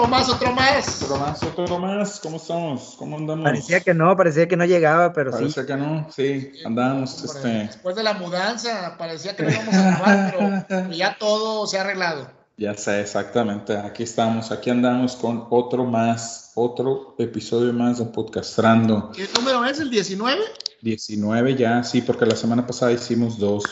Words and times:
otro 0.00 0.10
más, 0.10 0.28
otro 0.30 0.52
más. 0.52 1.02
Otro 1.02 1.18
más, 1.18 1.42
otro 1.42 1.78
más. 1.78 2.20
¿Cómo 2.20 2.36
estamos? 2.38 2.94
¿Cómo 2.98 3.16
andamos? 3.16 3.44
Parecía 3.44 3.80
que 3.80 3.92
no, 3.92 4.16
parecía 4.16 4.48
que 4.48 4.56
no 4.56 4.64
llegaba, 4.64 5.12
pero 5.12 5.30
sí. 5.30 5.38
Parecía 5.38 5.66
que 5.66 5.76
no, 5.76 6.06
sí, 6.10 6.52
andamos, 6.64 7.22
este... 7.22 7.48
Después 7.48 7.96
de 7.96 8.02
la 8.02 8.14
mudanza, 8.14 8.96
parecía 8.96 9.36
que 9.36 9.42
no 9.42 9.50
íbamos 9.50 9.74
a 9.74 9.82
grabar, 9.82 10.66
pero 10.68 10.90
ya 10.92 11.18
todo 11.18 11.66
se 11.66 11.78
ha 11.78 11.82
arreglado. 11.82 12.30
Ya 12.56 12.74
sé, 12.74 13.00
exactamente. 13.00 13.76
Aquí 13.76 14.02
estamos, 14.02 14.50
aquí 14.50 14.70
andamos 14.70 15.16
con 15.16 15.46
otro 15.50 15.84
más, 15.84 16.52
otro 16.54 17.14
episodio 17.18 17.72
más 17.72 17.98
de 17.98 18.06
Podcastrando. 18.06 19.12
¿Qué 19.14 19.28
número 19.36 19.64
es? 19.66 19.80
¿El 19.80 19.90
19? 19.90 20.40
19 20.80 21.56
ya, 21.56 21.82
sí, 21.82 22.00
porque 22.00 22.24
la 22.24 22.36
semana 22.36 22.66
pasada 22.66 22.92
hicimos 22.92 23.38
dos. 23.38 23.64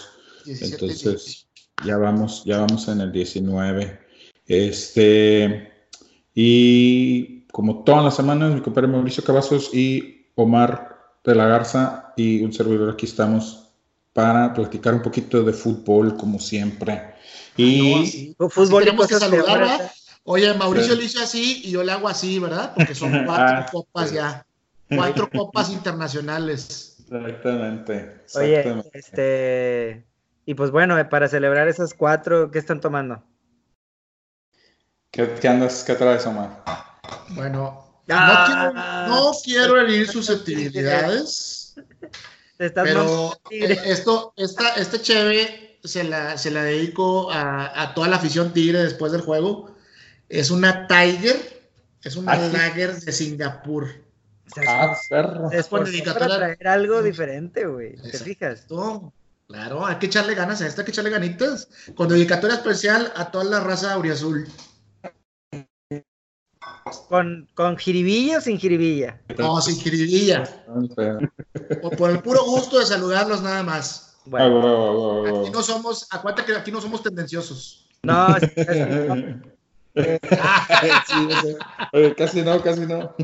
17, 0.45 0.75
Entonces, 0.75 1.47
ya 1.85 1.97
vamos, 1.97 2.43
ya 2.45 2.59
vamos 2.59 2.87
en 2.89 3.01
el 3.01 3.13
19. 3.13 4.01
Este, 4.47 5.78
y 6.41 7.41
como 7.51 7.83
todas 7.83 8.05
las 8.05 8.15
semanas, 8.15 8.55
mi 8.55 8.61
compadre 8.61 8.87
Mauricio 8.87 9.25
Cavazos 9.25 9.75
y 9.75 10.29
Omar 10.37 10.97
de 11.25 11.35
la 11.35 11.47
Garza 11.49 12.13
y 12.17 12.45
un 12.45 12.53
servidor 12.53 12.93
aquí 12.93 13.07
estamos 13.07 13.71
para 14.13 14.55
platicar 14.55 14.95
un 14.95 15.03
poquito 15.03 15.43
de 15.43 15.53
fútbol, 15.53 16.17
como 16.17 16.39
siempre. 16.39 17.15
Y 17.57 17.93
No, 17.97 18.07
sí. 18.07 18.37
Fútbol 18.51 18.85
tenemos 18.85 19.09
que 19.09 19.17
saludar. 19.17 19.91
Oye, 20.23 20.55
Mauricio 20.55 20.93
Sí. 20.93 20.99
le 21.01 21.05
hizo 21.07 21.21
así 21.21 21.63
y 21.65 21.73
yo 21.73 21.83
le 21.83 21.91
hago 21.91 22.09
así, 22.09 22.39
¿verdad? 22.39 22.73
Porque 22.77 22.95
son 22.95 23.11
cuatro 23.27 23.57
Ah, 23.59 23.67
copas 23.73 24.11
sí. 24.11 24.15
ya. 24.15 24.47
Cuatro 24.95 25.29
copas 25.29 25.71
internacionales. 25.71 26.99
Exactamente, 27.11 28.21
Oye, 28.37 28.59
exactamente. 28.61 28.91
este. 28.97 30.05
Y 30.47 30.55
pues 30.55 30.71
bueno, 30.71 30.97
eh, 31.01 31.05
para 31.05 31.27
celebrar 31.27 31.67
esas 31.67 31.95
cuatro, 31.95 32.53
¿qué 32.53 32.61
están 32.61 32.81
tomando? 32.81 33.25
¿Qué, 35.11 35.35
qué 35.41 35.49
andas, 35.49 35.85
qué 35.85 35.95
traes, 35.95 36.27
Omar? 36.27 36.63
Bueno, 37.31 37.85
Ah. 38.11 39.05
no, 39.09 39.15
quiero, 39.15 39.23
no 39.23 39.33
quiero 39.45 39.81
herir 39.83 40.09
susceptibilidades, 40.09 41.75
pero 42.57 43.39
esto, 43.51 44.33
esta, 44.37 44.71
este 44.77 45.01
cheve 45.03 45.79
se 45.85 46.05
la, 46.05 46.39
se 46.39 46.51
la 46.51 46.63
dedico 46.63 47.31
a, 47.31 47.83
a 47.83 47.93
toda 47.95 48.09
la 48.09 48.17
afición 48.17 48.53
tigre 48.55 48.79
después 48.83 49.13
del 49.13 49.21
juego. 49.21 49.75
Es 50.31 50.51
una 50.51 50.87
Tiger, 50.87 51.71
es 52.03 52.17
una 52.17 52.33
Ah, 52.33 52.49
sí. 52.51 52.57
Lager 52.57 52.97
de 52.99 53.13
Singapur. 53.13 53.85
O 54.51 54.55
sea, 54.55 54.65
Ah, 54.67 54.97
perro. 55.11 55.51
es 55.53 55.67
por 55.67 55.85
dedicatoria. 55.85 56.29
para 56.29 56.39
traer 56.57 56.69
algo 56.69 57.03
diferente, 57.03 57.67
güey. 57.67 57.95
¿Te 57.97 58.09
Exacto. 58.09 58.25
fijas? 58.25 58.67
Claro, 59.49 59.85
hay 59.87 59.97
que 59.97 60.07
echarle 60.07 60.35
ganas 60.35 60.61
a 60.63 60.67
esta, 60.67 60.81
hay 60.81 60.85
que 60.87 60.91
echarle 60.93 61.11
ganitas. 61.11 61.69
Con 61.95 62.09
dedicatoria 62.09 62.57
especial 62.57 63.13
a 63.17 63.31
toda 63.31 63.45
la 63.45 63.61
raza 63.61 63.93
auriazul. 63.93 64.47
¿Con, 67.09 67.49
con 67.55 67.77
jiribilla 67.77 68.39
o 68.39 68.41
sin 68.41 68.59
jiribilla? 68.59 69.21
No, 69.39 69.61
sin 69.61 69.77
jiribilla. 69.77 70.45
Por, 71.83 71.97
por 71.97 72.11
el 72.11 72.21
puro 72.21 72.45
gusto 72.45 72.79
de 72.79 72.87
saludarlos 72.87 73.43
nada 73.43 73.63
más. 73.63 74.17
Ah, 74.19 74.21
Bueno, 74.27 74.61
huevo. 74.61 75.41
Aquí 75.43 75.51
no 75.51 75.63
somos, 75.63 76.07
acuérdate 76.11 76.45
que 76.53 76.57
aquí 76.59 76.71
no 76.73 76.81
somos 76.81 77.03
tendenciosos. 77.03 77.89
no, 78.03 78.37
es- 78.37 78.43
es- 79.95 80.19
Sí, 81.07 81.27
ya 81.29 81.41
sé. 81.43 81.57
Oye, 81.93 82.15
casi 82.15 82.43
no, 82.43 82.63
casi 82.63 82.81
no. 82.87 83.15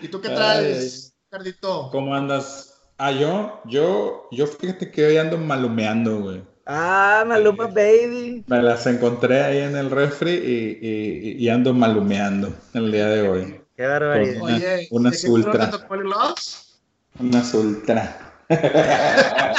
¿Y 0.00 0.08
tú 0.08 0.20
qué 0.20 0.28
traes, 0.30 1.14
Cardito? 1.28 1.88
¿Cómo 1.92 2.14
andas? 2.14 2.74
Ah, 2.98 3.12
yo, 3.12 3.60
yo, 3.66 4.28
yo 4.32 4.46
fíjate 4.46 4.90
que 4.90 5.06
hoy 5.06 5.16
ando 5.18 5.38
malumeando, 5.38 6.20
güey. 6.20 6.42
Ah, 6.72 7.24
Maluma 7.26 7.66
Baby. 7.66 8.44
Me 8.46 8.62
las 8.62 8.86
encontré 8.86 9.42
ahí 9.42 9.58
en 9.58 9.76
el 9.76 9.90
refri 9.90 10.30
y, 10.30 10.78
y- 10.80 11.32
y 11.44 11.48
ando 11.48 11.74
malumeando 11.74 12.54
el 12.74 12.92
día 12.92 13.08
de 13.08 13.28
hoy. 13.28 13.60
Qué 13.76 13.86
barbaridad. 13.88 14.40
Una- 14.40 14.54
Oye, 14.54 14.86
una 14.92 15.10
¿de 15.10 15.18
qué 15.20 15.28
ultra. 15.28 15.70
Unas 17.18 17.54
ultra. 17.54 18.16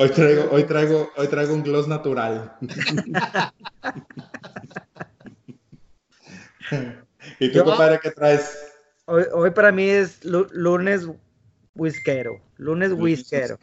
Hoy 0.00 0.08
traigo, 0.10 0.48
hoy 0.52 0.64
traigo, 0.64 1.10
hoy 1.16 1.26
traigo 1.28 1.54
un 1.54 1.62
gloss 1.62 1.86
natural. 1.88 2.52
¿Y 7.40 7.48
tú, 7.48 7.54
Yo- 7.58 7.64
compadre, 7.64 7.98
qué 8.02 8.10
traes? 8.10 8.58
Hoy, 9.06 9.24
hoy 9.32 9.50
para 9.50 9.72
mí 9.72 9.88
es 9.88 10.24
lu- 10.24 10.48
lunes 10.52 11.08
whiskero. 11.78 12.38
Lunes 12.58 12.92
whiskero. 12.92 13.58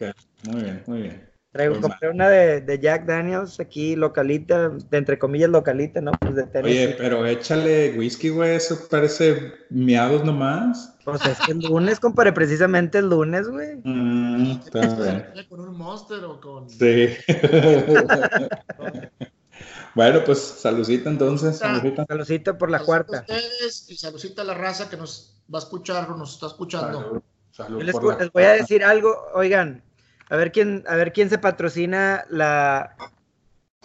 Muy 0.50 0.64
bien, 0.64 0.84
muy 0.88 1.02
bien. 1.04 1.30
Traigo, 1.52 1.76
Pues, 1.76 1.84
compré 1.84 2.10
una 2.10 2.28
de, 2.28 2.60
de 2.60 2.80
Jack 2.80 3.06
Daniels 3.06 3.62
aquí, 3.62 3.96
localita, 3.96 4.68
de 4.70 4.98
entre 4.98 5.18
comillas 5.18 5.50
localita, 5.50 6.02
¿no? 6.02 6.12
Pues 6.20 6.36
de 6.36 6.44
Oye, 6.62 6.96
pero 6.98 7.26
échale 7.26 7.96
whisky, 7.98 8.28
güey, 8.28 8.56
eso 8.56 8.78
parece 8.90 9.54
miados 9.70 10.26
nomás. 10.26 10.98
Pues 11.06 11.26
es 11.26 11.38
que 11.46 11.54
el 11.54 11.60
lunes, 11.60 12.02
compadre, 12.02 12.34
precisamente 12.34 12.98
el 12.98 13.10
lunes, 13.10 13.48
güey. 13.48 13.76
Mm, 13.86 14.52
está 14.66 14.82
bien. 14.82 15.26
¿Con 15.48 15.62
un 15.62 15.78
monster 15.78 16.22
o 16.26 16.42
con.? 16.42 16.70
Sí. 16.70 17.08
bueno, 19.96 20.20
pues 20.26 20.40
saludcita 20.40 21.10
entonces, 21.10 21.58
saludcita. 21.58 22.06
Saludcito 22.06 22.58
por 22.58 22.70
la 22.70 22.80
Saludcita 22.80 22.82
a 22.82 22.86
cuarta. 22.86 23.20
ustedes 23.34 23.86
y 23.90 23.96
saludcita 23.96 24.42
a 24.42 24.46
la 24.46 24.54
raza 24.56 24.90
que 24.90 24.98
nos 24.98 25.42
va 25.54 25.60
a 25.60 25.62
escuchar 25.62 26.12
o 26.12 26.18
nos 26.18 26.34
está 26.34 26.48
escuchando. 26.48 27.00
Salud, 27.02 27.22
salud 27.56 27.80
Yo 27.80 27.86
les, 27.86 27.94
por 27.94 28.04
la- 28.06 28.18
les 28.20 28.32
voy 28.32 28.44
a 28.44 28.54
decir 28.54 28.84
algo, 28.84 29.16
oigan, 29.34 29.82
a 30.30 30.36
ver 30.36 30.52
quién, 30.52 30.84
a 30.88 30.96
ver 30.96 31.14
quién 31.14 31.30
se 31.30 31.38
patrocina 31.38 32.26
la, 32.30 32.96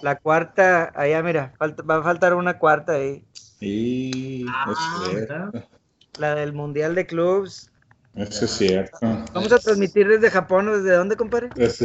la 0.02 0.16
cuarta, 0.16 0.92
allá 0.94 1.22
mira, 1.22 1.54
falta- 1.58 1.82
va 1.82 1.96
a 1.96 2.02
faltar 2.02 2.34
una 2.34 2.58
cuarta 2.58 2.92
ahí, 2.94 3.24
Sí, 3.32 4.46
Ah, 4.48 4.66
es 4.72 4.78
cierto. 5.12 5.34
mira. 5.52 5.66
la 6.18 6.34
del 6.34 6.52
Mundial 6.52 6.94
de 6.94 7.06
Clubs. 7.06 7.70
Eso 8.14 8.46
es 8.46 8.50
cierto. 8.50 8.98
Vamos 9.00 9.52
a 9.52 9.58
transmitir 9.58 10.08
desde 10.08 10.30
Japón 10.30 10.68
o 10.68 10.78
desde 10.78 10.96
dónde, 10.96 11.16
compadre? 11.16 11.50
Pues 11.54 11.80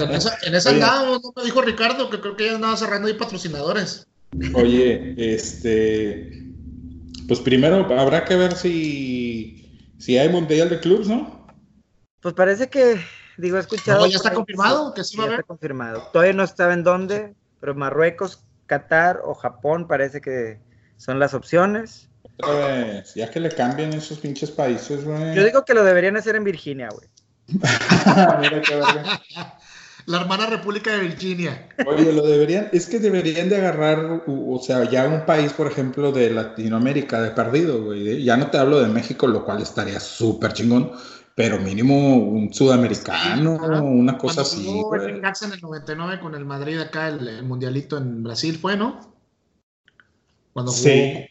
en 0.00 0.10
esa, 0.12 0.38
en 0.42 0.54
esa 0.54 0.70
Oye. 0.70 0.82
andábamos, 0.82 1.22
¿no? 1.22 1.32
Me 1.36 1.42
dijo 1.44 1.60
Ricardo 1.62 2.08
que 2.08 2.20
creo 2.20 2.36
que 2.36 2.46
ya 2.46 2.54
andaba 2.54 2.76
cerrando 2.76 3.08
ahí 3.08 3.14
patrocinadores. 3.14 4.06
Oye, 4.54 5.14
este, 5.16 6.30
pues 7.28 7.40
primero 7.40 7.86
habrá 7.98 8.24
que 8.24 8.36
ver 8.36 8.54
si, 8.54 8.70
si 10.00 10.18
hay 10.18 10.28
mundial 10.28 10.68
de 10.70 10.80
clubs, 10.80 11.08
¿no? 11.08 11.46
Pues 12.20 12.34
parece 12.34 12.68
que, 12.68 13.00
digo, 13.36 13.58
he 13.58 13.60
escuchado. 13.60 14.00
No, 14.00 14.06
ya 14.06 14.16
está 14.16 14.32
confirmado 14.32 14.92
que 14.94 15.04
sí 15.04 15.16
va 15.16 15.24
a 15.24 15.26
ya 15.26 15.28
haber. 15.28 15.40
está 15.40 15.46
confirmado. 15.46 16.02
Todavía 16.12 16.32
no 16.32 16.42
estaba 16.42 16.72
en 16.72 16.82
dónde, 16.82 17.34
pero 17.60 17.74
Marruecos, 17.74 18.42
Qatar 18.66 19.20
o 19.24 19.34
Japón 19.34 19.86
parece 19.86 20.20
que 20.20 20.58
son 20.96 21.18
las 21.18 21.34
opciones. 21.34 22.08
Otra 22.38 22.54
vez, 22.54 23.14
ya 23.14 23.30
que 23.30 23.40
le 23.40 23.50
cambien 23.50 23.92
esos 23.92 24.18
pinches 24.18 24.50
países, 24.50 25.04
güey. 25.04 25.34
Yo 25.34 25.44
digo 25.44 25.64
que 25.64 25.74
lo 25.74 25.84
deberían 25.84 26.16
hacer 26.16 26.34
en 26.34 26.44
Virginia, 26.44 26.88
güey. 26.90 27.08
Mira 28.40 28.62
qué 28.62 28.74
verga. 28.76 29.22
La 30.10 30.20
hermana 30.20 30.46
República 30.46 30.90
de 30.92 31.00
Virginia. 31.08 31.54
Oye, 31.82 32.12
lo 32.12 32.26
deberían, 32.26 32.68
es 32.72 32.86
que 32.86 32.98
deberían 32.98 33.48
de 33.48 33.56
agarrar, 33.56 34.22
o 34.26 34.58
sea, 34.62 34.84
ya 34.90 35.08
un 35.08 35.24
país, 35.24 35.52
por 35.54 35.66
ejemplo, 35.66 36.12
de 36.12 36.30
Latinoamérica 36.30 37.20
de 37.22 37.30
perdido, 37.30 37.82
güey. 37.84 38.22
Ya 38.22 38.36
no 38.36 38.50
te 38.50 38.58
hablo 38.58 38.80
de 38.80 38.88
México, 38.88 39.26
lo 39.26 39.44
cual 39.44 39.62
estaría 39.62 39.98
súper 40.00 40.52
chingón, 40.52 40.92
pero 41.34 41.58
mínimo 41.58 42.16
un 42.18 42.52
sudamericano, 42.52 43.58
Sí, 43.58 43.80
una 43.82 44.18
cosa 44.18 44.42
Cuando 44.42 44.42
así, 44.42 44.64
jugó 44.64 44.88
güey. 44.94 45.22
En 45.42 45.52
el 45.52 45.60
99 45.60 46.20
con 46.20 46.34
el 46.34 46.44
Madrid 46.44 46.78
acá, 46.80 47.08
el, 47.08 47.26
el 47.28 47.42
mundialito 47.44 47.96
en 47.98 48.22
Brasil 48.22 48.58
fue, 48.58 48.76
¿no? 48.76 49.16
Cuando 50.52 50.72
jugó 50.72 50.88
Sí. 50.92 51.26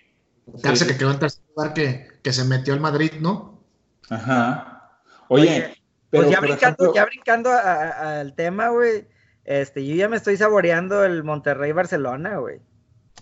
Carse 0.62 0.86
Sí. 0.86 0.88
que 0.88 0.98
quedó 0.98 1.12
en 1.12 1.20
tercer 1.20 1.44
lugar 1.56 1.74
que, 1.74 2.08
que 2.24 2.34
se 2.34 2.46
metió 2.46 2.74
al 2.74 2.80
Madrid, 2.82 3.14
¿no? 3.22 3.64
Ajá. 4.10 5.00
Oye, 5.30 5.48
Oye, 5.48 5.79
pero 6.10 6.24
pues 6.24 6.34
ya 6.36 6.40
brincando, 6.40 6.84
ejemplo, 6.84 6.94
ya 6.96 7.06
brincando 7.06 7.52
al 7.52 8.34
tema, 8.36 8.70
güey. 8.70 9.08
Este, 9.46 9.86
yo 9.86 9.96
ya 9.96 10.08
me 10.10 10.18
estoy 10.18 10.38
saboreando 10.38 11.04
el 11.04 11.24
Monterrey-Barcelona, 11.24 12.38
güey. 12.38 12.60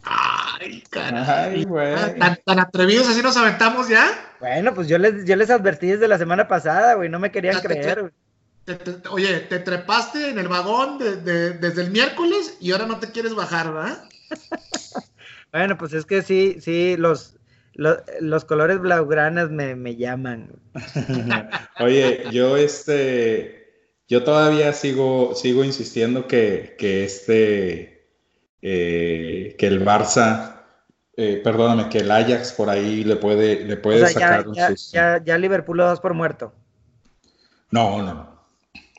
Ay, 0.04 0.84
caray. 0.89 1.24
Ay, 1.28 1.63
güey. 1.66 1.95
¿Tan, 2.19 2.38
tan 2.45 2.60
atrevidos 2.60 3.07
así 3.07 3.22
nos 3.22 3.38
aventamos 3.38 3.88
ya? 3.88 4.06
Bueno, 4.39 4.74
pues 4.74 4.88
yo 4.88 4.98
les, 4.98 5.25
yo 5.25 5.36
les 5.36 5.50
advertí 5.50 5.88
desde 5.88 6.07
la 6.07 6.18
semana 6.18 6.48
pasada, 6.48 6.95
güey. 6.95 7.10
No 7.10 7.19
me 7.19 7.31
querían 7.31 7.62
te- 7.62 7.68
creer, 7.68 8.01
güey. 8.01 8.12
Te- 8.66 8.75
te- 8.75 9.07
oye, 9.10 9.39
te 9.42 9.60
trepaste 9.60 10.30
en 10.30 10.39
el 10.39 10.48
vagón 10.50 10.98
de- 10.98 11.16
de- 11.18 11.51
desde 11.54 11.84
el 11.84 11.92
miércoles 11.92 12.57
y 12.60 12.72
ahora 12.74 12.86
no 12.86 13.00
te 13.00 13.12
quieres 13.12 13.34
bajar, 13.36 13.74
¿verdad? 13.74 14.04
Bueno, 15.54 15.78
pues 15.78 15.94
es 15.94 16.06
que 16.06 16.22
sí, 16.24 16.57
sí, 16.60 16.98
los, 16.98 17.37
los, 17.77 18.00
los 18.19 18.44
colores 18.44 18.79
blaugranas 18.79 19.51
me, 19.51 19.75
me 19.75 19.95
llaman. 19.95 20.59
Oye, 21.79 22.24
yo 22.31 22.57
este, 22.57 23.91
yo 24.07 24.24
todavía 24.24 24.74
sigo, 24.74 25.35
sigo 25.35 25.63
insistiendo 25.63 26.27
que, 26.27 26.75
que 26.79 27.06
este, 27.06 28.09
eh, 28.63 29.56
que 29.59 29.68
el 29.68 29.85
Barça, 29.85 30.63
eh, 31.15 31.39
perdóname, 31.44 31.88
que 31.89 32.00
el 32.00 32.09
Ajax 32.09 32.51
por 32.53 32.69
ahí 32.69 33.03
le 33.03 33.15
puede, 33.15 33.63
le 33.63 33.75
O 33.75 33.81
puede 33.81 34.07
sea, 34.07 34.09
ya, 34.09 34.19
sacar 34.27 34.47
un 34.47 34.56
ya, 34.56 34.68
susto. 34.69 34.95
ya, 34.95 35.24
ya 35.24 35.38
Liverpool 35.38 35.77
lo 35.77 35.85
das 35.85 36.00
por 36.00 36.15
muerto. 36.15 36.53
No, 37.69 38.01
no, 38.01 38.47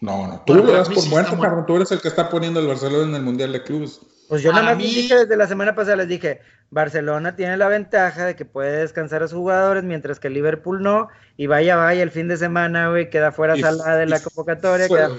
no, 0.00 0.26
no. 0.28 0.42
Tú 0.46 0.54
lo 0.54 0.72
das 0.72 0.88
por 0.88 1.04
muerto, 1.08 1.34
muerto. 1.34 1.40
cabrón. 1.40 1.66
Tú 1.66 1.74
eres 1.76 1.90
el 1.90 2.00
que 2.00 2.08
está 2.08 2.30
poniendo 2.30 2.60
el 2.60 2.68
Barcelona 2.68 3.08
en 3.08 3.14
el 3.16 3.22
Mundial 3.22 3.50
de 3.52 3.64
Clubes. 3.64 4.00
Pues 4.28 4.42
yo 4.42 4.52
nada 4.52 4.64
más 4.64 4.76
les 4.78 4.86
mí- 4.86 4.94
dije 4.94 5.14
desde 5.16 5.36
la 5.36 5.46
semana 5.48 5.74
pasada, 5.74 5.96
les 5.96 6.08
dije, 6.08 6.40
Barcelona 6.70 7.34
tiene 7.34 7.56
la 7.56 7.68
ventaja 7.68 8.26
de 8.26 8.36
que 8.36 8.44
puede 8.44 8.80
descansar 8.80 9.22
a 9.22 9.28
sus 9.28 9.38
jugadores, 9.38 9.84
mientras 9.84 10.20
que 10.20 10.28
Liverpool 10.28 10.82
no, 10.82 11.08
y 11.36 11.46
vaya, 11.46 11.76
vaya, 11.76 12.02
el 12.02 12.10
fin 12.10 12.28
de 12.28 12.36
semana, 12.36 12.90
güey, 12.90 13.08
queda 13.08 13.32
fuera 13.32 13.56
Y- 13.56 13.62
Salah 13.62 13.96
de 13.96 14.06
la 14.06 14.20
convocatoria, 14.20 14.86
fue- 14.86 14.98
queda 14.98 15.10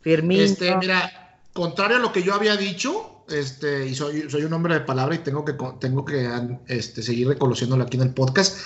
Firmino. 0.00 0.42
Este, 0.42 0.74
mira, 0.76 1.38
contrario 1.52 1.98
a 1.98 2.00
lo 2.00 2.12
que 2.12 2.22
yo 2.22 2.34
había 2.34 2.56
dicho, 2.56 3.24
este, 3.28 3.86
y 3.86 3.94
soy, 3.94 4.28
soy 4.30 4.44
un 4.44 4.52
hombre 4.52 4.74
de 4.74 4.80
palabra 4.80 5.14
y 5.14 5.18
tengo 5.18 5.44
que, 5.44 5.54
tengo 5.78 6.04
que 6.04 6.28
este, 6.66 7.02
seguir 7.02 7.28
reconociéndolo 7.28 7.84
aquí 7.84 7.96
en 7.98 8.04
el 8.04 8.14
podcast. 8.14 8.56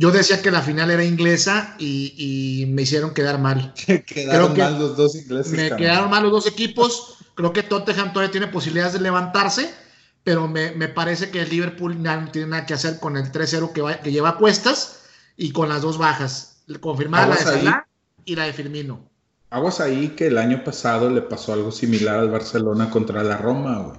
Yo 0.00 0.10
decía 0.10 0.40
que 0.40 0.50
la 0.50 0.62
final 0.62 0.90
era 0.90 1.04
inglesa 1.04 1.74
y, 1.78 2.14
y 2.16 2.64
me 2.66 2.82
hicieron 2.82 3.12
quedar 3.12 3.38
mal. 3.38 3.74
Quedaron 4.06 4.54
Creo 4.54 4.54
que 4.54 4.62
mal 4.62 4.78
los 4.78 4.96
dos 4.96 5.14
ingleses. 5.14 5.52
Me 5.52 5.76
quedaron 5.76 6.08
mal 6.08 6.22
los 6.22 6.32
dos 6.32 6.46
equipos. 6.46 7.18
Creo 7.34 7.52
que 7.52 7.62
Tottenham 7.62 8.12
todavía 8.14 8.32
tiene 8.32 8.46
posibilidades 8.46 8.94
de 8.94 9.00
levantarse, 9.00 9.70
pero 10.24 10.48
me, 10.48 10.70
me 10.72 10.88
parece 10.88 11.30
que 11.30 11.42
el 11.42 11.50
Liverpool 11.50 12.02
no 12.02 12.30
tiene 12.32 12.48
nada 12.48 12.64
que 12.64 12.72
hacer 12.72 12.98
con 12.98 13.18
el 13.18 13.30
3-0 13.30 13.72
que, 13.74 13.82
va- 13.82 14.00
que 14.00 14.10
lleva 14.10 14.30
a 14.30 14.36
cuestas 14.38 15.02
y 15.36 15.52
con 15.52 15.68
las 15.68 15.82
dos 15.82 15.98
bajas. 15.98 16.62
Confirmada 16.80 17.26
la 17.26 17.34
de. 17.36 17.42
Salah 17.42 17.86
y 18.24 18.36
la 18.36 18.44
de 18.44 18.52
Firmino. 18.54 19.06
Aguas 19.50 19.80
ahí 19.80 20.10
que 20.16 20.28
el 20.28 20.38
año 20.38 20.64
pasado 20.64 21.10
le 21.10 21.20
pasó 21.22 21.52
algo 21.52 21.72
similar 21.72 22.20
al 22.20 22.30
Barcelona 22.30 22.88
contra 22.88 23.22
la 23.22 23.36
Roma, 23.36 23.78
güey. 23.78 23.98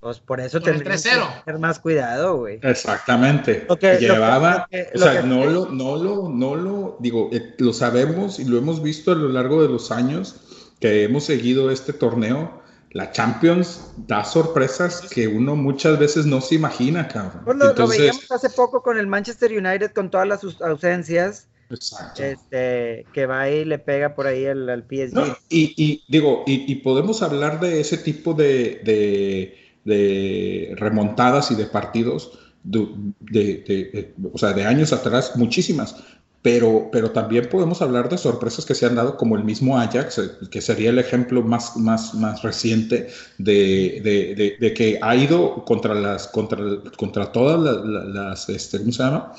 Pues 0.00 0.20
por 0.20 0.40
eso 0.40 0.60
tendrían 0.60 0.84
que 0.84 1.08
3-0. 1.10 1.44
tener 1.44 1.60
más 1.60 1.80
cuidado, 1.80 2.36
güey. 2.38 2.60
Exactamente. 2.62 3.66
Lo 3.68 3.76
que- 3.78 3.94
lo 3.94 3.98
que- 3.98 4.04
Llevaba, 4.06 4.56
lo 4.58 4.66
que- 4.70 4.82
o 4.94 4.98
lo 4.98 5.04
sea, 5.04 5.20
que- 5.22 5.26
no 5.26 5.44
lo, 5.44 5.66
no 5.70 5.96
lo, 5.96 6.28
no 6.28 6.54
lo, 6.54 6.96
digo, 7.00 7.30
eh, 7.32 7.54
lo 7.58 7.72
sabemos 7.72 8.38
y 8.38 8.44
lo 8.44 8.58
hemos 8.58 8.82
visto 8.82 9.10
a 9.12 9.16
lo 9.16 9.28
largo 9.28 9.60
de 9.62 9.68
los 9.68 9.90
años 9.90 10.36
que 10.80 11.02
hemos 11.04 11.24
seguido 11.24 11.70
este 11.72 11.92
torneo. 11.92 12.62
La 12.92 13.10
Champions 13.12 13.92
da 14.06 14.24
sorpresas 14.24 15.02
que 15.10 15.26
uno 15.28 15.56
muchas 15.56 15.98
veces 15.98 16.24
no 16.26 16.40
se 16.40 16.54
imagina, 16.54 17.06
cabrón. 17.08 17.42
Pues 17.44 17.56
lo, 17.58 17.64
lo 17.64 17.70
Entonces, 17.70 17.98
veíamos 17.98 18.30
hace 18.30 18.50
poco 18.50 18.82
con 18.82 18.98
el 18.98 19.06
Manchester 19.08 19.50
United 19.52 19.90
con 19.92 20.10
todas 20.10 20.26
las 20.28 20.40
ausencias, 20.62 21.48
exacto. 21.70 22.22
este, 22.22 23.04
que 23.12 23.26
va 23.26 23.50
y 23.50 23.64
le 23.66 23.78
pega 23.78 24.14
por 24.14 24.26
ahí 24.26 24.46
al, 24.46 24.70
al 24.70 24.84
PSG. 24.84 25.12
No, 25.12 25.26
y, 25.50 25.74
y 25.76 26.02
digo, 26.08 26.44
y, 26.46 26.70
y 26.70 26.76
podemos 26.76 27.20
hablar 27.22 27.60
de 27.60 27.80
ese 27.80 27.98
tipo 27.98 28.32
de, 28.32 28.80
de- 28.84 29.67
de 29.88 30.74
remontadas 30.76 31.50
y 31.50 31.54
de 31.56 31.66
partidos 31.66 32.38
de, 32.62 34.12
o 34.32 34.38
sea, 34.38 34.52
de 34.52 34.64
años 34.64 34.92
atrás, 34.92 35.32
muchísimas. 35.36 35.96
Pero, 36.40 36.88
pero 36.92 37.10
también 37.10 37.48
podemos 37.50 37.82
hablar 37.82 38.08
de 38.08 38.16
sorpresas 38.16 38.64
que 38.64 38.74
se 38.74 38.86
han 38.86 38.94
dado, 38.94 39.16
como 39.16 39.36
el 39.36 39.42
mismo 39.42 39.76
Ajax, 39.76 40.18
eh, 40.18 40.30
que 40.50 40.60
sería 40.60 40.90
el 40.90 40.98
ejemplo 41.00 41.42
más, 41.42 41.76
más, 41.76 42.14
más 42.14 42.42
reciente 42.42 43.08
de, 43.38 44.00
de- 44.04 44.56
de- 44.60 44.72
que 44.74 44.98
ha 45.02 45.16
ido 45.16 45.64
contra 45.64 45.94
las, 45.94 46.28
contra, 46.28 46.58
contra 46.96 47.32
todas 47.32 47.58
la- 47.60 47.72
la- 47.84 48.04
las, 48.30 48.48
este, 48.50 48.78
¿cómo 48.78 48.92
se 48.92 49.02
llama? 49.02 49.32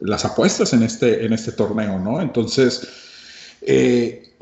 Las 0.00 0.24
apuestas 0.26 0.72
en 0.74 0.82
este, 0.82 1.24
en 1.24 1.32
este 1.32 1.52
torneo, 1.52 1.98
¿no? 1.98 2.20
Entonces, 2.20 2.86
eh, 3.62 4.34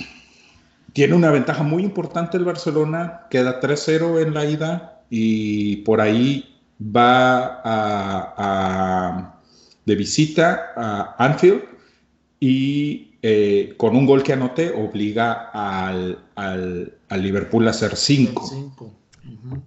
tiene 0.92 1.14
una 1.14 1.30
ventaja 1.30 1.62
muy 1.62 1.84
importante 1.84 2.36
el 2.36 2.44
Barcelona, 2.44 3.26
queda 3.30 3.60
3-0 3.60 4.18
en 4.20 4.34
la 4.34 4.44
ida 4.46 4.99
y 5.10 5.76
por 5.78 6.00
ahí 6.00 6.56
va 6.80 7.60
a, 7.62 8.34
a- 8.38 9.40
de 9.84 9.94
visita 9.96 10.72
a 10.76 11.16
Anfield 11.18 11.62
y 12.38 13.12
eh, 13.22 13.74
con 13.76 13.96
un 13.96 14.06
gol 14.06 14.22
que 14.22 14.32
anote 14.32 14.70
obliga 14.70 15.50
al, 15.52 16.24
al- 16.36 16.94
al 17.08 17.22
Liverpool 17.22 17.66
a 17.66 17.70
hacer 17.70 17.96
5, 17.96 18.48
Cinco. 18.48 18.92
Ujú. 19.26 19.62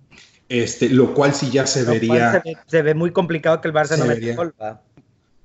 este, 0.49 0.89
lo 0.89 1.13
cual 1.13 1.33
sí 1.35 1.51
ya 1.51 1.67
se 1.67 1.83
Lo 1.83 1.91
vería, 1.91 2.31
se, 2.31 2.39
ve, 2.39 2.57
se 2.65 2.81
ve 2.81 2.95
muy 2.95 3.11
complicado 3.11 3.61
que 3.61 3.67
el 3.67 3.73
Barça 3.73 3.97
no 3.97 4.05
meta 4.05 4.35
gol, 4.35 4.53
¿va? 4.59 4.81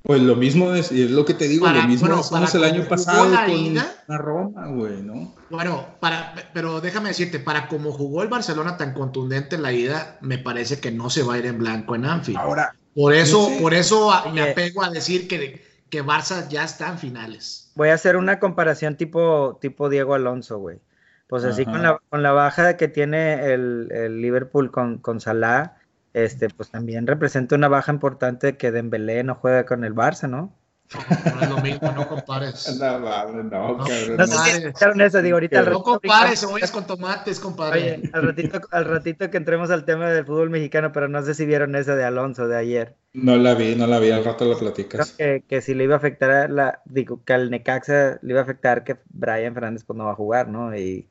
Pues 0.08 0.22
lo 0.22 0.36
mismo 0.36 0.72
es, 0.72 0.90
es 0.90 1.10
lo 1.10 1.26
que 1.26 1.34
te 1.34 1.46
digo, 1.46 1.66
Para- 1.66 1.82
lo 1.82 1.86
mismo 1.88 2.08
bueno, 2.08 2.22
para 2.30 2.50
el 2.50 2.64
año 2.64 2.88
pasado 2.88 3.28
la 3.28 3.44
con 3.44 3.54
ida. 3.54 3.94
la 4.06 4.16
Roma, 4.16 4.66
güey, 4.68 5.02
¿no? 5.02 5.34
Bueno, 5.50 5.86
para, 6.00 6.34
pero 6.54 6.80
déjame 6.80 7.10
decirte, 7.10 7.38
para 7.38 7.68
como 7.68 7.92
jugó 7.92 8.22
el 8.22 8.28
Barcelona 8.30 8.78
tan 8.78 8.94
contundente 8.94 9.56
en 9.56 9.62
la 9.62 9.72
ida, 9.74 10.16
me 10.22 10.38
parece 10.38 10.80
que 10.80 10.90
no 10.90 11.10
se 11.10 11.22
va 11.22 11.34
a 11.34 11.38
ir 11.38 11.44
en 11.44 11.58
blanco 11.58 11.94
en 11.94 12.06
Anfield. 12.06 12.38
Ahora, 12.38 12.72
Por 12.94 13.12
eso, 13.12 13.50
no 13.50 13.54
sé. 13.56 13.60
por 13.60 13.74
eso 13.74 14.10
a- 14.10 14.32
me 14.32 14.40
apego 14.40 14.82
a 14.82 14.88
decir 14.88 15.28
que, 15.28 15.62
que 15.90 16.02
Barça 16.02 16.48
ya 16.48 16.64
está 16.64 16.88
en 16.88 16.96
finales. 16.98 17.70
Voy 17.74 17.90
a 17.90 17.94
hacer 17.94 18.16
una 18.16 18.40
comparación 18.40 18.96
tipo, 18.96 19.58
tipo 19.60 19.90
Diego 19.90 20.14
Alonso, 20.14 20.56
güey. 20.58 20.78
Pues 21.26 21.44
así 21.44 21.66
con 21.66 21.82
la, 21.82 22.00
con 22.08 22.22
la 22.22 22.32
baja 22.32 22.78
que 22.78 22.88
tiene 22.88 23.52
el, 23.52 23.88
el 23.92 24.22
Liverpool 24.22 24.70
con, 24.70 24.96
con 24.96 25.20
Salah, 25.20 25.76
este, 26.14 26.48
pues 26.50 26.70
también 26.70 27.06
representa 27.06 27.54
una 27.56 27.68
baja 27.68 27.92
importante 27.92 28.56
que 28.56 28.70
Dembélé 28.72 29.24
no 29.24 29.34
juega 29.34 29.66
con 29.66 29.84
el 29.84 29.94
Barça, 29.94 30.28
¿no? 30.28 30.54
No, 30.94 31.34
no 31.34 31.42
es 31.42 31.50
lo 31.50 31.58
mismo, 31.58 31.92
no 31.92 32.08
compares. 32.08 32.76
no, 32.80 33.00
vale, 33.02 33.44
no, 33.44 33.76
No, 33.76 33.84
cabrón, 33.84 34.16
No 34.16 34.26
no. 34.26 34.26
sé 34.26 34.38
si 34.38 34.50
escucharon 34.66 35.00
eso, 35.02 35.20
digo, 35.20 35.36
ahorita 35.36 35.58
al 35.60 35.70
No 35.70 35.82
compares 35.82 36.40
cebollas 36.40 36.70
con 36.72 36.86
tomates, 36.86 37.40
compadre. 37.40 37.80
Oye, 37.96 38.10
al 38.12 38.22
ratito, 38.22 38.60
al 38.70 38.84
ratito 38.86 39.30
que 39.30 39.36
entremos 39.36 39.70
al 39.70 39.84
tema 39.84 40.08
del 40.10 40.24
fútbol 40.24 40.48
mexicano, 40.50 40.90
pero 40.92 41.08
no 41.08 41.22
sé 41.22 41.34
si 41.34 41.44
vieron 41.44 41.74
esa 41.76 41.94
de 41.94 42.04
Alonso 42.04 42.48
de 42.48 42.56
ayer. 42.56 42.96
No 43.12 43.36
la 43.36 43.54
vi, 43.54 43.74
no 43.76 43.86
la 43.86 43.98
vi, 44.00 44.10
al 44.10 44.24
rato 44.24 44.46
la 44.46 44.56
Creo 44.56 44.68
platicas. 44.72 45.12
que, 45.18 45.44
que 45.46 45.60
si 45.60 45.74
le 45.74 45.84
iba 45.84 45.94
a 45.94 45.98
afectar 45.98 46.30
a 46.30 46.48
la, 46.48 46.80
digo, 46.86 47.22
que 47.24 47.34
al 47.34 47.50
Necaxa 47.50 48.18
le 48.22 48.30
iba 48.32 48.40
a 48.40 48.44
afectar 48.44 48.84
que 48.84 48.96
Brian 49.10 49.52
Fernández 49.54 49.84
pues 49.84 49.96
no 49.98 50.04
va 50.06 50.12
a 50.12 50.14
jugar, 50.14 50.48
¿no? 50.48 50.74
Y, 50.76 51.10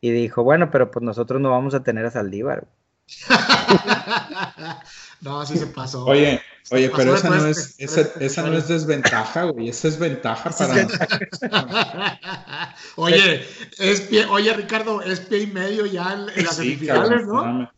y 0.00 0.10
dijo, 0.10 0.42
bueno, 0.44 0.70
pero 0.70 0.90
pues 0.90 1.04
nosotros 1.04 1.40
no 1.40 1.50
vamos 1.50 1.74
a 1.74 1.82
tener 1.84 2.04
a 2.06 2.10
Saldívar. 2.10 2.66
no, 5.20 5.46
sí 5.46 5.56
se 5.56 5.66
pasó. 5.66 6.04
Oye, 6.06 6.40
oye, 6.70 6.88
pasó 6.88 6.96
pero 6.98 7.14
esa 7.14 7.30
no 7.30 7.46
es, 7.46 7.74
esa, 7.78 8.00
esa 8.20 8.42
no 8.42 8.56
es 8.56 8.68
desventaja, 8.68 9.44
güey, 9.44 9.68
esa 9.68 9.88
es 9.88 9.98
ventaja 9.98 10.50
para 10.50 10.74
oye, 12.96 13.46
es 13.78 14.00
pie, 14.02 14.26
oye, 14.26 14.52
Ricardo, 14.52 15.02
es 15.02 15.20
pie 15.20 15.40
y 15.40 15.46
medio 15.46 15.86
ya 15.86 16.12
en, 16.12 16.38
en 16.38 16.44
las 16.44 16.56
Sí, 16.56 16.74
semifinales, 16.76 17.26
cabrón, 17.26 17.62
¿no? 17.62 17.72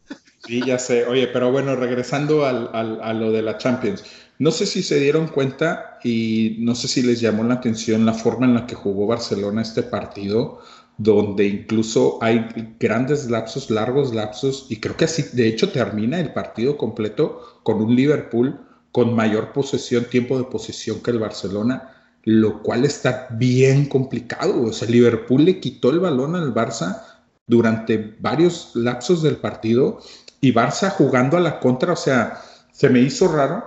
Sí, 0.47 0.63
ya 0.65 0.79
sé. 0.79 1.07
Oye, 1.07 1.29
pero 1.29 1.51
bueno, 1.51 1.75
regresando 1.77 2.45
al, 2.45 2.71
al- 2.75 3.01
a 3.03 3.13
lo 3.15 3.33
de 3.33 3.43
la 3.43 3.57
Champions. 3.59 4.05
No 4.38 4.50
sé 4.50 4.67
si 4.67 4.83
se 4.83 4.99
dieron 4.99 5.29
cuenta 5.29 5.99
y 6.03 6.57
no 6.61 6.75
sé 6.75 6.88
si 6.88 7.03
les 7.03 7.21
llamó 7.21 7.45
la 7.45 7.55
atención 7.55 8.05
la 8.05 8.12
forma 8.14 8.47
en 8.47 8.55
la 8.55 8.67
que 8.67 8.75
jugó 8.75 9.07
Barcelona 9.07 9.62
este 9.62 9.85
partido, 9.85 10.61
donde 10.97 11.47
incluso 11.47 12.19
hay 12.21 12.77
grandes 12.79 13.29
lapsos, 13.29 13.71
largos 13.71 14.15
lapsos, 14.15 14.67
y 14.69 14.81
creo 14.81 14.97
que 14.97 15.07
así, 15.07 15.25
de 15.33 15.49
hecho, 15.49 15.71
termina 15.71 16.21
el 16.21 16.33
partido 16.33 16.77
completo 16.77 17.61
con 17.63 17.83
un 17.83 17.95
Liverpool 17.97 18.61
con 18.93 19.15
mayor 19.15 19.53
posesión, 19.53 20.05
tiempo 20.05 20.39
de 20.39 20.45
posesión 20.45 21.01
que 21.01 21.11
el 21.11 21.19
Barcelona, 21.19 21.91
lo 22.23 22.63
cual 22.63 22.85
está 22.85 23.27
bien 23.33 23.87
complicado. 23.87 24.63
O 24.63 24.73
sea, 24.73 24.89
Liverpool 24.89 25.45
le 25.45 25.59
quitó 25.59 25.91
el 25.91 25.99
balón 25.99 26.37
al 26.37 26.55
Barça 26.55 27.03
durante 27.47 28.17
varios 28.21 28.71
lapsos 28.75 29.23
del 29.23 29.37
partido 29.37 29.99
y 30.41 30.53
Barça 30.53 30.91
jugando 30.91 31.37
a 31.37 31.41
la 31.41 31.59
contra, 31.59 31.93
o 31.93 31.97
sea, 31.97 32.41
se 32.73 32.89
me 32.89 33.01
hizo 33.01 33.29
raro 33.29 33.65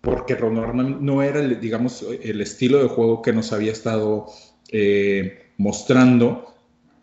porque 0.00 0.36
normalmente 0.36 0.98
no 1.00 1.22
era, 1.22 1.40
digamos, 1.40 2.04
el 2.22 2.40
estilo 2.40 2.78
de 2.78 2.88
juego 2.88 3.20
que 3.20 3.32
nos 3.32 3.52
había 3.52 3.72
estado 3.72 4.26
eh, 4.70 5.50
mostrando 5.56 6.54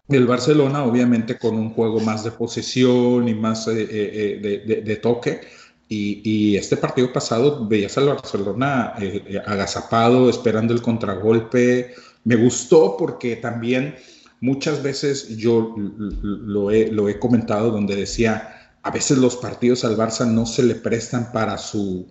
el 0.07 0.27
Barcelona, 0.27 0.83
obviamente 0.83 1.38
con 1.38 1.55
un 1.55 1.74
juego 1.74 2.00
más 2.00 2.24
de 2.24 2.31
posesión 2.31 3.27
y 3.27 3.33
más 3.33 3.67
eh, 3.67 3.88
eh, 3.89 4.63
de, 4.65 4.81
de, 4.81 4.95
toque. 4.97 5.41
Y, 5.88 6.55
este 6.57 6.77
partido 6.77 7.12
pasado 7.13 7.67
veías 7.67 7.97
al 7.97 8.07
Barcelona 8.07 8.93
eh, 9.00 9.41
agazapado, 9.45 10.29
esperando 10.29 10.74
el 10.74 10.81
contragolpe. 10.81 11.93
Me 12.24 12.35
gustó 12.35 12.97
porque 12.97 13.35
también 13.35 13.95
muchas 14.41 14.81
veces 14.81 15.38
yo 15.38 15.75
lo 15.77 16.71
he 16.71 17.19
comentado 17.19 17.71
donde 17.71 17.95
decía, 17.95 18.71
a 18.83 18.91
veces 18.91 19.17
los 19.17 19.38
partidos 19.38 19.85
al 19.85 19.97
Barça 19.97 20.27
no 20.27 20.45
se 20.45 20.63
le 20.63 20.75
prestan 20.75 21.31
para 21.31 21.57
su, 21.57 22.07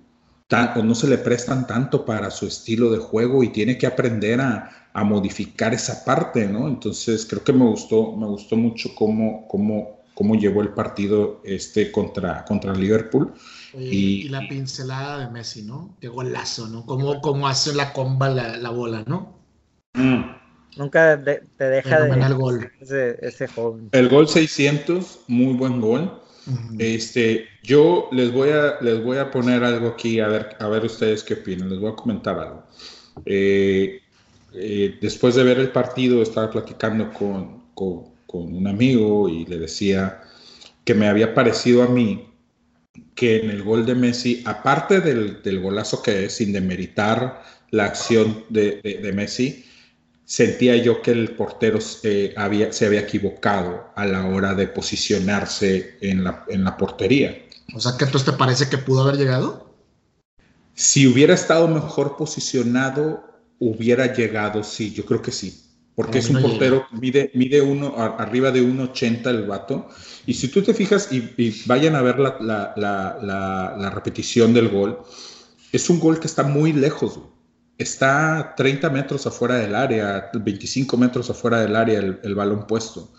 tan, 0.48 0.78
o 0.78 0.82
no 0.82 0.94
se 0.94 1.08
le 1.08 1.18
prestan 1.18 1.66
tanto 1.66 2.04
para 2.04 2.30
su 2.30 2.46
estilo 2.46 2.90
de 2.90 2.98
juego 2.98 3.42
y 3.42 3.48
tiene 3.48 3.78
que 3.78 3.86
aprender 3.86 4.40
a, 4.40 4.88
a, 4.92 5.04
modificar 5.04 5.74
esa 5.74 6.04
parte, 6.04 6.46
¿no? 6.46 6.68
Entonces 6.68 7.26
creo 7.26 7.42
que 7.42 7.52
me 7.52 7.64
gustó, 7.64 8.16
me 8.16 8.26
gustó 8.26 8.56
mucho 8.56 8.94
cómo, 8.94 9.46
cómo, 9.48 10.00
cómo 10.14 10.34
llevó 10.34 10.62
el 10.62 10.70
partido 10.70 11.40
este 11.44 11.90
contra, 11.90 12.44
contra 12.44 12.74
Liverpool. 12.74 13.32
Oye, 13.74 13.86
y, 13.86 14.20
y, 14.22 14.28
la 14.28 14.46
pincelada 14.48 15.18
de 15.18 15.30
Messi, 15.30 15.62
¿no? 15.62 15.96
Qué 16.00 16.08
golazo, 16.08 16.68
¿no? 16.68 16.84
Cómo, 16.86 17.20
cómo 17.20 17.48
hace 17.48 17.74
la 17.74 17.92
comba 17.92 18.28
la, 18.28 18.56
la 18.56 18.70
bola, 18.70 19.04
¿no? 19.06 19.34
Mm. 19.94 20.44
Nunca 20.76 21.16
de, 21.16 21.42
te 21.56 21.64
deja 21.64 22.00
de 22.00 22.20
el 22.20 22.34
gol. 22.34 22.72
Ese, 22.80 23.16
ese, 23.22 23.46
joven. 23.46 23.88
El 23.92 24.08
gol 24.08 24.28
600, 24.28 25.20
muy 25.28 25.54
buen 25.54 25.80
gol. 25.80 26.20
Este, 26.78 27.46
yo 27.62 28.08
les 28.12 28.30
voy 28.32 28.50
a 28.50 28.76
les 28.82 29.02
voy 29.02 29.16
a 29.16 29.30
poner 29.30 29.64
algo 29.64 29.88
aquí 29.88 30.20
a 30.20 30.28
ver 30.28 30.56
a 30.58 30.68
ver 30.68 30.84
ustedes 30.84 31.22
qué 31.22 31.34
opinan. 31.34 31.70
Les 31.70 31.78
voy 31.78 31.92
a 31.92 31.96
comentar 31.96 32.38
algo. 32.38 32.64
Eh, 33.24 34.00
eh, 34.52 34.98
después 35.00 35.34
de 35.34 35.44
ver 35.44 35.58
el 35.58 35.70
partido 35.70 36.22
estaba 36.22 36.50
platicando 36.50 37.12
con, 37.12 37.64
con, 37.74 38.12
un 38.28 38.66
amigo 38.66 39.28
y 39.28 39.46
le 39.46 39.58
decía 39.58 40.20
que 40.84 40.92
me 40.92 41.06
había 41.06 41.34
parecido 41.34 41.84
a 41.84 41.86
mí 41.86 42.26
que 43.14 43.36
en 43.36 43.50
el 43.50 43.62
gol 43.62 43.86
de 43.86 43.94
Messi, 43.94 44.42
aparte 44.44 45.00
del, 45.00 45.60
golazo 45.60 46.02
que 46.02 46.24
es, 46.24 46.34
sin 46.34 46.52
demeritar 46.52 47.42
la 47.70 47.84
acción 47.84 48.44
de, 48.48 49.12
Messi, 49.14 49.64
sentía 50.24 50.76
yo 50.76 51.02
que 51.02 51.10
el 51.10 51.30
portero 51.32 51.78
eh, 52.02 52.34
había, 52.36 52.72
se 52.72 52.86
había 52.86 53.00
equivocado 53.00 53.90
a 53.94 54.06
la 54.06 54.26
hora 54.26 54.54
de 54.54 54.68
posicionarse 54.68 55.98
en 56.00 56.24
la, 56.24 56.44
en 56.48 56.64
la 56.64 56.76
portería. 56.76 57.36
O 57.74 57.80
sea, 57.80 57.96
que 57.98 58.04
entonces 58.04 58.30
te 58.30 58.36
parece 58.36 58.68
que 58.68 58.78
pudo 58.78 59.02
haber 59.02 59.16
llegado? 59.16 59.74
Si 60.74 61.06
hubiera 61.06 61.34
estado 61.34 61.68
mejor 61.68 62.16
posicionado, 62.16 63.24
hubiera 63.58 64.12
llegado, 64.12 64.64
sí, 64.64 64.92
yo 64.92 65.04
creo 65.04 65.22
que 65.22 65.30
sí. 65.30 65.60
Porque 65.94 66.18
es 66.18 66.28
un 66.28 66.42
portero, 66.42 66.86
mide, 66.90 67.30
mide 67.34 67.62
uno, 67.62 67.94
arriba 67.96 68.50
de 68.50 68.60
1,80 68.62 69.26
el 69.30 69.44
vato. 69.44 69.88
Y 70.26 70.34
si 70.34 70.48
tú 70.48 70.60
te 70.60 70.74
fijas 70.74 71.08
y, 71.12 71.62
vayan 71.66 71.94
a 71.94 72.02
ver 72.02 72.18
la, 72.18 72.36
la, 72.40 73.76
la, 73.78 73.90
repetición 73.90 74.52
del 74.52 74.70
gol, 74.70 74.98
es 75.70 75.88
un 75.88 76.00
gol 76.00 76.18
que 76.18 76.26
está 76.26 76.42
muy 76.42 76.72
lejos. 76.72 77.20
Está 77.78 78.54
30 78.56 78.88
metros 78.90 79.26
afuera 79.26 79.56
del 79.56 79.74
área, 79.74 80.30
25 80.32 80.96
metros 80.96 81.30
afuera 81.30 81.60
del 81.60 81.74
área 81.74 81.98
el, 81.98 82.20
el 82.22 82.34
balón 82.34 82.66
puesto. 82.66 83.12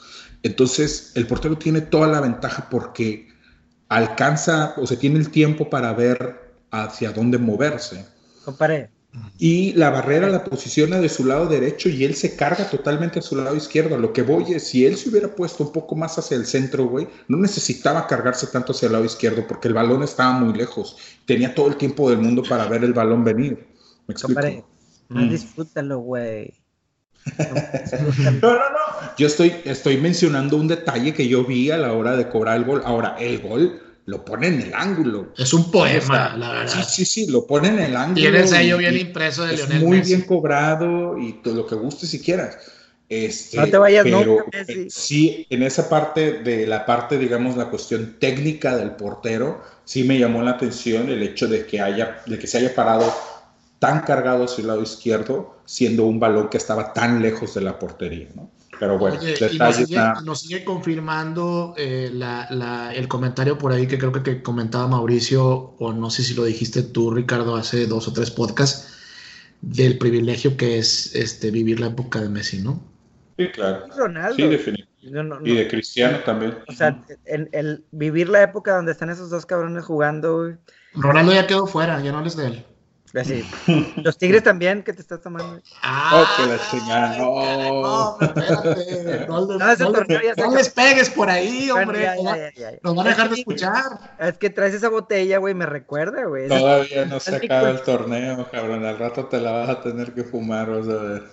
Entonces, 0.44 1.12
el 1.16 1.28
portero 1.28 1.58
tiene 1.58 1.82
toda 1.82 2.08
la 2.08 2.22
ventaja 2.22 2.70
porque 2.70 3.28
alcanza, 3.90 4.74
o 4.78 4.88
sea, 4.88 4.98
tiene 4.98 5.20
el 5.20 5.30
tiempo 5.30 5.70
para 5.70 5.94
ver 5.94 6.54
hacia 6.72 7.12
dónde 7.12 7.38
moverse. 7.38 8.06
Compare, 8.44 8.90
y 9.38 9.74
la 9.74 9.90
barrera 9.90 10.28
la 10.28 10.44
posiciona 10.44 11.00
de 11.00 11.10
su 11.10 11.26
lado 11.26 11.48
derecho 11.48 11.90
y 11.90 12.04
él 12.04 12.16
se 12.16 12.36
carga 12.36 12.70
totalmente 12.70 13.20
a 13.20 13.22
su 13.22 13.36
lado 13.36 13.56
izquierdo. 13.56 13.98
Lo 13.98 14.14
que 14.14 14.24
voy 14.24 14.54
es, 14.54 14.68
si 14.68 14.86
él 14.86 14.98
se 14.98 15.10
hubiera 15.10 15.34
puesto 15.34 15.64
un 15.64 15.72
poco 15.72 15.96
más 15.96 16.18
hacia 16.18 16.38
el 16.38 16.46
centro, 16.46 16.86
güey, 16.86 17.08
no 17.28 17.38
necesitaba 17.38 18.08
cargarse 18.08 18.48
tanto 18.48 18.72
hacia 18.72 18.88
el 18.88 18.94
lado 18.94 19.06
izquierdo 19.06 19.46
porque 19.48 19.68
el 19.68 19.74
balón 19.74 20.04
estaba 20.04 20.34
muy 20.34 20.58
lejos. 20.58 20.98
Tenía 21.26 21.54
todo 21.54 21.68
el 21.68 21.76
tiempo 21.76 22.10
del 22.10 22.20
mundo 22.20 22.44
para 22.48 22.68
ver 22.68 22.84
el 22.84 22.94
balón 22.94 23.24
venir. 23.24 23.75
¿Me 24.08 24.14
explico? 24.14 24.68
Mm. 25.10 25.30
disfrútalo, 25.30 26.00
güey. 26.00 26.54
No, 28.42 28.54
no, 28.54 28.70
no. 28.70 29.16
Yo 29.18 29.28
estoy, 29.28 29.54
estoy 29.66 29.98
mencionando 29.98 30.58
un 30.58 30.68
detalle 30.68 31.14
que 31.14 31.28
yo 31.28 31.44
vi 31.44 31.72
a 31.72 31.78
la 31.78 31.94
hora 31.94 32.16
de 32.16 32.30
cobrar 32.30 32.58
el 32.58 32.66
gol. 32.66 32.82
Ahora, 32.86 33.16
el 33.20 33.40
gol 33.40 33.82
lo 34.06 34.24
pone 34.24 34.48
en 34.48 34.62
el 34.62 34.74
ángulo. 34.74 35.34
Es 35.38 35.54
un 35.54 35.72
poema, 35.72 36.36
la 36.38 36.52
verdad. 36.52 36.86
Sí, 36.88 37.06
sí, 37.06 37.06
sí, 37.06 37.32
lo 37.32 37.48
pone 37.48 37.70
en 37.70 37.80
el 37.80 37.96
ángulo. 37.96 38.22
Tiene 38.22 38.40
el 38.40 38.48
sello 38.48 38.78
bien 38.78 38.98
impreso 38.98 39.46
de 39.46 39.56
Lionel 39.56 39.84
Muy 39.84 40.02
bien 40.02 40.22
cobrado 40.22 41.18
y 41.18 41.34
todo 41.42 41.56
lo 41.56 41.66
que 41.66 41.76
guste 41.76 42.06
si 42.06 42.20
quieras. 42.22 42.58
Este, 43.08 43.58
no 43.58 43.68
te 43.68 43.78
vayas 43.78 44.04
pero, 44.04 44.46
Sí, 44.90 45.46
en 45.52 45.62
esa 45.62 45.90
parte 45.90 46.40
de 46.40 46.66
la 46.66 46.86
parte, 46.86 47.20
digamos, 47.20 47.56
la 47.56 47.70
cuestión 47.70 48.18
técnica 48.20 48.76
del 48.76 48.92
portero, 48.92 49.62
sí 49.84 50.04
me 50.04 50.18
llamó 50.18 50.42
la 50.42 50.52
atención 50.52 51.10
el 51.10 51.22
hecho 51.22 51.48
de 51.48 51.68
que, 51.68 51.82
haya, 51.82 52.22
de 52.26 52.40
que 52.40 52.48
se 52.48 52.58
haya 52.58 52.74
parado 52.74 53.14
tan 53.86 54.00
cargado 54.02 54.46
hacia 54.46 54.64
el 54.64 54.68
lado 54.68 54.82
izquierdo, 54.82 55.58
siendo 55.66 56.06
un 56.06 56.20
balón 56.20 56.50
que 56.50 56.58
estaba 56.58 56.92
tan 56.92 57.22
lejos 57.22 57.54
de 57.54 57.62
la 57.62 57.78
portería, 57.78 58.30
¿no? 58.34 58.50
Pero 58.80 58.98
bueno, 58.98 59.20
nos, 60.26 60.42
sigue, 60.42 60.66
confirmando 60.66 61.76
eh, 61.78 62.12
el 62.96 63.08
comentario 63.08 63.60
por 63.60 63.72
ahí 63.72 63.86
que 63.86 64.00
creo 64.00 64.12
que, 64.12 64.42
comentaba 64.42 64.88
Mauricio, 64.88 65.76
o 65.78 65.94
no 65.94 66.10
sé 66.10 66.24
si 66.24 66.34
lo 66.34 66.46
dijiste 66.46 66.82
tú, 66.82 67.12
Ricardo, 67.12 67.56
hace 67.56 67.86
dos 67.86 68.08
o 68.08 68.14
tres 68.14 68.32
podcasts, 68.32 68.92
del 69.62 70.00
privilegio 70.00 70.58
que 70.58 70.80
es 70.80 71.16
este, 71.16 71.52
vivir 71.52 71.80
la 71.80 71.88
época 71.88 72.20
de 72.20 72.28
Messi, 72.28 72.64
¿no? 72.64 72.82
Sí, 73.38 73.50
claro. 73.50 73.86
Sí, 74.36 74.48
definitivamente. 74.48 75.50
y 75.50 75.56
de 75.56 75.68
Cristiano 75.68 76.18
también. 76.26 76.58
O 76.68 76.74
sea, 76.74 77.02
el, 77.26 77.86
vivir 77.92 78.30
la 78.30 78.42
época 78.42 78.76
donde 78.76 78.94
están 78.94 79.12
esos 79.12 79.30
dos 79.30 79.46
cabrones 79.46 79.86
jugando. 79.86 80.58
Ronaldo 80.96 81.34
ya 81.34 81.46
quedó 81.46 81.68
fuera, 81.68 82.02
ya 82.02 82.12
no 82.12 82.22
les 82.22 82.36
de 82.36 82.48
él. 82.48 82.66
Los 84.04 84.18
tigres 84.18 84.44
también, 84.44 84.84
¿qué 84.84 84.92
te 84.92 85.00
estás 85.02 85.22
tomando? 85.22 85.62
Ah, 85.82 86.26
oh, 86.40 86.46
la 86.46 86.60
chingada. 86.70 87.18
No, 87.18 88.18
espérate. 88.20 89.26
No, 90.38 90.56
les 90.56 90.70
pegues 90.70 91.10
por 91.10 91.30
ahí, 91.30 91.70
hombre. 91.72 92.10
Nos 92.84 92.96
van 92.96 93.08
a 93.08 93.10
dejar 93.10 93.30
de 93.30 93.36
escuchar. 93.36 94.16
Es 94.20 94.38
que 94.38 94.50
traes 94.50 94.74
esa 94.74 94.90
botella, 94.90 95.38
güey, 95.38 95.54
me 95.54 95.66
recuerda, 95.66 96.26
güey. 96.26 96.50
Todavía 96.50 97.06
no 97.06 97.20
se 97.20 97.38
acaba 97.38 97.70
el 97.70 97.82
torneo, 97.82 98.48
cabrón. 98.52 98.86
Al 98.86 99.00
rato 99.00 99.26
te 99.26 99.40
la 99.40 99.52
vas 99.52 99.70
a 99.70 99.82
tener 99.82 100.14
que 100.14 100.24
fumar, 100.24 100.70
vas 100.70 100.90
a 100.90 101.02
ver. 101.02 101.24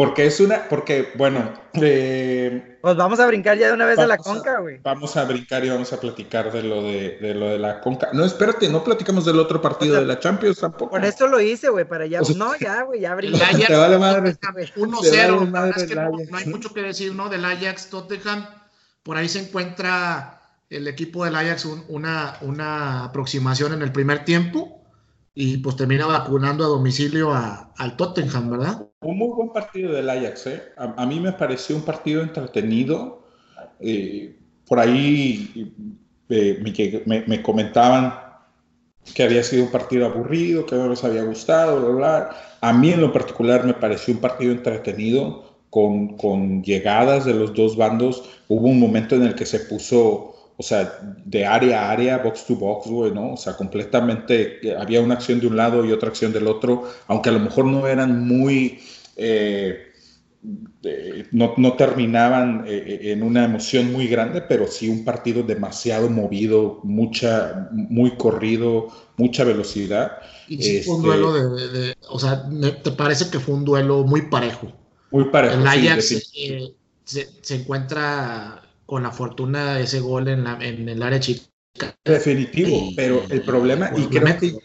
Porque 0.00 0.24
es 0.24 0.40
una, 0.40 0.66
porque, 0.66 1.12
bueno. 1.16 1.52
Eh, 1.74 2.78
pues 2.80 2.96
vamos 2.96 3.20
a 3.20 3.26
brincar 3.26 3.58
ya 3.58 3.66
de 3.66 3.74
una 3.74 3.84
vez 3.84 3.98
a 3.98 4.06
la 4.06 4.16
conca, 4.16 4.58
güey. 4.60 4.78
Vamos 4.82 5.14
a 5.18 5.26
brincar 5.26 5.62
y 5.62 5.68
vamos 5.68 5.92
a 5.92 6.00
platicar 6.00 6.50
de 6.50 6.62
lo 6.62 6.82
de, 6.82 7.18
de, 7.20 7.34
lo 7.34 7.50
de 7.50 7.58
la 7.58 7.82
conca. 7.82 8.08
No, 8.14 8.24
espérate, 8.24 8.70
no 8.70 8.82
platicamos 8.82 9.26
del 9.26 9.38
otro 9.38 9.60
partido 9.60 9.96
de 9.96 10.06
la 10.06 10.18
Champions 10.18 10.58
tampoco. 10.58 10.92
Por 10.92 11.04
eso 11.04 11.28
lo 11.28 11.38
hice, 11.38 11.68
güey, 11.68 11.86
para 11.86 12.06
ya. 12.06 12.22
no, 12.34 12.56
ya, 12.56 12.84
güey, 12.84 13.00
ya 13.00 13.14
brincar. 13.14 13.54
Te 13.66 13.76
vale 13.76 13.98
madre. 13.98 14.34
1-0. 14.74 16.30
no 16.30 16.36
hay 16.38 16.46
mucho 16.46 16.72
que 16.72 16.80
decir, 16.80 17.14
¿no? 17.14 17.28
Del 17.28 17.44
Ajax 17.44 17.90
Tottenham. 17.90 18.46
Por 19.02 19.18
ahí 19.18 19.28
se 19.28 19.40
encuentra 19.40 20.40
el 20.70 20.88
equipo 20.88 21.26
del 21.26 21.36
Ajax 21.36 21.66
una, 21.66 22.38
una 22.40 23.04
aproximación 23.04 23.74
en 23.74 23.82
el 23.82 23.92
primer 23.92 24.24
tiempo 24.24 24.79
y 25.34 25.58
pues 25.58 25.76
termina 25.76 26.06
vacunando 26.06 26.64
a 26.64 26.68
domicilio 26.68 27.32
al 27.32 27.96
Tottenham, 27.96 28.50
¿verdad? 28.50 28.86
Un 29.00 29.18
muy 29.18 29.28
buen 29.28 29.52
partido 29.52 29.92
del 29.92 30.10
Ajax, 30.10 30.46
¿eh? 30.48 30.62
A, 30.76 31.06
mí 31.06 31.20
me 31.20 31.32
pareció 31.32 31.76
un 31.76 31.82
partido 31.82 32.22
entretenido. 32.22 33.22
Eh, 33.78 34.36
por 34.66 34.80
ahí 34.80 35.72
eh, 36.28 36.62
me, 37.06 37.42
comentaban 37.42 38.14
que 39.14 39.22
había 39.22 39.42
sido 39.42 39.64
un 39.64 39.70
partido 39.70 40.06
aburrido, 40.06 40.66
que 40.66 40.76
no 40.76 40.88
les 40.88 41.02
había 41.04 41.22
gustado, 41.22 41.80
bla, 41.80 41.90
bla. 41.90 42.30
A 42.60 42.72
mí 42.72 42.90
en 42.90 43.00
lo 43.00 43.12
particular 43.12 43.64
me 43.64 43.74
pareció 43.74 44.14
un 44.14 44.20
partido 44.20 44.52
entretenido, 44.52 45.50
con, 45.70 46.16
con 46.16 46.62
llegadas 46.64 47.24
de 47.24 47.34
los 47.34 47.54
dos 47.54 47.76
bandos. 47.76 48.28
Hubo 48.48 48.66
un 48.66 48.80
momento 48.80 49.14
en 49.14 49.22
el 49.22 49.34
que 49.36 49.46
se 49.46 49.60
puso 49.60 50.29
o 50.60 50.62
sea, 50.62 51.00
de 51.24 51.46
área 51.46 51.86
a 51.86 51.90
área, 51.90 52.18
box 52.18 52.44
to 52.44 52.54
box, 52.54 52.86
güey, 52.86 53.10
¿no? 53.12 53.32
O 53.32 53.36
sea, 53.38 53.56
completamente, 53.56 54.60
había 54.78 55.00
una 55.00 55.14
acción 55.14 55.40
de 55.40 55.46
un 55.46 55.56
lado 55.56 55.86
y 55.86 55.90
otra 55.90 56.10
acción 56.10 56.34
del 56.34 56.46
otro, 56.46 56.86
aunque 57.06 57.30
a 57.30 57.32
lo 57.32 57.40
mejor 57.40 57.64
no 57.64 57.86
eran 57.86 58.28
muy, 58.28 58.78
eh, 59.16 59.86
no, 61.32 61.54
no, 61.56 61.72
terminaban 61.78 62.64
eh, 62.66 62.76
eh, 62.86 63.12
en 63.12 63.22
una 63.22 63.46
emoción 63.46 63.90
muy 63.90 64.06
grande, 64.06 64.42
pero 64.42 64.66
sí 64.66 64.90
un 64.90 65.02
partido 65.02 65.42
demasiado 65.42 66.10
movido, 66.10 66.80
mucha, 66.82 67.70
muy 67.72 68.18
corrido, 68.18 68.88
mucha 69.16 69.44
velocidad. 69.44 70.18
Y 70.46 70.62
sí 70.62 70.82
fue 70.82 70.96
un 70.96 71.00
este 71.00 71.06
duelo 71.06 71.56
de, 71.72 71.96
o 72.10 72.18
sea, 72.18 72.46
¿te 72.82 72.90
parece 72.90 73.30
que 73.30 73.40
fue 73.40 73.54
un 73.54 73.64
duelo 73.64 74.04
muy 74.04 74.28
parejo? 74.28 74.70
Muy 75.10 75.24
parejo. 75.30 75.54
El 75.54 75.66
Ajax 75.66 76.22
se, 77.06 77.28
se 77.40 77.54
encuentra 77.54 78.60
con 78.90 79.04
la 79.04 79.12
fortuna 79.12 79.76
de 79.76 79.84
ese 79.84 80.00
gol 80.00 80.26
en, 80.26 80.42
la, 80.42 80.58
en 80.60 80.88
el 80.88 81.00
área 81.00 81.20
chica. 81.20 81.44
Definitivo, 82.04 82.90
pero 82.96 83.22
el 83.30 83.42
problema, 83.42 83.92
y 83.96 84.06
creo, 84.06 84.36
que, 84.36 84.58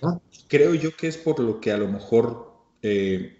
creo, 0.47 0.73
yo 0.73 0.97
que 0.97 1.07
es 1.07 1.15
por 1.15 1.39
lo 1.39 1.61
que 1.61 1.71
a 1.71 1.77
lo 1.77 1.87
mejor 1.87 2.51
eh, 2.81 3.37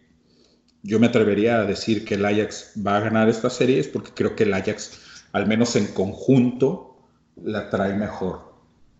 yo 0.84 1.00
me 1.00 1.08
atrevería 1.08 1.60
a 1.60 1.65
decir 1.65 2.06
que 2.06 2.13
el 2.13 2.24
Ajax 2.24 2.74
va 2.86 2.98
a 2.98 3.00
ganar 3.00 3.27
esta 3.30 3.50
serie, 3.50 3.80
es 3.80 3.88
porque 3.88 4.12
creo 4.13 4.36
que 4.36 4.44
el 4.44 4.54
Ajax, 4.54 5.00
al 5.32 5.48
menos 5.48 5.75
en 5.75 5.88
conjunto, 5.88 7.00
la 7.44 7.72
trae 7.72 7.96
mejor. 7.96 8.54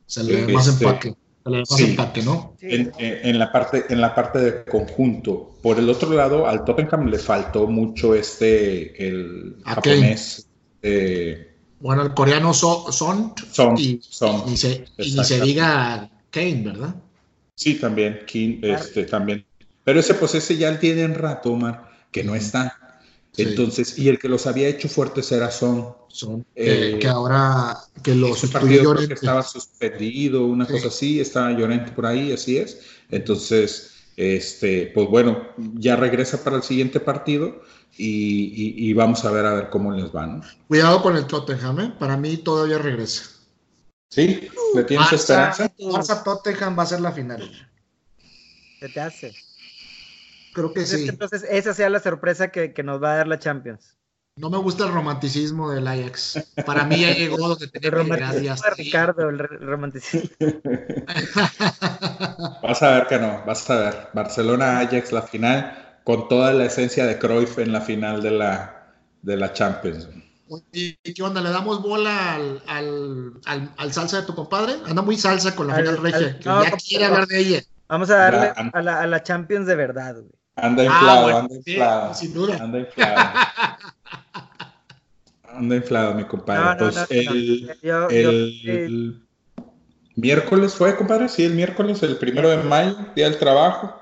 Se 0.08 0.24
le 0.24 0.42
da 0.42 0.54
más 0.54 0.68
este, 0.68 0.86
empaque. 0.86 1.16
Se 1.44 1.50
le 1.52 1.58
da 1.58 1.64
más 1.70 1.80
empaque, 1.80 2.24
¿no? 2.24 2.58
En, 2.62 2.92
en, 2.98 3.38
la 3.38 3.52
parte, 3.52 3.86
en 3.90 4.02
la 4.02 4.16
parte 4.16 4.40
de 4.40 4.66
conjunto. 4.66 5.56
Por 5.62 5.78
el 5.78 5.88
otro 5.88 6.12
lado, 6.12 6.48
al 6.48 6.66
Tottenham 6.66 7.10
le 7.10 7.20
faltó 7.20 7.68
mucho 7.68 8.16
este, 8.16 9.08
el 9.08 9.58
japonés. 9.64 10.50
Eh, 10.82 11.55
bueno, 11.86 12.02
el 12.02 12.16
coreano 12.16 12.52
Son, 12.52 12.92
son, 12.92 13.78
y, 13.78 14.00
son, 14.02 14.52
y, 14.52 14.58
se, 14.58 14.88
se 14.98 15.40
diga 15.40 16.10
Kane, 16.32 16.64
¿verdad? 16.66 16.96
Sí, 17.54 17.76
también, 17.76 18.22
Kane, 18.26 18.60
este, 18.64 19.04
también. 19.04 19.46
Pero 19.84 20.00
ese 20.00 20.16
pues 20.16 20.34
ese 20.34 20.58
ya 20.58 20.80
tiene 20.80 21.06
un 21.06 21.14
rato, 21.14 21.52
Omar, 21.52 21.92
que 22.10 22.24
no 22.24 22.34
está. 22.34 23.00
Entonces, 23.38 24.00
y 24.00 24.10
el 24.10 24.18
que 24.18 24.28
los 24.28 24.48
había 24.48 24.68
hecho 24.68 24.90
fuertes 24.90 25.32
era 25.32 25.52
Son. 25.52 25.94
Son, 26.08 26.44
eh, 26.56 26.98
que 27.00 27.08
ahora 27.08 27.78
que 28.02 28.16
los 28.16 28.44
partido 28.48 28.96
que 28.96 29.14
estaba 29.14 29.44
suspendido, 29.44 30.44
una 30.44 30.66
cosa 30.66 30.88
así, 30.88 31.20
estaba 31.20 31.52
Llorente 31.52 31.92
por 31.92 32.08
ahí, 32.08 32.32
así 32.32 32.58
es. 32.58 32.80
Entonces, 33.12 33.92
este, 34.18 34.88
pues 34.88 35.08
bueno, 35.08 35.50
ya 35.76 35.98
regresa 35.98 36.44
para 36.44 36.56
el 36.56 36.64
siguiente 36.64 37.00
partido 37.00 37.62
y, 37.98 38.94
vamos 38.94 39.24
a 39.26 39.32
ver 39.32 39.46
a 39.46 39.54
ver 39.54 39.70
cómo 39.70 39.92
les 39.92 40.16
va, 40.16 40.28
¿no? 40.28 40.42
Cuidado 40.68 41.02
con 41.02 41.16
el 41.16 41.26
Tottenham, 41.26 41.80
¿eh? 41.80 41.94
Para 41.98 42.18
mí 42.18 42.38
todavía 42.38 42.78
regresa. 42.78 43.32
¿Sí? 44.10 44.50
¿Le 44.74 44.84
tienes 44.84 45.12
esperanza? 45.14 45.72
Barça 45.78 46.24
Tottenham 46.24 46.78
va 46.78 46.84
a 46.84 46.88
ser 46.88 47.02
la 47.02 47.12
final. 47.12 47.42
¿Qué 48.80 48.90
te 48.90 49.00
hace? 49.00 49.34
Creo 50.54 50.74
que 50.74 50.86
sí. 50.86 51.08
Entonces, 51.08 51.46
esa 51.50 51.74
sea 51.74 51.90
la 51.90 52.00
sorpresa 52.00 52.50
que, 52.50 52.74
nos 52.84 53.02
va 53.02 53.14
a 53.14 53.18
dar 53.18 53.28
la 53.28 53.40
Champions. 53.40 53.98
No 54.38 54.50
me 54.50 54.58
gusta 54.58 54.86
el 54.86 54.94
romanticismo 54.94 55.72
del 55.72 55.88
Ajax. 55.88 56.54
Para 56.66 56.84
mí 56.84 57.00
ya 57.00 57.14
llegó 57.14 57.48
donde 57.48 57.68
tenía 57.68 57.90
el 57.90 57.96
romanticismo 57.96 58.56
de 58.56 58.76
Ricardo, 58.76 59.30
el 59.30 59.40
romanticismo. 59.40 60.30
vas 62.62 62.84
a 62.84 62.92
ver 62.92 63.08
que 63.08 63.18
no, 63.18 63.44
vas 63.46 63.70
a 63.70 63.80
ver. 63.80 64.10
Barcelona-Ajax, 64.14 65.14
la 65.14 65.22
final, 65.22 65.85
con 66.06 66.30
toda 66.30 66.54
la 66.54 66.66
esencia 66.66 67.06
de 67.08 67.18
Cruyff 67.18 67.58
en 67.58 67.74
la 67.74 67.82
final 67.82 68.22
de 68.22 68.32
la, 68.32 68.94
de 69.24 69.36
la 69.36 69.52
Champions. 69.52 70.08
¿Y 70.72 70.94
qué 70.94 71.24
onda? 71.24 71.42
¿Le 71.42 71.50
damos 71.50 71.82
bola 71.82 72.36
al, 72.36 72.62
al, 72.68 73.72
al, 73.76 73.92
salsa 73.92 74.22
de 74.22 74.28
tu 74.28 74.36
compadre? 74.36 74.76
Anda 74.86 75.02
muy 75.02 75.18
salsa 75.18 75.56
con 75.56 75.68
la 75.68 75.76
final 75.76 75.98
regia, 75.98 76.38
que 76.38 76.44
ya 76.44 76.72
quiere 76.78 77.06
hablar 77.06 77.26
de 77.26 77.40
ella. 77.40 77.64
Vamos 77.90 78.12
a 78.12 78.18
darle 78.18 78.54
a 78.56 78.82
la, 78.84 79.02
a 79.02 79.08
la 79.08 79.24
Champions 79.24 79.66
de 79.66 79.76
verdad, 79.76 80.14
güey. 80.14 80.30
Anda 80.56 80.84
ah, 80.84 80.86
inflado, 80.86 81.38
anda 81.40 81.56
inflado. 81.56 82.14
sin 82.14 82.34
duda. 82.34 82.58
Anda 82.62 82.80
inflado. 82.80 83.40
anda 85.56 85.76
inflado, 85.76 86.14
mi 86.14 86.24
compadre. 86.26 86.78
pues 86.78 87.08
el, 87.10 87.78
el 88.64 89.24
miércoles 90.16 90.76
fue, 90.76 90.96
compadre, 90.96 91.30
sí, 91.30 91.44
el 91.44 91.56
miércoles, 91.56 92.04
el 92.04 92.18
primero 92.18 92.48
de 92.50 92.58
mayo, 92.58 92.96
día 93.16 93.28
del 93.28 93.40
trabajo. 93.40 94.00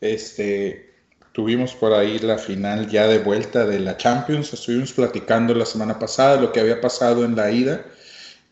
Este, 0.00 0.93
tuvimos 1.34 1.74
por 1.74 1.92
ahí 1.92 2.20
la 2.20 2.38
final 2.38 2.88
ya 2.88 3.08
de 3.08 3.18
vuelta 3.18 3.66
de 3.66 3.80
la 3.80 3.96
Champions. 3.96 4.52
Estuvimos 4.52 4.92
platicando 4.92 5.52
la 5.52 5.66
semana 5.66 5.98
pasada 5.98 6.40
lo 6.40 6.52
que 6.52 6.60
había 6.60 6.80
pasado 6.80 7.24
en 7.24 7.34
la 7.34 7.50
ida. 7.50 7.84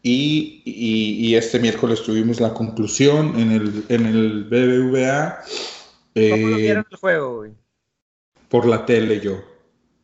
Y, 0.02 0.62
y, 0.64 1.36
este 1.36 1.60
miércoles 1.60 2.02
tuvimos 2.02 2.40
la 2.40 2.52
conclusión 2.52 3.38
en 3.38 3.52
el, 3.52 3.84
en 3.88 4.06
el 4.06 4.44
BBVA. 4.44 5.44
¿Cómo 6.12 6.48
lo 6.48 6.56
vieron 6.56 6.86
el 6.90 6.96
juego, 6.96 7.36
güey? 7.36 7.52
Por 8.48 8.66
la 8.66 8.84
tele 8.84 9.20
yo. 9.20 9.40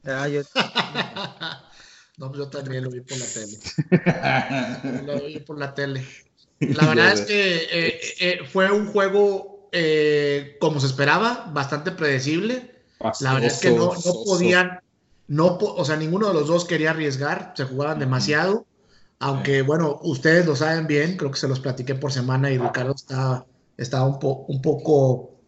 Ah, 0.04 0.28
yo... 0.28 0.42
no, 2.16 2.32
yo 2.32 2.49
también 2.49 2.85
lo 2.85 2.90
vi 2.90 3.00
por 3.00 3.18
la 3.18 3.26
tele. 3.26 5.02
lo 5.04 5.26
vi 5.26 5.40
por 5.40 5.58
la 5.58 5.75
tele. 5.75 6.06
La 6.61 6.87
verdad 6.87 7.12
es 7.12 7.20
que 7.23 7.56
eh, 7.56 8.00
eh, 8.20 8.40
fue 8.44 8.70
un 8.70 8.87
juego 8.87 9.58
eh, 9.72 10.56
como 10.60 10.80
se 10.80 10.87
esperaba, 10.87 11.50
bastante 11.52 11.90
predecible. 11.90 12.82
la 13.20 13.34
verdad 13.34 13.50
es 13.50 13.58
que 13.58 13.70
no, 13.70 13.92
no 13.94 14.12
podían, 14.25 14.80
no, 15.26 15.58
o 15.58 15.84
sea, 15.84 15.96
ninguno 15.96 16.28
de 16.28 16.34
los 16.34 16.48
dos 16.48 16.64
quería 16.64 16.90
arriesgar, 16.90 17.52
se 17.56 17.64
jugaban 17.64 17.98
demasiado. 17.98 18.66
Aunque, 19.20 19.62
bueno, 19.62 19.98
ustedes 20.02 20.46
lo 20.46 20.54
saben 20.54 20.87
bien, 20.87 21.16
creo 21.16 21.32
que 21.32 21.38
se 21.38 21.48
los 21.48 21.58
platiqué 21.58 21.94
por 21.96 22.12
semana 22.12 22.50
y 22.50 22.58
Ricardo 22.58 22.94
estaba, 22.94 23.46
estaba 23.76 24.06
un, 24.06 24.18
un 24.22 24.62
poco 24.62 25.38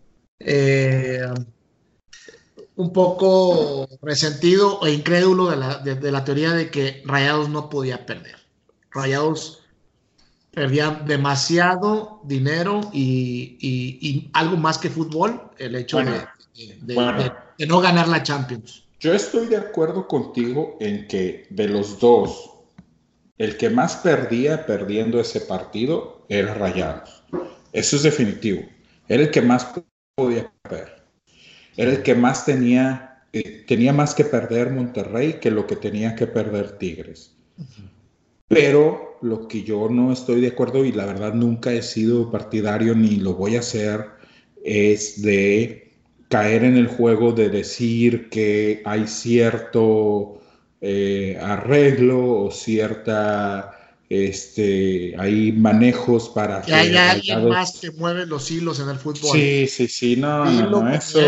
eh, 0.40 1.22
un 2.76 2.92
poco 2.94 3.86
resentido 4.00 4.80
e 4.86 4.92
incrédulo 4.92 5.50
de 5.50 5.56
la, 5.56 5.78
de, 5.78 6.10
la, 6.10 6.24
teoría 6.24 6.52
de 6.52 6.70
que 6.70 7.02
Rayados 7.04 7.50
no 7.50 7.68
podía 7.68 8.06
perder. 8.06 8.36
Rayados 8.90 9.59
perdía 10.50 11.02
demasiado 11.06 12.20
dinero 12.24 12.80
y, 12.92 14.30
algo 14.32 14.56
más 14.56 14.78
que 14.78 14.90
fútbol, 14.90 15.50
el 15.58 15.76
hecho 15.76 15.98
de, 15.98 17.66
no 17.66 17.80
ganar 17.80 18.08
la 18.08 18.22
Champions. 18.22 18.84
Yo 18.98 19.14
estoy 19.14 19.46
de 19.46 19.56
acuerdo 19.56 20.06
contigo 20.06 20.76
en 20.80 21.06
que 21.08 21.46
de 21.50 21.68
los 21.68 21.98
dos, 22.00 22.50
el 23.38 23.56
que 23.56 23.70
más 23.70 23.96
perdía 23.96 24.66
perdiendo 24.66 25.20
ese 25.20 25.40
partido 25.40 26.26
era 26.28 26.52
Rayados. 26.54 27.22
Eso 27.72 27.96
es 27.96 28.02
definitivo. 28.02 28.62
Era 29.08 29.22
el 29.22 29.30
que 29.30 29.40
más 29.40 29.66
podía 30.14 30.52
perder. 30.62 31.02
Era 31.76 31.92
el 31.92 32.02
que 32.02 32.14
más 32.14 32.44
tenía, 32.44 33.24
eh, 33.32 33.64
tenía 33.66 33.92
más 33.92 34.14
que 34.14 34.24
perder 34.24 34.70
Monterrey 34.70 35.34
que 35.40 35.50
lo 35.50 35.66
que 35.66 35.76
tenía 35.76 36.14
que 36.14 36.26
perder 36.26 36.76
Tigres. 36.78 37.34
Pero 38.48 39.09
lo 39.22 39.48
que 39.48 39.62
yo 39.62 39.88
no 39.88 40.12
estoy 40.12 40.40
de 40.40 40.48
acuerdo 40.48 40.84
y 40.84 40.92
la 40.92 41.06
verdad 41.06 41.34
nunca 41.34 41.72
he 41.72 41.82
sido 41.82 42.30
partidario 42.30 42.94
ni 42.94 43.16
lo 43.16 43.34
voy 43.34 43.56
a 43.56 43.60
hacer 43.60 44.06
es 44.64 45.22
de 45.22 45.92
caer 46.28 46.64
en 46.64 46.76
el 46.76 46.86
juego 46.86 47.32
de 47.32 47.48
decir 47.48 48.28
que 48.30 48.82
hay 48.84 49.06
cierto 49.06 50.40
eh, 50.80 51.38
arreglo 51.40 52.44
o 52.44 52.50
cierta 52.50 53.76
este, 54.10 55.14
hay 55.16 55.52
manejos 55.52 56.28
para... 56.30 56.62
Que 56.62 56.74
hay 56.74 56.96
alguien 56.96 57.48
más 57.48 57.78
que 57.78 57.92
mueve 57.92 58.26
los 58.26 58.50
hilos 58.50 58.80
en 58.80 58.88
el 58.88 58.98
fútbol. 58.98 59.30
Sí, 59.32 59.68
sí, 59.68 59.86
sí, 59.86 60.16
no, 60.16 60.44
no, 60.44 60.92
eso, 60.92 61.20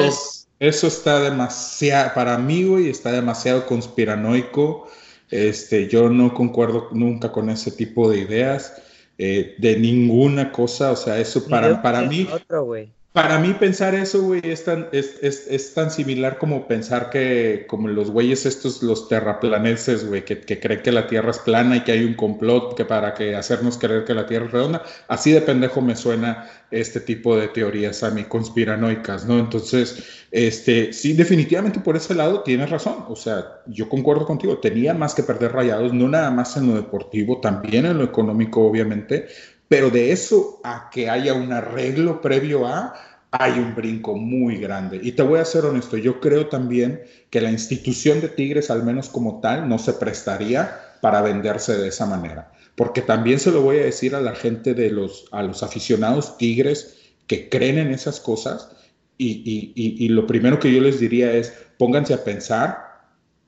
eso 0.58 0.86
está 0.88 1.20
demasiado, 1.20 2.12
para 2.12 2.36
mí, 2.38 2.64
güey, 2.64 2.88
está 2.88 3.12
demasiado 3.12 3.66
conspiranoico. 3.66 4.88
Este, 5.32 5.88
yo 5.88 6.10
no 6.10 6.34
concuerdo 6.34 6.88
nunca 6.92 7.32
con 7.32 7.48
ese 7.48 7.70
tipo 7.70 8.10
de 8.10 8.18
ideas, 8.18 8.82
eh, 9.16 9.54
de 9.56 9.78
ninguna 9.78 10.52
cosa, 10.52 10.92
o 10.92 10.96
sea, 10.96 11.18
eso 11.18 11.48
para, 11.48 11.80
para 11.80 12.02
mí... 12.02 12.28
Otro, 12.30 12.74
para 13.12 13.38
mí 13.38 13.52
pensar 13.52 13.94
eso, 13.94 14.22
güey, 14.22 14.40
es 14.42 14.64
tan, 14.64 14.88
es, 14.90 15.18
es, 15.20 15.46
es 15.48 15.74
tan 15.74 15.90
similar 15.90 16.38
como 16.38 16.66
pensar 16.66 17.10
que, 17.10 17.66
como 17.68 17.88
los 17.88 18.10
güeyes 18.10 18.46
estos, 18.46 18.82
los 18.82 19.06
terraplaneses, 19.08 20.08
güey, 20.08 20.24
que, 20.24 20.40
que, 20.40 20.58
creen 20.58 20.80
que 20.82 20.92
la 20.92 21.06
Tierra 21.06 21.30
es 21.30 21.38
plana 21.38 21.76
y 21.76 21.80
que 21.84 21.92
hay 21.92 22.04
un 22.04 22.14
complot 22.14 22.74
que 22.74 22.86
para 22.86 23.12
que 23.12 23.36
hacernos 23.36 23.76
creer 23.76 24.06
que 24.06 24.14
la 24.14 24.26
Tierra 24.26 24.46
es 24.46 24.52
redonda. 24.52 24.82
Así 25.08 25.30
de 25.30 25.42
pendejo 25.42 25.82
me 25.82 25.94
suena 25.94 26.48
este 26.70 27.00
tipo 27.00 27.36
de 27.36 27.48
teorías 27.48 28.02
a 28.02 28.10
mí 28.10 28.24
conspiranoicas, 28.24 29.26
¿no? 29.26 29.38
Entonces, 29.38 30.24
este, 30.30 30.94
sí, 30.94 31.12
definitivamente 31.12 31.80
por 31.80 31.96
ese 31.96 32.14
lado 32.14 32.40
tienes 32.40 32.70
razón. 32.70 33.04
O 33.08 33.16
sea, 33.16 33.60
yo 33.66 33.90
concuerdo 33.90 34.24
contigo, 34.24 34.56
tenía 34.56 34.94
más 34.94 35.14
que 35.14 35.22
perder 35.22 35.52
rayados, 35.52 35.92
no 35.92 36.08
nada 36.08 36.30
más 36.30 36.56
en 36.56 36.68
lo 36.68 36.74
deportivo, 36.76 37.40
también 37.42 37.84
en 37.84 37.98
lo 37.98 38.04
económico, 38.04 38.66
obviamente, 38.66 39.28
pero 39.72 39.88
de 39.88 40.12
eso 40.12 40.60
a 40.64 40.90
que 40.90 41.08
haya 41.08 41.32
un 41.32 41.50
arreglo 41.50 42.20
previo 42.20 42.66
a, 42.66 42.92
hay 43.30 43.52
un 43.52 43.74
brinco 43.74 44.14
muy 44.14 44.58
grande. 44.58 45.00
Y 45.02 45.12
te 45.12 45.22
voy 45.22 45.40
a 45.40 45.46
ser 45.46 45.64
honesto, 45.64 45.96
yo 45.96 46.20
creo 46.20 46.48
también 46.48 47.00
que 47.30 47.40
la 47.40 47.50
institución 47.50 48.20
de 48.20 48.28
Tigres, 48.28 48.70
al 48.70 48.84
menos 48.84 49.08
como 49.08 49.40
tal, 49.40 49.66
no 49.70 49.78
se 49.78 49.94
prestaría 49.94 50.78
para 51.00 51.22
venderse 51.22 51.74
de 51.78 51.88
esa 51.88 52.04
manera. 52.04 52.52
Porque 52.76 53.00
también 53.00 53.40
se 53.40 53.50
lo 53.50 53.62
voy 53.62 53.78
a 53.78 53.84
decir 53.84 54.14
a 54.14 54.20
la 54.20 54.34
gente 54.34 54.74
de 54.74 54.90
los, 54.90 55.24
a 55.32 55.42
los 55.42 55.62
aficionados 55.62 56.36
Tigres 56.36 56.98
que 57.26 57.48
creen 57.48 57.78
en 57.78 57.92
esas 57.92 58.20
cosas. 58.20 58.68
Y, 59.16 59.72
y 59.74 60.08
lo 60.08 60.26
primero 60.26 60.58
que 60.58 60.70
yo 60.70 60.82
les 60.82 61.00
diría 61.00 61.32
es, 61.32 61.50
pónganse 61.78 62.12
a 62.12 62.24
pensar 62.24 62.76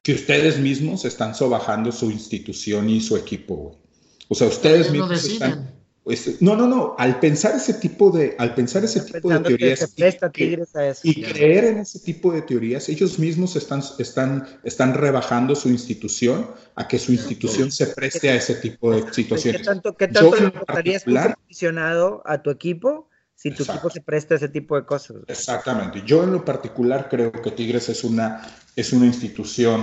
que 0.02 0.14
ustedes 0.14 0.58
mismos 0.58 1.04
están 1.04 1.34
sobajando 1.34 1.92
su 1.92 2.10
institución 2.10 2.88
y 2.88 3.02
su 3.02 3.14
equipo. 3.14 3.76
O 4.28 4.34
sea, 4.34 4.46
ustedes 4.48 4.90
mismos 4.90 5.22
están 5.22 5.73
pues, 6.04 6.42
no, 6.42 6.54
no, 6.54 6.66
no. 6.66 6.94
Al 6.98 7.18
pensar 7.18 7.56
ese 7.56 7.72
tipo 7.74 8.10
de, 8.10 8.36
al 8.38 8.54
pensar 8.54 8.84
ese 8.84 9.00
tipo 9.00 9.30
de 9.30 9.40
teorías 9.40 9.90
y, 11.02 11.22
creer 11.22 11.64
en 11.64 11.78
ese 11.78 11.98
tipo 11.98 12.30
de 12.30 12.42
teorías, 12.42 12.90
ellos 12.90 13.18
mismos 13.18 13.56
están, 13.56 13.82
están, 13.98 14.46
están 14.64 14.92
rebajando 14.92 15.56
su 15.56 15.70
institución 15.70 16.50
a 16.74 16.86
que 16.86 16.98
su 16.98 17.12
institución 17.12 17.72
se 17.72 17.86
preste 17.86 18.28
a 18.28 18.34
ese 18.34 18.56
tipo 18.56 18.92
de 18.92 19.10
situaciones. 19.14 19.62
¿Qué 19.62 19.66
tanto, 19.66 19.96
qué 19.96 20.08
tanto 20.08 20.36
le 20.36 20.48
estarías 20.48 21.04
aficionado 21.06 22.22
a 22.26 22.42
tu 22.42 22.50
equipo 22.50 23.08
si 23.34 23.52
tu 23.52 23.62
equipo 23.62 23.88
se 23.88 24.02
presta 24.02 24.34
a 24.34 24.36
ese 24.36 24.50
tipo 24.50 24.76
de 24.76 24.84
cosas? 24.84 25.16
Exactamente. 25.26 26.02
Yo 26.04 26.22
en 26.22 26.32
lo 26.32 26.44
particular 26.44 27.08
creo 27.08 27.32
que 27.32 27.50
Tigres 27.50 27.88
es 27.88 28.04
una, 28.04 28.42
es 28.76 28.92
una 28.92 29.06
institución 29.06 29.82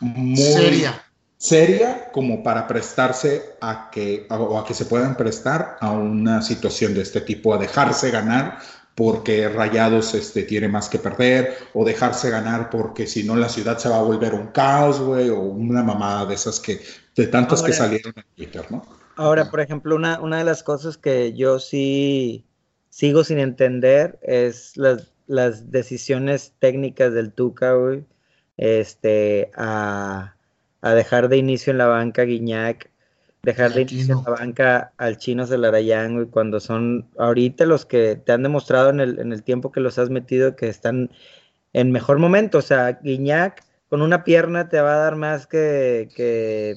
muy 0.00 0.36
seria 0.36 1.00
seria 1.44 2.10
como 2.10 2.42
para 2.42 2.66
prestarse 2.66 3.56
a 3.60 3.90
que, 3.92 4.26
o 4.30 4.58
a 4.58 4.64
que 4.64 4.72
se 4.72 4.86
puedan 4.86 5.14
prestar 5.14 5.76
a 5.78 5.90
una 5.92 6.40
situación 6.40 6.94
de 6.94 7.02
este 7.02 7.20
tipo, 7.20 7.52
a 7.52 7.58
dejarse 7.58 8.10
ganar 8.10 8.60
porque 8.94 9.50
Rayados 9.50 10.14
este, 10.14 10.44
tiene 10.44 10.68
más 10.68 10.88
que 10.88 10.98
perder, 10.98 11.54
o 11.74 11.84
dejarse 11.84 12.30
ganar 12.30 12.70
porque 12.70 13.06
si 13.06 13.24
no 13.24 13.36
la 13.36 13.50
ciudad 13.50 13.76
se 13.76 13.90
va 13.90 13.98
a 13.98 14.02
volver 14.02 14.32
un 14.32 14.46
caos, 14.52 14.98
güey, 15.00 15.28
o 15.28 15.38
una 15.38 15.82
mamada 15.82 16.24
de 16.24 16.34
esas 16.34 16.58
que, 16.60 16.80
de 17.14 17.26
tantas 17.26 17.62
que 17.62 17.74
salieron 17.74 18.14
en 18.16 18.24
Twitter, 18.34 18.64
¿no? 18.70 18.82
Ahora, 19.16 19.50
por 19.50 19.60
ejemplo, 19.60 19.96
una, 19.96 20.20
una 20.20 20.38
de 20.38 20.44
las 20.44 20.62
cosas 20.62 20.96
que 20.96 21.34
yo 21.34 21.58
sí 21.58 22.46
sigo 22.88 23.22
sin 23.22 23.38
entender 23.38 24.18
es 24.22 24.78
las, 24.78 25.12
las 25.26 25.70
decisiones 25.70 26.54
técnicas 26.58 27.12
del 27.12 27.32
Tuca, 27.32 27.74
güey, 27.74 28.06
este, 28.56 29.50
a 29.56 30.33
a 30.84 30.94
dejar 30.94 31.30
de 31.30 31.38
inicio 31.38 31.70
en 31.70 31.78
la 31.78 31.86
banca 31.86 32.24
Guiñac, 32.24 32.90
dejar 33.42 33.72
de 33.72 33.82
inicio 33.82 34.18
en 34.18 34.24
la 34.24 34.38
banca 34.38 34.92
al 34.98 35.16
Chino 35.16 35.46
Celarayán, 35.46 36.20
y 36.20 36.26
cuando 36.26 36.60
son 36.60 37.08
ahorita 37.16 37.64
los 37.64 37.86
que 37.86 38.16
te 38.16 38.32
han 38.32 38.42
demostrado 38.42 38.90
en 38.90 39.00
el, 39.00 39.18
en 39.18 39.32
el 39.32 39.42
tiempo 39.42 39.72
que 39.72 39.80
los 39.80 39.98
has 39.98 40.10
metido 40.10 40.56
que 40.56 40.68
están 40.68 41.10
en 41.72 41.90
mejor 41.90 42.18
momento. 42.18 42.58
O 42.58 42.62
sea, 42.62 43.00
Guiñac 43.02 43.64
con 43.88 44.02
una 44.02 44.24
pierna 44.24 44.68
te 44.68 44.78
va 44.78 44.96
a 44.96 44.98
dar 44.98 45.16
más 45.16 45.46
que, 45.46 46.10
que, 46.14 46.76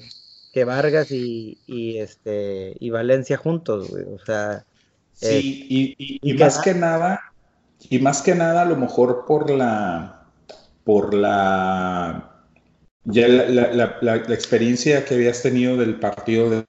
Vargas 0.63 1.12
y, 1.12 1.60
este 2.00 2.78
y 2.80 2.89
Valencia 2.89 3.38
juntos, 3.38 3.91
O 3.91 4.26
sea. 4.26 4.65
Sí, 5.13 5.65
y, 5.70 6.20
y, 6.22 6.34
más 6.36 6.60
que 6.60 6.74
nada, 6.74 7.20
y 7.89 8.00
más 8.00 8.22
que 8.22 8.36
nada, 8.36 8.62
a 8.62 8.65
lo 8.65 8.78
mejor 8.78 9.26
por 9.28 9.50
la 9.50 10.26
por 10.84 11.13
la 11.13 12.27
Ya 13.10 13.28
la, 13.28 14.15
experiencia 14.30 15.06
que 15.06 15.15
habías 15.15 15.41
tenido 15.41 15.78
del 15.78 15.98
partido 15.98 16.50
de, 16.50 16.65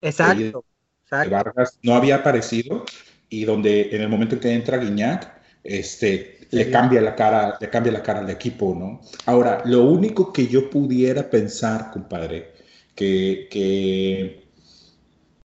exacto, 0.00 0.64
Vargas 1.10 1.78
no 1.82 1.94
había 1.94 2.16
aparecido 2.16 2.84
y 3.28 3.44
donde 3.44 3.94
en 3.94 4.02
el 4.02 4.08
momento 4.08 4.34
en 4.34 4.40
que 4.40 4.52
entra 4.52 4.78
Guiñac, 4.78 5.32
este, 5.62 6.40
le 6.50 6.70
cambia 6.70 7.00
la 7.00 7.14
cara, 7.14 7.56
le 7.60 7.70
cambia 7.70 7.92
la 7.92 8.02
cara 8.02 8.20
al 8.20 8.30
equipo, 8.30 8.74
¿no? 8.74 9.00
Ahora, 9.26 9.62
lo 9.64 9.84
único 9.84 10.32
que 10.32 10.48
yo 10.48 10.70
pudiera 10.70 11.30
pensar, 11.30 11.90
compadre, 11.92 12.52
que, 12.94 13.48
que, 13.50 14.44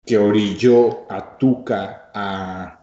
que 0.04 0.18
orilló 0.18 1.12
a 1.12 1.38
Tuca 1.38 2.10
a, 2.14 2.78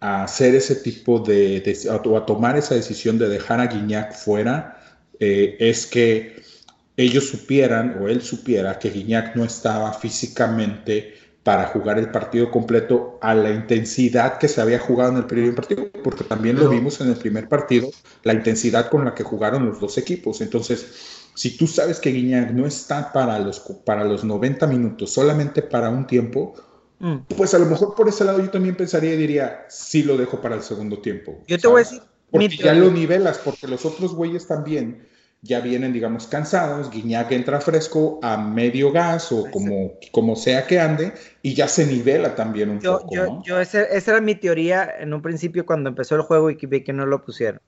hacer 0.00 0.54
ese 0.54 0.76
tipo 0.76 1.18
de, 1.20 1.62
o 2.04 2.16
a 2.16 2.26
tomar 2.26 2.58
esa 2.58 2.74
decisión 2.74 3.18
de 3.18 3.28
dejar 3.28 3.60
a 3.60 3.68
Guiñac 3.68 4.12
fuera, 4.12 4.80
eh, 5.18 5.56
es 5.58 5.86
que 5.86 6.43
ellos 6.96 7.28
supieran 7.28 7.98
o 8.00 8.08
él 8.08 8.22
supiera 8.22 8.78
que 8.78 8.90
Guiñac 8.90 9.34
no 9.34 9.44
estaba 9.44 9.92
físicamente 9.92 11.14
para 11.42 11.66
jugar 11.66 11.98
el 11.98 12.10
partido 12.10 12.50
completo 12.50 13.18
a 13.20 13.34
la 13.34 13.50
intensidad 13.50 14.38
que 14.38 14.48
se 14.48 14.62
había 14.62 14.78
jugado 14.78 15.12
en 15.12 15.18
el 15.18 15.26
primer 15.26 15.54
partido, 15.54 15.90
porque 16.02 16.24
también 16.24 16.56
lo 16.56 16.70
vimos 16.70 17.00
en 17.02 17.08
el 17.08 17.16
primer 17.16 17.48
partido, 17.48 17.90
la 18.22 18.32
intensidad 18.32 18.88
con 18.88 19.04
la 19.04 19.14
que 19.14 19.24
jugaron 19.24 19.66
los 19.66 19.78
dos 19.78 19.98
equipos. 19.98 20.40
Entonces, 20.40 20.86
si 21.34 21.56
tú 21.58 21.66
sabes 21.66 22.00
que 22.00 22.10
Guiñac 22.10 22.52
no 22.52 22.66
está 22.66 23.12
para 23.12 23.38
los, 23.38 23.60
para 23.84 24.04
los 24.04 24.24
90 24.24 24.66
minutos, 24.66 25.12
solamente 25.12 25.60
para 25.60 25.90
un 25.90 26.06
tiempo, 26.06 26.54
mm. 27.00 27.16
pues 27.36 27.52
a 27.52 27.58
lo 27.58 27.66
mejor 27.66 27.94
por 27.94 28.08
ese 28.08 28.24
lado 28.24 28.40
yo 28.40 28.48
también 28.48 28.76
pensaría 28.76 29.12
y 29.12 29.18
diría, 29.18 29.66
sí 29.68 30.02
lo 30.02 30.16
dejo 30.16 30.40
para 30.40 30.54
el 30.54 30.62
segundo 30.62 31.00
tiempo. 31.00 31.42
Yo 31.46 31.58
te 31.58 31.68
voy 31.68 31.82
a 31.82 31.84
decir... 31.84 32.00
Porque 32.30 32.56
ya 32.56 32.74
lo 32.74 32.90
nivelas, 32.90 33.38
porque 33.44 33.68
los 33.68 33.84
otros 33.84 34.12
güeyes 34.12 34.48
también 34.48 35.06
ya 35.44 35.60
vienen, 35.60 35.92
digamos, 35.92 36.26
cansados, 36.26 36.90
Guiñac 36.90 37.30
entra 37.32 37.60
fresco 37.60 38.18
a 38.22 38.38
medio 38.38 38.90
gas 38.90 39.30
o 39.30 39.50
como, 39.50 39.92
como 40.10 40.36
sea 40.36 40.66
que 40.66 40.80
ande 40.80 41.12
y 41.42 41.54
ya 41.54 41.68
se 41.68 41.86
nivela 41.86 42.34
también 42.34 42.70
un 42.70 42.80
yo, 42.80 42.98
poco. 42.98 43.14
Yo, 43.14 43.42
yo 43.44 43.60
esa, 43.60 43.82
era 43.82 44.22
mi 44.22 44.34
teoría 44.34 44.90
en 44.98 45.12
un 45.12 45.20
principio 45.20 45.66
cuando 45.66 45.90
empezó 45.90 46.16
el 46.16 46.22
juego 46.22 46.50
y 46.50 46.54
vi 46.54 46.82
que 46.82 46.94
no 46.94 47.04
lo 47.04 47.22
pusieron. 47.22 47.60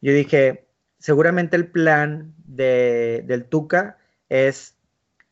Yo 0.00 0.12
dije, 0.12 0.68
seguramente 1.00 1.56
el 1.56 1.66
plan 1.66 2.32
de, 2.46 3.24
del 3.26 3.46
Tuca 3.46 3.98
es 4.28 4.76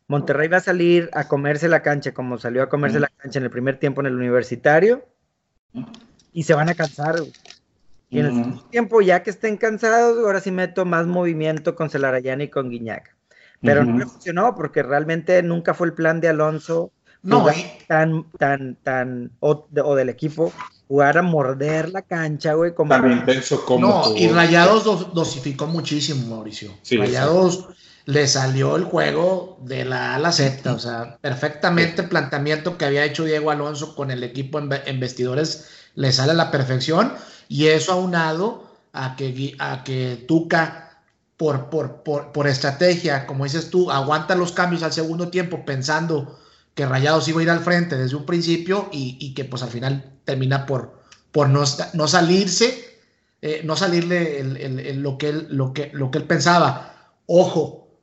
Monterrey 0.08 0.48
va 0.48 0.56
a 0.56 0.60
salir 0.60 1.10
a 1.12 1.28
comerse 1.28 1.68
la 1.68 1.82
cancha 1.82 2.12
como 2.12 2.38
salió 2.38 2.64
a 2.64 2.68
comerse 2.68 2.98
la 2.98 3.10
cancha 3.18 3.38
en 3.38 3.44
el 3.44 3.50
primer 3.50 3.78
tiempo 3.78 4.00
en 4.00 4.08
el 4.08 4.16
universitario 4.16 5.06
y 6.32 6.42
se 6.42 6.54
van 6.54 6.68
a 6.68 6.74
cansar. 6.74 7.16
Y 8.12 8.20
en 8.20 8.26
el 8.26 8.60
tiempo, 8.68 9.00
ya 9.00 9.22
que 9.22 9.30
estén 9.30 9.56
cansados, 9.56 10.18
ahora 10.18 10.40
sí 10.40 10.50
meto 10.50 10.84
más 10.84 11.06
movimiento 11.06 11.74
con 11.74 11.88
Celarayán 11.88 12.42
y 12.42 12.48
con 12.48 12.68
Guiñac. 12.68 13.16
Pero 13.62 13.84
no 13.84 14.06
funcionó 14.06 14.54
porque 14.54 14.82
realmente 14.82 15.42
nunca 15.42 15.72
fue 15.72 15.86
el 15.86 15.94
plan 15.94 16.20
de 16.20 16.28
Alonso 16.28 16.92
no, 17.22 17.46
tan, 17.86 18.30
tan, 18.36 18.76
tan, 18.82 19.30
o, 19.40 19.66
del 19.70 20.08
equipo, 20.10 20.52
jugar 20.88 21.16
a 21.16 21.22
morder 21.22 21.90
la 21.90 22.02
cancha, 22.02 22.52
güey. 22.52 22.74
Como 22.74 22.90
tan 22.90 23.10
intenso 23.10 23.64
como. 23.64 23.88
No, 23.88 24.16
y 24.16 24.28
Rayados 24.28 25.14
dosificó 25.14 25.66
muchísimo, 25.66 26.34
Mauricio. 26.34 26.70
Rayados 26.90 27.68
le 28.04 28.26
salió 28.26 28.76
el 28.76 28.84
juego 28.84 29.58
de 29.62 29.84
la 29.84 30.12
A 30.12 30.14
a 30.16 30.18
la 30.18 30.32
Z, 30.32 30.70
o 30.70 30.78
sea, 30.78 31.16
perfectamente 31.20 32.02
el 32.02 32.08
planteamiento 32.08 32.76
que 32.76 32.84
había 32.84 33.04
hecho 33.04 33.24
Diego 33.24 33.52
Alonso 33.52 33.94
con 33.94 34.10
el 34.10 34.22
equipo 34.24 34.58
en 34.58 35.00
vestidores 35.00 35.68
le 35.94 36.10
sale 36.10 36.32
a 36.32 36.34
la 36.34 36.50
perfección 36.50 37.12
y 37.52 37.68
eso 37.68 37.92
aunado 37.92 38.64
a 38.94 39.14
que, 39.14 39.54
a 39.58 39.84
que 39.84 40.24
Tuca, 40.26 41.02
por, 41.36 41.68
por, 41.68 42.02
por, 42.02 42.46
estrategia, 42.46 43.26
como 43.26 43.44
dices 43.44 43.68
tú, 43.68 43.90
aguanta 43.90 44.34
los 44.34 44.52
cambios 44.52 44.82
al 44.82 44.94
segundo 44.94 45.28
tiempo 45.28 45.62
pensando 45.66 46.38
que 46.74 46.86
Rayados 46.86 47.28
iba 47.28 47.40
a 47.40 47.42
ir 47.42 47.50
al 47.50 47.60
frente 47.60 47.98
desde 47.98 48.16
un 48.16 48.24
principio 48.24 48.88
y, 48.90 49.34
que 49.34 49.44
pues 49.44 49.62
al 49.62 49.68
final 49.68 50.18
termina 50.24 50.64
por, 50.64 51.02
por 51.30 51.50
no, 51.50 51.64
no 51.92 52.08
salirse, 52.08 52.98
eh, 53.42 53.60
no 53.64 53.76
salirle 53.76 54.42
lo, 54.94 55.18
que 55.18 55.28
él, 55.28 55.48
lo, 55.50 55.74
que, 55.74 55.90
lo 55.92 56.10
que 56.10 56.18
él 56.18 56.24
pensaba. 56.24 57.12
Ojo, 57.26 57.98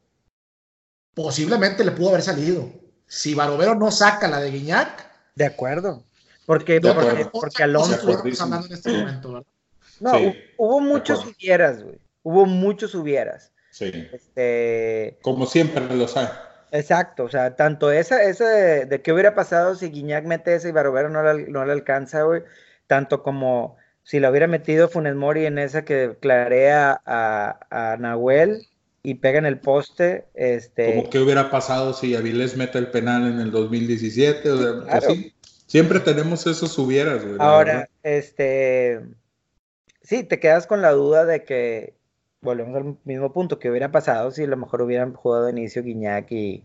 posiblemente 1.16 1.84
le 1.84 1.92
pudo 1.92 2.10
haber 2.10 2.22
salido. 2.22 2.70
Si 3.08 3.34
Barovero 3.34 3.74
no 3.74 3.90
saca 3.90 4.28
la 4.28 4.42
de 4.42 4.52
Guiñac. 4.52 5.10
De 5.34 5.46
acuerdo. 5.48 6.04
Porque, 6.50 6.82
porque, 7.32 7.62
Alonso. 7.62 8.10
en 8.10 8.74
este 8.74 8.92
momento, 8.92 9.46
No, 10.00 10.14
hubo 10.58 10.80
muchos 10.80 11.24
hubieras, 11.24 11.84
güey. 11.84 12.00
Hubo 12.24 12.48
muchos 12.48 12.96
hubieras. 12.96 13.52
Sí. 13.70 14.10
Este... 14.12 15.20
Como 15.22 15.46
siempre 15.46 15.96
lo 15.96 16.08
sabe. 16.08 16.30
Exacto, 16.72 17.26
o 17.26 17.30
sea, 17.30 17.56
tanto 17.56 17.92
esa, 17.92 18.24
esa 18.24 18.50
de, 18.50 19.02
qué 19.04 19.14
hubiera 19.14 19.36
pasado 19.36 19.76
si 19.76 19.92
Guiñac 19.92 20.26
mete 20.26 20.56
ese 20.56 20.70
y 20.70 20.72
Barovero 20.72 21.10
no 21.10 21.22
le, 21.22 21.48
no 21.50 21.64
le 21.66 21.72
alcanza, 21.72 22.24
güey, 22.24 22.42
tanto 22.88 23.22
como 23.22 23.78
si 24.02 24.20
lo 24.20 24.32
hubiera 24.32 24.48
metido 24.48 24.90
Funes 24.90 25.14
Mori 25.14 25.46
en 25.46 25.60
esa 25.60 25.86
que 25.86 26.18
clarea 26.20 27.00
a, 27.06 27.60
a 27.70 27.98
Nahuel 27.98 28.68
y 29.04 29.16
pega 29.16 29.38
en 29.38 29.46
el 29.46 29.60
poste, 29.60 30.26
este... 30.34 30.96
Como 30.96 31.10
qué 31.12 31.20
hubiera 31.20 31.52
pasado 31.52 31.94
si 31.94 32.16
Avilés 32.16 32.58
mete 32.58 32.80
el 32.80 32.90
penal 32.90 33.28
en 33.28 33.40
el 33.40 33.52
2017, 33.52 34.50
o 34.50 34.58
sea, 34.58 34.98
así. 34.98 35.36
Siempre 35.70 36.00
tenemos 36.00 36.48
esos 36.48 36.76
hubieras, 36.80 37.24
güey. 37.24 37.38
Ahora, 37.38 37.88
este, 38.02 39.02
sí, 40.02 40.24
te 40.24 40.40
quedas 40.40 40.66
con 40.66 40.82
la 40.82 40.90
duda 40.92 41.26
de 41.26 41.44
que, 41.44 41.94
volvemos 42.42 42.76
al 42.76 42.98
mismo 43.04 43.32
punto, 43.32 43.60
que 43.60 43.70
hubiera 43.70 43.92
pasado 43.92 44.32
si 44.32 44.46
a 44.46 44.48
lo 44.48 44.58
mejor 44.58 44.82
hubieran 44.82 45.14
jugado 45.14 45.46
de 45.46 45.52
inicio 45.52 45.84
Guiñac 45.84 46.32
y, 46.32 46.64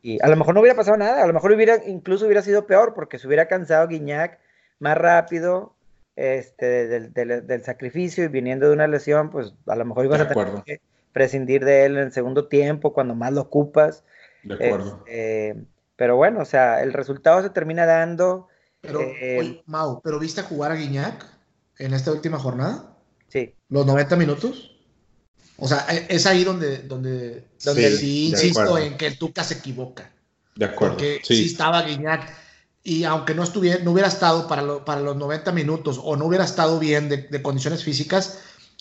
y 0.00 0.22
a 0.22 0.28
lo 0.28 0.36
mejor 0.36 0.54
no 0.54 0.60
hubiera 0.60 0.76
pasado 0.76 0.96
nada, 0.96 1.24
a 1.24 1.26
lo 1.26 1.32
mejor 1.32 1.50
hubiera, 1.50 1.84
incluso 1.84 2.26
hubiera 2.26 2.42
sido 2.42 2.68
peor, 2.68 2.94
porque 2.94 3.18
se 3.18 3.26
hubiera 3.26 3.48
cansado 3.48 3.88
Guiñac 3.88 4.38
más 4.78 4.96
rápido, 4.96 5.74
este, 6.14 6.86
del, 6.86 7.12
del, 7.12 7.64
sacrificio 7.64 8.22
y 8.22 8.28
viniendo 8.28 8.68
de 8.68 8.74
una 8.74 8.86
lesión, 8.86 9.30
pues 9.30 9.54
a 9.66 9.74
lo 9.74 9.84
mejor 9.84 10.04
ibas 10.04 10.20
a 10.20 10.28
tener 10.28 10.62
que 10.64 10.80
prescindir 11.12 11.64
de 11.64 11.84
él 11.84 11.96
en 11.96 12.04
el 12.04 12.12
segundo 12.12 12.46
tiempo, 12.46 12.92
cuando 12.92 13.16
más 13.16 13.32
lo 13.32 13.40
ocupas. 13.40 14.04
De 14.44 14.54
acuerdo. 14.54 15.02
Este, 15.06 15.56
pero 16.00 16.16
bueno, 16.16 16.40
o 16.40 16.44
sea, 16.46 16.82
el 16.82 16.94
resultado 16.94 17.42
se 17.42 17.50
termina 17.50 17.84
dando. 17.84 18.48
Pero, 18.80 19.02
eh, 19.02 19.62
Mau, 19.66 20.00
¿pero 20.02 20.18
viste 20.18 20.40
jugar 20.40 20.72
a 20.72 20.74
Guiñac 20.74 21.26
en 21.76 21.92
esta 21.92 22.10
última 22.10 22.38
jornada? 22.38 22.96
Sí. 23.28 23.52
¿Los 23.68 23.84
90 23.84 24.16
minutos? 24.16 24.78
O 25.58 25.68
sea, 25.68 25.84
e, 25.90 26.06
es 26.08 26.24
ahí 26.24 26.42
donde, 26.42 26.78
donde, 26.78 27.48
sí, 27.58 28.28
insisto 28.30 28.78
en 28.78 28.96
que 28.96 29.08
el 29.08 29.18
Tuca 29.18 29.44
se 29.44 29.56
equivoca. 29.58 30.10
De 30.56 30.64
acuerdo. 30.64 30.94
Porque 30.94 31.20
sí, 31.22 31.44
estaba 31.44 31.82
Guiñac. 31.82 32.34
Y 32.82 33.04
aunque 33.04 33.34
no, 33.34 33.42
estuviera, 33.42 33.84
no 33.84 33.90
hubiera 33.90 34.08
estado 34.08 34.48
para, 34.48 34.82
para 34.86 35.02
los 35.02 35.16
90 35.16 35.52
minutos 35.52 36.00
o 36.02 36.16
no 36.16 36.24
hubiera 36.24 36.44
estado 36.46 36.78
bien 36.78 37.10
de, 37.10 37.24
de, 37.24 37.42
condiciones 37.42 37.84
físicas, 37.84 38.38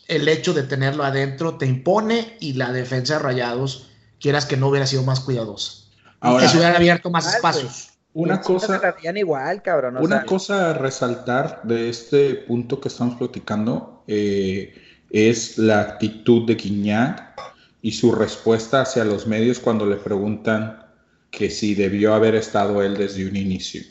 el 0.08 0.26
hecho 0.30 0.54
de 0.54 0.64
tenerlo 0.64 1.04
adentro 1.04 1.58
te 1.58 1.66
impone 1.66 2.38
y 2.40 2.54
la 2.54 2.72
defensa 2.72 3.16
de 3.16 3.20
Rayados, 3.20 3.90
quieras 4.22 4.46
que 4.46 4.56
no 4.56 4.70
hubiera 4.70 4.88
sido 4.88 5.04
más 5.04 5.20
cuidadosa. 5.20 5.89
Ahora, 6.20 6.44
que 6.44 6.50
se 6.50 6.58
hubieran 6.58 6.76
abierto 6.76 7.10
más 7.10 7.34
espacios. 7.34 7.90
Una 8.14 8.42
cosa, 8.42 8.82
igual, 9.16 9.62
cabrón, 9.62 9.98
una 9.98 10.26
cosa 10.26 10.72
a 10.72 10.74
resaltar 10.74 11.62
de 11.64 11.90
este 11.90 12.34
punto 12.34 12.80
que 12.82 12.88
estamos 12.88 13.16
platicando 13.16 14.04
eh, 14.08 14.74
es 15.12 15.58
la 15.60 15.82
actitud 15.82 16.48
de 16.48 16.58
Quiñac 16.58 17.40
y 17.82 17.92
su 17.92 18.12
respuesta 18.12 18.82
hacia 18.82 19.06
los 19.06 19.28
medios 19.28 19.60
cuando 19.60 19.86
le 19.86 19.96
preguntan 19.96 20.86
que 21.30 21.52
si 21.52 21.76
debió 21.76 22.14
haber 22.16 22.36
estado 22.36 22.82
él 22.82 22.98
desde 22.98 23.28
un 23.28 23.36
inicio. 23.36 23.84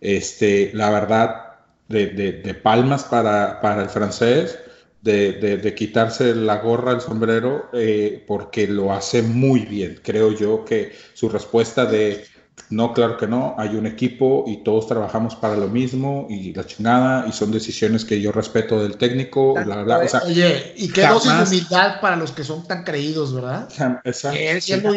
Este, 0.00 0.70
la 0.72 0.90
verdad, 0.90 1.50
de, 1.88 2.06
de, 2.06 2.54
palmas 2.54 3.04
para, 3.04 3.60
para 3.60 3.82
el 3.82 3.90
francés, 3.90 4.58
de, 5.02 5.74
quitarse 5.76 6.34
la 6.34 6.58
gorra, 6.58 6.92
el 6.92 7.00
sombrero, 7.00 7.70
eh, 7.72 8.24
porque 8.26 8.66
lo 8.66 8.92
hace 8.92 9.22
muy 9.22 9.60
bien. 9.60 10.00
Creo 10.02 10.32
yo 10.32 10.64
que 10.64 10.92
su 11.14 11.28
respuesta 11.28 11.86
de 11.86 12.24
no, 12.68 12.92
claro 12.92 13.16
que 13.16 13.26
no, 13.26 13.54
hay 13.58 13.70
un 13.70 13.86
equipo 13.86 14.44
y 14.46 14.62
todos 14.62 14.86
trabajamos 14.86 15.34
para 15.34 15.56
lo 15.56 15.68
mismo 15.68 16.26
y 16.28 16.52
la 16.52 16.64
chingada 16.66 17.26
y 17.26 17.32
son 17.32 17.50
decisiones 17.50 18.04
que 18.04 18.20
yo 18.20 18.32
respeto 18.32 18.80
del 18.82 18.96
técnico. 18.96 19.54
Oye, 20.24 20.74
y 20.76 20.88
qué 20.88 21.06
dosis 21.06 21.36
de 21.36 21.42
humildad 21.44 22.00
para 22.00 22.16
los 22.16 22.32
que 22.32 22.44
son 22.44 22.66
tan 22.66 22.84
creídos, 22.84 23.34
¿verdad? 23.34 23.68
Exacto. 24.04 24.38
Que 24.38 24.60
siendo 24.60 24.92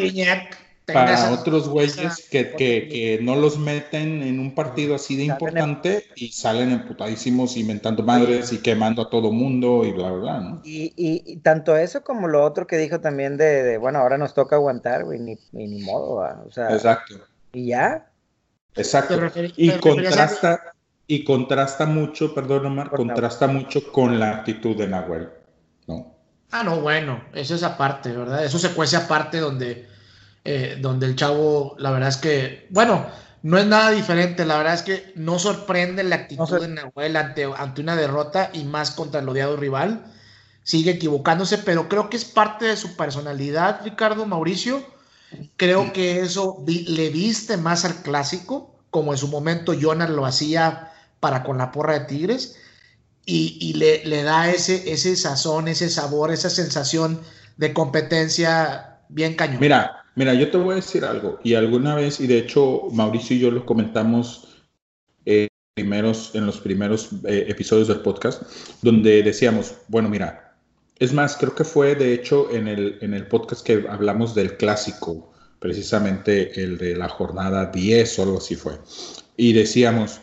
para 0.86 1.32
otros 1.32 1.70
güeyes 1.70 2.28
que, 2.30 2.52
que, 2.52 2.88
que, 2.90 3.20
no 3.22 3.36
los 3.36 3.58
meten 3.58 4.22
en 4.22 4.40
un 4.40 4.54
partido 4.54 4.96
así 4.96 5.16
de 5.16 5.26
importante 5.26 6.06
y 6.16 6.30
salen 6.30 6.72
emputadísimos 6.72 7.56
inventando 7.56 8.04
madres 8.04 8.52
y 8.52 8.58
quemando 8.58 9.02
a 9.04 9.10
todo 9.10 9.32
mundo 9.32 9.86
y 9.86 9.92
bla, 9.92 10.12
bla, 10.12 10.40
¿no? 10.42 10.62
Y, 10.64 10.94
y, 10.98 11.38
tanto 11.38 11.78
eso 11.78 12.04
como 12.04 12.28
lo 12.28 12.44
otro 12.44 12.68
que 12.68 12.78
dijo 12.78 13.00
también 13.00 13.38
de, 13.38 13.78
bueno, 13.78 14.00
ahora 14.00 14.18
nos 14.18 14.34
toca 14.34 14.58
aguantar, 14.58 15.06
güey, 15.06 15.20
ni, 15.20 15.38
ni, 15.52 15.82
modo, 15.82 16.16
o 16.16 16.52
sea. 16.52 16.74
Exacto. 16.74 17.16
Y 17.54 17.68
ya. 17.68 18.10
Exacto. 18.76 19.20
y 19.56 19.70
contrasta, 19.80 20.74
y 21.08 21.24
contrasta 21.24 21.86
mucho, 21.86 22.34
perdón 22.34 22.66
Omar, 22.66 22.90
contrasta 22.90 23.48
mucho 23.48 23.92
con 23.92 24.20
la 24.20 24.32
actitud 24.32 24.76
de 24.76 24.88
Nahuel, 24.88 25.30
¿no? 25.88 26.14
Ah, 26.52 26.64
no, 26.64 26.82
bueno, 26.82 27.24
eso 27.34 27.56
es 27.56 27.64
aparte, 27.64 28.12
¿verdad? 28.12 28.44
Eso 28.46 28.60
se 28.60 28.70
cuece 28.70 28.96
aparte 28.96 29.40
donde, 29.40 29.88
eh, 30.46 30.78
donde 30.80 31.06
el 31.06 31.16
chavo, 31.16 31.76
la 31.78 31.92
verdad 31.92 32.10
es 32.10 32.18
que, 32.18 32.68
bueno, 32.70 33.06
no 33.44 33.58
es 33.58 33.66
nada 33.66 33.92
diferente, 33.92 34.46
la 34.46 34.58
verdad 34.58 34.74
es 34.74 34.82
que 34.84 35.12
no 35.16 35.40
sorprende 35.40 36.04
la 36.04 36.16
actitud 36.16 36.60
de 36.60 36.68
Nahuel 36.68 37.16
ante, 37.16 37.44
ante 37.44 37.82
una 37.82 37.96
derrota 37.96 38.50
y 38.54 38.64
más 38.64 38.92
contra 38.92 39.20
el 39.20 39.30
odiado 39.30 39.58
rival. 39.58 40.06
Sigue 40.64 40.92
equivocándose, 40.92 41.58
pero 41.58 41.90
creo 41.90 42.10
que 42.10 42.18
es 42.18 42.24
parte 42.24 42.66
de 42.66 42.78
su 42.78 42.96
personalidad, 42.96 43.82
Ricardo 43.84 44.26
Mauricio. 44.26 44.86
Creo 45.58 45.92
que 45.92 46.22
eso 46.22 46.64
le 46.66 47.10
viste 47.10 47.58
más 47.58 47.84
al 47.84 47.96
clásico, 47.96 48.80
como 48.90 49.12
en 49.12 49.18
su 49.18 49.28
momento 49.28 49.74
Jonas 49.74 50.10
lo 50.10 50.26
hacía 50.26 50.94
para 51.20 51.44
con 51.44 51.58
la 51.58 51.72
porra 51.72 52.00
de 52.00 52.06
Tigres 52.06 52.56
y, 53.26 53.74
le, 53.74 54.06
le, 54.06 54.24
da 54.24 54.50
ese, 54.50 54.92
ese 54.92 55.16
sazón, 55.16 55.68
ese 55.68 55.90
sabor, 55.90 56.32
esa 56.32 56.50
sensación 56.50 57.22
de 57.58 57.74
competencia 57.74 59.00
bien 59.10 59.36
cañón. 59.36 59.60
Mira, 59.60 60.03
mira, 60.16 60.34
yo 60.34 60.50
te 60.52 60.58
voy 60.58 60.74
a 60.74 60.76
decir 60.76 61.06
algo, 61.06 61.40
y 61.44 61.56
alguna 61.56 61.96
vez, 61.96 62.20
y 62.20 62.28
de 62.28 62.40
hecho 62.40 62.84
Mauricio 62.92 63.36
y 63.36 63.40
yo 63.40 63.52
lo 63.52 63.66
comentamos 63.66 64.48
eh, 65.26 65.48
primeros, 65.76 66.36
en 66.36 66.46
los 66.46 66.60
primeros 66.60 67.10
eh, 67.26 67.46
episodios 67.48 67.88
del 67.88 68.02
podcast, 68.02 68.44
donde 68.82 69.24
decíamos, 69.24 69.76
bueno, 69.88 70.10
mira, 70.10 70.56
es 71.00 71.14
más, 71.14 71.36
creo 71.38 71.56
que 71.56 71.64
fue 71.64 71.96
de 71.96 72.14
hecho 72.14 72.52
en 72.52 72.68
el, 72.68 72.98
en 73.02 73.14
el 73.14 73.28
podcast 73.28 73.66
que 73.66 73.86
hablamos 73.90 74.36
del 74.36 74.58
clásico, 74.58 75.32
precisamente 75.60 76.62
el 76.62 76.78
de 76.78 76.96
la 76.96 77.10
jornada 77.10 77.68
10 77.68 78.20
o 78.20 78.24
algo 78.24 78.38
así 78.38 78.56
fue, 78.56 78.74
y 79.36 79.54
decíamos, 79.54 80.22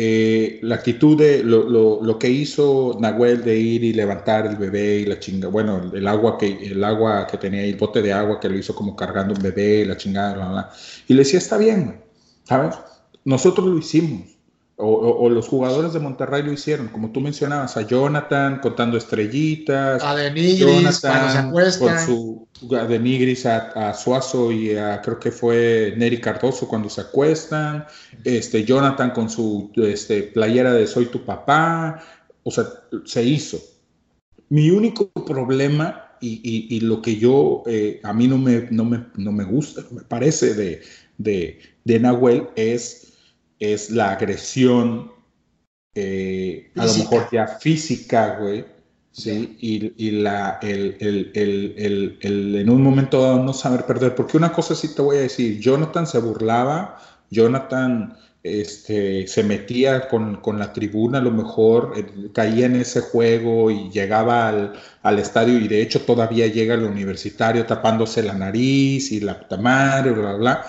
eh, 0.00 0.60
la 0.62 0.76
actitud 0.76 1.18
de 1.18 1.42
lo, 1.42 2.18
que 2.20 2.30
hizo 2.30 2.96
Nahuel 3.00 3.42
de 3.42 3.58
ir 3.58 3.82
y 3.82 3.92
levantar 3.92 4.46
el 4.46 4.54
bebé 4.54 5.00
y 5.00 5.06
la 5.06 5.18
chinga, 5.18 5.48
bueno, 5.48 5.90
el 5.92 6.06
agua 6.06 6.38
que, 6.38 6.46
el 6.46 6.84
agua 6.84 7.26
que 7.26 7.36
tenía 7.36 7.64
el 7.64 7.74
bote 7.74 8.00
de 8.00 8.12
agua 8.12 8.38
que 8.38 8.48
lo 8.48 8.56
hizo 8.56 8.76
como 8.76 8.94
cargando 8.94 9.34
un 9.34 9.42
bebé 9.42 9.80
y 9.80 9.84
la 9.86 9.96
chingada, 9.96 10.34
bla, 10.34 10.48
bla. 10.50 10.70
y 11.08 11.14
le 11.14 11.24
decía, 11.24 11.40
está 11.40 11.58
bien, 11.58 12.00
¿sabes? 12.44 12.76
Nosotros 13.24 13.66
lo 13.66 13.76
hicimos. 13.76 14.37
O, 14.80 15.28
los 15.28 15.48
jugadores 15.48 15.92
de 15.92 15.98
Monterrey 15.98 16.44
lo 16.44 16.52
hicieron, 16.52 16.86
como 16.86 17.10
tú 17.10 17.20
mencionabas, 17.20 17.76
a 17.76 17.82
Jonathan 17.82 18.60
contando 18.60 18.96
estrellitas, 18.96 20.04
a 20.04 20.14
Denigris 20.14 20.58
Jonathan 20.60 21.50
con 21.50 21.98
su 21.98 22.48
a 22.78 22.84
Denigris, 22.84 23.44
a, 23.44 23.92
Suazo 23.92 24.52
y 24.52 24.76
a, 24.76 25.02
creo 25.02 25.18
que 25.18 25.32
fue 25.32 25.94
Neri 25.96 26.20
Cardoso 26.20 26.68
cuando 26.68 26.88
se 26.88 27.00
acuestan, 27.00 27.86
este 28.22 28.64
Jonathan 28.64 29.10
con 29.10 29.28
su 29.28 29.72
este, 29.74 30.22
playera 30.22 30.72
de 30.72 30.86
Soy 30.86 31.06
tu 31.06 31.24
papá, 31.24 32.00
o 32.44 32.50
sea, 32.52 32.66
se 33.04 33.24
hizo. 33.24 33.58
Mi 34.48 34.70
único 34.70 35.10
problema 35.10 36.12
y, 36.20 36.68
y, 36.70 36.80
lo 36.80 37.02
que 37.02 37.16
yo, 37.16 37.64
eh, 37.66 38.00
a 38.04 38.12
mí 38.12 38.28
no 38.28 38.38
me, 38.38 38.68
no 38.70 38.84
me, 38.84 39.06
no 39.16 39.32
me 39.32 39.42
gusta, 39.42 39.82
me 39.90 40.02
parece 40.02 40.54
de, 40.54 40.82
de, 41.16 41.58
de 41.84 41.98
Nahuel 41.98 42.48
es 42.54 43.07
es 43.58 43.90
la 43.90 44.12
agresión, 44.12 45.12
eh, 45.94 46.70
a 46.76 46.86
lo 46.86 46.94
mejor 46.94 47.28
ya 47.32 47.46
física, 47.46 48.38
güey, 48.40 48.64
¿sí? 49.10 49.56
Y, 49.60 50.10
la, 50.12 50.58
el, 50.62 50.96
en 52.22 52.70
un 52.70 52.82
momento 52.82 53.22
dado 53.22 53.42
no 53.42 53.52
saber 53.52 53.84
perder, 53.84 54.14
porque 54.14 54.36
una 54.36 54.52
cosa 54.52 54.74
sí 54.74 54.94
te 54.94 55.02
voy 55.02 55.16
a 55.16 55.20
decir, 55.20 55.60
Jonathan 55.60 56.06
se 56.06 56.18
burlaba, 56.20 57.00
Jonathan 57.30 58.16
este, 58.44 59.26
se 59.26 59.42
metía 59.42 60.08
con, 60.08 60.40
la 60.58 60.72
tribuna, 60.72 61.18
a 61.18 61.22
lo 61.22 61.32
mejor 61.32 61.94
eh, 61.96 62.30
caía 62.32 62.66
en 62.66 62.76
ese 62.76 63.00
juego 63.00 63.70
y 63.70 63.90
llegaba 63.90 64.48
al, 64.48 64.74
al, 65.02 65.18
estadio 65.18 65.58
y 65.58 65.66
de 65.66 65.82
hecho 65.82 66.02
todavía 66.02 66.46
llega 66.46 66.74
al 66.74 66.84
universitario 66.84 67.66
tapándose 67.66 68.22
la 68.22 68.34
nariz 68.34 69.10
y 69.10 69.20
la 69.20 69.40
puta 69.40 69.56
madre, 69.56 70.12
bla, 70.12 70.34
bla, 70.34 70.36
bla 70.36 70.66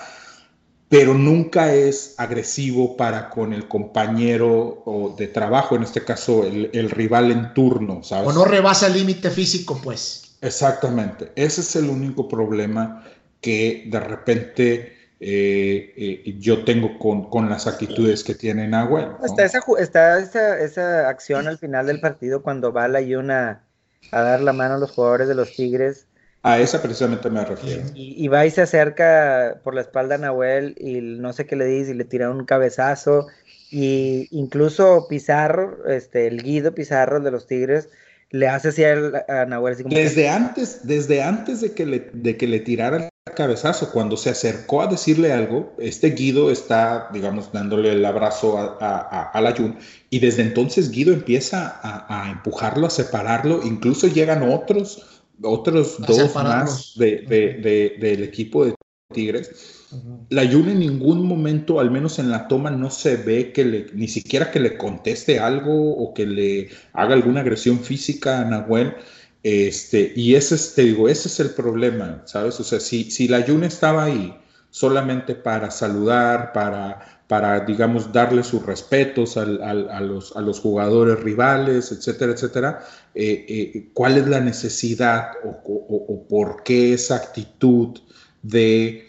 pero 0.90 1.14
nunca 1.14 1.72
es 1.72 2.16
agresivo 2.18 2.96
para 2.96 3.30
con 3.30 3.52
el 3.52 3.68
compañero 3.68 4.82
o 4.84 5.14
de 5.16 5.28
trabajo, 5.28 5.76
en 5.76 5.84
este 5.84 6.04
caso 6.04 6.44
el, 6.44 6.90
rival 6.90 7.30
en 7.30 7.54
turno, 7.54 8.02
¿sabes? 8.02 8.28
O 8.28 8.32
no 8.32 8.44
rebasa 8.44 8.88
el 8.88 8.94
límite 8.94 9.30
físico, 9.30 9.80
pues. 9.80 10.36
Exactamente, 10.40 11.30
ese 11.36 11.60
es 11.60 11.76
el 11.76 11.88
único 11.88 12.26
problema 12.26 13.04
que 13.40 13.84
de 13.86 14.00
repente 14.00 14.96
eh, 15.20 15.94
eh, 15.96 16.36
yo 16.40 16.64
tengo 16.64 16.98
con, 16.98 17.48
las 17.48 17.68
actitudes 17.68 18.24
que 18.24 18.34
tiene 18.34 18.66
Nahuel. 18.66 19.10
Está, 19.22 19.44
esa, 19.44 19.60
está 19.78 20.18
esa, 20.18 20.58
esa, 20.58 21.08
acción 21.08 21.46
al 21.46 21.58
final 21.58 21.86
del 21.86 22.00
partido 22.00 22.42
cuando 22.42 22.72
va 22.72 22.88
la 22.88 23.00
Yuna 23.00 23.62
a 24.10 24.22
dar 24.22 24.40
la 24.40 24.52
mano 24.52 24.74
a 24.74 24.78
los 24.78 24.90
jugadores 24.90 25.28
de 25.28 25.36
los 25.36 25.54
Tigres 25.54 26.08
a 26.42 26.58
esa 26.58 26.80
precisamente 26.80 27.28
me 27.28 27.44
refiero. 27.44 27.82
Y, 27.94 28.26
va 28.28 28.46
y 28.46 28.50
se 28.50 28.62
acerca 28.62 29.60
por 29.62 29.74
la 29.74 29.82
espalda 29.82 30.14
a 30.14 30.18
Nahuel 30.18 30.74
y 30.78 31.00
no 31.00 31.32
sé 31.32 31.46
qué 31.46 31.56
le 31.56 31.66
dice 31.66 31.90
y 31.90 31.94
le 31.94 32.04
tira 32.04 32.30
un 32.30 32.44
cabezazo. 32.44 33.26
Y 33.70 34.26
incluso 34.30 35.06
Pizarro, 35.08 35.86
este, 35.86 36.26
el 36.26 36.42
Guido 36.42 36.74
Pizarro 36.74 37.20
de 37.20 37.30
los 37.30 37.46
Tigres, 37.46 37.88
le 38.30 38.48
hace 38.48 38.68
así 38.68 38.84
a, 38.84 39.44
Nahuel. 39.46 39.76
desde, 39.88 40.28
antes, 40.28 40.86
desde 40.86 41.22
antes 41.22 41.60
de 41.60 41.72
que, 41.72 41.84
le, 41.84 42.10
de 42.12 42.36
que 42.36 42.46
le 42.46 42.60
tirara 42.60 42.96
el 42.96 43.34
cabezazo, 43.34 43.90
cuando 43.92 44.16
se 44.16 44.30
acercó 44.30 44.82
a 44.82 44.86
decirle 44.86 45.32
algo, 45.32 45.74
este 45.78 46.10
Guido 46.10 46.50
está, 46.50 47.08
digamos, 47.12 47.52
dándole 47.52 47.92
el 47.92 48.04
abrazo 48.04 48.56
a, 48.56 48.78
a, 48.80 49.30
a 49.30 49.40
la 49.40 49.54
Jun, 49.54 49.76
y 50.10 50.20
desde 50.20 50.42
entonces 50.42 50.90
Guido 50.90 51.12
empieza 51.12 51.80
a, 51.82 52.30
empujarlo, 52.30 52.86
a 52.86 52.90
separarlo, 52.90 53.60
incluso 53.64 54.06
llegan 54.06 54.42
otros 54.42 55.19
otros 55.42 55.96
dos 56.06 56.34
más 56.34 56.92
de, 56.96 57.96
del 57.98 58.22
equipo 58.22 58.64
de 58.64 58.74
Tigres. 59.12 59.76
La 60.28 60.46
Jun 60.46 60.68
en 60.68 60.78
ningún 60.78 61.26
momento, 61.26 61.80
al 61.80 61.90
menos 61.90 62.18
en 62.18 62.30
la 62.30 62.46
toma, 62.46 62.70
no 62.70 62.90
se 62.90 63.16
ve 63.16 63.52
que 63.52 63.64
le, 63.64 63.86
ni 63.92 64.06
siquiera 64.06 64.50
que 64.50 64.60
le 64.60 64.76
conteste 64.76 65.40
algo 65.40 65.96
o 65.96 66.14
que 66.14 66.26
le 66.26 66.70
haga 66.92 67.14
alguna 67.14 67.40
agresión 67.40 67.80
física 67.80 68.40
a 68.40 68.44
Nahuel. 68.44 68.94
Este, 69.42 70.12
y 70.14 70.34
ese 70.34 70.54
es, 70.54 70.74
te 70.74 70.82
digo, 70.82 71.08
ese 71.08 71.28
es 71.28 71.40
el 71.40 71.50
problema, 71.50 72.22
¿sabes? 72.26 72.60
O 72.60 72.64
sea, 72.64 72.78
si, 72.78 73.10
si 73.10 73.26
la 73.26 73.42
Jun 73.42 73.64
estaba 73.64 74.04
ahí 74.04 74.36
solamente 74.70 75.34
para 75.34 75.70
saludar, 75.70 76.52
para 76.52 77.19
para, 77.30 77.60
digamos, 77.60 78.12
darle 78.12 78.42
sus 78.42 78.66
respetos 78.66 79.36
a, 79.36 79.44
los, 79.44 80.36
a, 80.36 80.40
los, 80.40 80.58
jugadores 80.58 81.20
rivales, 81.20 81.92
etcétera, 81.92 82.32
etcétera. 82.32 82.84
Eh, 83.14 83.46
eh, 83.48 83.90
¿Cuál 83.94 84.18
es 84.18 84.26
la 84.26 84.40
necesidad 84.40 85.34
o, 85.44 86.26
por 86.28 86.64
qué 86.64 86.92
esa 86.92 87.14
actitud 87.14 88.00
de, 88.42 89.06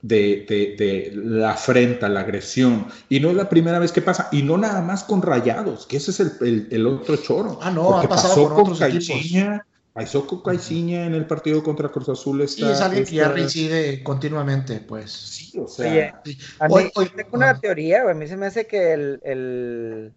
de, 0.00 1.12
la 1.14 1.50
afrenta, 1.50 2.08
la 2.08 2.20
agresión? 2.20 2.86
Y 3.10 3.20
no 3.20 3.28
es 3.28 3.36
la 3.36 3.50
primera 3.50 3.78
vez 3.78 3.92
que 3.92 4.00
pasa, 4.00 4.30
y 4.32 4.42
no 4.42 4.56
nada 4.56 4.80
más 4.80 5.04
con 5.04 5.20
rayados, 5.20 5.86
que 5.86 5.98
ese 5.98 6.12
es 6.12 6.20
el, 6.40 6.86
otro 6.86 7.16
choro. 7.16 7.58
Ah, 7.60 7.70
no, 7.70 7.98
ha 7.98 8.08
pasado 8.08 8.48
con, 8.48 8.62
otros 8.62 8.80
equipos. 8.80 9.60
Paisoko 9.98 10.44
Caiciña 10.44 11.06
en 11.06 11.14
el 11.14 11.26
partido 11.26 11.60
contra 11.60 11.88
Cruz 11.88 12.08
Azul 12.08 12.40
está. 12.42 12.66
Sí, 12.66 12.72
es 12.72 12.80
alguien 12.80 13.04
que 13.04 13.16
ya 13.16 13.28
reincide 13.30 14.04
continuamente, 14.04 14.78
pues. 14.78 15.10
Sí, 15.10 15.58
o 15.58 15.66
sea. 15.66 16.22
a 16.60 16.68
mí, 16.68 16.88
tengo 16.94 17.30
una 17.32 17.58
teoría, 17.58 18.04
güey. 18.04 18.14
A 18.14 18.16
mí 18.16 18.28
se 18.28 18.36
me 18.36 18.46
hace 18.46 18.68
que 18.68 18.92
el, 18.92 19.20
el, 19.24 20.14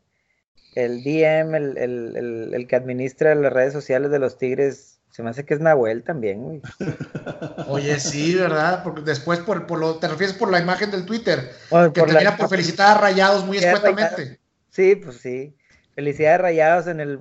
el 0.76 1.04
DM, 1.04 1.56
el, 1.56 1.78
el, 1.80 2.54
el, 2.54 2.68
que 2.68 2.76
administra 2.76 3.34
las 3.34 3.52
redes 3.52 3.74
sociales 3.74 4.12
de 4.12 4.20
los 4.20 4.38
Tigres, 4.38 5.00
se 5.10 5.24
me 5.24 5.32
hace 5.32 5.46
que 5.46 5.56
es 5.56 5.60
Nahuel 5.60 6.04
también, 6.04 6.44
güey. 6.44 6.62
Oye, 7.68 8.00
sí, 8.00 8.36
¿verdad? 8.36 8.84
Porque 8.84 9.02
después 9.02 9.40
por, 9.40 9.66
por 9.66 9.80
lo, 9.80 9.96
te 9.96 10.08
refieres 10.08 10.36
por 10.36 10.52
la 10.52 10.60
imagen 10.60 10.92
del 10.92 11.08
Twitter, 11.08 11.54
que 11.72 11.90
termina 11.90 12.38
por 12.38 12.50
felicitar 12.50 12.98
a 12.98 13.02
Rayados 13.02 13.48
muy 13.48 13.58
escuetamente. 13.58 14.40
Sí, 14.70 14.96
pues 14.96 15.18
sí. 15.18 15.56
Felicidades 16.02 16.42
rayados 16.42 16.88
en 16.88 17.00
el 17.00 17.20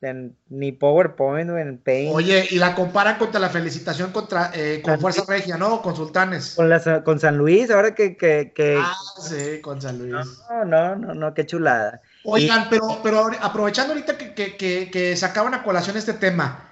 en, 0.00 0.34
ni 0.48 0.72
PowerPoint 0.72 1.50
o 1.50 1.58
en 1.58 1.76
Paint. 1.76 2.14
Oye, 2.14 2.46
y 2.50 2.56
la 2.56 2.74
comparan 2.74 3.18
contra 3.18 3.38
la 3.38 3.50
felicitación 3.50 4.12
contra 4.12 4.50
eh, 4.54 4.80
con 4.82 4.98
Fuerza 4.98 5.24
Regia, 5.28 5.58
¿no? 5.58 5.82
Con 5.82 5.94
Sultanes. 5.94 6.54
Con, 6.54 6.70
con 7.04 7.20
San 7.20 7.36
Luis, 7.36 7.70
ahora 7.70 7.94
que, 7.94 8.16
que, 8.16 8.54
que, 8.54 8.78
Ah, 8.80 8.94
sí, 9.20 9.60
con 9.60 9.82
San 9.82 9.98
Luis. 9.98 10.26
No, 10.48 10.64
no, 10.64 10.96
no, 10.96 11.14
no 11.14 11.34
qué 11.34 11.44
chulada. 11.44 12.00
Oigan, 12.24 12.68
pero, 12.70 13.00
pero 13.02 13.30
aprovechando 13.42 13.92
ahorita 13.92 14.16
que, 14.16 14.32
que, 14.56 14.90
que, 14.90 15.16
sacaban 15.18 15.52
a 15.52 15.62
colación 15.62 15.98
este 15.98 16.14
tema, 16.14 16.70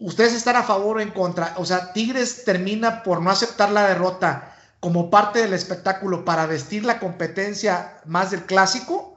¿ustedes 0.00 0.32
están 0.32 0.56
a 0.56 0.62
favor 0.62 0.96
o 0.96 1.00
en 1.00 1.10
contra? 1.10 1.52
O 1.58 1.66
sea, 1.66 1.92
Tigres 1.92 2.46
termina 2.46 3.02
por 3.02 3.20
no 3.20 3.30
aceptar 3.30 3.70
la 3.70 3.88
derrota 3.88 4.56
como 4.80 5.10
parte 5.10 5.40
del 5.40 5.52
espectáculo 5.52 6.24
para 6.24 6.46
vestir 6.46 6.86
la 6.86 6.98
competencia 6.98 7.98
más 8.06 8.30
del 8.30 8.44
clásico 8.44 9.13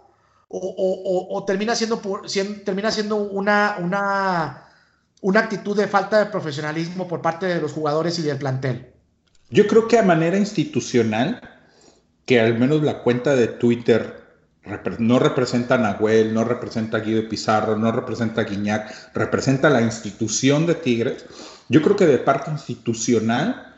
o, 0.50 1.44
termina 1.46 1.76
siendo, 1.76 2.02
termina 2.66 2.92
siendo 2.92 3.18
una, 3.18 3.78
una, 3.80 4.68
una 5.22 5.40
actitud 5.40 5.76
de 5.76 5.88
falta 5.88 6.20
de 6.20 6.28
profesionalismo 6.28 7.08
por 7.08 7.22
parte 7.22 7.46
de 7.48 7.62
los 7.62 7.74
jugadores 7.74 8.18
y 8.20 8.22
del 8.22 8.38
plantel? 8.38 8.94
Yo 9.50 9.68
creo 9.68 9.88
que 9.88 9.98
a 9.98 10.04
manera 10.04 10.38
institucional, 10.38 11.42
que 12.26 12.40
al 12.40 12.58
menos 12.58 12.82
la 12.84 13.04
cuenta 13.04 13.36
de 13.36 13.48
Twitter 13.48 14.28
no 15.00 15.20
representa 15.20 15.76
a 15.76 15.78
Nahuel, 15.78 16.34
no 16.34 16.44
representa 16.44 16.98
a 16.98 17.00
Guido 17.00 17.28
Pizarro, 17.30 17.78
no 17.78 17.92
representa 17.92 18.42
a 18.42 18.44
Guiñac, 18.44 19.14
representa 19.14 19.70
la 19.70 19.82
institución 19.82 20.66
de 20.66 20.76
Tigres. 20.76 21.26
Yo 21.70 21.82
creo 21.82 21.96
que 21.96 22.06
de 22.06 22.18
parte 22.18 22.52
institucional, 22.52 23.76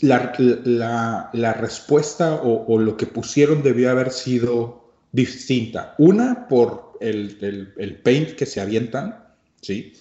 la, 0.00 1.54
respuesta 1.54 2.34
o, 2.42 2.78
lo 2.78 2.96
que 2.96 3.06
pusieron 3.06 3.62
debió 3.62 3.90
haber 3.90 4.10
sido 4.10 4.87
distinta. 5.12 5.94
Una, 5.98 6.48
por 6.48 6.98
el, 7.00 7.72
el 7.76 7.96
paint 7.96 8.30
que 8.30 8.46
se 8.46 8.60
avientan, 8.60 9.24
¿sí? 9.60 9.94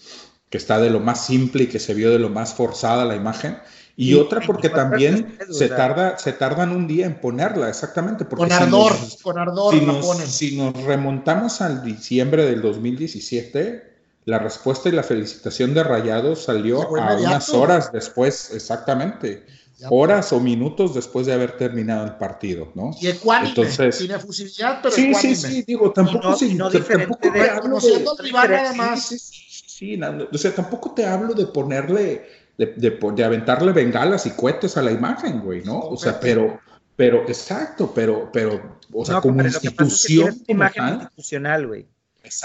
que 0.49 0.57
está 0.57 0.79
de 0.79 0.89
lo 0.89 0.99
más 0.99 1.25
simple 1.25 1.63
y 1.63 1.67
que 1.67 1.79
se 1.79 1.93
vio 1.93 2.11
de 2.11 2.19
lo 2.19 2.29
más 2.29 2.53
forzada 2.53 3.05
la 3.05 3.15
imagen. 3.15 3.57
Y, 3.99 4.13
otra 4.13 4.41
porque 4.45 4.69
también 4.69 5.39
se 5.49 5.69
tarda, 5.69 6.19
se 6.19 6.31
tardan 6.31 6.71
un 6.71 6.87
día 6.87 7.07
en 7.07 7.19
ponerla, 7.19 7.67
exactamente. 7.67 8.25
Porque 8.25 8.43
con 8.43 8.51
ardor, 8.51 8.93
con 9.23 9.39
ardor 9.39 9.73
si 9.73 9.81
nos, 9.81 10.19
Si 10.27 10.57
nos 10.57 10.83
remontamos 10.83 11.61
al 11.61 11.83
diciembre 11.83 12.45
del 12.45 12.61
2017, 12.61 13.95
la 14.25 14.37
respuesta 14.37 14.89
y 14.89 14.91
la 14.91 15.01
felicitación 15.01 15.73
de 15.73 15.83
Rayados 15.83 16.43
salió 16.43 16.83
a 16.95 17.15
unas 17.17 17.49
horas 17.49 17.91
después, 17.91 18.51
exactamente. 18.53 19.45
Horas 19.89 20.33
o 20.33 20.39
minutos 20.39 20.93
después 20.95 21.27
de 21.27 21.33
haber 21.33 21.57
terminado 21.57 22.05
el 22.05 22.15
partido, 22.15 22.71
¿no? 22.75 22.91
Y 22.99 23.07
ecuánime, 23.07 23.49
Entonces, 23.49 23.95
sin 23.95 24.11
efusividad, 24.11 24.79
pero 24.81 24.95
sí, 24.95 25.13
Sí, 25.13 25.35
sí, 25.35 25.63
digo, 25.65 25.91
tampoco, 25.91 26.35
sí, 26.35 26.57
tampoco 26.57 27.29
de, 27.29 27.49
hablo 27.49 27.79
de, 27.79 28.31
nada 28.31 28.73
más. 28.73 29.07
Sí, 29.07 29.99
o 30.01 30.37
sea, 30.37 30.55
tampoco 30.55 30.93
te 30.93 31.05
hablo 31.05 31.33
de 31.33 31.45
ponerle 31.47 32.25
de, 32.57 33.23
aventarle 33.23 33.71
bengalas 33.71 34.25
y 34.25 34.31
cohetes 34.31 34.77
a 34.77 34.81
la 34.81 34.91
imagen, 34.91 35.41
güey, 35.41 35.63
¿no? 35.63 35.79
O 35.79 35.97
sea, 35.97 36.19
pero, 36.19 36.59
pero, 36.95 37.21
exacto, 37.27 37.91
pero, 37.93 38.31
pero, 38.33 38.79
o 38.91 39.05
sea, 39.05 39.21
como 39.21 39.43
institución. 39.43 40.29
Es 40.29 40.35
una 40.35 40.51
imagen 40.51 40.89
institucional, 40.89 41.67
güey. 41.67 41.85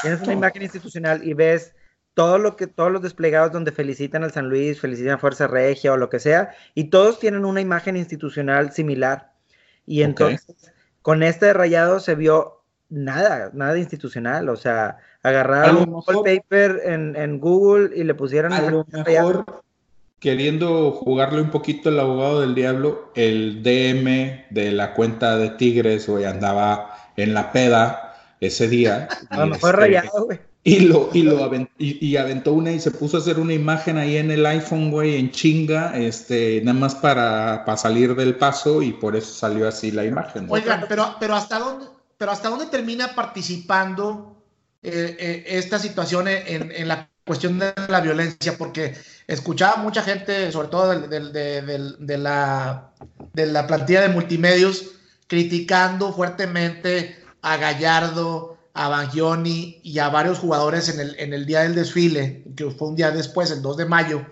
Tienes 0.03 0.21
una 0.21 0.33
imagen 0.35 0.63
institucional 0.63 1.27
y 1.27 1.33
ves 1.35 1.73
todo 2.15 2.39
lo 2.39 2.57
que, 2.57 2.67
todos 2.67 2.93
los 2.93 3.03
desplegados 3.03 3.53
donde 3.53 3.73
felicitan 3.73 4.25
al 4.25 4.33
San 4.33 4.49
Luis, 4.49 4.81
felicitan 4.81 5.15
a 5.15 5.19
Fuerza 5.19 5.47
Regia 5.47 5.93
o 5.93 5.97
lo 5.97 6.11
que 6.11 6.19
sea, 6.19 6.51
y 6.75 6.85
todos 6.85 7.19
tienen 7.19 7.45
una 7.45 7.61
imagen 7.61 7.97
institucional 7.97 8.73
similar. 8.73 9.33
Y 9.87 10.03
entonces, 10.03 10.73
con 11.01 11.23
este 11.23 11.47
de 11.47 11.53
rayado 11.55 12.01
se 12.01 12.15
vio 12.15 12.63
nada, 12.89 13.51
nada 13.55 13.79
institucional, 13.79 14.49
o 14.49 14.57
sea, 14.57 14.99
agarraron 15.23 15.89
un 15.89 16.03
wallpaper 16.07 16.81
en, 16.85 17.17
en, 17.17 17.41
Google 17.41 17.91
y 17.97 18.05
le 18.05 18.15
pusieron... 18.15 18.53
A 18.53 18.71
lo 18.71 18.87
mejor 18.93 19.45
queriendo 20.23 20.93
jugarle 20.93 21.43
un 21.43 21.51
poquito 21.51 21.89
el 21.89 21.99
abogado 21.99 22.43
del 22.43 22.55
diablo, 22.55 23.11
el 23.17 23.61
DM 23.65 24.47
de 24.51 24.71
la 24.71 24.95
cuenta 24.95 25.37
de 25.37 25.51
Tigres, 25.51 26.09
güey, 26.09 26.25
andaba 26.25 26.95
en 27.17 27.35
la 27.35 27.51
peda 27.51 28.15
ese 28.41 28.69
día. 28.69 29.09
A 29.31 29.41
lo 29.41 29.47
mejor 29.49 29.71
este, 29.71 29.81
rayado, 29.81 30.25
güey. 30.27 30.39
Y, 30.65 30.81
lo, 30.81 31.11
y, 31.13 31.23
lo 31.23 31.51
y, 31.79 32.17
aventó 32.17 32.53
una 32.53 32.71
y 32.71 32.79
se 32.79 32.93
puso 32.93 33.17
a 33.17 33.21
hacer 33.21 33.41
una 33.41 33.53
imagen 33.53 33.99
ahí 33.99 34.17
en 34.17 34.31
el 34.31 34.47
iPhone, 34.47 34.93
güey, 34.93 35.17
en 35.17 35.33
chinga, 35.33 35.99
este, 35.99 36.61
nada 36.63 36.79
más 36.79 36.95
para, 36.95 37.65
para 37.65 37.77
salir 37.77 38.15
del 38.15 38.37
paso 38.37 38.81
y 38.81 38.93
por 38.93 39.17
eso 39.17 39.35
salió 39.35 39.67
así 39.67 39.91
la 39.91 40.05
imagen. 40.05 40.47
Oigan, 40.49 40.85
pero, 40.89 41.17
pero, 41.19 41.35
¿hasta 41.35 41.59
dónde, 41.59 41.87
pero 42.17 42.31
¿hasta 42.31 42.49
dónde 42.49 42.67
termina 42.67 43.13
participando 43.13 44.37
eh, 44.85 45.17
eh, 45.19 45.45
esta 45.47 45.81
situación 45.81 46.29
en, 46.29 46.71
en, 46.71 46.87
la 46.87 47.09
cuestión 47.25 47.59
de 47.59 47.73
la 47.89 48.01
violencia, 48.01 48.57
porque 48.57 48.97
escuchaba 49.27 49.77
mucha 49.77 50.03
gente, 50.03 50.51
sobre 50.53 50.69
todo 50.69 51.01
de, 51.09 52.19
la, 52.19 52.93
de 53.33 53.47
la 53.47 53.67
plantilla 53.67 54.03
de 54.03 54.09
multimedios, 54.09 54.93
criticando 55.27 56.13
fuertemente 56.13 57.17
a 57.41 57.57
Gallardo, 57.57 58.52
a 58.75 58.89
Bangioni 58.89 59.81
y 59.83 59.99
a 59.99 60.09
varios 60.09 60.39
jugadores 60.39 60.89
en 60.89 61.01
el, 61.01 61.15
en 61.19 61.33
el 61.33 61.47
día 61.47 61.61
del 61.61 61.75
desfile, 61.75 62.45
que 62.57 62.71
fue 62.71 62.89
un 62.89 62.97
día 62.97 63.11
después, 63.11 63.51
el 63.51 63.63
2 63.63 63.77
de 63.77 63.85
mayo, 63.85 64.27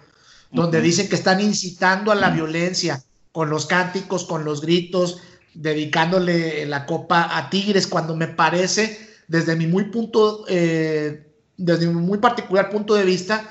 donde 0.50 0.80
dicen 0.80 1.08
que 1.08 1.14
están 1.14 1.40
incitando 1.40 2.10
a 2.10 2.14
la 2.14 2.30
violencia 2.30 3.02
con 3.32 3.50
los 3.50 3.66
cánticos, 3.66 4.24
con 4.24 4.44
los 4.44 4.60
gritos, 4.60 5.18
dedicándole 5.54 6.66
la 6.66 6.86
copa 6.86 7.36
a 7.36 7.50
Tigres, 7.50 7.86
cuando 7.86 8.16
me 8.16 8.28
parece, 8.28 9.08
desde 9.28 9.56
mi 9.56 9.66
muy 9.66 9.84
punto 9.84 10.44
eh, 10.48 11.26
desde 11.60 11.86
un 11.86 11.96
muy 11.96 12.18
particular 12.18 12.70
punto 12.70 12.94
de 12.94 13.04
vista, 13.04 13.48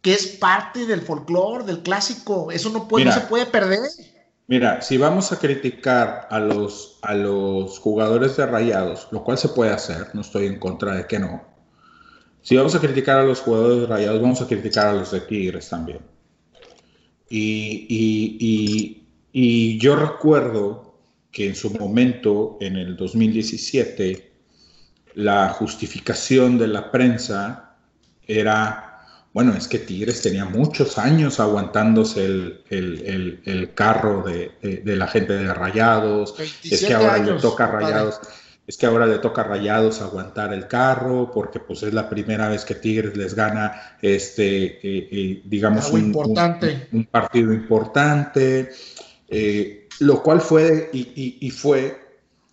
que 0.00 0.12
es 0.12 0.26
parte 0.26 0.84
del 0.84 1.00
folclore, 1.00 1.64
del 1.64 1.82
clásico. 1.82 2.50
Eso 2.50 2.70
no, 2.70 2.88
puede, 2.88 3.12
se 3.12 3.20
puede 3.20 3.46
perder. 3.46 3.78
Mira, 4.48 4.82
si 4.82 4.98
vamos 4.98 5.32
a 5.32 5.38
criticar 5.38 6.26
a 6.30 6.38
los, 6.38 6.98
a 7.02 7.14
los 7.14 7.78
jugadores 7.78 8.36
de 8.36 8.46
Rayados, 8.46 9.08
lo 9.10 9.22
cual 9.24 9.38
se 9.38 9.48
puede 9.48 9.70
hacer, 9.70 10.08
no 10.14 10.20
estoy 10.20 10.46
en 10.46 10.58
contra 10.58 10.96
de 10.96 11.06
que 11.06 11.18
no. 11.18 11.42
Si 12.42 12.56
vamos 12.56 12.74
a 12.74 12.80
criticar 12.80 13.18
a 13.18 13.24
los 13.24 13.40
jugadores 13.40 13.80
de 13.80 13.86
Rayados, 13.86 14.20
vamos 14.20 14.42
a 14.42 14.46
criticar 14.46 14.88
a 14.88 14.92
los 14.94 15.12
de 15.12 15.20
Tigres 15.20 15.68
también. 15.68 16.00
Y, 17.30 17.86
y, 17.88 19.08
y 19.32 19.78
yo 19.78 19.96
recuerdo 19.96 20.98
que 21.30 21.46
en 21.46 21.54
su 21.54 21.70
momento, 21.70 22.58
en 22.60 22.76
el 22.76 22.96
2017, 22.96 24.32
la 25.14 25.48
justificación 25.50 26.58
de 26.58 26.68
la 26.68 26.90
prensa 26.90 27.76
era, 28.26 28.91
bueno, 29.32 29.54
es 29.56 29.66
que 29.66 29.78
Tigres 29.78 30.20
tenía 30.20 30.44
muchos 30.44 30.98
años 30.98 31.40
aguantándose 31.40 32.24
el, 32.68 33.70
carro 33.74 34.22
de, 34.22 34.82
la 34.84 35.06
gente 35.06 35.32
de 35.32 35.54
Rayados, 35.54 36.34
es 36.38 36.84
que 36.84 36.92
ahora 36.92 37.18
le 37.18 37.32
toca 37.40 37.64
a 37.64 37.68
Rayados. 37.68 38.20
Es 38.64 38.76
que 38.76 38.86
ahora 38.86 39.06
le 39.06 39.18
toca 39.18 39.42
Rayados 39.42 40.00
aguantar 40.00 40.52
el 40.54 40.68
carro 40.68 41.32
porque 41.32 41.58
pues 41.58 41.82
es 41.82 41.92
la 41.92 42.08
primera 42.08 42.48
vez 42.48 42.64
que 42.64 42.76
Tigres 42.76 43.16
les 43.16 43.34
gana 43.34 43.96
este, 44.00 44.64
eh, 44.66 45.08
eh, 45.10 45.42
digamos, 45.44 45.90
un, 45.90 46.14
un, 46.92 47.04
partido 47.06 47.52
importante, 47.52 48.70
eh, 49.28 49.88
lo 49.98 50.22
cual 50.22 50.40
fue 50.40 50.90
y 50.92 51.50
fue 51.50 51.98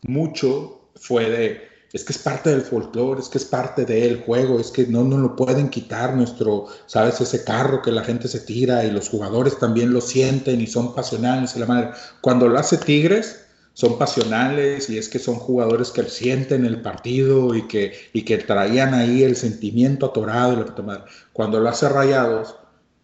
mucho, 0.02 0.90
fue 0.96 1.30
de, 1.30 1.69
es 1.92 2.04
que 2.04 2.14
es 2.14 2.20
parte 2.20 2.52
del 2.52 2.62
folclore, 2.62 3.20
es 3.20 3.30
que 3.30 3.40
es 3.40 3.46
parte 3.46 3.86
del 3.86 4.22
juego, 4.22 4.60
es 4.60 4.70
que 4.70 4.86
no 4.86 5.04
nos 5.04 5.20
lo 5.20 5.36
pueden 5.36 5.70
quitar 5.70 6.16
nuestro, 6.16 6.68
sabes, 6.86 7.20
ese 7.20 7.44
carro 7.44 7.82
que 7.82 7.92
la 7.92 8.04
gente 8.04 8.28
se 8.28 8.42
tira 8.42 8.86
y 8.86 8.92
los 8.92 9.10
jugadores 9.10 9.58
también 9.58 9.92
lo 9.92 10.02
sienten 10.02 10.62
y 10.62 10.68
son 10.68 10.94
pasionales 10.94 11.56
y 11.56 11.60
la 11.60 11.66
madre. 11.66 11.92
Cuando 12.22 12.48
lo 12.48 12.60
hace 12.60 12.78
Tigres, 12.78 13.46
son 13.74 13.98
pasionales 13.98 14.90
y 14.90 14.98
es 14.98 15.10
que 15.10 15.20
son 15.20 15.36
jugadores 15.36 15.90
que 15.92 16.04
sienten 16.04 16.66
el 16.66 16.82
partido 16.82 17.56
y 17.56 17.68
que, 17.68 17.94
y 18.14 18.24
que 18.24 18.38
traían 18.38 18.94
ahí 18.94 19.24
el 19.24 19.36
sentimiento 19.36 20.08
atorado. 20.08 20.54
Y 20.54 20.56
lo 20.58 21.06
Cuando 21.34 21.60
lo 21.60 21.70
hace 21.70 21.88
Rayados, 21.88 22.56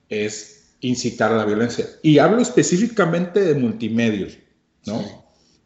es 0.10 0.74
incitar 0.82 1.32
a 1.32 1.38
la 1.38 1.46
violencia. 1.46 1.88
Y 2.04 2.20
hablo 2.20 2.42
específicamente 2.42 3.42
de 3.42 3.56
multimedios, 3.56 4.38
¿no? 4.86 5.25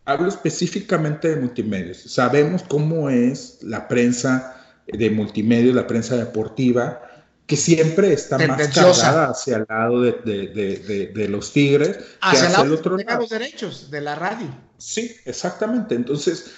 Hablo 0.10 0.28
específicamente 0.28 1.30
de 1.30 1.36
multimedios. 1.36 2.00
Sabemos 2.00 2.63
cómo 2.67 3.10
es 3.10 3.60
la 3.62 3.88
prensa 3.88 4.56
de 4.88 5.10
multimedios, 5.12 5.76
la 5.76 5.86
prensa 5.86 6.17
deportiva, 6.17 7.02
que 7.45 7.56
siempre 7.56 8.13
está 8.13 8.38
más 8.39 8.67
cargada 8.69 9.30
hacia 9.30 9.58
el 9.58 9.65
lado 9.69 10.02
de, 10.02 11.28
los 11.30 11.54
tigres 11.54 12.00
hacia, 12.22 12.48
hacia 12.48 12.63
el, 12.63 12.74
otro 12.74 12.98
lado. 12.98 13.22
los 13.22 13.30
derechos 13.30 13.91
de 13.91 14.02
la 14.02 14.15
radio. 14.15 14.48
Sí, 14.80 15.15
exactamente. 15.26 15.93
Entonces, 15.93 16.54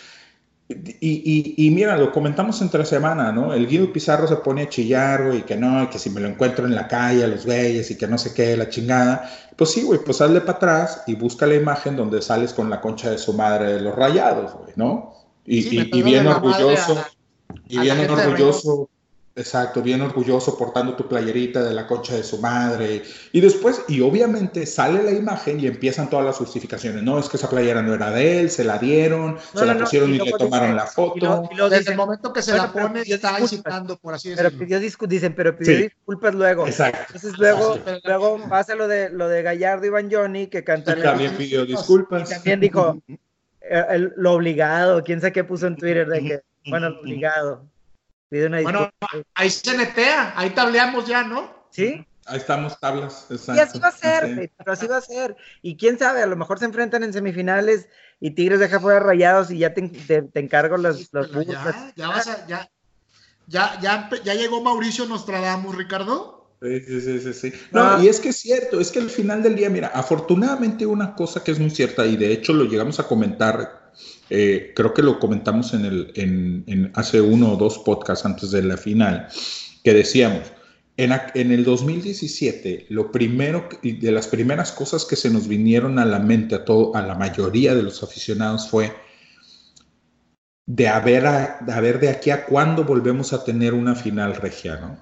y, 1.00 1.72
mira, 1.74 1.98
lo 1.98 2.12
comentamos 2.12 2.62
entre 2.62 2.86
semana, 2.86 3.32
¿no? 3.32 3.54
El 3.54 3.68
Guido 3.68 3.92
Pizarro 3.92 4.28
se 4.28 4.38
pone 4.38 4.64
a 4.64 4.70
chillar, 4.70 5.28
güey, 5.28 5.46
que 5.46 5.56
no, 5.56 5.90
que 5.90 6.00
si 6.00 6.10
me 6.10 6.22
lo 6.22 6.28
encuentro 6.28 6.66
en 6.66 6.76
la 6.76 6.88
calle, 6.88 7.24
a 7.24 7.28
los 7.28 7.46
güeyes, 7.46 7.90
y 7.92 7.98
que 7.98 8.08
no 8.08 8.18
sé 8.18 8.34
qué, 8.34 8.56
la 8.58 8.70
chingada. 8.70 9.30
Pues 9.56 9.72
sí, 9.72 9.84
güey, 9.84 10.00
pues 10.04 10.18
sale 10.18 10.42
para 10.42 10.58
atrás 10.58 11.04
y 11.08 11.16
busca 11.16 11.46
la 11.46 11.56
imagen 11.56 11.96
donde 11.96 12.22
sales 12.22 12.54
con 12.54 12.70
la 12.70 12.82
concha 12.82 13.10
de 13.10 13.18
su 13.18 13.34
madre 13.34 13.74
de 13.74 13.82
los 13.82 13.96
rayados, 13.96 14.54
güey, 14.54 14.74
¿no? 14.76 15.14
Y, 15.46 16.02
bien 16.04 16.28
orgulloso, 16.28 17.04
y 17.68 17.80
bien 17.80 18.10
orgulloso 18.10 18.90
Exacto, 19.34 19.82
bien 19.82 20.02
orgulloso 20.02 20.58
portando 20.58 20.94
tu 20.96 21.08
playerita 21.08 21.64
de 21.64 21.74
la 21.74 21.88
concha 21.88 22.16
de 22.16 22.24
su 22.24 22.40
madre. 22.40 23.04
Y 23.32 23.40
después, 23.40 23.84
y 23.88 24.02
obviamente 24.02 24.66
sale 24.66 25.02
la 25.04 25.12
imagen 25.12 25.58
y 25.60 25.68
empiezan 25.68 26.10
todas 26.10 26.26
las 26.26 26.36
justificaciones. 26.36 27.02
No, 27.02 27.18
es 27.18 27.30
que 27.30 27.38
esa 27.38 27.50
playera 27.50 27.82
no 27.82 27.94
era 27.94 28.12
de 28.12 28.42
él, 28.42 28.52
se 28.52 28.66
la 28.66 28.78
dieron, 28.78 29.38
se 29.54 29.66
la 29.66 29.78
pusieron 29.78 30.14
y, 30.14 30.18
le 30.18 30.32
tomaron 30.34 30.76
la 30.76 30.86
foto. 30.86 31.50
Desde 31.70 31.92
el 31.92 31.98
momento 31.98 32.34
que 32.34 32.42
se 32.42 32.58
la 32.58 32.74
pone, 32.74 33.02
está 33.02 33.40
incitando, 33.40 33.98
por 33.98 34.16
así 34.16 34.30
decirlo. 34.30 34.50
Pero 34.50 34.60
pidió 34.60 35.08
dicen, 35.08 35.34
pero 35.34 35.56
pidió 35.56 35.78
disculpas 35.78 36.36
luego. 36.36 36.68
Exacto. 36.68 37.00
Entonces 37.08 37.40
luego, 37.40 37.80
luego 38.04 38.50
pasa 38.50 38.76
lo 38.76 38.90
de, 38.90 39.10
lo 39.10 39.30
de 39.30 39.44
Gallardo 39.44 39.86
y 39.86 40.14
Johnny, 40.14 40.48
que 40.48 40.66
cantan. 40.66 41.02
También 41.02 41.38
pidió 41.38 41.66
disculpas. 41.66 42.30
Y 42.30 42.34
también 42.34 42.60
dijo 42.60 43.02
eh, 43.62 44.10
lo 44.18 44.34
obligado, 44.34 45.02
quién 45.04 45.22
sabe 45.22 45.32
qué 45.32 45.46
puso 45.46 45.68
en 45.68 45.78
Twitter 45.78 46.08
de 46.10 46.22
que, 46.22 46.42
bueno, 46.70 46.88
obligado 47.00 47.72
bueno, 48.32 48.90
ahí 49.36 49.50
se 49.50 49.78
netea, 49.78 50.34
ahí 50.36 50.52
tableamos 50.52 51.06
ya, 51.06 51.24
¿no? 51.24 51.68
Sí, 51.70 52.06
Ahí 52.26 52.38
estamos, 52.38 52.80
tablas. 52.80 53.28
Y 53.30 53.60
así 53.60 53.80
va 53.80 53.90
a 53.90 53.92
ser, 53.92 54.52
pero 54.58 54.72
así 54.72 54.88
va 54.88 54.98
a 54.98 55.02
ser. 55.02 55.36
Y 55.62 55.76
quién 55.76 55.98
sabe, 55.98 56.22
a 56.22 56.28
lo 56.28 56.36
mejor 56.36 56.60
se 56.60 56.66
enfrentan 56.66 57.04
en 57.04 57.14
semifinales 57.14 57.90
y 58.20 58.32
Tigres 58.32 58.60
deja 58.60 58.80
fuera 58.80 59.00
rayados 59.00 59.52
y 59.52 59.58
ya 59.58 59.74
te, 59.74 59.82
te, 59.90 60.40
encargo 60.40 60.78
los, 60.78 61.10
los 61.12 61.32
ya, 61.46 61.94
ya, 61.96 62.08
vas 62.08 62.28
a, 62.28 62.48
ya, 62.48 62.70
ya, 63.48 63.80
ya, 63.82 64.10
ya, 64.24 64.34
llegó 64.36 64.62
Mauricio 64.62 65.06
Nostradamus, 65.08 65.76
Ricardo. 65.76 66.56
Sí, 66.62 66.80
sí, 66.82 67.20
sí, 67.20 67.34
sí. 67.34 67.54
No, 67.72 67.82
ah. 67.82 68.00
y 68.02 68.08
es 68.08 68.20
que 68.20 68.30
es 68.30 68.38
cierto, 68.38 68.80
es 68.80 68.92
que 68.92 69.00
al 69.00 69.10
final 69.10 69.42
del 69.42 69.56
día, 69.56 69.72
mira, 69.72 69.88
afortunadamente 69.88 70.86
una 70.86 71.16
cosa 71.16 71.44
que 71.44 71.52
es 71.52 71.60
muy 71.60 71.72
cierta, 71.72 72.06
y 72.06 72.16
de 72.18 72.32
hecho 72.32 72.54
lo 72.54 72.66
llegamos 72.66 73.00
a 73.00 73.08
comentar, 73.08 73.81
eh, 74.34 74.72
creo 74.76 74.94
que 74.94 75.02
lo 75.02 75.20
comentamos 75.20 75.74
en 75.74 75.86
el, 75.86 76.12
en, 76.16 76.64
en 76.68 76.92
hace 76.96 77.20
uno 77.20 77.52
o 77.52 77.58
dos 77.58 77.80
podcasts 77.80 78.26
antes 78.26 78.52
de 78.52 78.64
la 78.64 78.78
final, 78.78 79.28
que 79.84 79.94
decíamos, 79.94 80.52
en, 80.98 81.52
el 81.52 81.64
2017, 81.64 82.88
lo 82.90 83.12
primero, 83.12 83.68
de 83.82 84.12
las 84.12 84.28
primeras 84.28 84.72
cosas 84.72 85.06
que 85.06 85.16
se 85.16 85.30
nos 85.30 85.48
vinieron 85.48 86.00
a 86.00 86.06
la 86.06 86.20
mente 86.20 86.56
a, 86.56 86.66
todo, 86.66 86.96
a 86.96 87.02
la 87.02 87.16
mayoría 87.16 87.74
de 87.74 87.84
los 87.84 88.04
aficionados 88.04 88.70
fue 88.70 88.94
de 90.66 90.88
a, 90.88 91.00
ver 91.00 92.00
de 92.00 92.10
aquí 92.10 92.30
a 92.30 92.46
cuándo 92.46 92.84
volvemos 92.84 93.34
a 93.34 93.44
tener 93.44 93.74
una 93.74 93.96
final 93.96 94.36
regia, 94.36 94.78
¿no? 94.78 94.98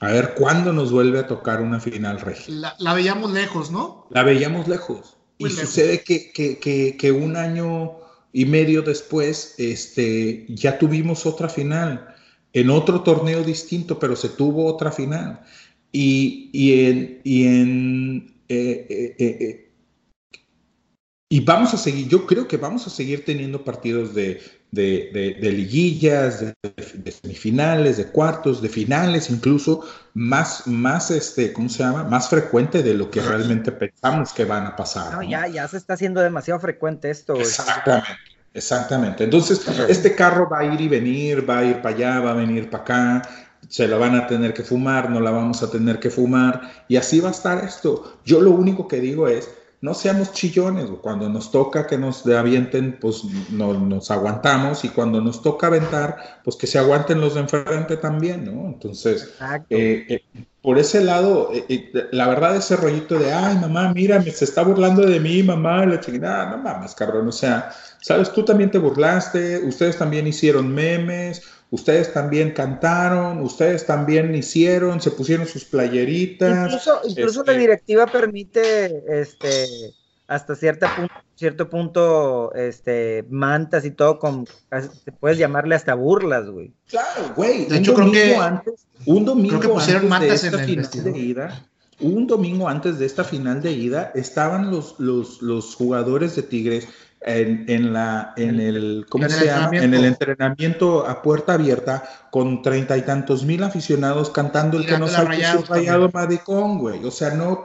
A 0.00 0.10
ver 0.10 0.34
cuándo 0.34 0.72
nos 0.72 0.90
vuelve 0.90 1.20
a 1.20 1.28
tocar 1.28 1.60
una 1.60 1.78
final 1.78 2.20
regia. 2.20 2.74
La, 2.78 2.94
veíamos 2.94 3.32
lejos, 3.32 3.70
¿no? 3.70 4.08
La 4.10 4.24
veíamos 4.24 4.66
lejos. 4.66 5.16
y 5.38 5.48
sucede 5.48 6.02
que, 6.02 6.32
que, 6.32 6.96
que, 6.96 7.12
un 7.12 7.36
año 7.36 8.01
y 8.32 8.46
medio 8.46 8.82
después 8.82 9.54
este, 9.58 10.46
ya 10.48 10.78
tuvimos 10.78 11.26
otra 11.26 11.48
final 11.48 12.14
en 12.52 12.70
otro 12.70 13.02
torneo 13.02 13.42
distinto, 13.42 13.98
pero 13.98 14.16
se 14.16 14.28
tuvo 14.30 14.66
otra 14.66 14.92
final. 14.92 15.40
Y, 15.90 16.50
y 16.52 16.86
en, 16.86 17.20
y, 17.24 17.44
en 17.44 18.34
eh, 18.48 18.86
eh, 18.88 19.16
eh, 19.18 19.71
y 21.32 21.40
vamos 21.40 21.72
a 21.72 21.78
seguir, 21.78 22.08
yo 22.08 22.26
creo 22.26 22.46
que 22.46 22.58
vamos 22.58 22.86
a 22.86 22.90
seguir 22.90 23.24
teniendo 23.24 23.64
partidos 23.64 24.14
de, 24.14 24.42
de, 24.70 25.38
de, 25.40 25.50
liguillas, 25.50 26.40
de, 26.40 27.10
semifinales, 27.10 27.96
de 27.96 28.08
cuartos, 28.08 28.60
de 28.60 28.68
finales, 28.68 29.30
incluso 29.30 29.82
más, 30.12 30.66
más 30.66 31.10
este, 31.10 31.54
¿cómo 31.54 31.70
se 31.70 31.84
llama? 31.84 32.04
Más 32.04 32.28
frecuente 32.28 32.82
de 32.82 32.92
lo 32.92 33.10
que 33.10 33.22
realmente 33.22 33.72
pensamos 33.72 34.34
que 34.34 34.44
van 34.44 34.66
a 34.66 34.76
pasar. 34.76 35.14
No, 35.14 35.22
Ya, 35.22 35.46
ya 35.46 35.66
se 35.68 35.78
está 35.78 35.94
haciendo 35.94 36.20
demasiado 36.20 36.60
frecuente 36.60 37.08
esto. 37.08 37.34
Exactamente. 37.36 38.10
Exactamente. 38.52 39.24
Entonces, 39.24 39.66
este 39.88 40.14
carro 40.14 40.50
va 40.50 40.58
a 40.58 40.64
ir 40.66 40.82
y 40.82 40.88
venir, 40.88 41.48
va 41.48 41.60
a 41.60 41.64
ir 41.64 41.80
para 41.80 41.94
allá, 41.94 42.20
va 42.20 42.32
a 42.32 42.34
venir 42.34 42.68
para 42.68 42.82
acá, 42.82 43.22
se 43.70 43.88
la 43.88 43.96
van 43.96 44.16
a 44.16 44.26
tener 44.26 44.52
que 44.52 44.64
fumar, 44.64 45.08
no 45.08 45.18
la 45.18 45.30
vamos 45.30 45.62
a 45.62 45.70
tener 45.70 45.98
que 45.98 46.10
fumar, 46.10 46.84
y 46.88 46.96
así 46.96 47.20
va 47.20 47.30
a 47.30 47.32
estar 47.32 47.64
esto. 47.64 48.18
Yo 48.22 48.42
lo 48.42 48.50
único 48.50 48.86
que 48.86 49.00
digo 49.00 49.28
es, 49.28 49.48
no 49.82 49.94
seamos 49.94 50.32
chillones, 50.32 50.88
cuando 51.02 51.28
nos 51.28 51.50
toca 51.50 51.88
que 51.88 51.98
nos 51.98 52.24
avienten, 52.24 52.98
pues 53.00 53.24
no, 53.50 53.74
nos 53.74 54.12
aguantamos, 54.12 54.84
y 54.84 54.88
cuando 54.88 55.20
nos 55.20 55.42
toca 55.42 55.66
aventar, 55.66 56.40
pues 56.44 56.56
que 56.56 56.68
se 56.68 56.78
aguanten 56.78 57.20
los 57.20 57.34
de 57.34 57.40
enfrente 57.40 57.96
también, 57.96 58.44
¿no? 58.44 58.68
Entonces, 58.68 59.34
eh, 59.68 60.06
eh, 60.08 60.46
por 60.62 60.78
ese 60.78 61.02
lado, 61.02 61.50
eh, 61.52 61.90
la 62.12 62.28
verdad, 62.28 62.54
ese 62.54 62.76
rollito 62.76 63.18
de, 63.18 63.32
ay, 63.32 63.58
mamá, 63.58 63.92
mira, 63.92 64.20
me 64.20 64.30
se 64.30 64.44
está 64.44 64.62
burlando 64.62 65.04
de 65.04 65.18
mí, 65.18 65.42
mamá, 65.42 65.84
la 65.84 65.98
chingada, 65.98 66.50
no 66.50 66.58
mames, 66.58 66.94
cabrón, 66.94 67.26
o 67.26 67.32
sea, 67.32 67.72
sabes, 68.00 68.32
tú 68.32 68.44
también 68.44 68.70
te 68.70 68.78
burlaste, 68.78 69.64
ustedes 69.64 69.98
también 69.98 70.28
hicieron 70.28 70.72
memes, 70.72 71.42
ustedes 71.72 72.12
también 72.12 72.52
cantaron, 72.52 73.40
ustedes 73.40 73.86
también 73.86 74.34
hicieron, 74.34 75.00
se 75.00 75.10
pusieron 75.10 75.46
sus 75.46 75.64
playeritas. 75.64 76.66
Incluso, 76.66 77.00
incluso 77.04 77.42
la 77.44 77.52
este 77.52 77.60
directiva 77.60 78.06
permite, 78.06 79.02
este, 79.20 79.94
hasta 80.26 80.54
cierta 80.54 80.94
punto, 80.94 81.14
cierto 81.34 81.70
punto, 81.70 82.52
este, 82.54 83.24
mantas 83.30 83.86
y 83.86 83.90
todo, 83.90 84.18
con, 84.18 84.46
puedes 85.18 85.38
llamarle 85.38 85.74
hasta 85.74 85.94
burlas, 85.94 86.46
güey. 86.46 86.74
Claro, 86.88 87.32
güey. 87.34 87.64
De 87.64 87.78
hecho, 87.78 87.94
creo 87.94 88.12
que 88.12 88.36
antes, 88.36 88.86
un 89.06 89.24
domingo 89.24 89.58
creo 89.58 89.72
que 89.72 89.74
pusieron 89.80 90.08
mantas 90.10 90.44
en 90.44 90.54
el 90.54 90.66
final 90.66 90.90
de 91.04 91.18
ida, 91.18 91.66
un 92.00 92.26
domingo 92.26 92.68
antes 92.68 92.98
de 92.98 93.06
esta 93.06 93.24
final 93.24 93.62
de 93.62 93.72
ida, 93.72 94.12
estaban 94.14 94.70
los, 94.70 94.96
los, 94.98 95.40
los 95.40 95.74
jugadores 95.74 96.36
de 96.36 96.42
Tigres 96.42 96.86
en, 97.24 97.64
en, 97.68 97.92
la, 97.92 98.32
en 98.36 98.60
el, 98.60 99.06
¿cómo 99.08 99.28
se 99.28 99.46
llama? 99.46 99.76
En 99.76 99.94
el 99.94 100.04
entrenamiento 100.04 101.06
a 101.06 101.22
puerta 101.22 101.54
abierta 101.54 102.02
con 102.30 102.62
treinta 102.62 102.96
y 102.96 103.02
tantos 103.02 103.44
mil 103.44 103.62
aficionados 103.62 104.30
cantando 104.30 104.78
el 104.78 104.86
que 104.86 104.98
no 104.98 105.08
sabe 105.08 105.28
rayado, 105.28 105.64
rayado 105.68 106.10
maricón, 106.12 106.78
güey. 106.78 107.04
O 107.04 107.10
sea, 107.10 107.30
no 107.34 107.64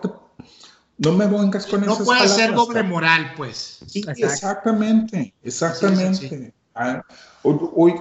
no 0.99 1.11
me 1.11 1.27
vengas 1.27 1.67
con 1.67 1.81
no 1.81 1.93
esas 1.93 1.99
No 1.99 2.05
puede 2.05 2.27
ser 2.27 2.53
doble 2.53 2.83
moral, 2.83 3.33
pues. 3.37 3.79
Sí, 3.87 4.03
exactamente, 4.17 5.33
exactamente. 5.43 6.53
Ah, 6.79 7.03
hoy, 7.41 7.95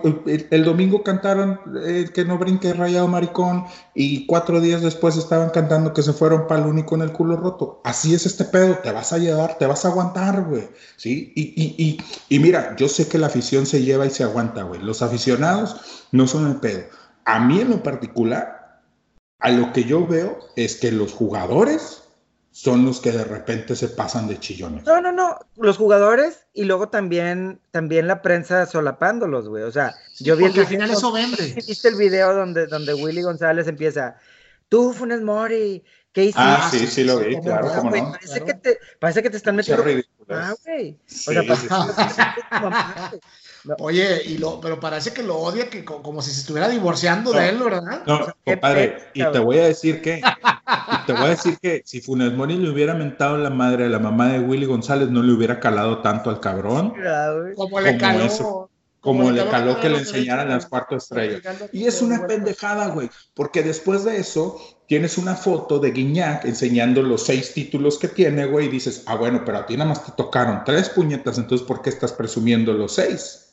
el, 0.50 0.64
domingo 0.64 1.02
cantaron 1.02 1.58
eh, 1.82 2.10
que 2.12 2.26
no 2.26 2.36
brinque 2.36 2.74
rayado 2.74 3.08
maricón 3.08 3.64
y 3.94 4.26
cuatro 4.26 4.60
días 4.60 4.82
después 4.82 5.16
estaban 5.16 5.48
cantando 5.48 5.94
que 5.94 6.02
se 6.02 6.12
fueron 6.12 6.46
para 6.46 6.66
único 6.66 6.94
en 6.94 7.02
el 7.02 7.12
culo 7.12 7.36
roto. 7.36 7.80
Así 7.84 8.14
es 8.14 8.26
este 8.26 8.44
pedo, 8.44 8.76
te 8.78 8.92
vas 8.92 9.14
a 9.14 9.18
llevar, 9.18 9.56
te 9.56 9.66
vas 9.66 9.84
a 9.84 9.88
aguantar, 9.88 10.44
güey. 10.44 10.68
¿Sí? 10.96 11.32
Y, 11.34 11.54
y, 11.56 11.74
y, 11.78 12.04
y 12.28 12.38
mira, 12.38 12.76
yo 12.76 12.86
sé 12.88 13.08
que 13.08 13.18
la 13.18 13.28
afición 13.28 13.64
se 13.64 13.82
lleva 13.82 14.04
y 14.04 14.10
se 14.10 14.24
aguanta, 14.24 14.62
güey. 14.62 14.82
Los 14.82 15.00
aficionados 15.00 16.06
no 16.12 16.26
son 16.26 16.46
el 16.46 16.56
pedo. 16.56 16.84
A 17.24 17.40
mí 17.40 17.60
en 17.60 17.70
lo 17.70 17.82
particular, 17.82 18.82
a 19.38 19.50
lo 19.50 19.72
que 19.72 19.84
yo 19.84 20.06
veo 20.06 20.38
es 20.56 20.76
que 20.76 20.92
los 20.92 21.14
jugadores 21.14 21.95
son 22.57 22.86
los 22.86 23.00
que 23.00 23.12
de 23.12 23.22
repente 23.22 23.76
se 23.76 23.88
pasan 23.88 24.28
de 24.28 24.40
chillones. 24.40 24.82
No, 24.84 24.98
no, 25.02 25.12
no, 25.12 25.38
los 25.57 25.76
jugadores 25.76 26.46
y 26.54 26.64
luego 26.64 26.88
también, 26.88 27.61
también 27.70 28.07
la 28.09 28.22
prensa 28.22 28.64
solapándolos, 28.64 29.46
güey. 29.46 29.64
O 29.64 29.70
sea, 29.70 29.94
yo 30.20 30.38
vi 30.38 30.46
el 30.46 30.59
al 30.59 30.66
final 30.66 30.90
eso 30.90 31.12
vende. 31.12 31.52
¿Viste 31.68 31.88
el 31.88 31.96
video 31.96 32.32
donde, 32.32 32.66
donde 32.66 32.94
Willy 32.94 33.20
González 33.20 33.68
empieza, 33.68 34.16
tú, 34.70 34.94
Funes 34.94 35.20
Mori, 35.20 35.84
¿qué 36.12 36.22
hiciste? 36.22 36.40
Ah, 36.42 36.66
sí, 36.70 36.86
sí 36.86 37.04
lo 37.04 37.18
vi, 37.18 37.38
claro, 37.42 37.68
no? 37.84 37.90
Parece, 37.90 38.42
Que 38.42 38.54
te, 38.54 38.78
parece 39.00 39.22
que 39.22 39.28
te 39.28 39.36
están 39.36 39.54
metiendo... 39.54 39.84
Ah, 40.30 40.54
güey. 40.64 40.98
O 41.28 41.32
sea, 41.32 41.42
Oye, 43.78 44.22
y 44.24 44.38
lo, 44.38 44.60
pero 44.60 44.78
parece 44.78 45.12
que 45.12 45.22
lo 45.22 45.36
odia 45.36 45.68
que 45.68 45.84
como 45.84 46.22
si 46.22 46.30
se 46.30 46.40
estuviera 46.40 46.68
divorciando 46.68 47.32
de 47.32 47.48
él, 47.48 47.58
¿verdad? 47.58 48.02
No, 48.06 48.26
compadre, 48.44 48.98
y 49.14 49.24
te 49.24 49.38
voy 49.38 49.58
a 49.58 49.66
decir 49.66 50.00
que, 50.00 50.20
te 51.06 51.12
voy 51.12 51.24
a 51.24 51.28
decir 51.30 51.58
que 51.60 51.82
si 51.84 52.00
Funes 52.00 52.32
Mori 52.32 52.56
le 52.56 52.70
hubiera 52.70 52.94
mentado 52.94 53.36
la 53.38 53.50
madre 53.50 53.86
a 53.86 53.88
la 53.88 53.98
mamá 53.98 54.28
de 54.28 54.40
Willy 54.40 54.66
González, 54.66 55.10
no 55.10 55.22
le 55.22 55.32
hubiera 55.32 55.58
calado 55.60 55.98
tanto 55.98 56.30
al 56.30 56.40
cabrón. 56.40 56.94
como 57.56 57.80
le 57.80 57.98
caló. 57.98 58.70
como, 59.00 59.30
le 59.30 59.46
caló 59.48 59.80
que 59.80 59.88
le 59.88 59.98
enseñaran 59.98 60.48
las 60.48 60.66
cuatro 60.66 60.98
estrellas. 60.98 61.42
Y 61.72 61.86
es 61.86 62.02
una 62.02 62.26
pendejada, 62.26 62.88
güey, 62.88 63.10
porque 63.34 63.62
después 63.62 64.04
de 64.04 64.18
eso 64.18 64.60
tienes 64.86 65.18
una 65.18 65.34
foto 65.34 65.78
de 65.78 65.90
Guiñac 65.90 66.44
enseñando 66.44 67.02
los 67.02 67.24
seis 67.24 67.52
títulos 67.52 67.98
que 67.98 68.08
tiene, 68.08 68.46
güey, 68.46 68.66
y 68.66 68.70
dices, 68.70 69.02
ah, 69.06 69.16
bueno, 69.16 69.42
pero 69.44 69.58
a 69.58 69.66
ti 69.66 69.76
nada 69.76 69.88
más 69.88 70.04
te 70.04 70.12
tocaron 70.12 70.62
tres 70.64 70.88
puñetas, 70.88 71.38
entonces 71.38 71.66
¿por 71.66 71.82
qué 71.82 71.90
estás 71.90 72.12
presumiendo 72.12 72.72
los 72.72 72.94
seis? 72.94 73.45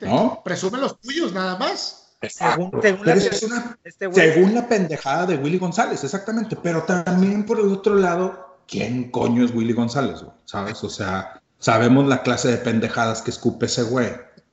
¿No? 0.00 0.42
Presume 0.44 0.78
los 0.78 1.00
tuyos 1.00 1.32
nada 1.32 1.56
más. 1.58 1.96
Según, 2.28 2.70
la, 3.04 3.14
este 3.14 4.12
según, 4.12 4.54
la, 4.54 4.68
pendejada 4.68 5.24
de 5.24 5.36
Willy 5.36 5.56
González, 5.56 6.04
exactamente. 6.04 6.54
Pero 6.54 6.82
también 6.82 7.46
por 7.46 7.58
el 7.58 7.72
otro 7.72 7.94
lado, 7.94 8.58
¿quién 8.68 9.10
coño 9.10 9.42
es 9.42 9.54
Willy 9.54 9.72
González? 9.72 10.22
¿Sabes? 10.44 10.84
O 10.84 10.90
sea, 10.90 11.40
sabemos 11.58 12.06
la 12.06 12.22
clase 12.22 12.48
de 12.48 12.58
pendejadas 12.58 13.22
que 13.22 13.30
escupe 13.30 13.66
ese 13.66 13.84
güey, 13.84 14.10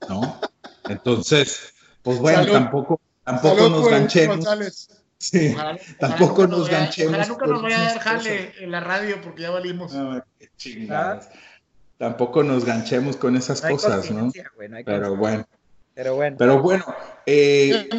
¿no? 0.07 0.39
Entonces, 0.87 1.73
pues 2.03 2.19
bueno, 2.19 2.49
tampoco, 2.49 3.01
tampoco 3.25 3.67
nos 3.67 3.89
ganchemos. 3.89 4.47
Sí, 5.17 5.53
tampoco 5.99 6.47
nos 6.47 6.69
ganchemos. 6.69 7.15
Ojalá 7.15 7.27
nunca 7.27 7.47
nos 7.47 7.61
vaya 7.61 7.89
a 7.89 7.93
dejar 7.93 8.21
en 8.25 8.71
la 8.71 8.79
radio 8.79 9.19
porque 9.21 9.41
ya 9.41 9.49
valimos. 9.49 9.91
Ah, 9.93 10.23
qué 10.39 10.49
chingadas 10.55 11.29
tampoco 11.97 12.43
nos 12.43 12.65
ganchemos 12.65 13.17
con 13.17 13.35
esas 13.35 13.61
cosas, 13.61 14.09
¿no? 14.11 14.31
Pero 14.85 15.15
bueno. 15.15 15.47
Pero 15.93 16.15
bueno. 16.15 16.35
Pero 16.37 16.61
bueno, 16.61 16.85
eh, 17.25 17.89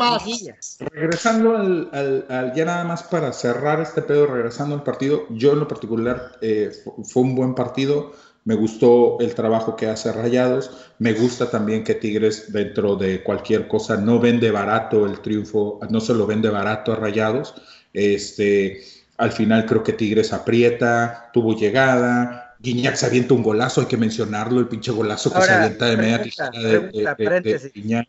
regresando 0.93 1.57
al, 1.57 2.53
ya 2.55 2.65
nada 2.65 2.85
más 2.85 3.03
para 3.03 3.33
cerrar 3.33 3.81
este 3.81 4.03
pedo, 4.03 4.27
regresando 4.27 4.77
al 4.77 4.85
partido, 4.85 5.27
yo 5.31 5.53
en 5.53 5.59
lo 5.59 5.67
particular 5.67 6.39
eh, 6.41 6.71
fue 7.03 7.25
un 7.25 7.35
buen 7.35 7.57
partido, 7.57 8.13
me 8.45 8.55
gustó 8.55 9.19
el 9.19 9.35
trabajo 9.35 9.75
que 9.75 9.89
hace 9.89 10.13
Rayados, 10.13 10.71
me 11.01 11.13
gusta 11.13 11.51
también 11.51 11.83
que 11.83 11.97
Tigres 11.97 12.53
dentro 12.53 12.95
de 12.95 13.25
cualquier 13.25 13.67
cosa 13.67 13.97
no 13.97 14.21
vende 14.21 14.53
barato 14.53 15.05
el 15.05 15.19
triunfo, 15.19 15.81
no 15.91 16.01
se 16.01 16.15
lo 16.15 16.25
vende 16.25 16.51
barato 16.51 16.93
a 16.93 16.97
Rayados, 16.97 17.57
este, 17.93 18.81
al 19.17 19.33
final 19.33 19.67
creo 19.67 19.83
que 19.83 19.93
Tigres 19.93 20.33
aprieta, 20.33 21.31
tuvo 21.33 21.57
llegada, 21.57 22.48
Guiñac 22.61 22.97
se 22.97 23.07
avienta 23.07 23.35
un 23.35 23.43
golazo, 23.43 23.81
hay 23.81 23.87
que 23.87 23.97
mencionarlo, 23.97 24.61
el 24.61 24.69
pinche 24.69 24.91
golazo 24.91 25.33
que 25.33 25.43
se 25.43 25.53
avienta 25.53 25.87
de 25.87 25.97
media 25.97 26.23
tijera 26.23 26.51
de, 26.51 26.81
de, 26.91 27.41
de, 27.41 27.71
Guiñac. 27.75 28.09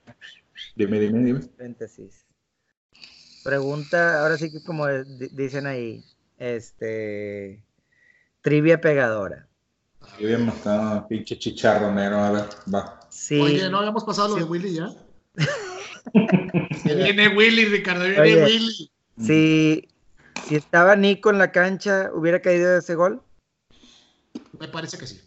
Dime, 0.75 0.99
dime, 0.99 1.19
dime. 1.23 1.39
Paréntesis. 1.57 2.25
Pregunta, 3.43 4.21
ahora 4.21 4.37
sí 4.37 4.51
que 4.51 4.63
como 4.63 4.87
dicen 4.87 5.67
ahí, 5.67 6.03
este, 6.37 7.63
trivia 8.41 8.81
pegadora. 8.81 9.47
Trivia 10.17 10.39
matado, 10.39 11.07
pinche 11.07 11.37
chicharronero, 11.37 12.17
a 12.17 12.31
ver, 12.31 12.45
va. 12.73 12.99
Sí. 13.09 13.39
Oye, 13.39 13.69
¿no 13.69 13.79
habíamos 13.79 14.03
pasado 14.03 14.29
lo 14.29 14.35
de 14.35 14.43
Willy 14.43 14.73
ya? 14.73 14.89
viene 16.83 17.29
Willy, 17.29 17.65
Ricardo, 17.65 18.05
viene 18.05 18.43
Willy. 18.43 18.91
Si, 19.19 19.87
si 20.47 20.55
estaba 20.55 20.95
Nico 20.95 21.29
en 21.29 21.37
la 21.37 21.51
cancha, 21.51 22.09
¿hubiera 22.13 22.41
caído 22.41 22.77
ese 22.77 22.95
gol? 22.95 23.21
Me 24.57 24.67
parece 24.67 24.97
que 24.97 25.07
sí. 25.07 25.21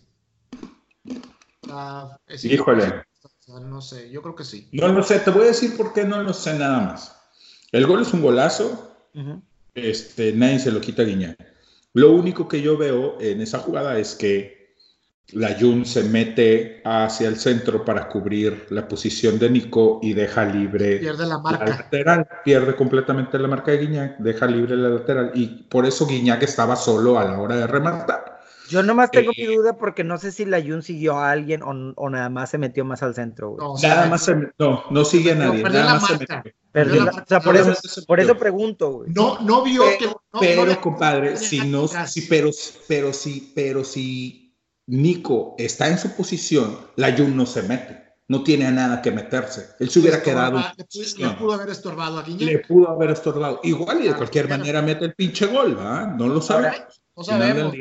Ah, 1.71 2.19
Híjole. 2.43 3.05
No 3.49 3.81
sé, 3.81 4.11
yo 4.11 4.23
creo 4.23 4.35
que 4.35 4.45
sí. 4.45 4.69
No 4.73 4.89
lo 4.89 5.03
sé, 5.03 5.19
te 5.21 5.31
voy 5.31 5.43
a 5.43 5.47
decir 5.47 5.77
por 5.77 5.93
qué 5.93 6.05
no 6.05 6.23
lo 6.23 6.33
sé 6.33 6.59
nada 6.59 6.81
más. 6.81 7.17
El 7.71 7.87
gol 7.87 8.03
es 8.03 8.13
un 8.13 8.23
golazo, 8.23 9.09
este, 9.75 10.33
nadie 10.33 10.59
se 10.59 10.71
lo 10.71 10.81
quita 10.81 11.03
a 11.03 11.05
Guiñac. 11.07 11.37
Lo 11.95 12.13
único 12.13 12.49
que 12.49 12.63
yo 12.63 12.77
veo 12.77 13.21
en 13.21 13.41
esa 13.41 13.59
jugada 13.59 13.99
es 13.99 14.15
que 14.15 14.63
la 15.33 15.57
Jun 15.59 15.87
se 15.87 16.05
mete 16.05 16.83
hacia 16.85 17.29
el 17.29 17.37
centro 17.37 17.85
para 17.85 18.09
cubrir 18.09 18.67
la 18.71 18.87
posición 18.87 19.39
de 19.39 19.49
Nico 19.51 20.01
y 20.03 20.13
deja 20.13 20.45
libre 20.45 20.99
pierde 20.99 21.27
la, 21.27 21.39
marca. 21.39 21.65
lateral, 21.67 22.29
pierde 22.45 22.77
completamente 22.77 23.39
la 23.39 23.49
marca 23.49 23.71
de 23.71 23.79
Guiñac, 23.79 24.19
deja 24.19 24.47
libre 24.47 24.77
la 24.77 24.91
lateral 24.91 25.33
y 25.35 25.47
por 25.65 25.87
eso 25.87 26.07
Guiñac 26.07 26.43
estaba 26.43 26.77
solo 26.77 27.19
a 27.19 27.25
la 27.25 27.39
hora 27.39 27.57
de 27.57 27.67
rematar. 27.67 28.32
Yo 28.73 28.83
nomás 28.83 29.11
tengo 29.11 29.33
mi 29.37 29.45
eh, 29.45 29.55
duda 29.55 29.77
porque 29.77 30.03
no 30.03 30.17
sé 30.17 30.33
si 30.33 30.47
la 30.47 30.63
Jun 30.63 30.83
siguió 30.83 31.19
a 31.19 31.31
alguien 31.31 31.61
o, 31.63 32.11
nada 32.11 32.31
más 32.31 32.51
se 32.51 32.57
metió 32.57 32.87
más 32.87 33.03
al 33.03 33.15
centro. 33.15 33.55
No, 33.59 33.75
nada 33.83 34.07
más 34.07 34.25
se, 34.25 34.35
no, 34.59 34.85
no 34.91 35.05
sigue 35.05 35.33
a 35.33 35.35
nadie. 35.35 35.63
Nada 35.63 35.95
más 35.95 36.07
se 36.07 36.19
metió. 36.19 37.05
o 37.05 37.27
sea, 37.27 37.41
por 37.41 37.57
eso, 37.57 37.75
por 38.07 38.19
eso 38.19 38.39
pregunto, 38.39 38.91
güey. 38.91 39.11
No, 39.13 39.39
no 39.41 39.63
vio 39.63 39.85
pero, 39.99 40.23
que. 40.33 40.39
pero, 40.41 40.81
compadre, 40.81 41.37
si 41.37 41.61
no, 41.61 41.87
si, 41.87 42.23
pero, 42.23 42.51
pero 42.89 43.13
si, 43.13 43.53
pero 43.55 43.85
si 43.85 44.57
Nico 44.87 45.55
está 45.59 45.89
en 45.89 45.99
su 45.99 46.11
posición, 46.17 46.79
la 46.97 47.15
Jun 47.15 47.37
no 47.37 47.45
se 47.45 47.63
mete. 47.63 48.03
No 48.29 48.43
tiene 48.43 48.67
a 48.67 48.71
nada 48.71 49.03
que 49.03 49.11
meterse. 49.11 49.75
Él 49.79 49.91
se 49.91 49.99
hubiera 49.99 50.23
quedado. 50.23 50.59
Le, 51.19 51.31
pudo 51.31 51.53
haber 51.53 51.69
estorbado 51.69 52.19
a 52.19 52.23
Guiñac. 52.23 52.49
Le 52.49 52.59
pudo 52.61 52.89
haber 52.89 53.11
estorbado. 53.11 53.61
Igual 53.63 54.01
y 54.01 54.09
de 54.09 54.15
cualquier 54.15 54.49
manera 54.49 54.81
mete 54.81 55.05
el 55.05 55.15
pinche 55.15 55.47
gol, 55.47 55.79
¿va? 55.79 56.07
No 56.07 56.29
lo 56.29 56.41
sabemos. 56.41 57.03
No 57.15 57.25
sabemos. 57.25 57.75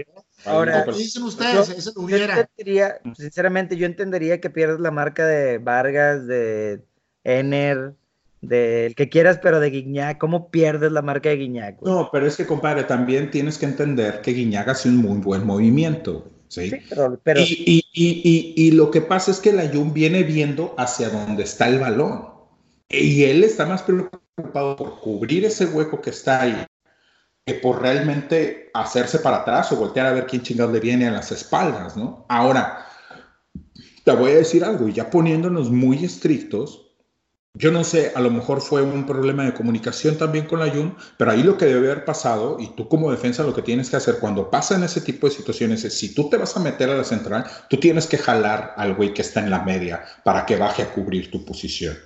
Ahora, 0.46 0.86
dicen 0.86 1.24
ustedes? 1.24 1.94
sinceramente, 3.16 3.78
yo 3.78 3.86
entendería 3.86 4.42
que 4.42 4.50
pierdas 4.50 4.80
la 4.80 4.92
marca 4.92 5.26
de 5.26 5.58
Vargas, 5.58 6.26
de 6.28 6.82
Ener, 7.24 7.94
del 8.42 8.96
que 8.96 9.10
quieras, 9.10 9.40
pero 9.42 9.60
de 9.60 9.70
Guiñac. 9.70 10.18
¿Cómo 10.18 10.50
pierdes 10.50 10.92
la 10.92 11.02
marca 11.02 11.30
de 11.30 11.38
Guiñac? 11.38 11.82
No, 11.82 12.10
pero 12.12 12.26
es 12.26 12.38
que, 12.38 12.46
compadre, 12.46 12.84
también 12.84 13.30
tienes 13.30 13.58
que 13.58 13.66
entender 13.66 14.22
que 14.22 14.32
Guiñac 14.32 14.68
hace 14.68 14.90
un 14.90 14.98
muy 14.98 15.20
buen 15.20 15.46
movimiento. 15.46 16.28
¿sí? 16.48 16.72
pero, 17.24 17.42
Y, 17.42 17.86
y, 17.94 18.54
y, 18.56 18.72
lo 18.72 18.92
que 18.92 19.02
pasa 19.02 19.32
es 19.32 19.40
que 19.40 19.54
la 19.54 19.70
Jun 19.70 19.94
viene 19.94 20.24
viendo 20.24 20.76
hacia 20.78 21.10
dónde 21.10 21.44
está 21.44 21.68
el 21.68 21.80
balón. 21.80 22.30
Y 22.90 23.24
él 23.24 23.44
está 23.44 23.66
más 23.66 23.84
preocupado 23.84 24.76
por 24.76 25.00
cubrir 25.00 25.46
ese 25.46 25.66
hueco 25.68 26.02
que 26.02 26.10
está 26.10 26.42
ahí 26.42 26.66
que 27.46 27.56
por 27.56 27.82
realmente 27.82 28.70
hacerse 28.74 29.20
para 29.20 29.38
atrás 29.38 29.72
o 29.72 29.76
voltear 29.76 30.08
a 30.08 30.14
ver 30.14 30.28
quién 30.28 30.44
chingados 30.44 30.74
le 30.74 30.80
viene 30.80 31.08
a 31.08 31.12
las 31.12 31.32
espaldas, 31.32 31.98
¿no? 31.98 32.26
Ahora, 32.30 32.86
te 34.04 34.12
voy 34.12 34.32
a 34.32 34.36
decir 34.36 34.64
algo, 34.64 34.88
y 34.88 34.94
ya 34.94 35.10
poniéndonos 35.10 35.72
muy 35.72 36.04
estrictos, 36.04 36.88
yo 37.54 37.70
no 37.72 37.84
sé, 37.84 38.14
a 38.16 38.22
lo 38.22 38.32
mejor 38.32 38.62
fue 38.62 38.82
un 38.82 39.06
problema 39.06 39.44
de 39.44 39.54
comunicación 39.54 40.18
también 40.18 40.46
con 40.46 40.60
la 40.60 40.70
Jun, 40.70 40.96
pero 41.18 41.32
ahí 41.32 41.44
lo 41.44 41.58
que 41.58 41.66
debe 41.66 41.92
haber 41.92 42.06
pasado, 42.06 42.58
y 42.60 42.68
tú 42.76 42.88
como 42.88 43.12
defensa 43.12 43.44
lo 43.44 43.54
que 43.54 43.62
tienes 43.62 43.90
que 43.90 43.98
hacer 43.98 44.20
cuando 44.20 44.50
pasan 44.50 44.84
ese 44.84 45.02
tipo 45.02 45.28
de 45.28 45.34
situaciones 45.34 45.84
es, 45.84 45.98
si 45.98 46.14
tú 46.14 46.30
te 46.30 46.38
vas 46.38 46.56
a 46.56 46.62
meter 46.62 46.90
a 46.90 46.96
la 46.96 47.04
central, 47.04 47.46
tú 47.70 47.78
tienes 47.78 48.08
que 48.08 48.18
jalar 48.18 48.74
al 48.78 48.96
güey 48.96 49.14
que 49.14 49.22
está 49.22 49.42
en 49.42 49.50
la 49.50 49.64
media 49.64 50.06
para 50.24 50.46
que 50.46 50.56
baje 50.56 50.84
a 50.84 50.94
cubrir 50.94 51.30
tu 51.30 51.44
posición. 51.44 51.98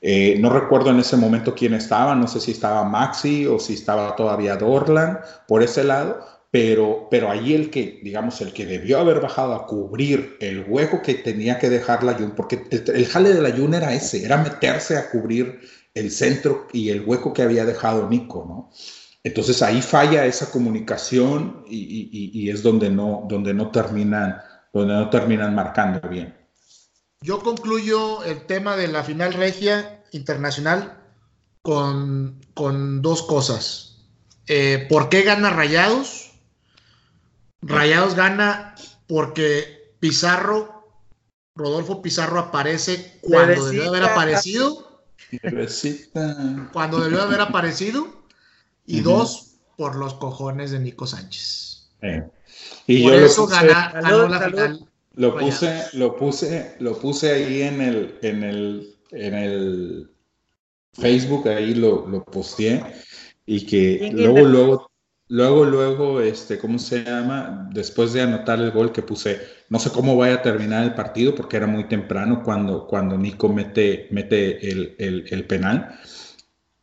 Eh, 0.00 0.36
no 0.38 0.50
recuerdo 0.50 0.90
en 0.90 1.00
ese 1.00 1.16
momento 1.16 1.54
quién 1.54 1.74
estaba, 1.74 2.14
no 2.14 2.28
sé 2.28 2.40
si 2.40 2.52
estaba 2.52 2.84
Maxi 2.84 3.46
o 3.46 3.58
si 3.58 3.74
estaba 3.74 4.14
todavía 4.14 4.56
Dorlan 4.56 5.18
por 5.48 5.62
ese 5.62 5.82
lado, 5.82 6.24
pero, 6.50 7.08
pero 7.10 7.30
ahí 7.30 7.54
el 7.54 7.70
que, 7.70 8.00
digamos, 8.02 8.40
el 8.40 8.52
que 8.52 8.64
debió 8.64 9.00
haber 9.00 9.20
bajado 9.20 9.54
a 9.54 9.66
cubrir 9.66 10.36
el 10.40 10.64
hueco 10.68 11.02
que 11.02 11.14
tenía 11.14 11.58
que 11.58 11.68
dejar 11.68 12.04
la 12.04 12.14
Jun, 12.14 12.32
porque 12.36 12.64
el, 12.70 13.06
jale 13.06 13.34
de 13.34 13.42
la 13.42 13.54
Jun 13.54 13.74
era 13.74 13.92
ese, 13.92 14.24
era 14.24 14.38
meterse 14.38 14.96
a 14.96 15.10
cubrir 15.10 15.60
el 15.94 16.10
centro 16.10 16.68
y 16.72 16.90
el 16.90 17.04
hueco 17.04 17.32
que 17.32 17.42
había 17.42 17.64
dejado 17.64 18.08
Nico, 18.08 18.44
¿no? 18.48 18.70
Entonces 19.24 19.60
ahí 19.62 19.82
falla 19.82 20.24
esa 20.26 20.50
comunicación 20.50 21.64
y, 21.68 22.30
y 22.32 22.50
es 22.50 22.62
donde 22.62 22.88
no, 22.88 23.26
donde 23.28 23.52
no 23.52 23.70
terminan, 23.70 24.38
donde 24.72 24.94
no 24.94 25.10
terminan 25.10 25.54
marcando 25.54 26.08
bien. 26.08 26.37
Yo 27.20 27.40
concluyo 27.40 28.22
el 28.24 28.46
tema 28.46 28.76
de 28.76 28.88
la 28.88 29.02
final 29.02 29.32
regia 29.32 30.04
internacional 30.12 31.02
con, 31.62 32.40
dos 33.02 33.22
cosas. 33.22 34.06
Eh, 34.46 34.86
¿Por 34.88 35.08
qué 35.08 35.22
gana 35.22 35.50
Rayados? 35.50 36.32
Rayados 37.60 38.14
gana 38.14 38.76
porque 39.08 39.94
Pizarro, 39.98 41.02
Rodolfo 41.56 42.02
Pizarro 42.02 42.38
aparece 42.38 43.18
cuando 43.20 43.66
debió 43.66 43.88
haber 43.88 44.04
aparecido. 44.04 45.02
Cuando 46.72 47.00
debió 47.00 47.22
haber 47.22 47.40
aparecido. 47.40 48.06
Y 48.86 49.00
dos, 49.00 49.56
por 49.76 49.96
los 49.96 50.14
cojones 50.14 50.70
de 50.70 50.78
Nico 50.78 51.06
Sánchez. 51.06 51.90
Y 52.86 53.02
por 53.02 53.12
eso 53.14 53.46
gana, 53.46 53.90
ganó 53.92 54.28
la 54.28 54.40
final 54.40 54.87
lo 55.18 55.36
puse, 55.36 55.82
lo 55.94 56.16
puse, 56.16 56.76
lo 56.78 56.96
puse 56.96 57.32
ahí 57.32 57.62
en 57.62 57.80
el, 57.80 58.18
en 58.22 58.44
el, 58.44 58.94
en 59.10 59.34
el 59.34 60.10
Facebook, 60.92 61.48
ahí 61.48 61.74
lo, 61.74 62.06
lo 62.06 62.24
posteé, 62.24 62.80
y 63.44 63.66
que 63.66 64.10
luego, 64.12 64.46
luego, 64.46 64.90
luego, 65.26 65.64
luego, 65.64 66.20
este, 66.20 66.56
¿cómo 66.58 66.78
se 66.78 67.02
llama? 67.02 67.68
Después 67.72 68.12
de 68.12 68.22
anotar 68.22 68.60
el 68.60 68.70
gol 68.70 68.92
que 68.92 69.02
puse, 69.02 69.40
no 69.70 69.80
sé 69.80 69.90
cómo 69.90 70.16
vaya 70.16 70.34
a 70.34 70.42
terminar 70.42 70.84
el 70.84 70.94
partido, 70.94 71.34
porque 71.34 71.56
era 71.56 71.66
muy 71.66 71.88
temprano 71.88 72.44
cuando, 72.44 72.86
cuando 72.86 73.18
Nico 73.18 73.48
mete, 73.48 74.06
mete 74.12 74.70
el, 74.70 74.94
el, 74.98 75.24
el 75.28 75.44
penal. 75.46 75.98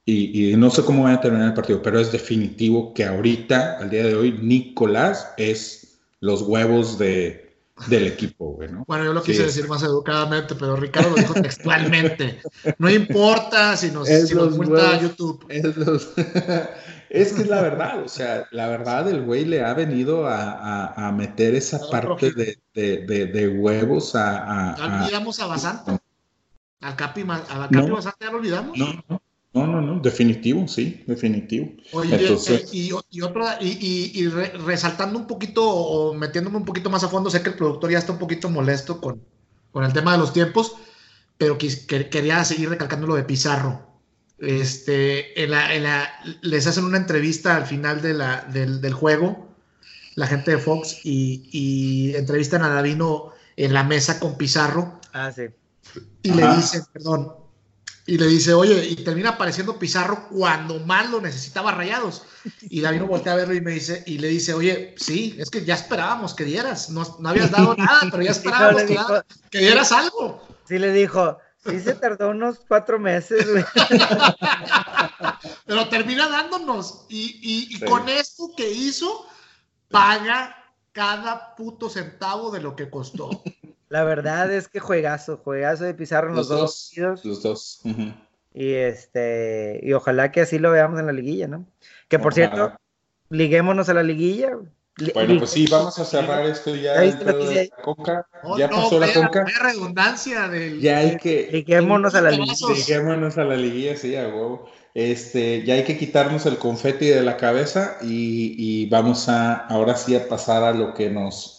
Y, 0.04 0.52
y, 0.52 0.56
no 0.58 0.70
sé 0.70 0.84
cómo 0.84 1.04
vaya 1.04 1.16
a 1.16 1.22
terminar 1.22 1.48
el 1.48 1.54
partido, 1.54 1.82
pero 1.82 2.02
es 2.02 2.12
definitivo 2.12 2.94
que 2.94 3.06
ahorita, 3.06 3.78
al 3.80 3.90
día 3.90 4.04
de 4.04 4.14
hoy, 4.14 4.38
Nicolás 4.42 5.34
es 5.38 6.02
los 6.20 6.42
huevos 6.44 7.00
de, 7.00 7.45
del 7.88 8.08
equipo, 8.08 8.54
güey, 8.54 8.72
¿no? 8.72 8.86
Bueno, 8.88 9.04
yo 9.04 9.14
lo 9.14 9.22
quise 9.22 9.44
decir 9.44 9.68
más 9.68 9.84
educadamente, 9.84 10.56
pero 10.56 10.76
Ricardo 10.78 11.10
lo 11.10 11.16
dijo 11.16 11.34
textualmente. 11.34 12.42
No 12.78 12.90
importa 12.90 13.76
si 13.76 13.92
nos, 13.92 14.08
si 14.08 14.34
nos 14.34 14.58
multa 14.58 15.00
YouTube. 15.00 15.46
Es, 17.08 17.32
que 17.32 17.44
es 17.44 17.48
la 17.48 17.62
verdad, 17.62 18.04
o 18.04 18.10
sea, 18.10 18.46
la 18.52 18.68
verdad, 18.68 19.08
el 19.08 19.24
güey 19.24 19.46
le 19.46 19.64
ha 19.64 19.74
venido 19.74 20.28
a, 20.28 20.88
a, 20.88 21.12
meter 21.14 21.56
esa 21.56 21.80
parte 21.90 22.32
de, 22.34 22.58
de, 22.74 23.28
de, 23.28 23.48
huevos 23.48 24.16
a. 24.16 24.74
a 24.74 24.76
¿Ya 24.76 25.04
olvidamos 25.04 25.40
a 25.40 25.46
Basante? 25.46 25.98
¿Al 26.82 26.96
Capi, 26.96 27.22
a 27.30 27.70
Capi 27.72 27.88
no, 27.88 28.00
ya 28.02 28.32
lo 28.32 28.38
olvidamos? 28.38 28.78
No, 28.78 29.04
no. 29.08 29.22
No, 29.56 29.66
no, 29.66 29.80
no, 29.80 30.01
definitivo, 30.01 30.68
sí, 30.68 31.01
definitivo. 31.08 31.72
Oye, 31.93 32.14
eh, 32.14 32.66
y, 32.74 32.91
y, 33.10 33.22
otra, 33.22 33.58
y, 33.62 34.12
y 34.14 34.28
resaltando 34.28 35.18
un 35.18 35.28
poquito 35.28 35.66
o 35.66 36.14
metiéndome 36.14 36.58
un 36.58 36.66
poquito 36.66 36.89
más 36.89 37.06
a 37.06 37.08
fondo, 37.08 37.30
sé 37.30 37.41
que 37.41 37.51
el 37.51 37.56
productor 37.56 37.89
ya 37.89 37.99
está 37.99 38.12
un 38.12 38.20
poquito 38.20 38.49
molesto 38.49 38.99
con, 38.99 39.22
con 39.72 39.86
el 39.86 39.93
tema 39.93 40.12
de 40.12 40.18
los 40.18 40.34
tiempos, 40.34 40.76
pero 41.38 41.58
quería 41.58 42.43
seguir 42.43 42.68
recalcando 42.68 43.08
lo 43.08 43.16
de 43.16 43.24
Pizarro. 43.24 43.82
Este, 44.39 45.41
en 45.41 45.51
la, 45.51 45.74
en 45.74 45.84
la, 45.84 46.10
les 46.41 46.68
hacen 46.68 46.84
una 46.84 46.97
entrevista 46.97 47.56
al 47.56 47.66
final 47.66 48.01
de 48.01 48.14
la, 48.14 48.41
del, 48.51 48.82
del, 48.82 48.93
juego, 48.93 49.47
la 50.16 50.28
gente 50.28 50.51
de 50.51 50.58
Fox, 50.58 50.99
y, 51.06 51.47
y 51.53 52.14
entrevistan 52.16 52.62
a 52.62 52.68
Davino 52.68 53.32
en 53.56 53.74
la 53.74 53.86
mesa 53.86 54.20
con 54.20 54.36
Pizarro. 54.36 54.99
Ah, 55.14 55.32
sí. 55.34 55.43
Y 56.24 56.34
le 56.34 56.56
dicen, 56.58 56.82
perdón, 56.91 57.45
y 58.08 58.18
le 58.18 58.28
dice, 58.28 58.53
oye, 58.53 58.86
y 58.88 58.95
termina 58.97 59.32
apareciendo 59.32 59.80
Pizarro 59.80 60.28
cuando 60.30 60.80
más 60.80 61.10
lo 61.10 61.20
necesitaba 61.20 61.72
Rayados. 61.72 62.24
Y 62.62 62.82
David 62.82 62.99
no 62.99 63.08
voltea 63.08 63.34
a 63.34 63.38
verlo 63.38 63.56
y 63.56 63.62
me 63.62 63.72
dice, 63.72 64.03
y 64.06 64.20
le 64.20 64.28
dice, 64.28 64.53
oye, 64.53 64.93
sí, 64.97 65.36
es 65.39 65.49
que 65.49 65.66
ya 65.66 65.74
esperábamos 65.74 66.36
que 66.36 66.43
dieras, 66.43 66.91
no, 66.91 67.03
no 67.20 67.30
habías 67.30 67.49
dado 67.49 67.76
nada, 67.78 68.01
pero 68.12 68.22
ya 68.22 68.32
esperábamos 68.32 68.84
que, 69.49 69.58
dieras 69.58 69.91
algo. 69.91 70.39
Sí 70.68 70.78
le 70.78 70.91
dijo, 70.91 71.39
sí 71.66 71.80
se 71.80 71.95
tardó 71.95 72.30
unos 72.30 72.60
cuatro 72.68 72.99
meses, 72.99 73.43
pero 75.66 75.89
termina 75.89 76.30
dándonos, 76.30 77.06
y, 77.10 77.39
y, 77.72 77.80
con 77.86 78.08
esto 78.08 78.51
que 78.56 78.70
hizo, 78.70 79.26
paga 79.89 80.56
cada 80.91 81.56
puto 81.56 81.89
centavo 81.89 82.51
de 82.51 82.62
lo 82.62 82.76
que 82.76 82.88
costó. 82.89 83.41
La 83.90 84.04
verdad 84.04 84.52
es 84.52 84.68
que 84.68 84.80
juegazo, 84.80 85.38
juegazo 85.38 85.84
de 85.84 85.94
Pizarro 85.94 86.30
en 86.30 86.36
los, 86.36 86.48
dos, 86.48 86.92
Los 87.24 87.44
dos. 87.44 87.82
Y 88.54 88.74
este, 88.74 89.80
y 89.84 89.94
ojalá 89.94 90.32
que 90.32 90.42
así 90.42 90.60
lo 90.60 90.72
veamos 90.72 91.00
en 91.00 91.06
la 91.06 91.12
liguilla, 91.12 91.48
¿no? 91.48 91.66
Que 92.08 92.20
por 92.20 92.34
cierto, 92.34 92.74
liguémonos 93.30 93.90
a 93.90 93.94
la 93.94 94.04
liguilla. 94.04 94.58
Bueno, 95.14 95.40
pues 95.40 95.50
sí, 95.50 95.68
vamos 95.70 96.00
a 96.00 96.06
cerrar 96.06 96.46
esto 96.46 96.74
ya. 96.74 96.94
De 97.02 97.70
la 97.76 97.84
conca. 97.84 98.26
Oh, 98.44 98.58
ya 98.58 98.70
pasó 98.70 98.98
la 98.98 99.12
conca. 99.12 99.46
redundancia 99.62 100.48
del. 100.48 100.80
Ya 100.80 101.00
hay 101.00 101.18
que. 101.18 101.50
Liguémonos 101.52 102.16
a 102.16 102.22
la 102.22 102.32
liguilla. 102.32 102.74
Liguémonos 102.74 103.38
a 103.38 103.44
la 103.44 103.58
liguilla, 103.58 103.98
sí, 103.98 104.16
a 104.16 104.28
huevo. 104.30 104.70
Este, 104.94 105.64
ya 105.66 105.74
hay 105.74 105.84
que 105.84 105.98
quitarnos 105.98 106.46
el 106.46 106.58
confeti 106.58 107.08
de 107.08 107.22
la 107.22 107.36
cabeza 107.36 107.98
y, 108.02 108.56
y, 108.58 108.86
vamos 108.86 109.28
a 109.28 109.54
ahora 109.68 109.98
sí 109.98 110.16
a 110.16 110.30
pasar 110.30 110.64
a 110.64 110.72
lo 110.72 110.94
que 110.94 111.10
nos 111.10 111.55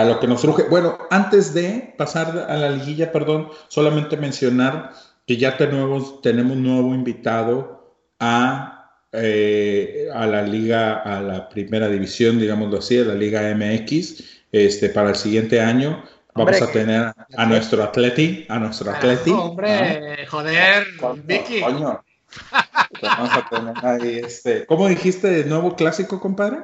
a 0.00 0.04
lo 0.04 0.20
que 0.20 0.26
nos 0.26 0.40
surge. 0.40 0.64
Bueno, 0.64 0.98
antes 1.10 1.54
de 1.54 1.94
pasar 1.96 2.46
a 2.48 2.56
la 2.56 2.70
liguilla, 2.70 3.10
perdón, 3.10 3.48
solamente 3.68 4.16
mencionar 4.16 4.92
que 5.26 5.36
ya 5.36 5.56
tenemos, 5.56 6.22
tenemos 6.22 6.56
nuevo 6.56 6.94
invitado 6.94 7.94
a, 8.18 8.92
eh, 9.12 10.08
a 10.14 10.26
la 10.26 10.42
liga, 10.42 10.94
a 10.94 11.20
la 11.20 11.48
primera 11.48 11.88
división, 11.88 12.38
digámoslo 12.38 12.78
así, 12.78 12.98
a 12.98 13.04
la 13.04 13.14
liga 13.14 13.54
MX, 13.54 14.24
este, 14.52 14.88
para 14.90 15.10
el 15.10 15.16
siguiente 15.16 15.60
año. 15.60 16.02
Vamos 16.34 16.62
a 16.62 16.70
tener 16.70 17.12
a 17.36 17.46
nuestro 17.46 17.82
atleti, 17.82 18.46
a 18.48 18.58
nuestro 18.58 18.90
atleti. 18.90 19.30
hombre, 19.30 20.24
joder, 20.26 20.86
Vicky. 21.24 21.60
Coño. 21.60 22.04
Vamos 23.02 23.30
a 23.32 23.48
tener 23.48 23.74
ahí 23.84 24.20
este. 24.24 24.64
¿Cómo 24.66 24.88
dijiste 24.88 25.28
de 25.28 25.44
nuevo 25.44 25.74
clásico, 25.74 26.20
compadre? 26.20 26.58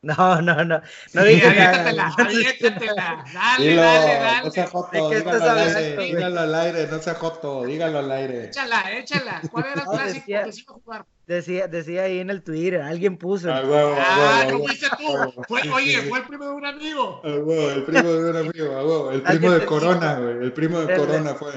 No, 0.02 0.40
no, 0.40 0.64
no. 0.64 0.80
No 1.12 1.24
digas 1.24 1.54
nada. 1.54 1.92
Dale, 2.16 3.74
dale, 3.74 3.74
dale. 3.76 4.44
No 4.44 4.50
sea 4.50 4.66
joto, 4.66 5.10
dígalo 5.10 5.44
al 5.44 5.58
aire, 5.58 5.96
dígalo 5.96 6.40
al 6.40 6.54
aire, 6.54 6.86
no 6.86 6.98
sea 7.00 7.14
joto, 7.14 7.64
dígalo 7.64 7.98
al 7.98 8.10
aire. 8.10 8.44
Échala, 8.46 8.92
échala. 8.96 9.42
¿Cuál 9.50 9.66
era 9.66 9.82
el 9.82 9.88
clásico 9.88 10.20
decía, 10.20 10.44
que 10.44 10.52
se 10.52 10.60
iba 10.62 10.72
a 10.72 10.74
jugar? 10.74 11.06
Decía, 11.26 11.68
decía 11.68 12.02
ahí 12.04 12.18
en 12.18 12.30
el 12.30 12.42
Twitter, 12.42 12.80
alguien 12.80 13.18
puso. 13.18 13.52
Ah, 13.52 13.62
huevo, 13.62 13.94
ah 13.98 14.46
¿cómo 14.50 14.68
dices 14.68 14.90
tú? 14.98 15.42
Fue, 15.46 15.60
oye, 15.70 16.00
fue 16.08 16.20
el 16.20 16.24
primo 16.24 16.44
de 16.46 16.52
un 16.52 16.66
amigo. 16.66 17.20
Ah, 17.22 17.28
huevo, 17.28 17.70
el 17.70 17.84
primo 17.84 18.08
de 18.08 18.30
un 18.30 18.36
amigo, 18.36 18.76
ah, 18.76 18.84
huevo, 18.84 19.10
el 19.10 19.22
primo 19.22 19.50
de 19.50 19.66
Corona, 19.66 20.14
güey. 20.18 20.36
El 20.38 20.52
primo 20.54 20.80
de 20.80 20.96
Corona 20.96 21.34
fue. 21.34 21.52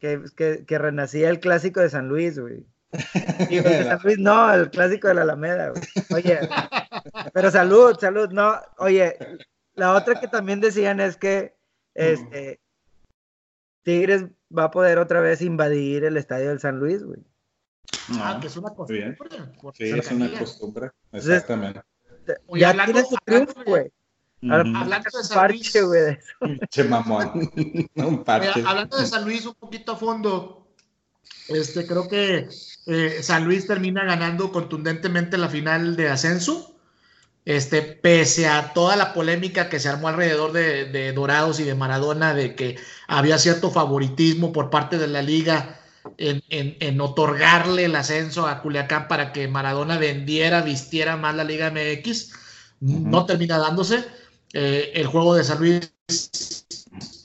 Que, 0.00 0.22
que, 0.36 0.64
que 0.66 0.78
renacía 0.78 1.30
el 1.30 1.38
clásico 1.38 1.80
de 1.80 1.88
San 1.88 2.08
Luis, 2.08 2.36
güey. 2.36 2.66
no, 4.18 4.54
el 4.54 4.70
clásico 4.70 5.08
de 5.08 5.14
la 5.14 5.22
Alameda, 5.22 5.72
Oye, 6.10 6.40
pero 7.32 7.50
salud, 7.50 7.96
salud, 7.98 8.30
no. 8.30 8.54
Oye, 8.78 9.16
la 9.74 9.94
otra 9.94 10.20
que 10.20 10.28
también 10.28 10.60
decían 10.60 11.00
es 11.00 11.16
que 11.16 11.56
este 11.94 12.60
Tigres 13.82 14.24
va 14.56 14.64
a 14.64 14.70
poder 14.70 14.98
otra 14.98 15.20
vez 15.20 15.42
invadir 15.42 16.04
el 16.04 16.16
estadio 16.16 16.48
del 16.48 16.60
San 16.60 16.78
Luis, 16.78 17.04
güey. 17.04 17.20
Ah, 18.18 18.38
que 18.40 18.48
es 18.48 18.56
una 18.56 18.70
costumbre. 18.70 19.16
Sí, 19.74 19.84
es 19.84 20.10
una 20.10 20.38
costumbre, 20.38 20.90
exactamente. 21.12 21.82
ya 22.54 22.84
tiene 22.84 23.04
su 23.04 23.16
triunfo, 23.24 23.62
güey. 23.64 23.90
Hablando 24.42 25.10
de 25.18 25.24
San 25.24 25.48
Luis, 25.48 25.82
güey. 25.82 26.18
Che 26.70 26.84
mamón. 26.84 27.50
un 27.94 28.24
parche. 28.24 28.62
hablando 28.66 28.96
de 28.96 29.06
San 29.06 29.24
Luis 29.24 29.46
un 29.46 29.54
poquito 29.54 29.92
a 29.92 29.96
fondo, 29.96 30.68
este, 31.48 31.86
creo 31.86 32.08
que 32.08 32.48
eh, 32.86 33.22
San 33.22 33.44
Luis 33.44 33.66
termina 33.66 34.04
ganando 34.04 34.52
contundentemente 34.52 35.38
la 35.38 35.48
final 35.48 35.96
de 35.96 36.08
ascenso. 36.08 36.75
Este, 37.46 37.80
pese 37.80 38.48
a 38.48 38.72
toda 38.72 38.96
la 38.96 39.14
polémica 39.14 39.68
que 39.68 39.78
se 39.78 39.88
armó 39.88 40.08
alrededor 40.08 40.50
de, 40.50 41.12
Dorados 41.12 41.60
y 41.60 41.62
de 41.62 41.76
Maradona, 41.76 42.34
de 42.34 42.56
que 42.56 42.76
había 43.06 43.38
cierto 43.38 43.70
favoritismo 43.70 44.52
por 44.52 44.68
parte 44.68 44.98
de 44.98 45.06
la 45.06 45.22
liga 45.22 45.80
en, 46.18 47.00
otorgarle 47.00 47.84
el 47.84 47.94
ascenso 47.94 48.48
a 48.48 48.62
Culiacán 48.62 49.06
para 49.06 49.32
que 49.32 49.46
Maradona 49.46 49.96
vendiera, 49.96 50.60
vistiera 50.62 51.16
más 51.16 51.36
la 51.36 51.44
Liga 51.44 51.70
MX, 51.70 52.32
no 52.80 53.26
termina 53.26 53.58
dándose. 53.58 54.04
Eh, 54.52 54.90
el 54.94 55.06
juego 55.06 55.36
de 55.36 55.44
San 55.44 55.60
Luis 55.60 55.92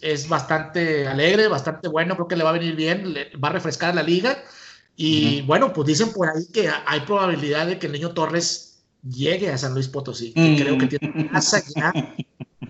es 0.01 0.29
bastante 0.29 1.07
alegre, 1.07 1.47
bastante 1.47 1.87
bueno, 1.87 2.13
creo 2.13 2.27
que 2.27 2.35
le 2.35 2.43
va 2.43 2.51
a 2.51 2.53
venir 2.53 2.75
bien, 2.75 3.15
va 3.43 3.47
a 3.47 3.53
refrescar 3.53 3.95
la 3.95 4.03
liga. 4.03 4.43
Y 4.95 5.41
bueno, 5.41 5.73
pues 5.73 5.87
dicen 5.87 6.13
por 6.13 6.29
ahí 6.29 6.45
que 6.53 6.69
hay 6.85 6.99
probabilidad 7.01 7.65
de 7.65 7.79
que 7.79 7.87
el 7.87 7.93
niño 7.93 8.11
Torres 8.11 8.70
llegue 9.03 9.49
a 9.49 9.57
San 9.57 9.73
Luis 9.73 9.87
Potosí, 9.87 10.33
que 10.33 10.57
creo 10.57 10.77
que 10.77 10.87
tiene 10.87 11.29
casa 11.29 11.61
ya 11.75 11.93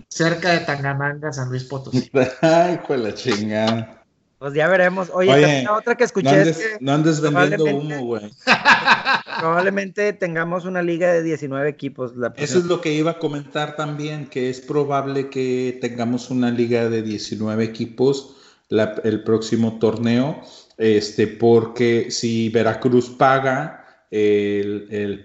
cerca 0.08 0.52
de 0.52 0.60
Tangamanga, 0.60 1.32
San 1.32 1.48
Luis 1.48 1.64
Potosí. 1.64 2.10
Ay, 2.40 2.80
pues 2.86 3.00
la 3.00 3.14
chingada. 3.14 4.04
Pues 4.38 4.54
ya 4.54 4.66
veremos. 4.68 5.08
Oye, 5.14 5.66
otra 5.68 5.94
que 5.94 6.02
escuché 6.02 6.30
no 6.30 6.32
andes, 6.32 6.58
es 6.58 6.66
que 6.66 6.78
no 6.80 6.92
andes 6.92 7.20
vendiendo 7.20 7.64
humo, 7.64 8.04
güey. 8.04 8.30
Probablemente 9.38 10.12
tengamos 10.12 10.64
una 10.64 10.82
liga 10.82 11.12
de 11.12 11.22
19 11.22 11.68
equipos. 11.68 12.12
Eso 12.36 12.58
es 12.58 12.64
lo 12.64 12.80
que 12.80 12.92
iba 12.92 13.12
a 13.12 13.18
comentar 13.18 13.76
también, 13.76 14.26
que 14.26 14.50
es 14.50 14.60
probable 14.60 15.30
que 15.30 15.78
tengamos 15.80 16.28
una 16.30 16.50
liga 16.50 16.90
de 16.90 17.02
19 17.02 17.62
equipos 17.62 18.36
el 18.68 19.22
próximo 19.22 19.78
torneo, 19.78 20.40
este, 20.78 21.26
porque 21.26 22.10
si 22.10 22.48
Veracruz 22.48 23.10
paga 23.10 23.81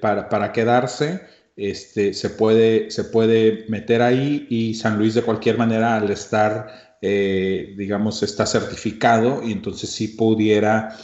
para, 0.02 0.52
quedarse, 0.52 1.22
este, 1.56 2.14
se, 2.14 2.30
puede, 2.30 2.92
se 2.92 3.04
puede 3.06 3.66
meter 3.68 4.02
ahí 4.02 4.48
y 4.50 4.76
San 4.76 4.98
Luis 4.98 5.14
de 5.14 5.24
cualquier 5.24 5.58
manera 5.58 5.98
al 5.98 6.10
estar 6.12 6.88
eh, 7.02 7.76
digamos, 7.78 8.24
está 8.24 8.46
certificado 8.48 9.44
y 9.44 9.52
entonces 9.52 9.92
sí 9.92 10.10
pudiera 10.10 10.98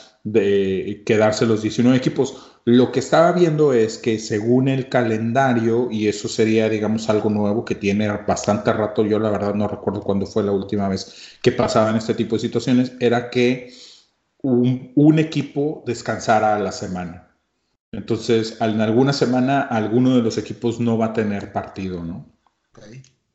quedarse 1.06 1.46
los 1.46 1.62
19 1.62 1.98
equipos. 1.98 2.54
Lo 2.66 2.92
que 2.92 3.00
estaba 3.00 3.34
viendo 3.34 3.74
es 3.74 3.98
que 3.98 4.18
según 4.20 4.70
el 4.70 4.88
calendario, 4.88 5.90
y 5.92 6.08
eso 6.08 6.28
sería, 6.30 6.70
digamos, 6.70 7.10
algo 7.10 7.30
nuevo 7.30 7.66
que 7.66 7.76
tiene 7.76 8.08
bastante 8.26 8.72
rato, 8.72 9.06
yo 9.06 9.20
la 9.20 9.30
verdad 9.30 9.54
no 9.54 9.68
recuerdo 9.68 10.02
cuándo 10.02 10.26
fue 10.26 10.44
la 10.44 10.54
última 10.54 10.88
vez 10.88 11.38
que 11.42 11.52
pasaban 11.52 11.98
este 11.98 12.14
tipo 12.14 12.38
de 12.38 12.42
situaciones, 12.42 12.94
era 13.00 13.30
que 13.30 13.74
un, 14.42 15.20
equipo 15.20 15.84
descansara 15.86 16.56
a 16.56 16.60
la 16.60 16.72
semana. 16.72 17.33
Entonces, 17.94 18.58
en 18.60 18.82
alguna 18.82 19.14
semana, 19.14 19.62
alguno 19.62 20.16
de 20.16 20.24
los 20.24 20.39
equipos 20.39 20.80
no 20.80 20.98
va 20.98 21.08
a 21.08 21.14
tener 21.14 21.54
partido, 21.54 22.04
¿no? 22.04 22.26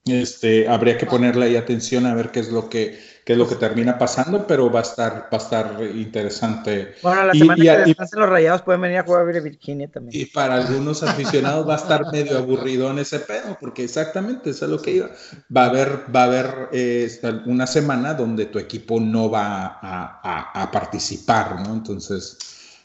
Este, 0.05 0.69
habría 0.69 0.97
que 0.99 1.07
ponerle 1.07 1.47
ahí 1.47 1.57
atención 1.57 2.07
a 2.07 2.15
ver 2.15 2.31
qué 2.31 2.41
es 2.41 2.51
lo 2.51 2.69
que, 2.69 2.99
qué 3.25 3.35
es 3.35 3.39
lo 3.39 3.49
que 3.49 3.55
termina 3.55 3.99
pasando, 3.99 4.47
pero 4.49 4.71
va 4.71 4.81
a 4.81 4.83
estar, 4.83 5.13
va 5.13 5.29
a 5.33 5.37
estar 5.37 5.81
interesante. 5.95 6.95
Bueno, 7.03 7.27
la 7.27 7.35
semana 7.35 7.85
que 7.85 7.95
los 8.17 8.29
rayados 8.29 8.63
pueden 8.63 8.81
venir 8.81 8.99
a 8.99 9.05
jugar 9.05 9.29
a 9.29 9.41
Virginia 9.41 9.89
también. 9.89 10.21
Y 10.21 10.25
para 10.27 10.55
algunos 10.55 11.05
aficionados 11.05 11.69
va 11.69 11.75
a 11.75 11.79
estar 11.79 12.11
medio 12.11 12.39
aburrido 12.39 12.91
en 12.91 12.99
ese 12.99 13.21
pedo, 13.21 13.57
porque 13.61 13.85
exactamente 13.85 14.51
eso 14.51 14.65
es 14.65 14.71
lo 14.73 14.83
que 14.83 14.91
iba. 14.93 15.11
Va 15.55 15.67
a 15.67 15.69
haber, 15.69 16.05
va 16.15 16.23
a 16.23 16.25
haber 16.25 16.69
eh, 16.73 17.09
una 17.47 17.69
semana 17.69 18.15
donde 18.15 18.47
tu 18.47 18.59
equipo 18.59 18.99
no 18.99 19.31
va 19.31 19.79
a, 19.81 20.71
participar, 20.73 21.61
¿no? 21.61 21.75
Entonces. 21.75 22.39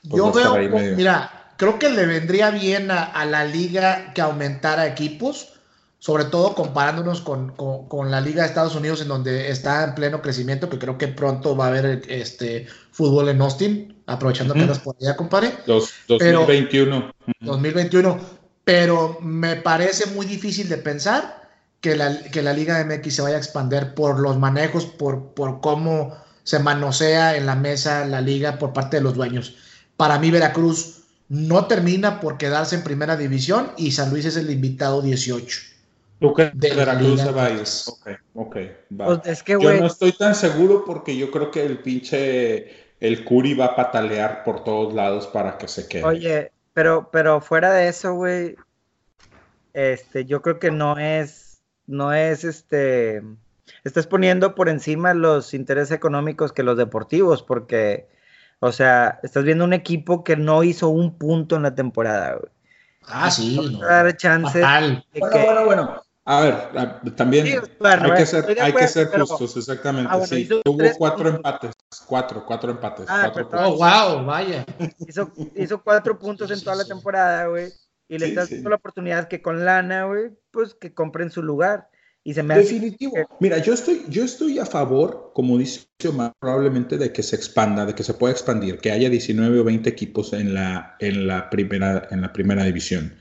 Pues 0.08 0.18
Yo 0.18 0.34
veo, 0.34 0.58
mira, 0.98 1.43
creo 1.64 1.80
que 1.80 1.90
le 1.90 2.06
vendría 2.06 2.50
bien 2.52 2.92
a 2.92 3.26
la 3.26 3.46
liga 3.46 4.14
que 4.14 4.22
aumentara 4.22 4.88
equipos 4.88 5.54
sobre 6.04 6.26
todo 6.26 6.54
comparándonos 6.54 7.22
con, 7.22 8.12
la 8.12 8.20
Liga 8.20 8.42
de 8.42 8.50
Estados 8.50 8.76
Unidos, 8.76 9.00
en 9.00 9.08
donde 9.08 9.50
está 9.50 9.86
en 9.86 9.96
pleno 9.96 10.22
crecimiento, 10.22 10.68
que 10.70 10.78
creo 10.78 10.98
que 10.98 11.08
pronto 11.08 11.56
va 11.56 11.68
a 11.68 11.68
haber 11.70 12.02
este 12.10 12.68
fútbol 12.92 13.30
en 13.30 13.42
Austin, 13.42 14.04
aprovechando 14.06 14.54
que 14.54 14.60
andas 14.60 14.80
por 14.80 14.98
allá, 15.00 15.16
compadre. 15.16 15.54
2021. 15.66 17.10
2021. 17.40 18.20
Pero 18.66 19.18
me 19.22 19.56
parece 19.56 20.08
muy 20.08 20.26
difícil 20.26 20.68
de 20.68 20.76
pensar 20.76 21.50
que 21.80 21.96
la, 21.96 22.22
que 22.24 22.42
la 22.42 22.52
Liga 22.52 22.84
MX 22.84 23.16
se 23.16 23.22
vaya 23.22 23.38
a 23.38 23.40
expandir 23.40 23.94
por 23.94 24.20
los 24.20 24.38
manejos, 24.38 24.86
por, 24.86 25.34
por 25.34 25.62
cómo 25.62 26.18
se 26.44 26.60
manosea 26.60 27.38
en 27.38 27.46
la 27.46 27.56
mesa 27.56 28.06
la 28.06 28.20
liga 28.20 28.60
por 28.60 28.74
parte 28.74 28.98
de 28.98 29.04
los 29.04 29.14
dueños. 29.14 29.56
Para 29.96 30.20
mí, 30.20 30.32
Veracruz 30.32 31.03
no 31.34 31.66
termina 31.66 32.20
por 32.20 32.38
quedarse 32.38 32.76
en 32.76 32.84
primera 32.84 33.18
división 33.18 33.72
y 33.76 33.92
San 33.92 34.12
Luis 34.12 34.24
es 34.26 34.38
el 34.38 34.52
invitado 34.52 35.02
18. 35.02 35.62
¿Tú 36.20 36.32
crees 36.32 36.52
que 36.52 36.76
Veracruz 36.76 37.22
se 37.22 37.32
va 37.32 37.46
a 37.46 37.50
ir? 37.50 37.64
Ok, 37.88 38.08
ok, 38.36 38.56
va. 39.02 39.06
Pues 39.24 39.44
yo 39.44 39.74
no 39.74 39.88
estoy 39.88 40.12
tan 40.12 40.36
seguro 40.36 40.86
porque 40.86 41.18
yo 41.18 41.32
creo 41.32 41.50
que 41.50 41.66
el 41.66 41.80
pinche, 41.80 42.72
el 43.00 43.26
Curi 43.26 43.56
va 43.56 43.66
a 43.66 43.76
patalear 43.76 44.44
por 44.44 44.64
todos 44.64 44.94
lados 44.94 45.26
para 45.26 45.58
que 45.58 45.68
se 45.68 45.88
quede. 45.88 46.04
Oye, 46.04 46.52
pero, 46.76 47.10
pero 47.12 47.42
fuera 47.42 47.74
de 47.74 47.88
eso, 47.88 48.14
güey, 48.14 48.56
este, 49.74 50.26
yo 50.26 50.44
creo 50.44 50.60
que 50.60 50.70
no 50.70 51.00
es, 51.00 51.64
no 51.88 52.14
es, 52.14 52.44
este, 52.44 53.24
estás 53.84 54.06
poniendo 54.06 54.54
por 54.54 54.70
encima 54.70 55.16
los 55.16 55.56
intereses 55.56 55.90
económicos 55.90 56.54
que 56.54 56.62
los 56.62 56.78
deportivos, 56.78 57.42
porque, 57.42 58.08
o 58.60 58.72
sea, 58.72 59.20
estás 59.24 59.44
viendo 59.44 59.64
un 59.64 59.74
equipo 59.74 60.24
que 60.24 60.36
no 60.36 60.64
hizo 60.64 60.90
un 60.90 61.18
punto 61.18 61.56
en 61.56 61.64
la 61.64 61.76
temporada, 61.76 62.36
güey. 62.36 62.52
Ah, 63.08 63.30
sí. 63.30 63.60
No. 63.72 63.80
Dar 63.80 64.16
chance. 64.16 64.62
bueno, 64.62 65.46
bueno, 65.46 65.66
bueno. 65.66 66.04
A 66.26 66.40
ver, 66.40 67.16
también 67.16 67.46
hay, 67.48 68.14
que 68.16 68.26
ser, 68.26 68.58
hay 68.62 68.72
que 68.72 68.88
ser 68.88 69.10
justos, 69.10 69.58
exactamente. 69.58 70.10
Ah, 70.10 70.26
sí, 70.26 70.48
tuvo 70.64 70.78
cuatro 70.98 71.28
empates, 71.28 71.74
cuatro, 72.08 72.46
cuatro 72.46 72.72
empates. 72.72 73.08
Ah, 73.10 73.30
oh, 73.52 73.76
wow, 73.76 74.26
vaya. 74.26 74.66
Hizo, 75.06 75.34
hizo 75.54 75.84
cuatro 75.84 76.18
puntos 76.18 76.50
en 76.50 76.64
toda 76.64 76.78
la 76.78 76.86
temporada, 76.86 77.48
güey. 77.48 77.74
Y 78.08 78.20
le 78.20 78.28
estás 78.28 78.50
dando 78.50 78.70
la 78.70 78.78
oportunidad 78.78 79.28
que 79.28 79.42
con 79.42 79.66
lana, 79.66 80.06
güey, 80.06 80.32
pues 80.52 80.76
que 80.76 80.94
compren 80.94 81.30
su 81.30 81.44
lugar. 81.44 81.90
Y 82.24 82.34
se 82.34 82.44
me 82.44 82.56
Definitivo. 82.56 83.16
Mira, 83.40 83.58
yo 83.58 83.74
estoy, 83.74 84.06
yo 84.08 84.24
estoy 84.24 84.58
a 84.58 84.66
favor, 84.66 85.32
como 85.34 85.58
dice 85.58 85.86
Omar, 86.08 86.34
probablemente 86.40 86.98
de 86.98 87.12
que 87.12 87.22
se 87.22 87.36
expanda, 87.36 87.86
de 87.86 87.96
que 87.96 88.04
se 88.04 88.14
pueda 88.14 88.32
expandir, 88.32 88.78
que 88.80 88.92
haya 88.92 89.10
19 89.10 89.60
o 89.60 89.64
20 89.64 89.90
equipos 89.90 90.32
en 90.32 90.54
la, 90.54 90.96
en 91.00 91.28
la, 91.28 91.50
primera, 91.50 92.08
en 92.12 92.22
la 92.22 92.32
primera 92.32 92.64
división. 92.64 93.14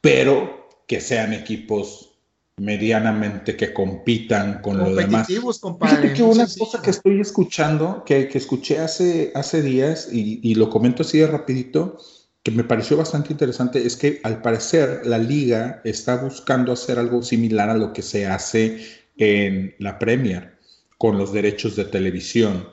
Pero 0.00 0.68
que 0.86 1.00
sean 1.00 1.32
equipos 1.34 2.14
medianamente 2.56 3.56
que 3.56 3.74
compitan 3.74 4.60
con 4.62 4.78
los 4.78 4.94
demás. 4.94 5.26
Compadre, 5.60 6.12
que 6.12 6.22
una 6.22 6.46
cosa 6.46 6.80
que 6.80 6.90
estoy 6.90 7.20
escuchando, 7.20 8.04
que, 8.06 8.28
que 8.28 8.38
escuché 8.38 8.78
hace, 8.78 9.32
hace 9.34 9.60
días, 9.60 10.08
y, 10.12 10.40
y, 10.42 10.54
lo 10.54 10.70
comento 10.70 11.02
así 11.02 11.18
de 11.18 11.26
rapidito, 11.26 11.98
que 12.44 12.50
me 12.50 12.62
pareció 12.62 12.98
bastante 12.98 13.32
interesante, 13.32 13.84
es 13.86 13.96
que 13.96 14.20
al 14.22 14.42
parecer 14.42 15.00
la 15.06 15.16
liga 15.16 15.80
está 15.82 16.16
buscando 16.16 16.72
hacer 16.72 16.98
algo 16.98 17.22
similar 17.22 17.70
a 17.70 17.76
lo 17.76 17.94
que 17.94 18.02
se 18.02 18.26
hace 18.26 18.80
en 19.16 19.74
la 19.78 19.98
Premier, 19.98 20.58
con 20.98 21.16
los 21.16 21.32
derechos 21.32 21.74
de 21.74 21.86
televisión 21.86 22.68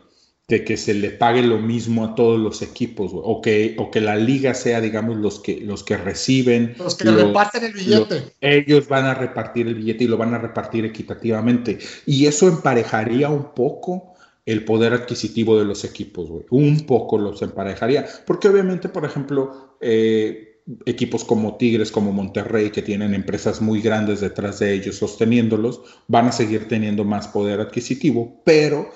de 0.49 0.65
que 0.65 0.75
se 0.75 0.93
le 0.93 1.11
pague 1.11 1.41
lo 1.41 1.59
mismo 1.59 2.03
a 2.03 2.15
todos 2.15 2.37
los 2.37 2.61
equipos, 2.61 3.11
o 3.13 3.41
que, 3.41 3.75
o 3.79 3.89
que 3.89 4.01
la 4.01 4.17
liga 4.17 4.53
sea, 4.53 4.81
digamos, 4.81 5.15
los 5.15 5.39
que, 5.39 5.61
los 5.61 5.85
que 5.85 5.95
reciben. 5.95 6.75
Los 6.77 6.95
que 6.95 7.09
reparten 7.09 7.63
el 7.63 7.71
billete. 7.71 8.33
ellos 8.41 8.89
van 8.89 9.05
a 9.05 9.13
repartir 9.13 9.67
el 9.67 9.75
billete 9.75 10.03
y 10.03 10.07
lo 10.07 10.17
van 10.17 10.33
a 10.33 10.39
repartir 10.39 10.83
equitativamente. 10.83 11.79
Y 12.05 12.25
eso 12.25 12.49
emparejaría 12.49 13.29
un 13.29 13.53
poco 13.53 14.10
el 14.45 14.65
poder 14.65 14.93
adquisitivo 14.93 15.57
de 15.57 15.65
los 15.65 15.83
equipos, 15.83 16.29
güey. 16.29 16.45
Un 16.49 16.85
poco 16.85 17.17
los 17.17 17.41
emparejaría. 17.41 18.05
Porque 18.25 18.47
obviamente, 18.47 18.89
por 18.89 19.05
ejemplo, 19.05 19.77
eh, 19.81 20.51
equipos 20.85 21.23
como 21.23 21.57
Tigres, 21.57 21.91
como 21.91 22.11
Monterrey, 22.11 22.71
que 22.71 22.81
tienen 22.81 23.13
empresas 23.13 23.61
muy 23.61 23.81
grandes 23.81 24.21
detrás 24.21 24.59
de 24.59 24.73
ellos 24.73 24.95
sosteniéndolos, 24.95 25.81
van 26.07 26.27
a 26.27 26.31
seguir 26.31 26.67
teniendo 26.67 27.03
más 27.03 27.27
poder 27.27 27.59
adquisitivo, 27.59 28.41
pero 28.43 28.89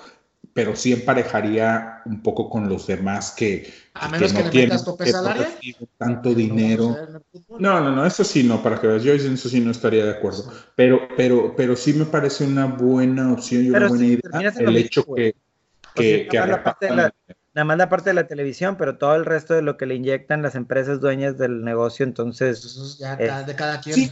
pero 0.53 0.75
sí 0.75 0.93
emparejaría 0.93 2.01
un 2.05 2.21
poco 2.21 2.49
con 2.49 2.67
los 2.69 2.87
demás 2.87 3.31
que, 3.31 3.73
a 3.93 4.09
menos 4.09 4.33
que, 4.33 4.43
no 4.43 4.49
tienen 4.49 4.79
tanto 5.97 6.33
dinero. 6.33 6.95
No, 7.59 7.79
no, 7.81 7.91
no, 7.91 8.05
eso 8.05 8.23
sí 8.23 8.43
no, 8.43 8.61
para 8.61 8.79
que 8.79 8.87
veas, 8.87 9.03
yo 9.03 9.13
en 9.13 9.33
eso 9.33 9.49
sí 9.49 9.59
no 9.59 9.71
estaría 9.71 10.05
de 10.05 10.11
acuerdo, 10.11 10.51
pero, 10.75 11.07
pero, 11.15 11.55
pero 11.55 11.75
sí 11.75 11.93
me 11.93 12.05
parece 12.05 12.43
una 12.45 12.65
buena 12.65 13.31
opción 13.31 13.65
y 13.65 13.69
una 13.69 13.87
buena 13.87 14.05
idea 14.05 14.53
el 14.57 14.77
hecho 14.77 15.05
que, 15.13 15.35
que, 15.93 16.27
que 16.29 16.37
nada 17.55 17.63
más 17.63 17.77
la 17.77 17.87
parte 17.87 18.09
de 18.09 18.13
la 18.13 18.27
televisión, 18.27 18.75
pero 18.77 18.97
todo 18.97 19.15
el 19.15 19.23
resto 19.23 19.53
de 19.53 19.61
lo 19.61 19.77
que 19.77 19.85
le 19.85 19.95
inyectan 19.95 20.41
las 20.41 20.55
empresas 20.55 20.99
dueñas 20.99 21.37
del 21.37 21.63
negocio, 21.63 22.03
entonces... 22.05 22.65
Eso 22.65 22.97
ya 22.99 23.15
de 23.15 23.55
cada 23.55 23.79
quien. 23.79 23.95
Sí, 23.95 24.11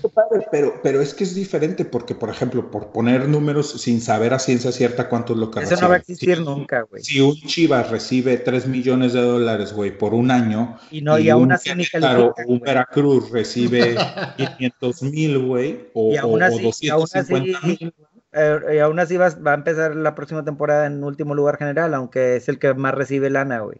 pero, 0.49 0.79
pero 0.81 1.01
es 1.01 1.13
que 1.13 1.25
es 1.25 1.35
diferente, 1.35 1.83
porque, 1.83 2.15
por 2.15 2.29
ejemplo, 2.29 2.71
por 2.71 2.93
poner 2.93 3.27
números 3.27 3.81
sin 3.81 3.99
saber 3.99 4.33
a 4.33 4.39
ciencia 4.39 4.71
cierta 4.71 5.09
cuánto 5.09 5.33
es 5.33 5.39
lo 5.39 5.51
que 5.51 5.59
Eso 5.59 5.75
no 5.75 5.89
va 5.89 5.95
a 5.95 5.97
existir 5.97 6.39
nunca, 6.39 6.83
güey. 6.83 7.03
Si 7.03 7.19
un 7.19 7.35
Chivas 7.35 7.91
recibe 7.91 8.37
3 8.37 8.65
millones 8.67 9.11
de 9.11 9.21
dólares, 9.21 9.73
güey, 9.73 9.97
por 9.97 10.13
un 10.13 10.31
año... 10.31 10.77
Y 10.89 11.01
no, 11.01 11.19
y, 11.19 11.29
aún 11.29 11.51
así 11.51 11.69
Claro, 11.91 12.33
un 12.47 12.61
Veracruz 12.61 13.29
recibe 13.29 13.95
500 14.37 15.03
mil, 15.03 15.39
güey, 15.39 15.89
o, 15.93 16.13
o, 16.13 16.39
250 16.39 17.59
mil 17.67 17.93
eh, 18.33 18.75
y 18.75 18.79
aún 18.79 18.99
así 18.99 19.17
va, 19.17 19.29
va, 19.29 19.51
a 19.51 19.55
empezar 19.55 19.95
la 19.95 20.15
próxima 20.15 20.43
temporada 20.43 20.85
en 20.87 21.03
último 21.03 21.35
lugar 21.35 21.57
general, 21.57 21.93
aunque 21.93 22.37
es 22.37 22.49
el 22.49 22.59
que 22.59 22.73
más 22.73 22.93
recibe 22.93 23.29
lana, 23.29 23.59
güey. 23.59 23.77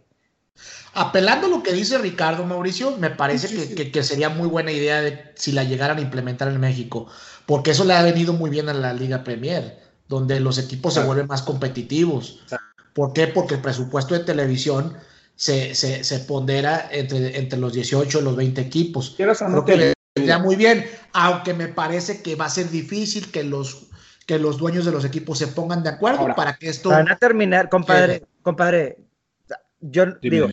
Apelando 0.92 1.48
a 1.48 1.50
lo 1.50 1.62
que 1.62 1.72
dice 1.72 1.98
Ricardo 1.98 2.44
Mauricio, 2.44 2.96
me 2.98 3.10
parece 3.10 3.74
que, 3.74 3.90
que, 3.90 4.02
sería 4.04 4.28
muy 4.28 4.46
buena 4.46 4.70
idea 4.70 5.02
de, 5.02 5.32
si 5.34 5.50
la 5.50 5.64
llegaran 5.64 5.98
a 5.98 6.00
implementar 6.00 6.48
en 6.48 6.60
México, 6.60 7.08
porque 7.46 7.72
eso 7.72 7.84
le 7.84 7.94
ha 7.94 8.02
venido 8.02 8.32
muy 8.32 8.50
bien 8.50 8.68
a 8.68 8.74
la 8.74 8.92
Liga 8.92 9.24
Premier, 9.24 9.80
donde 10.08 10.38
los 10.38 10.58
equipos 10.58 10.94
se 10.94 11.02
vuelven 11.02 11.26
más 11.26 11.42
competitivos. 11.42 12.44
¿Por 12.92 13.12
qué? 13.12 13.26
Porque 13.26 13.54
el 13.54 13.60
presupuesto 13.60 14.14
de 14.14 14.20
televisión 14.20 14.96
se, 15.34 15.74
se, 15.74 16.04
se 16.04 16.20
pondera 16.20 16.88
entre, 16.92 17.36
entre 17.38 17.58
los 17.58 17.72
18 17.72 18.20
y 18.20 18.22
los 18.22 18.36
20 18.36 18.60
equipos. 18.60 19.14
Creo 19.16 19.64
que 19.64 19.76
le 19.76 19.94
muy 20.38 20.54
bien, 20.54 20.86
aunque 21.12 21.54
me 21.54 21.66
parece 21.66 22.22
que 22.22 22.36
va 22.36 22.46
a 22.46 22.50
ser 22.50 22.70
difícil 22.70 23.32
que 23.32 23.42
los 23.42 23.88
que 24.26 24.38
los 24.38 24.58
dueños 24.58 24.84
de 24.84 24.92
los 24.92 25.04
equipos 25.04 25.38
se 25.38 25.48
pongan 25.48 25.82
de 25.82 25.90
acuerdo 25.90 26.34
para 26.34 26.54
que 26.56 26.68
esto... 26.68 26.90
Van 26.90 27.10
a 27.10 27.16
terminar, 27.16 27.68
compadre, 27.68 28.24
compadre, 28.42 28.98
yo 29.80 30.06
digo... 30.20 30.48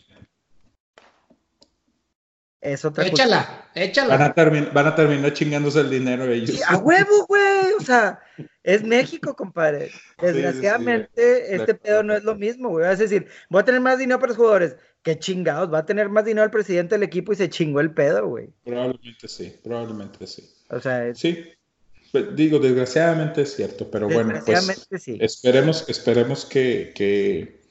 Es 2.62 2.86
otra 2.86 3.08
échala, 3.08 3.70
échala. 3.74 4.18
Van 4.18 4.22
a, 4.22 4.72
van 4.72 4.88
a, 4.88 4.96
terminar 4.96 5.34
chingándose 5.34 5.80
el 5.80 5.90
dinero 5.90 6.26
ellos. 6.26 6.62
a 6.68 6.78
huevo, 6.78 7.26
güey. 7.28 7.74
O 7.80 7.84
sea, 7.84 8.20
es 8.62 8.84
México, 8.84 9.36
compadre. 9.36 9.90
Desgraciadamente, 10.22 11.56
este 11.56 11.74
pedo 11.74 12.04
no 12.04 12.14
es 12.14 12.24
lo 12.24 12.36
mismo, 12.36 12.70
güey. 12.70 12.92
Es 12.92 13.00
decir, 13.00 13.28
voy 13.50 13.62
a 13.62 13.66
tener 13.66 13.82
más 13.82 13.98
dinero 13.98 14.20
para 14.20 14.30
los 14.30 14.38
jugadores. 14.38 14.76
Qué 15.02 15.18
chingados, 15.18 15.74
va 15.74 15.80
a 15.80 15.86
tener 15.88 16.10
más 16.10 16.24
dinero 16.24 16.46
el 16.46 16.52
presidente 16.52 16.94
del 16.94 17.02
equipo 17.02 17.34
y 17.34 17.36
se 17.36 17.50
chingó 17.50 17.80
el 17.80 17.96
pedo, 17.96 18.28
güey. 18.28 18.54
Probablemente 18.64 19.28
sí, 19.28 19.60
probablemente 19.64 20.28
sí. 20.28 20.48
O 20.70 20.80
sea, 20.80 21.16
sí. 21.16 21.52
Pues, 22.12 22.36
digo, 22.36 22.60
desgraciadamente 22.60 23.44
es 23.44 23.56
cierto, 23.56 23.90
pero 23.90 24.10
bueno, 24.10 24.34
pues 24.46 24.88
esperemos, 25.20 25.86
esperemos 25.88 26.46
que, 26.46 26.92
que, 26.94 27.62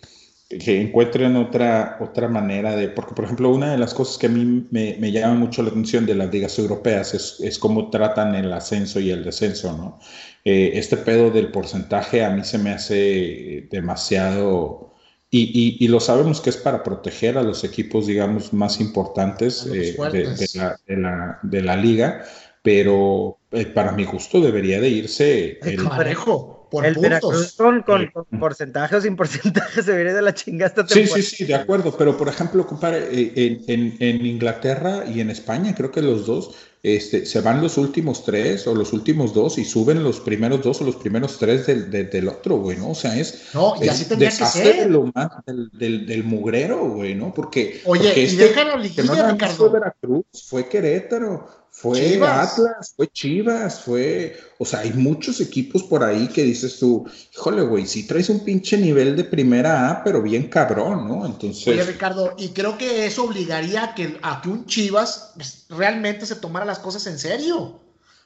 encuentren 0.80 1.36
otra, 1.36 1.98
otra 2.00 2.26
manera 2.28 2.74
de, 2.74 2.88
porque 2.88 3.14
por 3.14 3.26
ejemplo, 3.26 3.50
una 3.50 3.72
de 3.72 3.78
las 3.78 3.92
cosas 3.92 4.16
que 4.16 4.26
a 4.26 4.30
mí 4.30 4.66
me, 4.70 5.12
llama 5.12 5.34
mucho 5.34 5.62
la 5.62 5.68
atención 5.68 6.06
de 6.06 6.14
las 6.14 6.32
ligas 6.32 6.58
europeas 6.58 7.12
es, 7.12 7.38
es 7.40 7.58
cómo 7.58 7.90
tratan 7.90 8.34
el 8.34 8.52
ascenso 8.52 8.98
y 8.98 9.10
el 9.10 9.24
descenso, 9.24 9.76
¿no? 9.76 9.98
Eh, 10.44 10.72
este 10.74 10.96
pedo 10.96 11.30
del 11.30 11.52
porcentaje 11.52 12.24
a 12.24 12.30
mí 12.30 12.42
se 12.44 12.58
me 12.58 12.70
hace 12.70 13.68
demasiado... 13.70 14.94
Y, 15.32 15.76
y, 15.78 15.86
lo 15.86 16.00
sabemos 16.00 16.40
que 16.40 16.50
es 16.50 16.56
para 16.56 16.82
proteger 16.82 17.38
a 17.38 17.44
los 17.44 17.62
equipos, 17.62 18.08
digamos, 18.08 18.52
más 18.52 18.80
importantes 18.80 19.64
eh, 19.64 19.94
de, 20.10 20.48
la, 20.56 20.76
de, 20.84 20.96
la, 20.96 21.38
de 21.44 21.62
la 21.62 21.76
liga, 21.76 22.24
pero 22.64 23.39
eh, 23.52 23.66
para 23.66 23.92
mi 23.92 24.04
gusto 24.04 24.40
debería 24.40 24.80
de 24.80 24.88
irse 24.88 25.58
el 25.62 25.84
parejo 25.84 26.60
por 26.70 26.86
el 26.86 26.94
puntos. 26.94 27.52
con, 27.56 27.82
con, 27.82 28.10
porcentaje 28.38 28.96
o 28.96 29.00
sin 29.00 29.16
porcentaje 29.16 29.82
se 29.82 29.94
viene 29.94 30.12
de 30.12 30.22
la 30.22 30.32
chingada 30.32 30.86
Sí, 30.86 31.06
sí, 31.06 31.22
sí, 31.22 31.44
de 31.44 31.54
acuerdo, 31.54 31.94
pero 31.96 32.16
por 32.16 32.28
ejemplo, 32.28 32.66
compare, 32.66 33.08
eh, 33.10 33.60
en, 33.66 33.96
en, 33.98 34.24
Inglaterra 34.24 35.04
y 35.06 35.20
en 35.20 35.30
España, 35.30 35.74
creo 35.74 35.90
que 35.90 36.00
los 36.00 36.26
dos, 36.26 36.54
este, 36.82 37.26
se 37.26 37.40
van 37.40 37.60
los 37.60 37.76
últimos 37.76 38.24
tres 38.24 38.66
o 38.66 38.74
los 38.74 38.92
últimos 38.92 39.34
dos 39.34 39.58
y 39.58 39.64
suben 39.64 40.02
los 40.02 40.20
primeros 40.20 40.62
dos 40.62 40.80
o 40.80 40.84
los 40.84 40.96
primeros 40.96 41.38
tres 41.38 41.66
del, 41.66 41.90
del, 41.90 42.28
otro, 42.28 42.56
güey, 42.56 42.78
¿no? 42.78 42.90
O 42.90 42.94
sea, 42.94 43.18
es, 43.18 43.50
no, 43.52 43.74
y 43.82 43.88
así 43.88 44.06
tendría 44.06 44.30
que 44.30 44.46
ser. 44.46 44.90
lo 44.90 45.10
más 45.14 45.28
del, 45.44 46.06
del, 46.06 46.24
mugrero, 46.24 46.88
güey, 46.88 47.14
¿no? 47.14 47.34
Porque, 47.34 47.80
Oye, 47.84 48.08
porque 48.08 48.20
y 48.20 48.24
este, 48.24 48.44
déjalo 48.44 48.78
liguilla, 48.78 49.32
Ricardo. 49.32 49.56
Fue 49.56 49.68
Veracruz, 49.70 50.24
fue 50.48 50.68
Querétaro, 50.68 51.46
fue 51.72 52.20
Atlas, 52.22 52.94
fue 52.96 53.08
Chivas, 53.08 53.80
fue. 53.80 54.36
O 54.58 54.64
sea, 54.64 54.80
hay 54.80 54.92
muchos 54.92 55.40
equipos 55.40 55.82
por 55.84 56.04
ahí 56.04 56.28
que 56.28 56.42
dices 56.42 56.78
tú, 56.78 57.08
híjole, 57.32 57.62
güey, 57.62 57.86
si 57.86 58.06
traes 58.06 58.28
un 58.28 58.44
pinche 58.44 58.76
nivel 58.76 59.16
de 59.16 59.24
primera 59.24 59.90
A, 59.90 60.04
pero 60.04 60.20
bien 60.20 60.48
cabrón, 60.48 61.08
¿no? 61.08 61.24
Entonces. 61.24 61.66
Oye, 61.68 61.84
Ricardo, 61.84 62.34
y 62.36 62.48
creo 62.48 62.76
que 62.76 63.06
eso 63.06 63.24
obligaría 63.24 63.84
a 63.84 63.94
que, 63.94 64.18
a 64.22 64.42
que 64.42 64.48
un 64.48 64.66
Chivas 64.66 65.34
realmente 65.70 66.26
se 66.26 66.36
tomara 66.36 66.66
las 66.66 66.80
cosas 66.80 67.06
en 67.06 67.18
serio. 67.18 67.80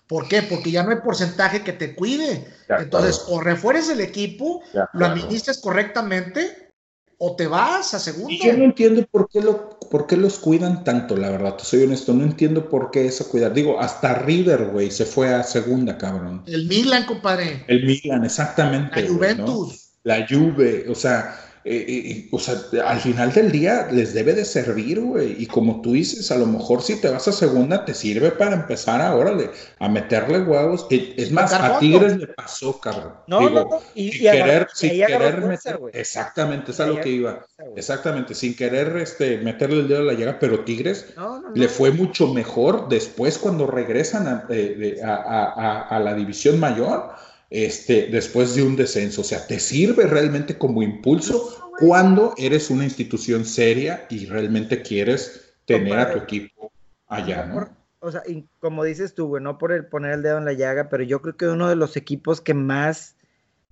¿Por 0.07 0.29
qué? 0.29 0.43
Porque 0.43 0.71
ya 0.71 0.83
no 0.83 0.91
hay 0.91 0.99
porcentaje 0.99 1.63
que 1.63 1.73
te 1.73 1.95
cuide. 1.95 2.47
Entonces, 2.69 3.25
o 3.29 3.41
refueres 3.41 3.89
el 3.89 4.01
equipo, 4.01 4.63
lo 4.93 5.07
administras 5.07 5.59
correctamente, 5.59 6.73
o 7.19 7.37
te 7.37 7.47
vas 7.47 7.95
a 7.95 7.99
segundo. 7.99 8.35
yo 8.43 8.53
no 8.55 8.65
entiendo 8.65 9.07
por 9.11 9.29
qué, 9.29 9.41
lo, 9.41 9.74
por 9.91 10.07
qué 10.07 10.17
los 10.17 10.39
cuidan 10.39 10.85
tanto, 10.85 11.17
la 11.17 11.31
verdad, 11.31 11.57
te 11.57 11.65
soy 11.65 11.85
honesto, 11.85 12.13
no 12.13 12.25
entiendo 12.25 12.69
por 12.69 12.91
qué 12.91 13.07
eso 13.07 13.29
cuidar. 13.29 13.53
Digo, 13.53 13.81
hasta 13.81 14.15
River, 14.15 14.67
güey, 14.67 14.91
se 14.91 15.05
fue 15.05 15.35
a 15.35 15.43
segunda, 15.43 15.99
cabrón. 15.99 16.43
El 16.47 16.67
Milan, 16.67 17.07
compadre. 17.07 17.65
El 17.69 17.85
Milan, 17.85 18.25
exactamente. 18.25 19.03
La 19.03 19.09
Juventus. 19.09 19.91
La 20.03 20.27
Juve, 20.29 20.87
o 20.91 20.95
sea, 20.95 21.44
eh, 21.67 21.85
eh, 21.89 22.29
o 22.31 22.39
sea, 22.39 22.57
al 22.85 23.01
final 23.01 23.33
del 23.33 23.51
día 23.51 23.89
les 23.91 24.13
debe 24.13 24.35
de 24.35 24.45
servir, 24.45 25.01
güey. 25.01 25.35
Y 25.43 25.47
como 25.47 25.81
tú 25.81 25.93
dices, 25.93 26.31
a 26.31 26.37
lo 26.37 26.45
mejor 26.45 26.83
si 26.83 27.01
te 27.01 27.09
vas 27.09 27.27
a 27.27 27.33
segunda, 27.33 27.87
te 27.87 27.95
sirve 27.95 28.33
para 28.33 28.55
empezar 28.55 29.01
ahora 29.01 29.35
a 29.79 29.89
meterle 29.89 30.41
huevos. 30.41 30.87
Es 30.91 31.33
más, 31.33 31.55
a 31.55 31.79
Tigres 31.79 32.19
le 32.19 32.27
pasó, 32.27 32.79
cabrón. 32.79 33.15
No, 33.27 33.49
no, 33.49 33.81
Y, 33.95 34.13
sin 34.13 34.31
querer, 34.31 34.69
sin 34.75 34.91
querer 34.91 35.41
meter, 35.41 35.81
exactamente, 35.95 36.73
es 36.73 36.81
a 36.81 36.87
lo 36.87 37.01
que 37.01 37.09
iba. 37.09 37.47
Exactamente, 37.77 38.35
sin 38.35 38.55
querer 38.55 38.99
este, 38.99 39.39
meterle 39.39 39.81
el 39.81 39.89
dedo 39.89 40.01
a 40.01 40.13
la 40.13 40.13
llaga, 40.13 40.39
pero 40.39 40.65
Tigres 40.65 41.15
le 41.55 41.69
fue 41.69 41.93
mucho 41.93 42.29
mejor 42.35 42.91
después 42.91 43.39
cuando 43.39 43.67
regresan 43.67 44.29
a, 44.29 45.87
a 45.89 45.99
la 45.99 46.15
división 46.15 46.61
mayor 46.61 47.15
este, 47.51 48.09
después 48.09 48.55
de 48.55 48.63
un 48.63 48.77
descenso. 48.77 49.21
O 49.21 49.25
sea, 49.25 49.47
te 49.47 49.59
sirve 49.59 50.07
realmente 50.07 50.57
como 50.59 50.83
impulso 50.83 51.71
cuando 51.79 52.35
eres 52.37 52.71
una 52.71 52.85
institución 52.85 53.45
seria 53.45 54.07
y 54.11 54.27
realmente 54.27 54.83
quieres 54.83 55.55
tener 55.65 55.99
a 55.99 56.13
tu 56.13 56.19
equipo 56.19 56.73
allá, 57.09 57.47
¿no? 57.47 57.85
o 58.05 58.13
sea, 58.13 58.23
como 58.61 58.85
dices 58.85 59.15
tú, 59.15 59.29
güey, 59.29 59.43
no 59.43 59.57
por 59.57 59.73
el 59.73 59.87
poner 59.87 60.13
el 60.13 60.23
dedo 60.23 60.37
en 60.37 60.45
la 60.45 60.53
llaga, 60.53 60.91
pero 60.91 61.03
yo 61.03 61.23
creo 61.23 61.39
que 61.39 61.47
uno 61.47 61.71
de 61.71 61.77
los 61.77 61.97
equipos 61.97 62.43
que 62.43 62.53
más 62.53 63.17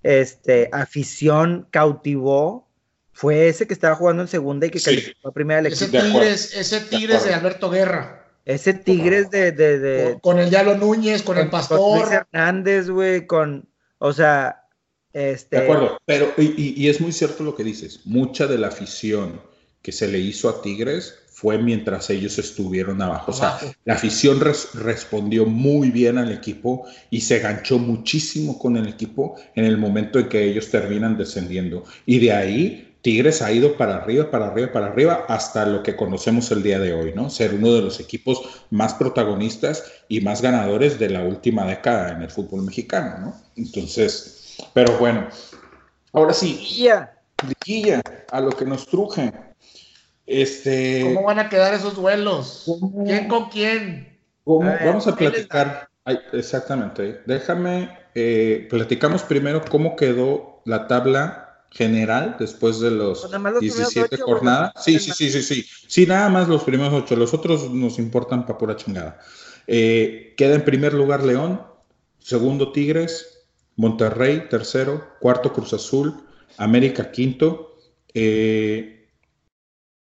este, 0.03 0.70
afición 0.73 1.68
cautivó 1.70 2.66
fue 3.12 3.49
ese 3.49 3.66
que 3.66 3.75
estaba 3.75 3.95
jugando 3.95 4.23
en 4.23 4.29
segunda 4.29 4.66
y 4.66 4.70
que 4.70 4.81
calificó 4.81 5.29
a 5.29 5.33
primera 5.33 5.61
elección. 5.61 5.95
Ese 5.95 6.09
Tigres, 6.09 6.57
ese 6.57 6.81
Tigres 6.81 7.25
de, 7.25 7.35
Alberto 7.35 7.68
Guerra. 7.68 8.22
Ese 8.45 8.74
Tigres 8.74 9.30
de... 9.30 9.53
de, 9.53 10.18
con, 10.20 10.38
el 10.38 10.51
Yalo 10.51 10.76
Núñez, 10.76 11.22
con, 11.22 11.38
el 11.38 11.49
Pastor. 11.49 11.78
Con 11.78 11.99
Luis 12.01 12.11
Hernández, 12.12 12.90
güey, 12.90 13.26
con... 13.26 13.68
O 13.99 14.12
sea, 14.12 14.64
este... 15.12 15.57
De 15.57 15.62
acuerdo, 15.62 15.99
pero 16.05 16.32
y, 16.36 16.88
es 16.88 17.01
muy 17.01 17.12
cierto 17.12 17.45
lo 17.45 17.55
que 17.55 17.64
dices. 17.64 18.01
Mucha 18.05 18.47
de 18.47 18.59
la 18.59 18.68
afición 18.68 19.40
que 19.80 19.93
se 19.93 20.09
le 20.09 20.18
hizo 20.18 20.49
a 20.49 20.62
Tigres 20.62 21.18
fue 21.28 21.59
mientras 21.59 22.09
ellos 22.11 22.38
estuvieron 22.38 23.03
abajo. 23.03 23.32
O 23.32 23.34
sea, 23.34 23.59
la 23.84 23.95
afición 23.95 24.40
respondió 24.40 25.45
muy 25.45 25.90
bien 25.90 26.18
al 26.18 26.30
equipo 26.30 26.86
y 27.11 27.20
se 27.20 27.40
ganchó 27.40 27.78
muchísimo 27.78 28.59
con 28.59 28.76
el 28.76 28.88
equipo 28.88 29.36
en 29.55 29.64
el 29.64 29.76
momento 29.76 30.20
en 30.20 30.28
que 30.28 30.45
ellos 30.45 30.70
terminan 30.70 31.16
descendiendo. 31.16 31.84
Y 32.07 32.20
de 32.20 32.32
ahí 32.32 32.91
Tigres 33.03 33.42
ha 33.42 33.50
ido 33.50 33.76
para 33.76 33.96
arriba, 33.96 34.30
para 34.30 34.46
arriba, 34.46 34.72
para 34.72 34.86
arriba, 34.86 35.24
hasta 35.28 35.66
lo 35.66 35.82
que 35.82 35.96
conocemos 35.96 36.50
el 36.53 36.62
día 36.62 36.78
de 36.78 36.94
hoy, 36.94 37.12
¿no? 37.14 37.30
Ser 37.30 37.53
uno 37.53 37.72
de 37.72 37.82
los 37.82 37.98
equipos 37.98 38.42
más 38.70 38.94
protagonistas 38.94 39.84
y 40.09 40.20
más 40.20 40.40
ganadores 40.40 41.00
de 41.00 41.11
la 41.11 41.22
última 41.22 41.66
década 41.66 42.12
en 42.12 42.22
el 42.22 42.30
fútbol 42.30 42.62
mexicano, 42.62 43.18
¿no? 43.18 43.36
Entonces, 43.57 44.57
pero 44.72 44.96
bueno, 44.98 45.26
ahora 46.12 46.32
sí, 46.32 46.64
ya 46.78 47.12
Liguilla, 47.46 48.03
a 48.30 48.40
lo 48.40 48.50
que 48.50 48.64
nos 48.64 48.86
truje. 48.86 49.32
Este, 50.26 51.03
¿Cómo 51.03 51.24
van 51.26 51.40
a 51.40 51.48
quedar 51.48 51.74
esos 51.74 51.96
duelos? 51.96 52.70
¿Quién 53.05 53.26
con 53.26 53.48
quién? 53.48 54.16
vamos 54.44 55.07
a 55.09 55.16
platicar. 55.16 55.88
exactamente. 56.32 57.20
Déjame, 57.26 57.90
eh, 58.14 58.66
platicamos 58.70 59.22
primero 59.24 59.61
cómo 59.68 59.96
quedó 59.96 60.62
la 60.64 60.86
tabla 60.86 61.41
general 61.73 62.37
después 62.39 62.81
de 62.81 62.91
los, 62.91 63.29
17 63.61 64.09
pues 64.09 64.23
jornadas. 64.23 64.73
Sí, 64.77 64.99
sí, 64.99 65.12
sí, 65.12 65.31
sí, 65.31 65.43
sí. 65.43 65.66
Sí, 65.87 66.07
nada 66.07 66.29
más 66.29 66.49
los 66.49 66.64
primeros 66.64 66.93
ocho. 66.93 67.16
Los 67.16 67.35
otros 67.35 67.70
nos 67.70 67.99
importan 67.99 68.47
para 68.47 68.59
pura 68.59 68.77
chingada. 68.77 69.18
Eh, 69.66 70.35
queda 70.37 70.55
en 70.55 70.64
primer 70.64 70.93
lugar 70.93 71.25
León, 71.25 71.62
segundo 72.18 72.73
Tigres, 72.73 73.47
Monterrey, 73.77 74.49
tercero, 74.51 75.03
cuarto 75.20 75.53
Cruz 75.53 75.73
Azul, 75.73 76.25
América 76.59 77.11
quinto, 77.11 77.77
eh, 78.12 79.09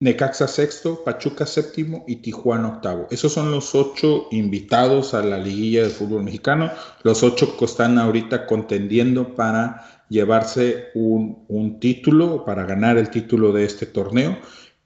Necaxa 0.02 0.48
sexto, 0.48 1.04
Pachuca 1.04 1.46
séptimo 1.46 2.04
y 2.08 2.18
Tijuana 2.18 2.70
octavo. 2.70 3.08
Esos 3.12 3.34
son 3.34 3.52
los 3.52 3.76
ocho 3.76 4.28
invitados 4.32 5.14
a 5.14 5.22
la 5.22 5.38
liguilla 5.38 5.84
de 5.84 5.90
fútbol 5.90 6.24
mexicano, 6.24 6.72
los 7.04 7.22
ocho 7.22 7.56
que 7.56 7.66
están 7.66 8.00
ahorita 8.00 8.48
contendiendo 8.48 9.36
para 9.36 10.01
llevarse 10.12 10.90
un, 10.94 11.80
título, 11.80 12.44
para 12.44 12.66
ganar 12.66 12.98
el 12.98 13.10
título 13.10 13.54
de 13.54 13.66
este 13.66 13.86
torneo. 13.86 14.38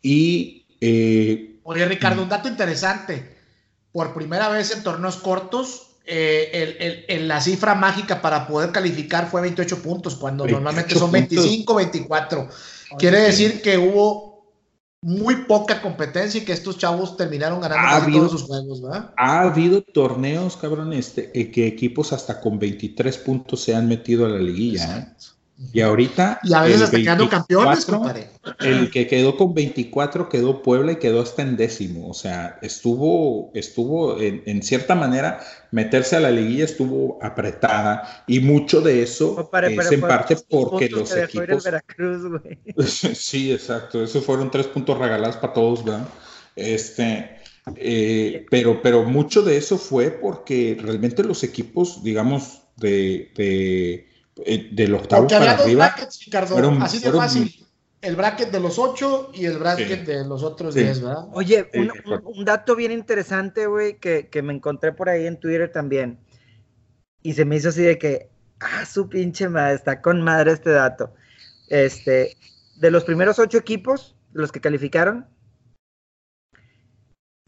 Y... 0.01 0.65
Eh, 0.79 1.59
Oye, 1.63 1.83
Ricardo, 1.85 2.21
un 2.21 2.29
dato 2.29 2.47
interesante 2.47 3.35
por 3.91 4.13
primera 4.13 4.49
vez 4.49 4.71
en 4.71 4.83
torneos 4.83 5.17
cortos, 5.17 5.95
eh, 6.05 7.03
el, 7.07 7.27
la 7.27 7.41
cifra 7.41 7.73
mágica 7.73 8.21
para 8.21 8.45
poder 8.45 8.71
calificar 8.71 9.27
fue 9.27 9.41
28 9.41 9.81
puntos, 9.81 10.15
cuando 10.15 10.45
normalmente 10.45 10.93
son 10.93 11.11
25, 11.11 11.73
24. 11.73 12.47
Quiere 12.99 13.21
decir 13.21 13.63
que 13.63 13.79
hubo 13.79 14.24
muy 15.05 15.35
poca 15.45 15.83
competencia 15.83 16.41
y 16.41 16.45
que 16.45 16.51
estos 16.51 16.79
chavos 16.79 17.15
terminaron 17.15 17.61
ganando 17.61 18.11
todos 18.11 18.31
sus 18.31 18.43
juegos, 18.43 18.81
¿verdad? 18.81 19.13
Ha 19.15 19.41
habido 19.41 19.83
torneos, 19.83 20.57
cabrón, 20.57 20.93
este, 20.93 21.29
eh, 21.39 21.51
que 21.51 21.67
equipos 21.67 22.11
hasta 22.11 22.41
con 22.41 22.57
23 22.57 23.15
puntos 23.19 23.61
se 23.61 23.75
han 23.75 23.87
metido 23.87 24.25
a 24.25 24.29
la 24.29 24.39
liguilla. 24.39 24.97
¿eh? 24.97 25.07
Y 25.71 25.79
ahorita. 25.79 26.41
Y 26.43 26.53
a 26.53 26.63
veces 26.63 26.81
hasta 26.81 26.97
quedando 26.97 27.29
campeones, 27.29 27.87
El 28.59 28.91
que 28.91 29.07
quedó 29.07 29.37
con 29.37 29.53
24 29.53 30.27
quedó 30.27 30.61
Puebla 30.61 30.93
y 30.93 30.95
quedó 30.97 31.21
hasta 31.21 31.43
en 31.43 31.55
décimo. 31.55 32.09
O 32.09 32.13
sea, 32.13 32.59
estuvo, 32.61 33.51
estuvo 33.53 34.19
en, 34.19 34.61
cierta 34.63 34.95
manera, 34.95 35.39
meterse 35.71 36.17
a 36.17 36.19
la 36.19 36.31
liguilla 36.31 36.65
estuvo 36.65 37.19
apretada. 37.21 38.25
Y 38.27 38.41
mucho 38.41 38.81
de 38.81 39.01
eso 39.01 39.49
es 39.63 39.91
en 39.91 40.01
parte 40.01 40.35
porque 40.49 40.89
los 40.89 41.15
equipos. 41.15 41.63
sí, 43.13 43.53
exacto. 43.53 44.03
Esos 44.03 44.25
fueron 44.25 44.51
tres 44.51 44.67
puntos 44.67 44.97
regalados 44.97 45.37
para 45.37 45.53
todos, 45.53 45.85
¿verdad? 45.85 46.07
Este. 46.55 47.37
Eh, 47.77 48.45
pero, 48.51 48.81
pero 48.81 49.05
mucho 49.05 49.41
de 49.41 49.57
eso 49.57 49.77
fue 49.77 50.11
porque 50.11 50.77
realmente 50.79 51.23
los 51.23 51.43
equipos, 51.43 52.03
digamos, 52.03 52.61
de 52.75 53.31
eh, 54.43 54.69
del 54.71 54.93
octavo 54.93 55.27
para 55.27 55.51
arriba. 55.51 55.87
Brackets, 55.87 56.25
Ricardo, 56.25 56.57
así 56.81 56.99
de 56.99 57.11
fácil. 57.11 57.65
El 58.01 58.15
bracket 58.15 58.51
de 58.51 58.59
los 58.59 58.77
ocho 58.77 59.31
y 59.33 59.45
el 59.45 59.57
bracket 59.57 60.05
de 60.05 60.25
los 60.25 60.43
otros 60.43 60.75
diez, 60.75 61.01
¿verdad? 61.01 61.27
Oye, 61.31 61.71
un, 62.23 62.45
dato 62.45 62.75
bien 62.75 62.91
interesante, 62.91 63.65
güey, 63.65 63.97
que, 63.99 64.29
me 64.43 64.53
encontré 64.53 64.93
por 64.93 65.09
ahí 65.09 65.25
en 65.25 65.39
Twitter 65.39 65.71
también. 65.71 66.19
Y 67.23 67.33
se 67.33 67.45
me 67.45 67.55
hizo 67.55 67.69
así 67.69 67.81
de 67.81 67.97
que, 67.97 68.29
ah, 68.59 68.85
su 68.85 69.09
pinche 69.09 69.49
madre, 69.49 69.75
está 69.75 70.01
con 70.01 70.21
madre 70.21 70.51
este 70.51 70.69
dato. 70.69 71.15
Este, 71.69 72.37
de 72.75 72.91
los 72.91 73.05
primeros 73.05 73.39
ocho 73.39 73.57
equipos, 73.57 74.15
los 74.33 74.51
que 74.51 74.61
calificaron, 74.61 75.25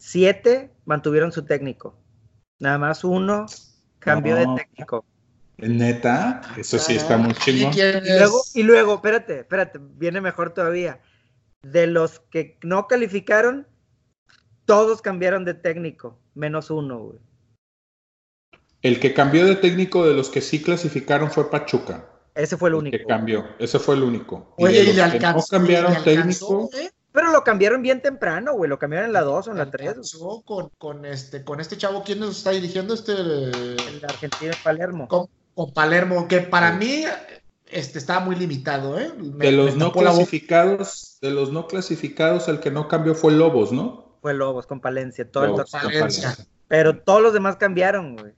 siete 0.00 0.74
mantuvieron 0.86 1.30
su 1.30 1.44
técnico. 1.44 1.96
Nada 2.58 2.78
más 2.78 3.04
uno 3.04 3.46
cambió 4.00 4.34
de 4.34 4.46
técnico. 4.56 5.04
Neta, 5.58 6.40
eso 6.56 6.78
sí 6.78 6.94
está 6.94 7.16
muy 7.16 7.34
chingón. 7.34 7.72
Y 7.74 8.18
luego, 8.18 8.42
y 8.54 8.62
luego, 8.62 8.94
espérate, 8.94 9.40
espérate, 9.40 9.80
viene 9.80 10.20
mejor 10.20 10.54
todavía. 10.54 11.00
De 11.62 11.88
los 11.88 12.20
que 12.30 12.56
no 12.62 12.86
calificaron, 12.86 13.66
todos 14.66 15.02
cambiaron 15.02 15.44
de 15.44 15.54
técnico, 15.54 16.16
menos 16.34 16.70
uno, 16.70 17.00
güey. 17.00 17.18
El 18.82 19.00
que 19.00 19.12
cambió 19.12 19.46
de 19.46 19.56
técnico 19.56 20.06
de 20.06 20.14
los 20.14 20.28
que 20.28 20.40
sí 20.40 20.62
clasificaron 20.62 21.32
fue 21.32 21.50
Pachuca. 21.50 22.08
Ese 22.36 22.56
fue 22.56 22.68
el, 22.68 22.76
único. 22.76 22.96
Que 22.96 23.04
cambió, 23.04 23.44
ese 23.58 23.80
fue 23.80 23.96
el 23.96 24.04
único. 24.04 24.54
Oye, 24.58 24.84
y, 24.84 24.92
le 24.92 25.02
alcanzó, 25.02 25.38
no 25.38 25.58
cambiaron 25.58 26.04
técnico. 26.04 26.70
Pero 27.10 27.32
lo 27.32 27.42
cambiaron 27.42 27.82
bien 27.82 28.00
temprano, 28.00 28.52
güey. 28.54 28.70
Lo 28.70 28.78
cambiaron 28.78 29.08
en 29.08 29.12
la 29.12 29.22
2 29.22 29.48
o 29.48 29.50
en 29.50 29.58
la 29.58 29.68
3. 29.68 30.16
Con, 30.44 30.68
con, 30.78 31.04
este, 31.04 31.42
con 31.42 31.58
este 31.58 31.76
chavo, 31.76 32.04
¿quién 32.04 32.20
nos 32.20 32.36
está 32.36 32.50
dirigiendo? 32.52 32.94
Este, 32.94 33.12
el 33.12 34.04
argentino 34.04 34.52
Palermo 34.62 35.08
con 35.58 35.72
Palermo, 35.72 36.28
que 36.28 36.38
para 36.38 36.70
mí 36.70 37.02
este, 37.66 37.98
estaba 37.98 38.20
muy 38.20 38.36
limitado. 38.36 38.96
¿eh? 38.96 39.10
de 39.16 39.50
los 39.50 39.74
no 39.74 39.90
clasificados, 39.90 41.18
de 41.20 41.32
los 41.32 41.50
no 41.50 41.66
clasificados, 41.66 42.46
el 42.46 42.60
que 42.60 42.70
no 42.70 42.86
cambió 42.86 43.12
fue 43.16 43.32
Lobos, 43.32 43.72
¿no? 43.72 44.14
Fue 44.22 44.34
Lobos 44.34 44.68
con 44.68 44.80
Palencia, 44.80 45.28
todo 45.28 45.46
el 45.46 45.54
Pero 46.68 46.98
todos 47.00 47.20
los 47.20 47.32
demás 47.32 47.56
cambiaron, 47.56 48.16
güey. 48.16 48.34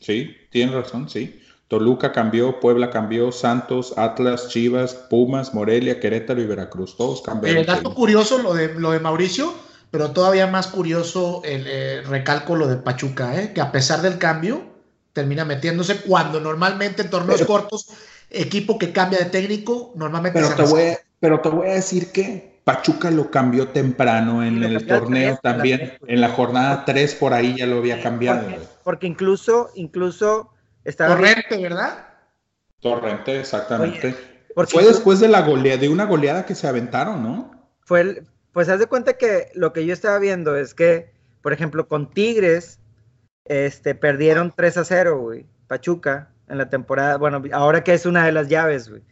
Sí, 0.00 0.34
tienen 0.48 0.74
razón, 0.74 1.10
sí. 1.10 1.42
Toluca 1.68 2.10
cambió, 2.12 2.58
Puebla 2.58 2.88
cambió, 2.88 3.30
Santos, 3.30 3.92
Atlas, 3.98 4.48
Chivas, 4.48 4.94
Pumas, 4.94 5.52
Morelia, 5.52 6.00
Querétaro 6.00 6.40
y 6.40 6.46
Veracruz, 6.46 6.96
todos 6.96 7.20
cambiaron. 7.20 7.60
El 7.60 7.66
dato 7.66 7.94
curioso 7.94 8.38
lo 8.38 8.54
de, 8.54 8.72
lo 8.72 8.92
de 8.92 9.00
Mauricio, 9.00 9.52
pero 9.90 10.12
todavía 10.12 10.46
más 10.46 10.68
curioso 10.68 11.42
el 11.44 11.66
eh, 11.66 12.00
recalco 12.00 12.56
lo 12.56 12.66
de 12.66 12.76
Pachuca, 12.76 13.38
¿eh? 13.38 13.52
que 13.52 13.60
a 13.60 13.70
pesar 13.70 14.00
del 14.00 14.16
cambio, 14.16 14.77
termina 15.18 15.44
metiéndose 15.44 15.96
cuando 16.02 16.38
normalmente 16.38 17.02
en 17.02 17.10
torneos 17.10 17.42
cortos, 17.42 17.88
equipo 18.30 18.78
que 18.78 18.92
cambia 18.92 19.18
de 19.18 19.24
técnico, 19.24 19.92
normalmente 19.96 20.38
pero 20.40 20.54
te, 20.54 20.62
voy 20.62 20.82
a, 20.82 20.98
pero 21.18 21.40
te 21.40 21.48
voy 21.48 21.66
a 21.66 21.72
decir 21.72 22.12
que 22.12 22.60
Pachuca 22.62 23.10
lo 23.10 23.28
cambió 23.28 23.66
temprano 23.66 24.44
en 24.44 24.62
el 24.62 24.86
torneo 24.86 25.36
también, 25.42 25.94
en 26.06 26.20
la 26.20 26.28
jornada 26.28 26.84
3 26.84 27.16
por 27.16 27.34
ahí 27.34 27.56
ya 27.58 27.66
lo 27.66 27.78
había 27.78 28.00
cambiado. 28.00 28.46
Porque, 28.84 29.08
incluso, 29.08 29.70
incluso 29.74 30.50
estaba... 30.84 31.16
Torrente, 31.16 31.56
¿verdad? 31.56 32.06
Torrente, 32.78 33.40
exactamente. 33.40 34.14
fue 34.68 34.84
después 34.84 35.18
de 35.18 35.26
la 35.26 35.42
goleada, 35.42 35.78
de 35.78 35.88
una 35.88 36.04
goleada 36.04 36.46
que 36.46 36.54
se 36.54 36.68
aventaron, 36.68 37.24
¿no? 37.24 37.50
Fue 37.80 38.02
el, 38.02 38.26
pues 38.52 38.68
haz 38.68 38.78
de 38.78 38.86
cuenta 38.86 39.14
que 39.14 39.50
lo 39.54 39.72
que 39.72 39.84
yo 39.84 39.92
estaba 39.92 40.20
viendo 40.20 40.54
es 40.56 40.74
que, 40.74 41.10
por 41.42 41.52
ejemplo, 41.52 41.88
con 41.88 42.08
Tigres, 42.08 42.78
este, 43.48 43.94
perdieron 43.94 44.52
3 44.54 44.76
a 44.78 44.84
0, 44.84 45.20
güey. 45.20 45.46
Pachuca, 45.66 46.30
en 46.48 46.58
la 46.58 46.70
temporada, 46.70 47.16
bueno, 47.16 47.42
ahora 47.52 47.84
que 47.84 47.94
es 47.94 48.06
una 48.06 48.24
de 48.24 48.32
las 48.32 48.48
llaves, 48.48 48.88
güey. 48.88 49.02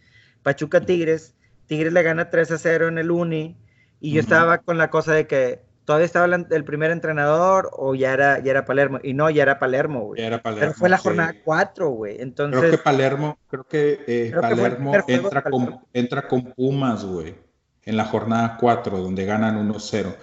Pachuca 0.43 0.80
Tigres, 0.80 1.34
Tigres 1.66 1.93
le 1.93 2.03
gana 2.03 2.30
3 2.30 2.53
a 2.53 2.59
0 2.59 2.89
en 2.89 2.99
el 2.99 3.11
Uni, 3.11 3.57
y 4.01 4.12
yo 4.12 4.20
estaba 4.20 4.59
con 4.59 4.78
la 4.78 4.91
cosa 4.91 5.12
de 5.12 5.26
que 5.26 5.61
todavía 5.84 6.07
estaba 6.07 6.26
el 6.26 6.64
primer 6.64 6.91
entrenador 6.91 7.70
o 7.72 7.95
ya 7.95 8.12
era, 8.12 8.39
ya 8.41 8.51
era 8.51 8.64
Palermo. 8.64 8.99
Y 9.03 9.14
no, 9.14 9.30
ya 9.30 9.43
era 9.43 9.59
Palermo, 9.59 10.07
güey. 10.07 10.22
era 10.22 10.43
Palermo. 10.43 10.61
Pero 10.61 10.74
fue 10.74 10.89
la 10.89 10.99
jornada 10.99 11.34
4, 11.45 11.89
güey. 11.91 12.20
Entonces. 12.20 12.61
Creo 12.61 12.70
que 12.72 12.78
Palermo, 12.78 13.39
creo 13.49 13.64
que, 13.64 14.05
eh, 14.07 14.32
Palermo 14.39 14.93
entra, 15.07 15.43
con, 15.43 15.80
entra 15.93 16.28
con 16.28 16.53
Pumas, 16.53 17.05
güey. 17.05 17.34
En 17.84 17.97
la 17.97 18.05
jornada 18.05 18.57
4, 18.61 18.99
donde 18.99 19.24
ganan 19.24 19.57
1-0. 19.57 20.14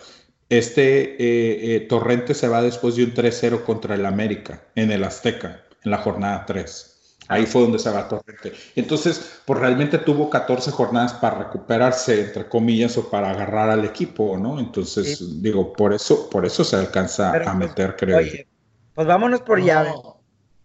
Este 0.50 1.14
eh, 1.14 1.76
eh, 1.76 1.80
Torrente 1.82 2.34
se 2.34 2.48
va 2.48 2.62
después 2.62 2.96
de 2.96 3.04
un 3.04 3.14
3-0 3.14 3.64
contra 3.64 3.96
el 3.96 4.06
América 4.06 4.62
en 4.76 4.92
el 4.92 5.04
Azteca, 5.04 5.64
en 5.84 5.92
la 5.92 5.98
jornada 5.98 6.46
3. 6.46 6.94
Ahí 7.30 7.46
fue 7.46 7.62
donde 7.62 7.80
se 7.80 7.90
va 7.90 8.08
Torrente. 8.08 8.54
Entonces, 8.76 9.40
pues 9.46 9.60
realmente 9.60 9.98
tuvo 9.98 10.30
14 10.30 10.72
jornadas 10.72 11.14
para 11.14 11.40
recuperarse, 11.40 12.22
entre 12.22 12.48
comillas, 12.48 12.98
o 12.98 13.10
para 13.10 13.32
agarrar 13.32 13.70
al 13.70 13.86
equipo, 13.86 14.38
¿no? 14.38 14.60
Entonces, 14.60 15.42
digo, 15.42 15.72
por 15.74 15.94
eso, 15.94 16.30
por 16.30 16.46
eso 16.46 16.64
se 16.64 16.76
alcanza 16.76 17.30
a 17.30 17.42
pues, 17.42 17.56
meter, 17.56 17.96
creo. 17.96 18.18
Oye, 18.18 18.48
pues 18.94 19.08
vámonos 19.08 19.42
por 19.42 19.62
llave. 19.62 19.94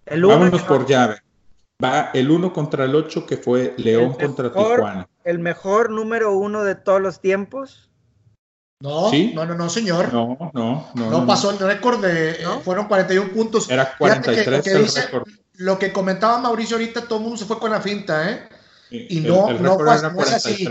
El 0.04 0.24
vámonos 0.24 0.62
por 0.62 0.86
llave. 0.86 1.16
Va 1.82 2.10
el 2.12 2.28
1 2.30 2.52
contra 2.52 2.84
el 2.84 2.94
8, 2.94 3.24
que 3.24 3.36
fue 3.36 3.74
León 3.76 4.14
contra 4.14 4.52
Tijuana. 4.52 5.08
¿El 5.22 5.38
mejor 5.38 5.90
número 5.90 6.36
uno 6.36 6.64
de 6.64 6.74
todos 6.74 7.00
los 7.00 7.20
tiempos? 7.20 7.87
No, 8.80 9.10
no, 9.34 9.44
no, 9.44 9.54
no, 9.54 9.68
señor. 9.68 10.12
No, 10.12 10.50
no, 10.54 10.90
no. 10.94 11.10
No, 11.10 11.26
pasó 11.26 11.50
el 11.50 11.58
récord 11.58 12.00
de. 12.00 12.36
Fueron 12.64 12.86
41 12.86 13.32
puntos. 13.32 13.68
Era 13.68 13.96
43 13.96 14.66
el 14.66 14.94
récord 14.94 15.28
lo 15.58 15.78
que 15.78 15.92
comentaba 15.92 16.38
Mauricio 16.38 16.76
ahorita, 16.76 17.02
todo 17.02 17.18
el 17.18 17.24
mundo 17.24 17.36
se 17.36 17.44
fue 17.44 17.58
con 17.58 17.72
la 17.72 17.80
finta, 17.80 18.30
¿eh? 18.30 18.48
y 18.90 19.20
no, 19.20 19.52
no, 19.52 19.76
pasa, 19.76 20.12
así. 20.36 20.66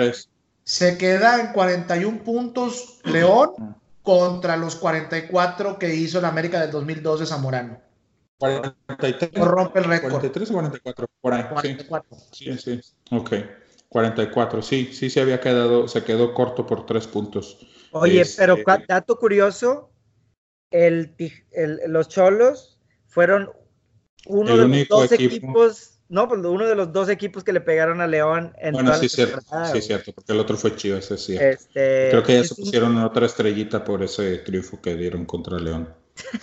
Se 0.63 0.97
queda 0.97 1.39
en 1.39 1.53
41 1.53 2.23
puntos 2.23 2.99
León 3.03 3.75
contra 4.01 4.57
los 4.57 4.75
44 4.77 5.77
que 5.77 5.93
hizo 5.93 6.19
la 6.19 6.29
América 6.29 6.59
del 6.61 6.71
2002 6.71 7.19
de 7.19 7.25
Zamorano. 7.25 7.79
43. 8.39 9.31
No 9.35 9.45
rompe 9.45 9.79
el 9.79 9.85
récord. 9.85 10.11
43 10.11 10.49
o 10.49 10.53
44, 10.53 11.07
por 11.21 11.33
ahí. 11.33 11.43
44. 11.43 12.17
Sí, 12.31 12.57
sí. 12.57 12.81
Ok. 13.11 13.33
44, 13.89 14.61
sí, 14.61 14.89
sí 14.93 15.09
se 15.09 15.21
había 15.21 15.39
quedado, 15.39 15.87
se 15.87 16.03
quedó 16.03 16.33
corto 16.33 16.65
por 16.65 16.85
tres 16.85 17.07
puntos. 17.07 17.57
Oye, 17.99 18.23
pero 18.37 18.55
este, 18.57 18.85
dato 18.87 19.17
curioso, 19.17 19.91
el, 20.71 21.15
el, 21.51 21.79
los 21.87 22.09
Cholos 22.09 22.79
fueron 23.07 23.51
uno 24.27 24.57
de 24.57 24.67
los 24.67 24.87
dos 24.87 25.11
equipos, 25.11 25.99
no, 26.09 26.27
pues 26.27 26.41
uno 26.43 26.65
de 26.65 26.75
los 26.75 26.91
dos 26.91 27.09
equipos 27.09 27.43
que 27.43 27.53
le 27.53 27.61
pegaron 27.61 28.01
a 28.01 28.07
León 28.07 28.53
en 28.59 28.73
Bueno, 28.73 28.93
sí, 28.95 29.09
cierto, 29.09 29.41
sí, 29.73 29.81
cierto, 29.81 30.13
porque 30.13 30.33
el 30.33 30.39
otro 30.39 30.57
fue 30.57 30.75
Chivas, 30.75 31.11
ese 31.11 31.17
sí. 31.17 31.37
Este, 31.37 32.09
Creo 32.09 32.23
que 32.23 32.33
ya 32.33 32.43
se 32.43 32.55
pusieron 32.55 32.97
otra 32.97 33.25
estrellita 33.25 33.83
por 33.83 34.03
ese 34.03 34.37
triunfo 34.39 34.81
que 34.81 34.95
dieron 34.95 35.25
contra 35.25 35.59
León. 35.59 35.93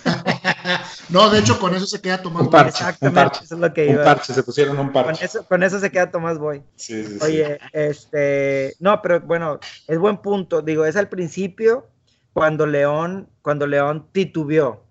no, 1.08 1.30
de 1.30 1.40
hecho, 1.40 1.58
con 1.58 1.74
eso 1.74 1.86
se 1.86 2.00
queda 2.00 2.22
Tomás 2.22 2.42
un 2.42 2.50
parche, 2.50 2.84
Un 3.00 3.12
parche, 3.12 3.44
eso 3.44 3.54
es 3.54 3.60
lo 3.60 3.72
que 3.72 3.86
iba. 3.86 3.98
Un 3.98 4.04
parche, 4.04 4.32
se 4.32 4.42
pusieron 4.42 4.78
un 4.78 4.92
parche. 4.92 5.18
Con 5.18 5.24
eso, 5.24 5.46
con 5.46 5.62
eso 5.62 5.78
se 5.78 5.90
queda 5.90 6.10
Tomás 6.10 6.38
Boy. 6.38 6.62
Sí, 6.76 7.04
sí, 7.04 7.18
Oye, 7.22 7.58
este, 7.72 8.74
no, 8.80 9.00
pero 9.02 9.20
bueno, 9.20 9.58
es 9.86 9.98
buen 9.98 10.18
punto. 10.18 10.62
Digo, 10.62 10.84
es 10.84 10.96
al 10.96 11.08
principio 11.08 11.88
cuando 12.32 12.66
León, 12.66 13.28
cuando 13.42 13.66
León 13.66 14.08
titubeó. 14.12 14.84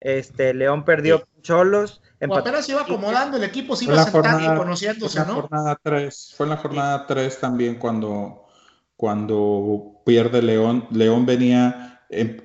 Este, 0.00 0.54
León 0.54 0.84
perdió 0.84 1.24
Cholos 1.42 2.00
o 2.28 2.36
apenas 2.36 2.66
se 2.66 2.72
iba 2.72 2.82
acomodando, 2.82 3.38
el 3.38 3.44
equipo 3.44 3.74
se 3.74 3.86
iba 3.86 4.04
sentando 4.04 4.52
y 4.52 4.56
conociéndose, 4.56 5.20
¿no? 5.20 5.34
Jornada 5.34 5.78
3, 5.82 6.34
fue 6.36 6.46
en 6.46 6.50
la 6.50 6.56
jornada 6.58 7.06
3 7.06 7.40
también 7.40 7.76
cuando, 7.76 8.46
cuando 8.94 10.02
pierde 10.04 10.42
León. 10.42 10.86
León 10.90 11.24
venía, 11.24 11.89
em, 12.10 12.38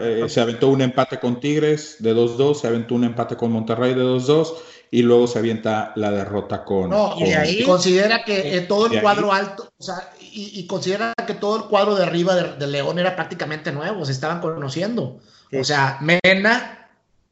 eh, 0.00 0.24
se 0.28 0.40
aventó 0.40 0.68
un 0.68 0.80
empate 0.80 1.18
con 1.18 1.40
Tigres 1.40 1.96
de 1.98 2.14
2-2, 2.14 2.60
se 2.60 2.66
aventó 2.66 2.94
un 2.94 3.04
empate 3.04 3.36
con 3.36 3.52
Monterrey 3.52 3.94
de 3.94 4.02
2-2 4.02 4.54
y 4.90 5.02
luego 5.02 5.26
se 5.26 5.38
avienta 5.38 5.92
la 5.96 6.10
derrota 6.10 6.64
con. 6.64 6.90
No, 6.90 7.14
y 7.18 7.32
ahí 7.32 7.62
considera 7.64 8.24
que 8.24 8.56
eh, 8.56 8.60
todo 8.62 8.86
el 8.86 9.00
cuadro 9.00 9.32
alto, 9.32 9.70
o 9.76 9.82
sea, 9.82 10.10
y, 10.30 10.66
considera 10.66 11.12
que 11.26 11.34
todo 11.34 11.56
el 11.56 11.64
cuadro 11.64 11.94
de 11.96 12.04
arriba 12.04 12.34
de, 12.34 12.66
León 12.66 12.98
era 12.98 13.16
prácticamente 13.16 13.72
nuevo, 13.72 14.04
se 14.04 14.12
estaban 14.12 14.40
conociendo. 14.40 15.20
O 15.52 15.64
sea, 15.64 15.98
Mena, 16.00 16.90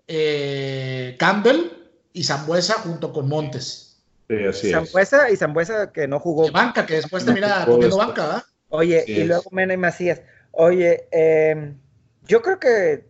eh, 0.08 1.16
Campbell 1.18 1.70
y 2.12 2.24
Zambuesa 2.24 2.74
junto 2.74 3.12
con 3.12 3.28
Montes. 3.28 3.98
Sí, 4.28 4.44
así 4.44 4.70
Zambuesa 4.72 5.30
y 5.30 5.36
Zambuesa 5.36 5.92
que 5.92 6.08
no 6.08 6.18
jugó. 6.18 6.46
De 6.46 6.50
banca, 6.50 6.84
que 6.84 6.94
después 6.94 7.24
termina 7.24 7.64
comiendo 7.64 7.96
banca, 7.96 8.26
¿verdad? 8.26 8.42
Oye, 8.68 9.04
y 9.06 9.24
luego 9.24 9.44
Mena 9.52 9.74
y 9.74 9.76
Macías. 9.76 10.20
Oye, 10.56 11.08
em, 11.10 11.78
yo 12.26 12.42
creo 12.42 12.58
que 12.58 13.04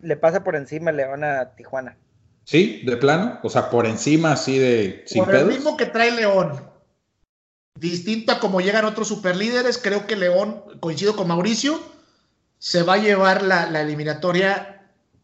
le 0.00 0.16
pasa 0.16 0.44
por 0.44 0.56
encima 0.56 0.92
León 0.92 1.24
a 1.24 1.54
Tijuana. 1.56 1.96
Sí, 2.44 2.82
de 2.84 2.96
plano. 2.96 3.40
O 3.42 3.48
sea, 3.48 3.70
por 3.70 3.86
encima 3.86 4.32
así 4.32 4.58
de. 4.58 5.02
Sin 5.06 5.24
por 5.24 5.34
el 5.34 5.46
mismo 5.46 5.76
que 5.76 5.86
trae 5.86 6.10
León. 6.10 6.60
Distinto 7.78 8.32
a 8.32 8.40
como 8.40 8.60
llegan 8.60 8.84
otros 8.84 9.08
superlíderes, 9.08 9.78
creo 9.78 10.06
que 10.06 10.16
León, 10.16 10.62
coincido 10.80 11.14
con 11.14 11.28
Mauricio, 11.28 11.78
se 12.58 12.82
va 12.82 12.94
a 12.94 12.98
llevar 12.98 13.42
la, 13.42 13.70
la 13.70 13.82
eliminatoria 13.82 14.76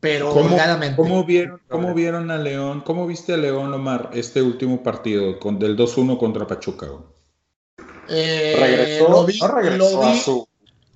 pero 0.03 0.31
¿Cómo, 0.33 0.57
¿cómo 0.97 1.23
vieron, 1.23 1.61
¿Cómo 1.69 1.95
vieron 1.95 2.33
a 2.33 2.37
León? 2.37 2.81
¿Cómo 2.85 3.07
viste 3.07 3.35
a 3.35 3.37
León, 3.37 3.73
Omar, 3.73 4.11
este 4.13 4.43
último 4.43 4.83
partido 4.83 5.39
con, 5.39 5.61
del 5.61 5.77
2-1 5.77 6.19
contra 6.19 6.45
Pachuca? 6.45 6.89
Eh, 8.09 8.57
regresó, 8.59 9.09
lo 9.09 9.25
vi, 9.25 9.39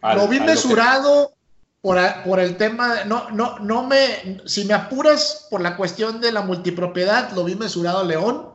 lo 0.03 0.29
vi, 0.29 0.41
mesurado 0.41 1.33
por, 1.81 1.99
por, 2.25 2.41
el 2.41 2.57
tema, 2.57 3.05
no, 3.05 3.31
no, 3.31 3.59
no 3.61 3.87
me, 3.87 4.41
si 4.45 4.65
me 4.65 4.75
apuras 4.75 5.47
por 5.51 5.61
la 5.61 5.77
cuestión 5.77 6.21
de 6.21 6.33
la 6.33 6.43
multipropiedad, 6.43 7.33
lo 7.33 7.45
vi 7.45 7.55
mesurado 7.55 7.99
a 7.99 8.05
León. 8.05 8.49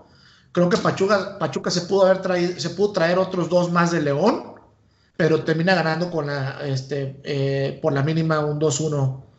Creo 0.52 0.70
que 0.70 0.78
Pachuca, 0.78 1.40
Pachuca 1.40 1.72
se 1.72 1.82
pudo 1.82 2.06
haber 2.06 2.22
traído, 2.22 2.60
se 2.60 2.72
pudo 2.72 2.92
traer 2.92 3.18
otros 3.18 3.50
dos 3.50 3.72
más 3.72 3.92
de 3.92 4.02
León, 4.02 4.56
pero 5.16 5.44
termina 5.44 5.76
ganando 5.76 6.12
con 6.12 6.28
la, 6.28 6.60
este, 6.66 7.22
eh, 7.24 7.80
por 7.82 7.94
la 7.94 8.04
mínima 8.04 8.40
un 8.40 8.60
2-1 8.60 9.32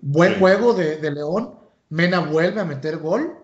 Buen 0.00 0.38
juego 0.38 0.72
de, 0.72 1.10
León. 1.10 1.54
Mena 1.90 2.20
vuelve 2.20 2.60
a 2.60 2.64
meter 2.64 2.98
gol. 2.98 3.38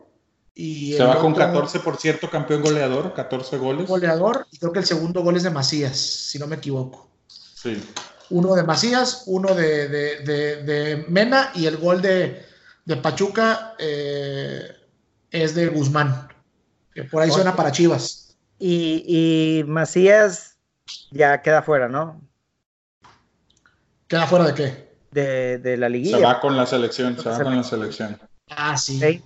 Y 0.54 0.94
Se 0.94 1.04
va 1.04 1.20
con 1.20 1.34
14, 1.34 1.80
por 1.80 1.96
cierto, 1.98 2.28
campeón 2.30 2.62
goleador, 2.62 3.14
14 3.14 3.58
goles. 3.58 3.86
Goleador, 3.86 4.46
y 4.50 4.58
creo 4.58 4.72
que 4.72 4.80
el 4.80 4.86
segundo 4.86 5.22
gol 5.22 5.36
es 5.36 5.44
de 5.44 5.50
Macías, 5.50 5.96
si 5.96 6.38
no 6.38 6.48
me 6.48 6.56
equivoco. 6.56 7.07
Sí. 7.62 7.82
Uno 8.30 8.54
de 8.54 8.62
Macías, 8.62 9.24
uno 9.26 9.54
de, 9.54 11.04
Mena, 11.08 11.50
y 11.54 11.66
el 11.66 11.76
gol 11.76 12.02
de, 12.02 12.44
Pachuca 13.02 13.74
eh, 13.78 14.70
es 15.30 15.54
de 15.54 15.68
Guzmán, 15.68 16.28
que 16.94 17.04
por 17.04 17.22
ahí 17.22 17.30
suena 17.30 17.56
para 17.56 17.72
Chivas. 17.72 18.36
Y, 18.58 19.04
y 19.06 19.64
Macías 19.64 20.56
ya 21.10 21.42
queda 21.42 21.62
fuera, 21.62 21.88
¿no? 21.88 22.20
¿Queda 24.08 24.26
fuera 24.26 24.46
de 24.46 24.54
qué? 24.54 24.88
de, 25.10 25.76
la 25.76 25.88
liguilla. 25.88 26.18
Se 26.18 26.24
va 26.24 26.40
con 26.40 26.56
la 26.56 26.66
selección, 26.66 27.16
se 27.16 27.28
va 27.28 27.42
con 27.42 27.56
la 27.56 27.62
selección. 27.62 28.18
Ah, 28.50 28.76
sí. 28.76 29.22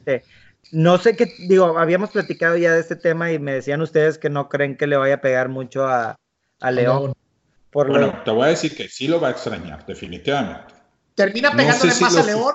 No 0.71 0.99
sé 0.99 1.17
qué, 1.17 1.33
digo, 1.49 1.79
habíamos 1.79 2.11
platicado 2.11 2.57
ya 2.57 2.73
de 2.73 2.81
este 2.81 2.97
tema 2.97 3.31
y 3.33 3.39
me 3.39 3.53
decían 3.53 3.83
ustedes 3.83 4.19
que 4.19 4.31
no 4.31 4.49
creen 4.49 4.77
que 4.77 4.87
le 4.87 4.97
vaya 4.97 5.17
a 5.17 5.21
pegar 5.21 5.49
mucho 5.49 5.87
a, 5.87 6.17
León. 6.71 7.13
Por 7.73 7.89
bueno, 7.89 8.23
te 8.23 8.31
voy 8.31 8.45
a 8.45 8.49
decir 8.49 8.77
que 8.77 8.89
sí 8.89 9.09
lo 9.09 9.19
va 9.19 9.29
a 9.29 9.31
extrañar, 9.31 9.85
definitivamente. 9.87 10.75
¿Termina 11.15 11.51
pegándole 11.53 11.95
más 12.01 12.17
a 12.17 12.23
León? 12.23 12.55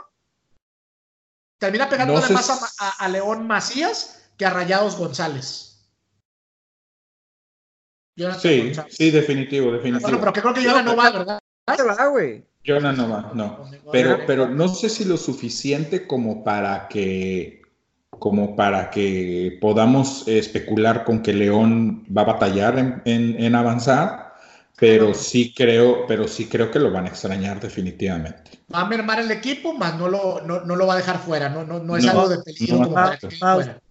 ¿Termina 1.57 1.89
pegándole 1.89 2.29
más 2.29 2.75
a, 2.99 3.07
León 3.09 3.47
Macías 3.47 4.31
que 4.37 4.45
a 4.45 4.51
Rayados 4.51 4.95
González? 4.95 5.63
sí, 8.39 8.71
sí, 8.89 9.11
definitivo, 9.11 9.71
definitivo. 9.71 10.01
Bueno, 10.01 10.19
pero 10.19 10.33
que 10.33 10.41
creo 10.41 10.53
que 10.53 10.63
yo 10.63 10.81
no 10.81 10.95
va, 10.95 11.09
¿verdad? 11.09 11.39
va, 11.67 12.07
güey. 12.07 12.45
Jonah 12.65 12.91
no 12.91 13.09
va, 13.09 13.31
no. 13.33 13.69
Pero, 13.91 14.19
pero 14.27 14.47
no 14.47 14.67
sé 14.67 14.89
si 14.89 15.05
lo 15.05 15.17
suficiente 15.17 16.05
como 16.05 16.43
para 16.43 16.87
que 16.87 17.61
como 18.09 18.55
para 18.55 18.89
que 18.89 19.57
podamos 19.61 20.27
especular 20.27 21.03
con 21.03 21.21
que 21.21 21.33
León 21.33 22.05
va 22.15 22.21
a 22.21 22.33
batallar 22.33 23.01
en, 23.05 23.55
avanzar, 23.55 24.26
pero 24.79 25.13
sí 25.13 25.53
creo, 25.55 26.05
pero 26.07 26.27
sí 26.27 26.47
creo 26.47 26.69
que 26.69 26.79
lo 26.79 26.91
van 26.91 27.05
a 27.05 27.09
extrañar 27.09 27.59
definitivamente. 27.59 28.51
Va 28.73 28.81
a 28.81 28.85
mermar 28.85 29.19
el 29.19 29.31
equipo, 29.31 29.73
más 29.73 29.97
no 29.97 30.07
lo, 30.07 30.41
no, 30.41 30.75
lo 30.75 30.87
va 30.87 30.93
a 30.93 30.97
dejar 30.97 31.19
fuera, 31.19 31.49
no, 31.49 31.63
no, 31.63 31.79
no 31.79 31.97
es 31.97 32.07
algo 32.07 32.29
de 32.29 32.39
peligro 32.43 32.77
como 32.83 32.95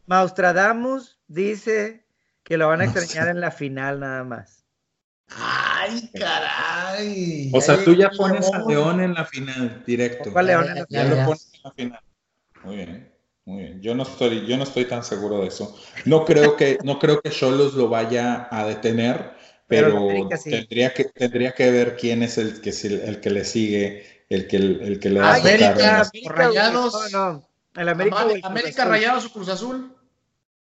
Maustradamus 0.07 1.19
dice 1.27 2.07
que 2.45 2.57
lo 2.57 2.69
van 2.69 2.81
a 2.81 2.85
extrañar 2.85 3.29
en 3.29 3.41
la 3.41 3.51
final 3.51 3.99
nada 3.99 4.23
más. 4.23 4.65
Ay, 5.29 6.09
caray. 6.15 7.51
O 7.53 7.61
sea, 7.61 7.83
tú 7.83 7.95
ya 7.95 8.11
pones 8.11 8.53
a 8.53 8.63
León 8.63 9.01
en 9.01 9.15
la 9.15 9.25
final, 9.25 9.83
directo. 9.85 10.33
¿Cuál 10.33 10.47
León 10.47 10.69
en 10.69 10.75
la 10.77 10.81
Ya, 10.83 10.87
Ya 10.89 11.03
final? 11.03 11.19
lo 11.19 11.25
pones 11.25 11.51
en 11.53 11.63
la 11.65 11.71
final. 11.73 12.01
Muy 12.63 12.77
bien, 12.77 13.13
muy 13.45 13.63
bien. 13.65 13.83
Yo 13.83 13.95
no 13.97 14.05
estoy, 14.05 14.47
yo 14.47 14.57
no 14.57 14.63
estoy 14.63 14.85
tan 14.85 15.03
seguro 15.03 15.41
de 15.41 15.49
eso. 15.49 15.77
No 16.05 16.25
creo 16.25 16.57
que, 16.57 16.79
no 16.85 17.01
creo 17.01 17.21
que 17.21 17.31
Cholos 17.31 17.75
lo 17.75 17.89
vaya 17.89 18.47
a 18.53 18.65
detener, 18.65 19.36
Pero 19.69 19.89
pero, 19.89 19.99
América 19.99 20.37
sí. 20.37 20.51
tendría 20.51 20.95
que, 20.95 21.05
tendría 21.05 21.53
que 21.53 21.71
ver 21.71 21.97
quién 21.97 22.23
es 22.23 22.39
el 22.39 22.61
que, 22.61 22.71
el 22.71 23.21
que 23.21 23.31
le 23.31 23.45
sigue, 23.45 24.25
el 24.29 24.47
que, 24.47 24.57
el 24.57 25.01
que 25.01 25.11
le 25.11 25.21
va 25.21 25.33
a 25.33 25.37
América, 25.37 25.75
tocar. 25.75 25.95
América, 25.95 26.33
Rayados. 26.33 27.13
No, 27.13 27.33
no. 27.33 27.49
El 27.75 27.89
América, 27.89 28.27
el. 28.31 28.89
Rayados 28.89 29.27
o 29.27 29.33
Cruz 29.33 29.49
Azul. 29.49 29.95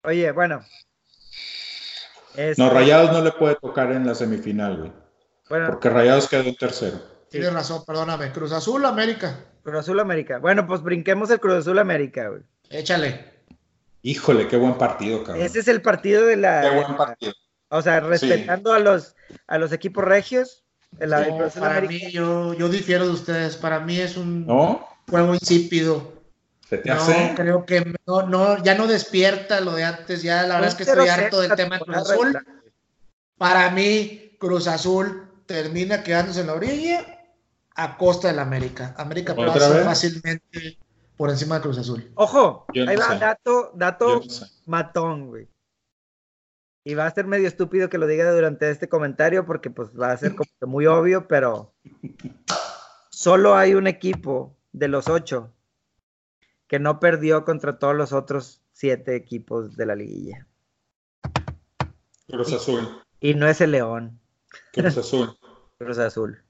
Oye, 0.04 0.30
bueno. 0.32 0.60
Este, 2.36 2.62
No, 2.62 2.70
Rayados 2.70 3.12
no 3.12 3.22
le 3.22 3.32
puede 3.32 3.56
tocar 3.56 3.92
en 3.92 4.06
la 4.06 4.14
semifinal, 4.14 4.76
güey. 4.78 4.92
Bueno, 5.48 5.66
Porque 5.70 5.90
Rayados 5.90 6.28
quedó 6.28 6.42
en 6.42 6.56
tercero. 6.56 7.00
Tienes 7.28 7.52
razón, 7.52 7.84
perdóname. 7.84 8.30
Cruz 8.30 8.52
Azul 8.52 8.84
América. 8.84 9.40
Cruz 9.62 9.80
Azul 9.80 10.00
América. 10.00 10.38
Bueno, 10.38 10.66
pues 10.66 10.82
brinquemos 10.82 11.30
el 11.30 11.40
Cruz 11.40 11.54
Azul 11.54 11.78
América, 11.78 12.28
güey. 12.28 12.42
Échale. 12.70 13.32
Híjole, 14.02 14.48
qué 14.48 14.56
buen 14.56 14.76
partido, 14.76 15.22
cabrón. 15.22 15.44
Ese 15.44 15.60
es 15.60 15.68
el 15.68 15.80
partido 15.80 16.26
de 16.26 16.36
la. 16.36 16.60
Qué 16.62 16.70
buen 16.70 16.96
partido. 16.96 17.32
O 17.74 17.80
sea, 17.80 18.00
respetando 18.00 18.72
a 18.74 18.78
los 18.78 19.16
a 19.46 19.56
los 19.58 19.72
equipos 19.72 20.04
regios. 20.04 20.64
el- 21.00 21.10
el 21.14 21.30
No, 21.30 21.48
para 21.58 21.78
América. 21.78 22.06
mí, 22.06 22.12
yo, 22.12 22.52
yo 22.52 22.68
difiero 22.68 23.06
de 23.06 23.12
ustedes. 23.12 23.56
Para 23.56 23.80
mí 23.80 23.98
es 23.98 24.18
un 24.18 24.46
¿No? 24.46 24.86
juego 25.08 25.32
insípido. 25.32 26.12
¿Se 26.68 26.76
te 26.76 26.90
No, 26.90 26.96
hace? 26.96 27.32
creo 27.34 27.64
que 27.64 27.94
no, 28.06 28.22
no, 28.26 28.62
ya 28.62 28.74
no 28.74 28.86
despierta 28.86 29.60
lo 29.62 29.72
de 29.74 29.84
antes. 29.84 30.22
Ya 30.22 30.42
la 30.42 30.56
verdad 30.56 30.68
es 30.68 30.74
que 30.74 30.82
estoy 30.82 31.08
harto 31.08 31.40
del 31.40 31.54
tema 31.54 31.78
de 31.78 31.84
Cruz 31.86 31.96
Azul. 31.96 32.38
Para 33.38 33.70
mí, 33.70 34.36
Cruz 34.38 34.66
Azul 34.68 35.28
termina 35.46 36.02
quedándose 36.02 36.42
en 36.42 36.48
la 36.48 36.54
orilla 36.54 37.06
a 37.74 37.96
costa 37.96 38.28
del 38.28 38.38
América. 38.38 38.94
América 38.98 39.32
¿Otra 39.32 39.46
pasa 39.54 39.68
vez? 39.70 39.84
fácilmente 39.84 40.78
por 41.16 41.30
encima 41.30 41.54
de 41.56 41.60
Cruz 41.62 41.78
Azul. 41.78 42.10
Ojo, 42.16 42.66
Yo 42.74 42.84
no 42.84 42.90
ahí 42.90 42.96
va 42.98 43.12
sé. 43.12 43.18
dato, 43.18 43.72
dato 43.74 44.08
Yo 44.20 44.26
no 44.26 44.30
sé. 44.30 44.44
matón, 44.66 45.28
güey. 45.28 45.48
Y 46.84 46.94
va 46.94 47.06
a 47.06 47.10
ser 47.14 47.26
medio 47.26 47.46
estúpido 47.46 47.88
que 47.88 47.98
lo 47.98 48.06
diga 48.06 48.30
durante 48.32 48.68
este 48.70 48.88
comentario 48.88 49.46
porque 49.46 49.70
pues 49.70 49.90
va 49.90 50.10
a 50.10 50.16
ser 50.16 50.34
como 50.34 50.50
que 50.58 50.66
muy 50.66 50.86
obvio, 50.86 51.28
pero 51.28 51.74
solo 53.10 53.54
hay 53.56 53.74
un 53.74 53.86
equipo 53.86 54.56
de 54.72 54.88
los 54.88 55.08
ocho 55.08 55.52
que 56.66 56.78
no 56.80 56.98
perdió 56.98 57.44
contra 57.44 57.78
todos 57.78 57.94
los 57.94 58.12
otros 58.12 58.62
siete 58.72 59.14
equipos 59.14 59.76
de 59.76 59.86
la 59.86 59.94
liguilla. 59.94 60.46
Cruz 62.28 62.52
Azul. 62.52 63.02
Y 63.20 63.34
no 63.34 63.46
es 63.46 63.60
el 63.60 63.72
León, 63.72 64.18
Cruz 64.72 64.96
Azul. 64.96 65.36
Cruz 65.78 65.98
Azul. 65.98 66.42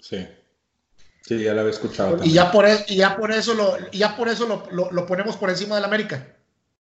Sí. 0.00 0.28
Sí, 1.22 1.42
ya 1.42 1.54
lo 1.54 1.60
había 1.60 1.72
escuchado. 1.72 2.08
Y 2.08 2.18
también. 2.18 2.34
ya 2.34 2.52
por, 2.52 2.66
e- 2.66 2.84
y 2.88 2.96
ya 2.96 3.16
por 3.16 3.30
eso, 3.32 3.54
lo, 3.54 3.76
y 3.92 3.98
ya 3.98 4.14
por 4.16 4.28
eso 4.28 4.46
lo, 4.46 4.66
lo- 4.72 4.90
lo 4.92 5.06
ponemos 5.06 5.36
por 5.38 5.48
encima 5.48 5.76
del 5.76 5.84
América. 5.84 6.33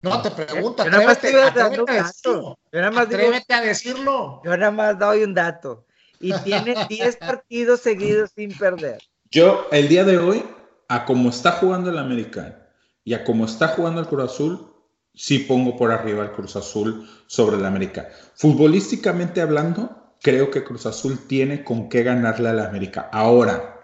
No, 0.01 0.21
te 0.21 0.31
pregunto, 0.31 0.83
Yo 0.85 0.91
nada 0.91 1.03
más 1.05 1.17
atrévete, 1.17 1.47
estoy 1.47 1.61
dando 1.61 1.83
atrévete 1.83 1.83
un 1.83 1.89
a 1.89 1.93
dato. 2.03 2.07
decirlo. 2.07 2.59
Yo 2.71 2.79
nada 2.79 2.91
más 2.91 3.09
digo, 3.09 3.21
Atrévete 3.21 3.53
a 3.53 3.61
decirlo. 3.61 4.41
yo 4.43 4.57
nada 4.57 4.71
más 4.71 4.99
doy 4.99 5.23
un 5.23 5.33
dato. 5.33 5.85
Y 6.19 6.33
tiene 6.43 6.75
10 6.87 7.17
partidos 7.17 7.81
seguidos 7.81 8.31
sin 8.35 8.57
perder. 8.57 8.99
Yo, 9.31 9.67
el 9.71 9.87
día 9.87 10.03
de 10.05 10.17
hoy, 10.17 10.43
a 10.87 11.05
como 11.05 11.29
está 11.29 11.51
jugando 11.53 11.89
el 11.89 11.97
América 11.97 12.69
y 13.03 13.13
a 13.13 13.23
como 13.23 13.45
está 13.45 13.69
jugando 13.69 14.01
el 14.01 14.07
Cruz 14.07 14.31
Azul, 14.31 14.73
sí 15.13 15.39
pongo 15.39 15.75
por 15.77 15.91
arriba 15.91 16.23
el 16.23 16.31
Cruz 16.31 16.55
Azul 16.55 17.07
sobre 17.27 17.57
el 17.57 17.65
América. 17.65 18.09
Futbolísticamente 18.35 19.41
hablando, 19.41 20.13
creo 20.21 20.49
que 20.49 20.63
Cruz 20.63 20.85
Azul 20.85 21.27
tiene 21.27 21.63
con 21.63 21.89
qué 21.89 22.03
ganarle 22.03 22.49
al 22.49 22.59
América. 22.59 23.09
Ahora, 23.11 23.78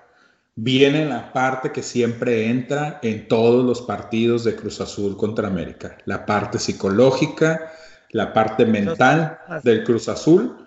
viene 0.56 1.06
la 1.06 1.34
parte 1.34 1.72
que 1.72 1.84
siempre 1.84 2.49
entra 2.49 2.99
en 3.03 3.28
todos 3.28 3.66
los 3.66 3.82
partidos 3.82 4.43
de 4.45 4.56
Cruz 4.56 4.80
Azul 4.82 5.18
contra 5.18 5.47
América. 5.47 5.97
La 6.06 6.26
parte 6.26 6.60
psicológica, 6.60 7.72
la 8.12 8.34
parte 8.34 8.66
mental 8.66 9.39
del 9.64 9.84
Cruz 9.84 10.08
Azul. 10.08 10.66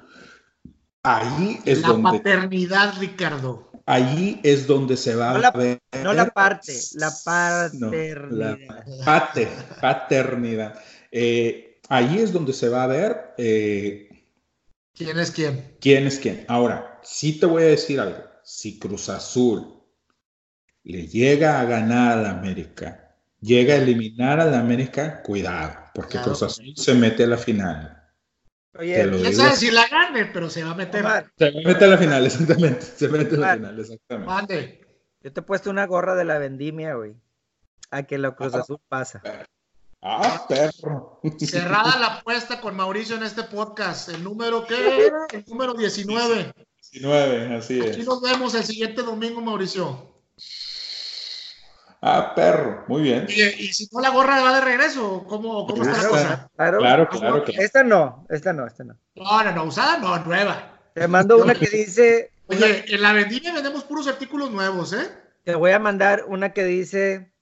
Ahí 1.03 1.59
es 1.65 1.81
la 1.83 1.89
donde 1.89 2.19
paternidad, 2.19 2.95
Ricardo. 2.99 3.71
Ahí 3.87 4.39
es 4.43 4.67
donde 4.67 4.99
se 4.99 5.15
va 5.15 5.33
No 5.33 5.39
la- 5.39 5.49
a 5.49 5.57
ver. 5.57 5.79
No 6.05 6.13
la 6.13 6.27
parte, 6.27 6.75
la 6.97 7.09
No, 7.09 7.15
paternidad. 7.25 8.59
la 8.87 9.05
pate- 9.07 9.49
paternidad. 9.81 10.79
Eh, 11.11 11.81
ahí 11.89 12.19
es 12.19 12.31
donde 12.35 12.53
se 12.53 12.69
va 12.69 12.85
a 12.85 12.87
ver 12.87 13.33
eh, 13.39 14.11
¿Quién 14.95 15.19
es 15.19 15.31
quién? 15.31 15.77
quién 15.81 16.07
es 16.07 16.19
quién. 16.19 16.45
Ahora, 16.49 17.01
sí 17.03 17.39
te 17.41 17.47
voy 17.47 17.63
a 17.63 17.67
decir 17.67 17.99
algo. 18.01 18.19
Si 18.45 18.79
Cruz 18.79 19.09
Azul 19.09 19.78
le 20.93 21.07
llega 21.07 21.61
a 21.61 21.65
ganar 21.65 22.19
al 22.19 22.27
América, 22.27 23.15
llega 23.41 23.75
a 23.75 23.77
eliminar 23.79 24.41
al 24.41 24.55
América, 24.55 25.23
cuidado, 25.23 25.75
porque 25.95 26.19
Cruz 26.19 26.43
Azul 26.43 26.73
se 26.77 26.95
mete 26.95 27.25
a 27.25 27.29
la 27.29 27.37
final. 27.39 27.95
Oye, 28.79 29.05
lo 29.07 29.19
¿Quién 29.19 29.31
digo. 29.33 29.43
sabe 29.43 29.57
si 29.57 29.71
la 29.71 29.87
gane? 29.89 30.27
Pero 30.27 30.49
se 30.51 30.63
va 30.63 30.71
a 30.71 30.75
meter. 30.75 31.01
Omar, 31.05 31.33
Se 31.37 31.51
mete 31.51 31.85
a 31.85 31.89
la 31.89 31.99
final, 31.99 32.27
exactamente. 32.27 32.83
Se 32.83 33.09
mete 33.09 33.35
a 33.35 33.39
la 33.39 33.55
final, 33.55 33.81
exactamente. 33.81 34.27
Mande. 34.33 34.87
yo 35.23 35.33
te 35.33 35.41
he 35.41 35.43
puesto 35.43 35.71
una 35.71 35.87
gorra 35.87 36.15
de 36.15 36.25
la 36.25 36.39
vendimia, 36.39 36.95
güey. 36.95 37.15
A 37.91 38.03
que 38.05 38.19
la 38.19 38.35
Cruz 38.37 38.55
Ah. 38.55 38.61
Azul 38.61 38.79
pasa. 38.89 39.23
Ah, 40.01 40.47
perro. 40.49 41.21
Cerrada 41.39 41.99
la 41.99 42.07
apuesta 42.19 42.61
con 42.61 42.77
Mauricio 42.77 43.17
en 43.17 43.25
este 43.25 43.43
podcast. 43.43 44.11
El 44.11 44.23
número 44.23 44.65
qué 44.65 45.07
era? 45.07 45.27
El 45.33 45.45
número 45.49 45.75
19. 45.75 46.53
19, 46.93 47.57
así 47.57 47.81
Aquí 47.81 48.01
es. 48.01 48.07
nos 48.07 48.23
vemos 48.23 48.55
el 48.55 48.63
siguiente 48.63 49.03
domingo, 49.03 49.41
Mauricio. 49.41 50.18
Ah, 52.01 52.33
perro. 52.35 52.85
Muy 52.87 53.03
bien. 53.03 53.27
Oye, 53.27 53.55
y 53.59 53.73
si 53.73 53.89
no 53.93 54.01
la 54.01 54.11
gorra 54.11 54.41
va 54.41 54.55
de 54.55 54.61
regreso, 54.61 55.25
¿cómo, 55.29 55.67
cómo 55.67 55.83
está 55.83 56.03
la 56.03 56.09
cosa? 56.09 56.51
Claro. 56.57 56.79
Claro, 56.79 57.09
claro, 57.09 57.45
claro. 57.45 57.63
Esta 57.63 57.83
no, 57.83 58.27
esta 58.31 58.53
no, 58.53 58.67
esta 58.67 58.85
no. 58.85 58.97
No, 59.17 59.45
no, 59.45 59.53
no, 59.53 59.65
usada, 59.65 59.99
no, 59.99 60.19
nueva. 60.25 60.79
Te 60.95 61.09
mando 61.09 61.39
una 61.39 61.55
que 61.55 61.67
dice, 61.67 62.31
Oye, 62.47 62.85
en 62.87 63.03
la 63.03 63.13
vendimia 63.13 63.53
vendemos 63.53 63.85
puros 63.85 64.07
artículos 64.07 64.51
nuevos, 64.51 64.93
¿eh? 64.93 65.11
te 65.49 65.55
voy 65.55 65.71
a 65.71 65.79
mandar 65.79 66.25
una 66.29 66.53
que 66.53 66.63
dice 66.63 67.33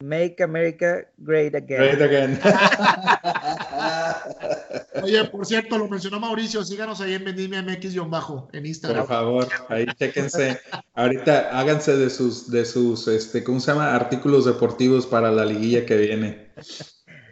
Make 0.00 0.40
America 0.40 1.08
Great 1.18 1.56
Again. 1.56 1.78
Great 1.78 2.00
again. 2.00 2.40
Oye, 5.02 5.24
por 5.24 5.44
cierto, 5.44 5.76
lo 5.76 5.88
mencionó 5.88 6.20
Mauricio, 6.20 6.64
síganos 6.64 7.00
ahí 7.00 7.14
en 7.14 7.24
Vendimia 7.24 7.62
MX-bajo 7.62 8.48
en 8.52 8.60
Por 8.60 8.66
Instagram. 8.66 9.06
favor, 9.08 9.48
ahí 9.68 9.86
chéquense. 9.98 10.60
Ahorita 10.94 11.58
háganse 11.58 11.96
de 11.96 12.10
sus, 12.10 12.48
de 12.48 12.64
sus, 12.64 13.08
este, 13.08 13.42
¿cómo 13.42 13.58
se 13.58 13.72
llama? 13.72 13.92
Artículos 13.94 14.44
deportivos 14.44 15.04
para 15.04 15.32
la 15.32 15.44
liguilla 15.44 15.84
que 15.84 15.96
viene. 15.96 16.52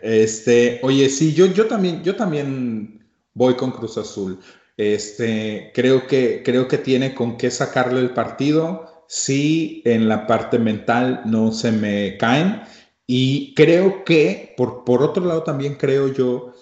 Este, 0.02 0.80
oye, 0.82 1.08
sí, 1.08 1.34
yo, 1.34 1.46
yo 1.46 1.66
también, 1.66 2.02
yo 2.02 2.16
también 2.16 3.06
voy 3.34 3.54
con 3.54 3.70
Cruz 3.70 3.96
Azul. 3.96 4.40
Este, 4.76 5.70
creo 5.72 6.08
que, 6.08 6.42
creo 6.44 6.66
que 6.66 6.78
tiene 6.78 7.14
con 7.14 7.36
qué 7.36 7.52
sacarle 7.52 8.00
el 8.00 8.10
partido. 8.10 8.95
Sí, 9.08 9.82
en 9.84 10.08
la 10.08 10.26
parte 10.26 10.58
mental 10.58 11.22
no 11.26 11.52
se 11.52 11.70
me 11.72 12.16
caen. 12.18 12.62
Y 13.06 13.54
creo 13.54 14.04
que, 14.04 14.54
por, 14.56 14.84
por 14.84 15.02
otro 15.02 15.24
lado, 15.24 15.42
también 15.44 15.74
creo 15.76 16.12
yo 16.12 16.52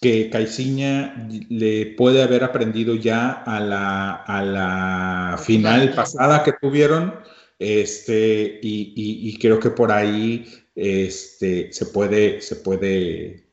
que 0.00 0.28
Caiciña 0.30 1.28
le 1.48 1.86
puede 1.96 2.22
haber 2.22 2.42
aprendido 2.42 2.96
ya 2.96 3.30
a 3.30 3.60
la, 3.60 4.14
a 4.14 4.42
la 4.44 5.38
final 5.38 5.94
pasada 5.94 6.42
que 6.42 6.52
tuvieron. 6.60 7.14
Este, 7.58 8.58
y, 8.62 8.92
y- 8.96 9.28
y 9.30 9.38
creo 9.38 9.60
que 9.60 9.70
por 9.70 9.92
ahí 9.92 10.44
este, 10.74 11.72
se 11.72 11.86
puede, 11.86 12.40
se 12.40 12.56
puede. 12.56 13.51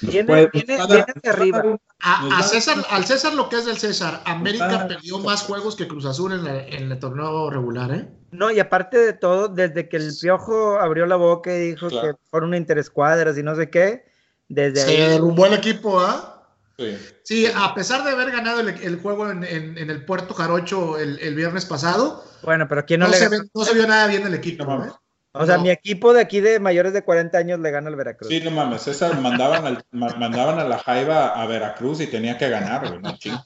Viene- 0.00 0.24
puede- 0.26 0.50
viene- 0.52 0.76
dar- 0.76 1.06
de 1.22 1.30
arriba. 1.30 1.78
A, 2.02 2.42
César, 2.42 2.78
al 2.90 3.04
César 3.04 3.34
lo 3.34 3.48
que 3.48 3.56
es 3.56 3.66
del 3.66 3.76
César, 3.76 4.22
América 4.24 4.86
perdió 4.88 5.18
más 5.18 5.42
juegos 5.42 5.76
que 5.76 5.86
Cruz 5.86 6.06
Azul 6.06 6.32
en, 6.32 6.44
la- 6.44 6.64
en 6.66 6.90
el 6.90 6.98
torneo 6.98 7.50
regular, 7.50 7.92
¿eh? 7.92 8.08
No, 8.30 8.50
y 8.50 8.60
aparte 8.60 8.96
de 8.96 9.12
todo, 9.12 9.48
desde 9.48 9.88
que 9.88 9.96
el 9.98 10.12
Piojo 10.18 10.78
abrió 10.78 11.04
la 11.06 11.16
boca 11.16 11.54
y 11.54 11.72
dijo 11.72 11.88
Claro. 11.88 12.12
que 12.16 12.22
fueron 12.30 12.54
interescuadras 12.54 13.36
y 13.36 13.42
no 13.42 13.54
sé 13.56 13.68
qué, 13.68 14.04
desde 14.48 14.80
Se 14.80 14.90
ahí. 14.90 15.10
derrumbó 15.10 15.46
el 15.46 15.54
equipo, 15.54 16.00
¿ah? 16.00 16.36
Sí. 16.78 16.96
Sí, 17.24 17.46
a 17.54 17.74
pesar 17.74 18.02
de 18.04 18.10
haber 18.12 18.30
ganado 18.30 18.60
el, 18.60 18.68
el 18.70 19.00
juego 19.00 19.28
en, 19.30 19.44
en- 19.44 19.76
en 19.76 19.90
el 19.90 20.04
Puerto 20.06 20.32
Jarocho 20.32 20.96
el, 20.96 21.18
el 21.18 21.34
viernes 21.34 21.66
pasado, 21.66 22.24
Bueno, 22.42 22.66
pero 22.68 22.86
¿quién 22.86 23.00
no, 23.00 23.06
no, 23.06 23.12
le 23.12 23.18
se, 23.18 23.24
ganó? 23.28 23.42
ve- 23.42 23.48
no 23.52 23.64
se 23.64 23.74
vio 23.74 23.86
nada 23.86 24.06
bien 24.06 24.26
el 24.26 24.32
equipo, 24.32 24.64
No, 24.64 24.86
¿eh? 24.86 24.88
O 25.32 25.46
sea, 25.46 25.56
no. 25.56 25.62
mi 25.62 25.70
equipo 25.70 26.12
de 26.12 26.20
aquí 26.20 26.40
de 26.40 26.58
mayores 26.58 26.92
de 26.92 27.02
40 27.02 27.38
años 27.38 27.60
le 27.60 27.70
gana 27.70 27.88
al 27.88 27.96
Veracruz. 27.96 28.28
Sí, 28.28 28.40
no 28.40 28.50
mames, 28.50 28.82
César 28.82 29.18
mandaban, 29.20 29.64
al- 29.64 29.84
ma- 29.92 30.14
mandaban 30.16 30.58
a 30.58 30.64
la 30.64 30.78
Jaiba 30.78 31.28
a 31.40 31.46
Veracruz 31.46 32.00
y 32.00 32.08
tenía 32.08 32.36
que 32.36 32.48
ganar, 32.48 32.88
güey, 32.88 33.00
no. 33.00 33.16
Sí, 33.16 33.30
o 33.30 33.44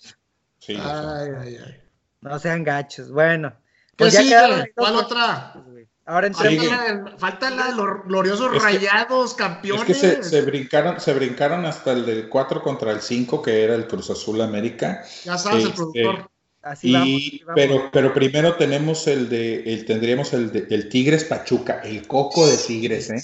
sea, 0.58 1.18
Ay, 1.20 1.28
ay, 1.40 1.58
ay. 1.66 1.80
No 2.22 2.38
sean 2.38 2.64
gachos. 2.64 3.10
Bueno. 3.12 3.52
¿Qué 3.90 3.96
pues 3.98 4.12
ya 4.14 4.20
sigue? 4.20 4.30
quedaron 4.30 4.58
dos 4.60 4.68
¿Cuál 4.74 4.96
otra? 4.96 5.52
güey. 5.66 5.86
Ahora 6.06 6.30
falta, 6.32 7.16
falta 7.18 7.50
la 7.50 7.66
de 7.68 7.76
los 7.76 8.04
gloriosos 8.06 8.62
rayados 8.62 9.34
campeones. 9.34 9.88
Es 10.02 10.16
que 10.18 10.22
se, 10.22 10.42
brincaron, 10.42 11.00
se 11.00 11.14
brincaron 11.14 11.64
hasta 11.64 11.92
el 11.92 12.04
del 12.04 12.28
4 12.28 12.62
contra 12.62 12.92
el 12.92 13.00
5, 13.00 13.40
que 13.40 13.62
era 13.64 13.74
el 13.74 13.86
Cruz 13.86 14.10
Azul 14.10 14.40
América. 14.42 15.02
Ya 15.24 15.38
sabes, 15.38 15.62
el 15.64 15.70
este, 15.70 15.76
productor. 15.76 16.30
Así 16.64 17.42
Pero, 17.54 17.90
pero 17.92 18.14
primero 18.14 18.56
tenemos 18.56 19.06
el 19.06 19.28
de, 19.28 19.62
el, 19.64 19.84
tendríamos 19.84 20.32
el 20.32 20.50
de 20.50 20.66
el 20.70 20.88
Tigres 20.88 21.24
Pachuca, 21.24 21.80
el 21.84 22.06
coco 22.06 22.46
de 22.46 22.56
Tigres, 22.56 23.10
¿eh? 23.10 23.22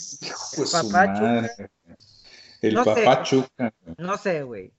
El 2.61 2.75
no 2.75 2.85
Pachuca. 2.85 3.73
No 3.97 4.19
sé, 4.19 4.43
güey. 4.43 4.73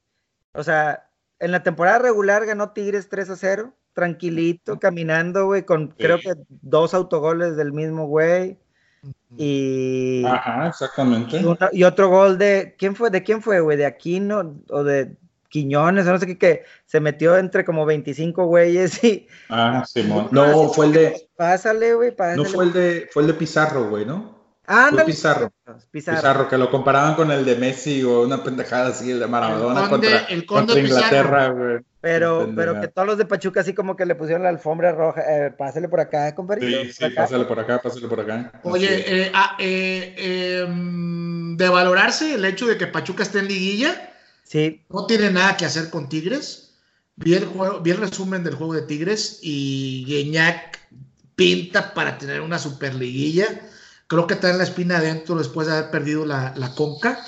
O 0.53 0.63
sea, 0.63 1.09
en 1.39 1.51
la 1.51 1.63
temporada 1.63 1.97
regular 1.99 2.45
ganó 2.45 2.71
Tigres 2.71 3.09
3 3.09 3.31
a 3.31 3.35
0 3.35 3.73
tranquilito, 3.93 4.79
caminando, 4.79 5.47
güey, 5.47 5.65
con 5.65 5.89
creo 5.89 6.19
que 6.19 6.33
dos 6.47 6.93
autogoles 6.93 7.57
del 7.57 7.73
mismo 7.73 8.05
güey. 8.05 8.57
Y. 9.37 10.23
Ajá, 10.25 10.67
exactamente. 10.67 11.41
Y, 11.71 11.83
otro 11.83 12.09
gol 12.09 12.37
de. 12.37 12.75
¿Quién 12.77 12.95
fue? 12.95 13.09
¿De 13.09 13.23
quién 13.23 13.41
fue, 13.41 13.59
güey? 13.59 13.77
¿De 13.77 13.85
Aquino 13.85 14.61
o 14.69 14.83
de 14.83 15.17
Quiñones? 15.51 16.07
O 16.07 16.11
no 16.11 16.17
sé 16.17 16.25
qué, 16.25 16.37
que 16.37 16.63
se 16.85 16.99
metió 16.99 17.37
entre 17.37 17.63
como 17.63 17.85
25 17.85 18.45
güeyes 18.45 19.03
y. 19.03 19.27
Ah, 19.49 19.83
Simón. 19.85 20.29
No, 20.31 20.69
fue 20.69 20.87
el 20.87 20.93
de. 20.93 21.29
Pásale, 21.35 21.93
güey, 21.93 22.15
No 22.35 22.45
fue 22.45 22.65
el 22.65 22.73
de. 22.73 23.09
Fue 23.11 23.21
el 23.21 23.27
de 23.27 23.33
Pizarro, 23.35 23.89
güey, 23.89 24.05
¿no? 24.05 24.41
Ah, 24.65 24.89
Pizarro. 25.05 25.51
Pizarro. 25.91 26.47
que 26.47 26.57
lo 26.57 26.71
comparaban 26.71 27.15
con 27.15 27.29
el 27.31 27.43
de 27.43 27.55
Messi 27.55 28.03
o 28.03 28.21
una 28.21 28.41
pendejada 28.41 28.87
así, 28.89 29.11
el 29.11 29.19
de 29.19 29.27
Maradona 29.27 29.89
contra, 29.89 30.25
contra 30.47 30.79
Inglaterra, 30.79 31.49
güey. 31.49 31.79
Pero, 31.99 32.49
pero 32.55 32.79
que 32.79 32.87
todos 32.87 33.07
los 33.07 33.17
de 33.17 33.25
Pachuca 33.25 33.59
así 33.59 33.73
como 33.73 33.95
que 33.95 34.05
le 34.05 34.15
pusieron 34.15 34.43
la 34.43 34.49
alfombra 34.49 34.91
roja. 34.91 35.21
Eh, 35.27 35.51
pásale 35.51 35.87
por 35.87 35.99
acá, 35.99 36.33
compadre. 36.33 36.85
Sí, 36.85 36.93
sí, 36.93 37.09
pásale 37.09 37.45
por 37.45 37.59
acá, 37.59 37.79
pásale 37.79 38.07
por 38.07 38.21
acá. 38.21 38.51
Oye, 38.63 38.87
eh, 39.05 39.31
ah, 39.35 39.55
eh, 39.59 40.63
em, 40.63 41.57
de 41.57 41.69
valorarse 41.69 42.35
el 42.35 42.45
hecho 42.45 42.65
de 42.65 42.77
que 42.77 42.87
Pachuca 42.87 43.23
esté 43.23 43.39
en 43.39 43.49
liguilla. 43.49 44.10
Sí. 44.51 44.83
No 44.89 45.05
tiene 45.05 45.31
nada 45.31 45.55
que 45.55 45.63
hacer 45.63 45.89
con 45.89 46.09
Tigres. 46.09 46.73
Vi 47.15 47.35
el, 47.35 47.45
juego, 47.45 47.79
vi 47.79 47.91
el 47.91 47.97
resumen 47.97 48.43
del 48.43 48.55
juego 48.55 48.73
de 48.73 48.81
Tigres 48.81 49.39
y 49.41 50.03
Guiñac 50.05 50.79
pinta 51.35 51.93
para 51.93 52.17
tener 52.17 52.41
una 52.41 52.59
super 52.59 52.93
liguilla 52.93 53.47
Creo 54.11 54.27
que 54.27 54.35
trae 54.35 54.53
la 54.57 54.63
espina 54.63 54.97
adentro 54.97 55.35
después 55.35 55.67
de 55.67 55.73
haber 55.77 55.89
perdido 55.89 56.25
la, 56.25 56.73
Conca. 56.75 57.25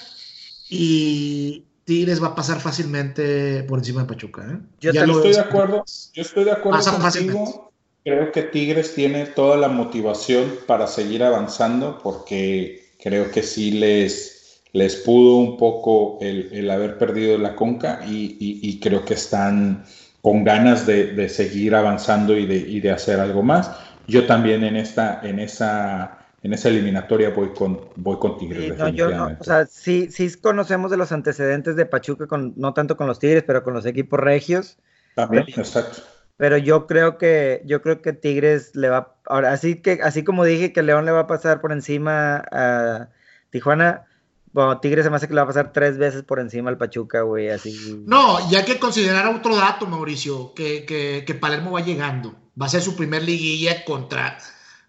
Y 0.69 1.63
Tigres 1.85 2.21
va 2.21 2.27
a 2.27 2.35
pasar 2.35 2.59
fácilmente 2.59 3.63
por 3.63 3.79
encima 3.79 4.01
de 4.01 4.07
Pachuca. 4.07 4.45
¿eh? 4.51 4.57
Yo, 4.81 4.91
estoy 4.91 5.31
de 5.31 5.39
acuerdo. 5.39 5.85
Yo 6.11 6.21
estoy 6.21 6.43
de 6.43 6.51
acuerdo 6.51 6.99
contigo. 6.99 7.71
Creo 8.03 8.33
que 8.33 8.43
Tigres 8.43 8.95
tiene 8.95 9.27
toda 9.27 9.55
la 9.55 9.69
motivación 9.69 10.55
para 10.67 10.87
seguir 10.87 11.23
avanzando 11.23 12.01
porque 12.03 12.91
creo 13.01 13.31
que 13.31 13.43
sí 13.43 13.71
les, 13.71 14.32
les 14.73 14.97
pudo 14.97 15.37
un 15.37 15.57
poco 15.57 16.17
el, 16.21 16.69
haber 16.69 16.97
perdido 16.97 17.37
la 17.37 17.55
Conca 17.55 18.01
y, 18.05 18.79
creo 18.81 19.05
que 19.05 19.13
están 19.13 19.85
con 20.21 20.43
ganas 20.43 20.85
de, 20.85 21.29
seguir 21.29 21.75
avanzando 21.75 22.37
y 22.37 22.45
de, 22.45 22.57
y 22.57 22.79
de 22.79 22.91
hacer 22.91 23.19
algo 23.19 23.43
más. 23.43 23.71
Yo 24.07 24.25
también 24.25 24.63
en 24.63 24.75
esta, 24.75 25.21
en 25.23 25.39
esa 25.39 26.19
en 26.43 26.51
esa 26.51 26.67
eliminatoria 26.67 27.29
voy 27.29 27.53
con, 27.53 27.79
voy 27.95 28.17
con 28.19 28.37
Tigres. 28.37 28.75
Sí, 28.75 29.01
o 29.01 29.43
sea, 29.43 29.65
sí, 29.65 30.09
sí 30.11 30.29
conocemos 30.41 30.91
de 30.91 30.97
los 30.97 31.13
antecedentes 31.13 31.77
de 31.77 31.85
Pachuca, 31.85 32.27
con, 32.27 32.53
no 32.57 32.73
tanto 32.73 32.97
con 32.97 33.07
los 33.07 33.17
Tigres, 33.17 33.43
pero 33.47 33.63
con 33.63 33.73
los 33.73 33.85
equipos 33.85 34.19
regios. 34.19 34.77
También, 35.15 35.45
exacto. 35.47 36.01
Pero 36.35 36.57
yo 36.57 36.85
creo 36.85 37.17
que, 37.17 37.61
yo 37.65 37.81
creo 37.81 38.01
que 38.01 38.11
Tigres 38.11 38.75
le 38.75 38.89
va, 38.89 39.15
ahora, 39.25 39.53
así 39.53 39.81
que, 39.81 39.99
así 40.03 40.25
como 40.25 40.43
dije 40.43 40.73
que 40.73 40.83
León 40.83 41.05
le 41.05 41.11
va 41.11 41.21
a 41.21 41.27
pasar 41.27 41.61
por 41.61 41.71
encima 41.71 42.43
a 42.51 43.09
Tijuana, 43.51 44.05
bueno, 44.53 44.79
Tigres 44.79 45.03
se 45.03 45.09
me 45.09 45.17
hace 45.17 45.27
que 45.27 45.33
le 45.33 45.41
va 45.41 45.43
a 45.43 45.47
pasar 45.47 45.73
tres 45.73 45.97
veces 45.97 46.23
por 46.23 46.39
encima 46.39 46.69
al 46.69 46.77
Pachuca, 46.77 47.21
güey, 47.21 47.49
así. 47.49 48.01
No, 48.05 48.37
y 48.49 48.55
hay 48.55 48.63
que 48.63 48.79
considerar 48.79 49.27
otro 49.27 49.55
dato, 49.55 49.87
Mauricio, 49.87 50.53
que, 50.53 50.85
que, 50.85 51.23
que 51.25 51.35
Palermo 51.35 51.71
va 51.71 51.81
llegando. 51.81 52.35
Va 52.59 52.67
a 52.67 52.69
ser 52.69 52.81
su 52.81 52.95
primer 52.95 53.23
liguilla 53.23 53.83
contra 53.83 54.37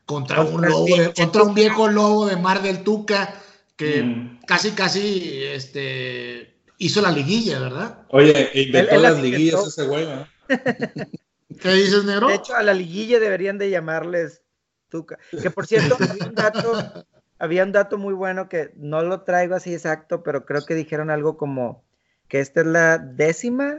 contra 0.07 0.43
un, 0.43 0.61
lobo 0.61 0.87
contra 1.17 1.43
un 1.43 1.55
viejo 1.55 1.89
lobo 1.89 2.27
de 2.27 2.37
Mar 2.37 2.61
del 2.61 2.83
Tuca 2.83 3.35
que 3.77 4.03
mm. 4.03 4.41
casi, 4.47 4.73
casi 4.73 5.45
este, 5.45 6.55
hizo 6.79 7.01
la 7.01 7.11
liguilla, 7.11 7.59
¿verdad? 7.59 7.99
Oye, 8.11 8.51
inventó 8.55 9.01
las 9.01 9.21
liguillas 9.21 9.67
ese 9.67 9.85
güey, 9.85 10.07
¿no? 10.07 10.29
¿Qué 11.61 11.75
dices, 11.75 12.05
negro? 12.05 12.29
De 12.29 12.35
hecho, 12.35 12.55
a 12.55 12.63
la 12.63 12.75
liguilla 12.75 13.19
deberían 13.19 13.59
de 13.59 13.71
llamarles 13.71 14.43
Tuca. 14.91 15.19
Que 15.41 15.51
por 15.51 15.67
cierto, 15.67 15.97
un 16.29 16.35
dato, 16.35 17.07
había 17.39 17.65
un 17.65 17.73
dato 17.73 17.99
muy 17.99 18.15
bueno 18.15 18.49
que 18.49 18.73
no 18.77 19.03
lo 19.03 19.23
traigo 19.23 19.55
así 19.55 19.73
exacto, 19.73 20.23
pero 20.23 20.45
creo 20.45 20.65
que 20.65 20.75
dijeron 20.75 21.11
algo 21.11 21.37
como 21.37 21.85
que 22.29 22.41
esta 22.41 22.61
es 22.61 22.67
la 22.67 22.99
décima 22.99 23.77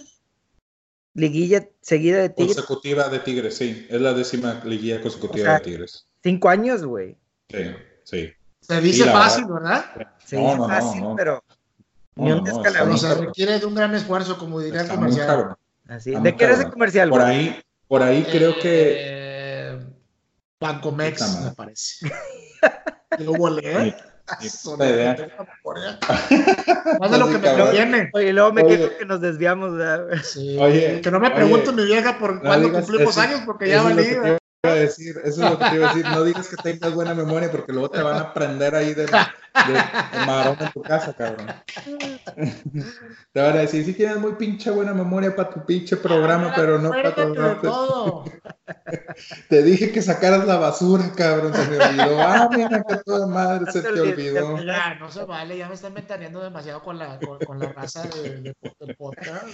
liguilla 1.14 1.68
seguida 1.82 2.18
de 2.18 2.30
Tigres. 2.30 2.56
Consecutiva 2.56 3.10
de 3.10 3.19
Tigres, 3.19 3.57
sí. 3.57 3.88
Es 3.90 4.02
la 4.02 4.14
décima 4.14 4.61
liguilla 4.65 5.02
consecutiva 5.02 5.53
de 5.53 5.60
Tigres. 5.61 6.07
Cinco 6.22 6.49
años, 6.49 6.84
güey. 6.86 7.18
Sí, 7.49 7.64
sí. 8.03 8.34
Se 8.60 8.82
dice 8.82 9.06
fácil, 9.06 9.45
¿verdad? 9.45 9.86
Se 10.23 10.38
dice 10.38 10.57
fácil, 10.57 11.03
pero 11.15 11.44
ni 12.15 12.32
un 12.32 12.44
descalabro. 12.44 12.98
se 12.98 13.14
requiere 13.14 13.60
de 13.60 13.65
un 13.65 13.76
gran 13.76 13.94
esfuerzo, 13.94 14.38
como 14.38 14.60
diría 14.60 14.82
el 14.82 14.88
comercial. 14.88 15.56
Así. 15.88 16.11
¿De 16.15 16.36
qué 16.36 16.45
eres 16.45 16.60
el 16.60 16.72
comercial? 16.72 17.10
Por 17.10 17.22
ahí, 17.22 17.61
por 17.88 18.02
ahí 18.02 18.23
creo 18.23 18.56
que. 18.60 18.95
Eh, 18.98 19.80
Bancomex, 20.60 21.41
me 21.44 21.52
parece. 21.52 22.10
Yo 23.19 23.34
volé. 23.34 23.95
Más 26.99 27.11
de 27.11 27.18
lo 27.18 27.27
que 27.27 27.38
me 27.38 27.57
conviene. 27.57 28.10
Oye, 28.14 28.34
luego 28.34 28.53
me 28.53 28.65
quedo 28.65 28.98
que 28.98 29.06
nos 29.06 29.22
desviamos. 29.22 29.80
Sí. 30.23 30.57
Oye, 30.60 31.02
que 31.02 31.11
no 31.11 31.19
me 31.19 31.30
pregunten 31.32 31.76
mi 31.76 31.86
vieja 31.86 32.18
por 32.18 32.41
cuándo 32.41 32.72
cumplimos 32.72 33.18
años, 33.18 33.41
porque 33.45 33.69
ya 33.69 33.84
valí 33.84 34.18
decir, 34.73 35.22
eso 35.23 35.44
es 35.44 35.52
lo 35.52 35.60
que 35.60 35.65
te 35.65 35.76
iba 35.76 35.90
a 35.90 35.94
decir. 35.94 36.11
No 36.11 36.23
digas 36.23 36.48
que 36.48 36.56
tengas 36.57 36.94
buena 36.94 37.14
memoria 37.14 37.52
porque 37.52 37.72
luego 37.72 37.90
te 37.90 38.02
van 38.02 38.18
a 38.18 38.34
prender 38.34 38.76
ahí 38.76 38.94
de, 38.94 39.06
de, 39.68 40.26
marón 40.26 40.57
en 40.60 40.72
tu 40.72 40.82
casa, 40.82 41.14
cabrón. 41.14 41.48
Te 43.32 43.41
van 43.41 43.57
a 43.57 43.61
decir, 43.61 43.86
si 43.86 43.94
tienes 43.94 44.18
muy 44.18 44.34
pinche 44.34 44.72
buena 44.72 44.94
memoria 44.94 45.36
para 45.36 45.49
tu 45.49 45.65
pinche 45.65 45.98
programa, 45.98 46.53
pero 46.56 46.80
no 46.80 46.90
para 46.91 47.61
todo. 47.61 48.26
Te 49.49 49.64
dije 49.64 49.91
que 49.91 50.02
sacaras 50.02 50.45
la 50.45 50.57
basura, 50.57 51.11
cabrón, 51.15 51.53
se 51.53 51.68
me 51.69 51.77
olvidó. 51.77 52.22
Ah, 52.22 52.49
mira 52.52 52.84
que 52.84 52.98
toda 53.06 53.27
madre 53.27 53.72
se 53.72 53.82
te 53.82 54.02
olvidó. 54.02 54.57
Ya, 54.64 54.95
no 54.95 55.11
se 55.11 55.23
vale, 55.23 55.57
ya 55.57 55.68
me 55.68 55.76
están 55.76 55.94
metaneando 55.94 56.41
demasiado 56.41 56.82
con 56.82 56.98
la, 56.98 57.19
con, 57.19 57.60
la 57.60 57.72
raza 57.72 58.03
de, 58.03 58.56
del 58.80 58.95
podcast. 58.98 59.48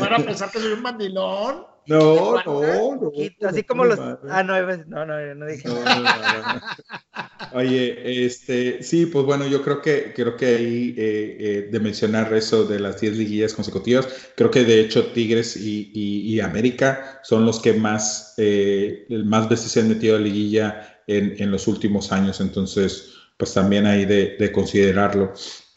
Van 0.00 0.14
a 0.14 0.18
pensar 0.18 0.50
que 0.50 0.60
soy 0.60 0.72
un 0.72 0.82
mandilón. 0.82 1.66
No, 1.86 2.40
no, 2.44 2.94
no. 2.94 3.10
Así 3.48 3.64
como 3.64 3.84
los. 3.84 3.98
Ah, 4.30 4.42
no, 4.44 4.60
no, 4.86 5.04
no, 5.04 5.34
no 5.34 5.46
dije. 5.46 5.68
Oye, 7.54 8.24
este, 8.24 8.82
sí, 8.82 9.01
pues 9.06 9.24
bueno, 9.24 9.46
yo 9.46 9.62
creo 9.62 9.80
que 9.80 10.12
creo 10.14 10.36
que 10.36 10.46
ahí 10.46 10.94
eh, 10.96 11.36
eh, 11.38 11.68
de 11.70 11.80
mencionar 11.80 12.32
eso 12.34 12.64
de 12.64 12.80
las 12.80 13.00
10 13.00 13.16
liguillas 13.16 13.54
consecutivas, 13.54 14.08
creo 14.36 14.50
que 14.50 14.64
de 14.64 14.80
hecho 14.80 15.06
Tigres 15.06 15.56
y, 15.56 16.40
América 16.40 17.20
son 17.22 17.46
los 17.46 17.60
que 17.60 17.72
más, 17.74 18.34
eh, 18.36 19.06
más 19.24 19.48
veces 19.48 19.70
se 19.70 19.80
han 19.80 19.88
metido 19.88 20.16
a 20.16 20.18
liguilla 20.18 21.00
en, 21.06 21.34
en, 21.38 21.50
los 21.50 21.68
últimos 21.68 22.10
años, 22.10 22.40
entonces, 22.40 23.12
pues 23.36 23.54
también 23.54 23.86
hay 23.86 24.04
de, 24.04 24.36
de 24.38 24.50
considerarlo. 24.50 25.32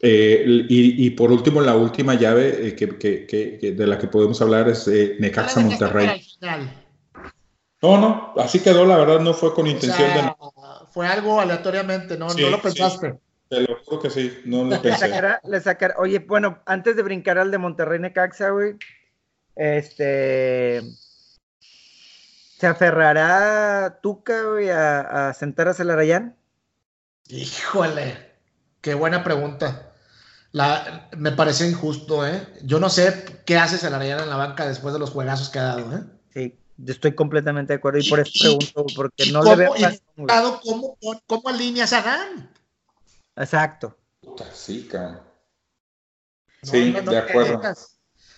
Eh, 0.07 0.65
y, 0.69 1.10
por 1.11 1.31
último, 1.31 1.61
la 1.61 1.76
última 1.76 2.14
llave 2.14 2.68
eh, 2.68 2.76
que, 2.76 3.72
de 3.76 3.88
la 3.88 3.97
que 3.97 4.07
podemos 4.07 4.39
hablar 4.41 4.69
es 4.69 4.88
Necaxa 5.19 5.61
Monterrey. 5.61 6.22
No, 7.81 7.97
no, 7.99 8.34
así 8.38 8.60
quedó, 8.60 8.85
la 8.85 8.97
verdad, 8.97 9.19
no 9.19 9.34
fue 9.34 9.53
con 9.53 9.68
intención 9.68 10.07
de. 10.14 10.31
Fue 10.95 11.05
algo 11.05 11.41
aleatoriamente, 11.41 12.17
no, 12.17 12.27
no 12.30 12.49
lo 12.49 12.61
pensaste. 12.61 13.19
te 13.49 13.59
lo 13.59 13.77
juro 13.84 14.01
que 14.01 14.09
sí, 14.09 14.41
no 14.45 14.63
lo 14.63 14.81
pensé. 14.81 15.09
Le 15.43 15.59
sacará, 15.59 15.93
oye, 15.97 16.19
bueno, 16.19 16.63
antes 16.65 16.95
de 16.95 17.03
brincar 17.03 17.38
al 17.38 17.51
de 17.51 17.57
Monterrey 17.57 17.99
Necaxa, 17.99 18.51
güey, 18.51 18.77
este. 19.57 20.81
¿Se 22.57 22.65
aferrará 22.65 23.99
Tuca, 24.01 24.43
güey, 24.43 24.69
a, 24.69 25.27
a 25.27 25.34
sentar 25.34 25.67
a 25.67 25.73
Celarayán? 25.73 26.38
Híjole, 27.27 28.31
qué 28.80 28.93
buena 28.93 29.22
pregunta. 29.22 29.91
La, 30.53 31.09
me 31.17 31.34
parece 31.34 31.67
injusto, 31.67 32.26
¿eh? 32.26 32.47
Yo 32.63 32.80
no 32.80 32.88
sé 32.88 33.41
qué 33.45 33.57
hace 33.57 33.77
Celarayán 33.77 34.22
en 34.22 34.30
la 34.30 34.38
banca 34.38 34.65
después 34.65 34.93
de 34.93 35.01
los 35.01 35.09
juegazos 35.09 35.49
que 35.49 35.59
ha 35.59 35.63
dado, 35.63 35.93
¿eh? 35.97 36.03
Sí, 36.34 36.57
estoy 36.85 37.15
completamente 37.15 37.73
de 37.73 37.77
acuerdo 37.77 37.99
y 37.99 38.10
por 38.10 38.19
eso 38.19 38.31
pregunto, 38.39 38.85
porque 38.95 39.31
no 39.31 39.43
le 39.43 39.56
veo 39.56 39.73
cómo, 40.64 40.97
cómo, 41.26 41.49
alineas 41.49 41.93
a 41.93 42.02
Dan. 42.02 42.53
Exacto. 43.35 43.97
sí, 44.53 44.88
cabrón. 44.89 45.22
sí, 46.64 46.91
de 46.91 47.18
acuerdo. 47.18 47.61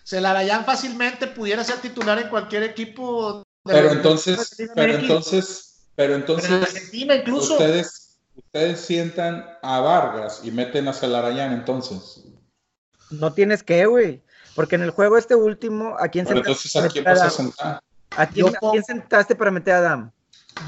Celarayán 0.05 0.65
fácilmente 0.65 1.27
pudiera 1.27 1.63
ser 1.63 1.77
titular 1.77 2.17
en 2.19 2.29
cualquier 2.29 2.63
equipo. 2.63 3.43
pero 3.63 3.91
entonces, 3.91 4.55
pero 4.73 4.93
entonces, 4.93 5.89
Pero 5.95 6.15
entonces. 6.15 6.49
en 6.49 6.63
Argentina 6.63 7.15
incluso. 7.15 7.53
Ustedes, 7.53 8.17
ustedes 8.35 8.79
sientan 8.79 9.45
a 9.61 9.79
Vargas 9.81 10.41
y 10.43 10.51
meten 10.51 10.87
a 10.87 10.93
Celarayán 10.93 11.51
entonces. 11.51 12.23
No 13.09 13.33
tienes 13.33 13.63
que, 13.63 13.85
güey. 13.85 14.23
Porque 14.55 14.75
en 14.75 14.81
el 14.81 14.91
juego 14.91 15.17
este 15.17 15.35
último, 15.35 15.95
¿a 15.99 16.07
quién 16.07 16.25
Pero 16.25 16.39
entonces, 16.39 16.75
¿a 16.75 16.87
quién 16.87 17.03
vas 17.03 17.21
a 17.21 17.29
sentar? 17.29 17.81
¿A 18.15 18.25
quién, 18.27 18.45
Yo 18.47 18.51
a 18.55 18.59
pongo- 18.59 18.71
quién 18.71 18.83
sentaste 18.83 19.35
para 19.35 19.51
meter 19.51 19.73
a 19.75 19.77
Adam? 19.79 20.11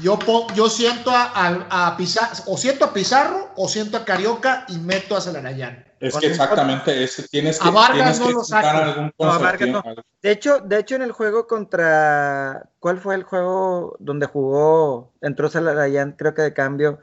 Yo, 0.02 0.18
yo 0.54 0.68
siento 0.68 1.10
a, 1.10 1.32
a, 1.34 1.88
a 1.88 1.96
Pizarro, 1.96 2.32
o 2.46 2.56
siento 2.56 2.84
a 2.84 2.92
Pizarro, 2.92 3.50
o 3.56 3.68
siento 3.68 3.96
a 3.96 4.04
Carioca 4.04 4.64
y 4.68 4.78
meto 4.78 5.16
a 5.16 5.20
Celarayán. 5.20 5.84
Es 5.98 6.16
que 6.16 6.28
exactamente 6.28 7.02
ese 7.02 7.26
tienes 7.28 7.58
que, 7.58 7.68
A 7.68 7.72
Vargas 7.72 7.96
tienes 7.96 8.20
no 8.20 8.26
que 8.28 8.32
lo 8.34 8.44
saco. 8.44 8.66
a 8.68 8.84
algún 8.84 9.12
No, 9.18 9.32
a 9.32 9.38
Vargas 9.38 9.68
no. 9.68 9.82
consortio. 9.82 10.04
De 10.22 10.30
hecho, 10.30 10.60
de 10.60 10.78
hecho, 10.78 10.94
en 10.94 11.02
el 11.02 11.12
juego 11.12 11.46
contra. 11.46 12.68
¿Cuál 12.78 13.00
fue 13.00 13.16
el 13.16 13.24
juego 13.24 13.96
donde 13.98 14.26
jugó? 14.26 15.12
Entró 15.20 15.50
Salarayán, 15.50 16.12
creo 16.12 16.34
que 16.34 16.42
de 16.42 16.54
cambio. 16.54 17.00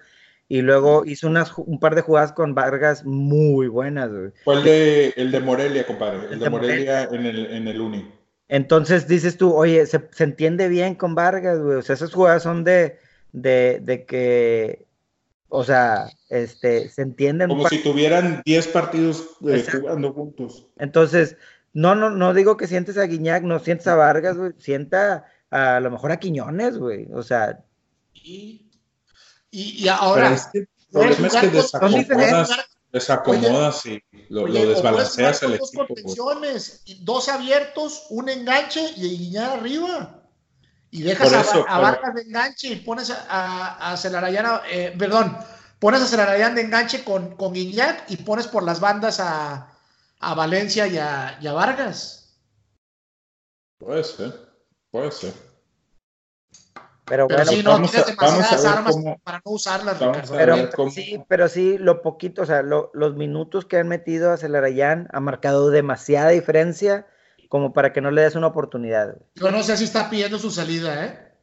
Y 0.49 0.61
luego 0.61 1.03
hizo 1.05 1.27
unas, 1.27 1.51
un 1.57 1.79
par 1.81 1.93
de 1.93 2.01
jugadas 2.01 2.31
con 2.31 2.55
Vargas 2.55 3.03
muy 3.05 3.67
buenas, 3.67 4.09
güey. 4.09 4.31
Fue 4.45 4.55
el 4.55 4.63
de, 4.63 5.13
el 5.17 5.29
de 5.31 5.39
Morelia, 5.41 5.85
compadre. 5.85 6.19
El, 6.27 6.33
El 6.33 6.39
de 6.39 6.45
de 6.45 6.49
Morelia 6.49 7.03
en 7.03 7.25
el, 7.25 7.45
en 7.47 7.67
el 7.67 7.81
Uni. 7.81 8.11
Entonces 8.49 9.07
dices 9.07 9.37
tú, 9.37 9.53
oye, 9.53 9.85
se, 9.85 10.07
se 10.11 10.23
entiende 10.23 10.69
bien 10.69 10.95
con 10.95 11.15
Vargas, 11.15 11.59
güey. 11.59 11.77
O 11.77 11.81
sea, 11.81 11.95
esas 11.95 12.13
jugadas 12.13 12.43
son 12.43 12.63
de, 12.63 12.99
de, 13.31 13.79
de 13.81 14.05
que. 14.05 14.85
O 15.49 15.63
sea, 15.63 16.09
este, 16.29 16.89
se 16.89 17.01
entienden. 17.01 17.49
Como 17.49 17.67
si 17.69 17.81
tuvieran 17.81 18.41
10 18.45 18.67
partidos 18.67 19.37
eh, 19.47 19.65
jugando 19.71 20.13
juntos. 20.13 20.67
Entonces, 20.77 21.37
no, 21.73 21.95
no, 21.95 22.09
no 22.09 22.33
digo 22.33 22.57
que 22.57 22.67
sientes 22.67 22.97
a 22.97 23.03
Guiñac, 23.03 23.43
no 23.43 23.59
sientes 23.59 23.87
a 23.87 23.95
Vargas, 23.95 24.37
güey. 24.37 24.53
Sienta 24.57 25.25
a, 25.49 25.77
a 25.77 25.79
lo 25.79 25.91
mejor 25.91 26.11
a 26.11 26.17
Quiñones, 26.17 26.77
güey. 26.77 27.07
O 27.13 27.23
sea, 27.23 27.63
Y, 28.13 28.69
y, 29.51 29.83
y 29.83 29.87
ahora, 29.87 30.23
Pero 30.23 30.35
es 30.35 30.47
que 30.47 30.57
el 30.59 30.67
problema 30.91 31.27
es 31.27 31.35
que 31.35 32.43
son 32.45 32.57
desacomodas, 32.99 33.83
desacomodas 33.83 33.85
y 33.85 34.03
lo, 34.29 34.43
Oye, 34.43 34.65
desbalanceas 34.65 35.43
el 35.43 35.57
dos 35.57 35.69
equipo. 35.69 35.85
güey. 35.87 36.03
contenciones, 36.03 36.81
y 36.85 36.95
dos 37.03 37.29
abiertos, 37.29 38.05
un 38.09 38.29
enganche 38.29 38.81
y 38.95 39.17
Guiñar 39.17 39.59
arriba. 39.59 40.23
Y 40.91 41.01
dejas 41.01 41.53
a, 41.67 41.79
Vargas 41.79 42.15
de 42.15 42.21
enganche 42.21 42.67
y 42.69 42.75
pones 42.77 43.09
a, 43.11 43.77
a, 43.79 43.93
a 43.93 44.61
eh, 44.69 44.95
perdón, 44.97 45.37
pones 45.79 46.01
a 46.01 46.07
Celarayán 46.07 46.55
de 46.55 46.61
enganche 46.61 47.03
con, 47.03 47.35
con 47.35 47.53
Guiñac 47.53 48.05
y 48.09 48.17
pones 48.17 48.47
por 48.47 48.63
las 48.63 48.79
bandas 48.79 49.19
a, 49.19 49.73
a 50.19 50.33
Valencia 50.33 50.87
y 50.87 50.97
a, 50.97 51.37
y 51.41 51.47
a 51.47 51.53
Vargas. 51.53 52.37
Puede 53.77 54.03
ser, 54.03 54.33
puede 54.89 55.11
ser. 55.11 55.46
Pero 57.07 57.27
Pero 57.27 57.39
bueno. 57.39 57.51
sí, 57.51 57.63
no 57.63 57.71
vamos 57.71 57.91
tienes 57.91 58.07
a 58.07 58.11
demasiadas 58.11 58.65
armas 58.65 58.93
cómo- 58.93 59.19
para 59.23 59.41
no 59.43 59.51
usarlas, 59.51 59.99
Ricardo. 59.99 60.33
Pero 60.35 60.69
cómo- 60.75 60.91
sí, 60.91 61.23
pero 61.27 61.47
sí, 61.47 61.77
lo 61.77 62.01
poquito, 62.01 62.41
o 62.41 62.45
sea, 62.45 62.61
lo- 62.61 62.91
los 62.93 63.15
minutos 63.15 63.65
que 63.65 63.77
han 63.77 63.87
metido 63.87 64.31
a 64.31 64.37
Celarayán 64.37 65.07
ha 65.13 65.19
marcado 65.19 65.69
demasiada 65.69 66.29
diferencia 66.29 67.07
como 67.49 67.71
para 67.73 67.93
que 67.93 68.01
no 68.01 68.11
le 68.11 68.21
des 68.23 68.35
una 68.35 68.47
oportunidad. 68.47 69.13
güey. 69.13 69.25
Yo 69.35 69.51
no 69.51 69.63
sé 69.63 69.77
si 69.77 69.85
está 69.85 70.09
pidiendo 70.09 70.37
su 70.37 70.51
salida, 70.51 71.05
¿eh? 71.05 71.33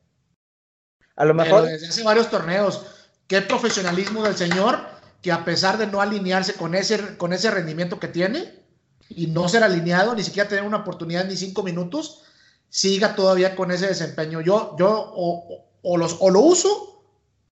A 1.17 1.25
lo 1.25 1.35
Pero 1.37 1.45
mejor, 1.45 1.63
desde 1.65 1.89
hace 1.89 2.03
varios 2.03 2.29
torneos. 2.29 2.87
Qué 3.27 3.41
profesionalismo 3.41 4.23
del 4.25 4.37
señor 4.37 4.79
que 5.23 5.33
a 5.33 5.45
pesar 5.45 5.79
de 5.79 5.87
no 5.87 6.03
alinearse 6.03 6.53
con 6.55 6.75
ese, 6.75 7.17
con 7.17 7.33
ese 7.33 7.51
rendimiento 7.51 7.99
que 7.99 8.09
tiene 8.09 8.63
y 9.09 9.29
no 9.29 9.49
ser 9.49 9.63
alineado, 9.65 10.15
ni 10.15 10.23
siquiera 10.23 10.49
tener 10.49 10.65
una 10.65 10.79
oportunidad 10.79 11.25
ni 11.25 11.37
cinco 11.37 11.63
minutos, 11.63 12.25
siga 12.75 13.15
todavía 13.15 13.55
con 13.55 13.71
ese 13.71 13.87
desempeño. 13.87 14.41
Yo, 14.41 14.75
yo 14.79 14.89
o, 14.91 15.65
o- 15.83 15.97
los, 15.97 16.17
o 16.21 16.31
lo 16.31 16.41
uso 16.41 17.03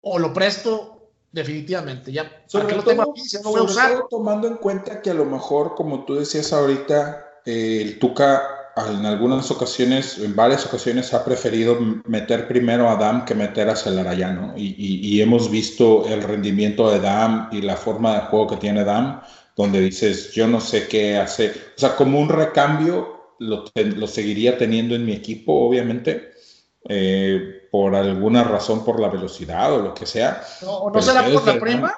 o 0.01 0.17
lo 0.17 0.33
presto 0.33 1.09
definitivamente. 1.31 2.11
Ya, 2.11 2.23
¿para 2.29 2.47
Sobre, 2.47 2.75
lo 2.75 2.83
tengo 2.83 3.03
aquí 3.11 3.21
si 3.21 3.37
no 3.37 3.43
lo 3.43 3.49
voy 3.51 3.59
a 3.59 3.67
sobre 3.67 3.71
usar? 3.71 3.91
todo 3.91 4.07
tomando 4.09 4.47
en 4.47 4.55
cuenta 4.57 5.01
que 5.01 5.11
a 5.11 5.13
lo 5.13 5.25
mejor, 5.25 5.75
como 5.75 6.05
tú 6.05 6.15
decías 6.15 6.51
ahorita, 6.53 7.25
eh, 7.45 7.81
el 7.83 7.99
Tuca 7.99 8.41
en 8.77 9.05
algunas 9.05 9.51
ocasiones, 9.51 10.17
en 10.17 10.33
varias 10.35 10.65
ocasiones, 10.65 11.13
ha 11.13 11.23
preferido 11.25 11.77
meter 12.05 12.47
primero 12.47 12.89
a 12.89 12.95
Dam 12.95 13.25
que 13.25 13.35
meter 13.35 13.69
a 13.69 13.75
Celarayán, 13.75 14.35
¿no? 14.41 14.57
Y, 14.57 14.75
y- 14.77 15.07
y 15.17 15.21
hemos 15.21 15.51
visto 15.51 16.07
el 16.07 16.23
rendimiento 16.23 16.89
de 16.89 16.99
Dam 17.01 17.49
y 17.51 17.61
la 17.61 17.75
forma 17.75 18.15
de 18.15 18.21
juego 18.27 18.47
que 18.47 18.57
tiene 18.57 18.83
Dam, 18.85 19.21
donde 19.57 19.81
dices, 19.81 20.31
yo 20.31 20.47
no 20.47 20.59
sé 20.61 20.87
qué 20.87 21.17
hacer. 21.17 21.73
O 21.77 21.79
sea, 21.79 21.95
como 21.97 22.19
un 22.19 22.29
recambio 22.29 23.20
lo, 23.41 24.07
seguiría 24.07 24.57
teniendo 24.57 24.95
en 24.95 25.05
mi 25.05 25.13
equipo, 25.13 25.67
obviamente, 25.67 26.31
eh, 26.87 27.67
por 27.71 27.95
alguna 27.95 28.43
razón, 28.43 28.85
por 28.85 28.99
la 28.99 29.09
velocidad 29.09 29.73
o 29.73 29.79
lo 29.79 29.93
que 29.93 30.05
sea. 30.05 30.43
¿No, 30.61 30.77
¿O 30.77 30.91
no 30.91 31.01
será 31.01 31.23
por 31.27 31.45
la 31.45 31.59
prima? 31.59 31.95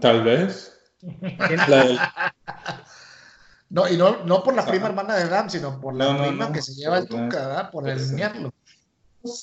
Tal 0.00 0.22
vez. 0.24 0.72
tiene- 1.00 1.56
La 1.68 1.84
del- 1.84 1.98
No, 3.70 3.88
y 3.88 3.96
no, 3.96 4.22
no 4.24 4.42
por 4.42 4.54
la 4.54 4.66
prima 4.66 4.88
hermana 4.88 5.16
de 5.16 5.28
Dam, 5.28 5.48
sino 5.48 5.80
por 5.80 5.94
la 5.94 6.12
No, 6.12 6.22
prima 6.22 6.46
no. 6.46 6.52
que 6.52 6.60
se 6.60 6.74
lleva 6.74 6.98
el 6.98 7.06
Tuca, 7.08 7.46
¿verdad? 7.48 7.70
Por 7.70 7.88
alinearlo. 7.88 8.52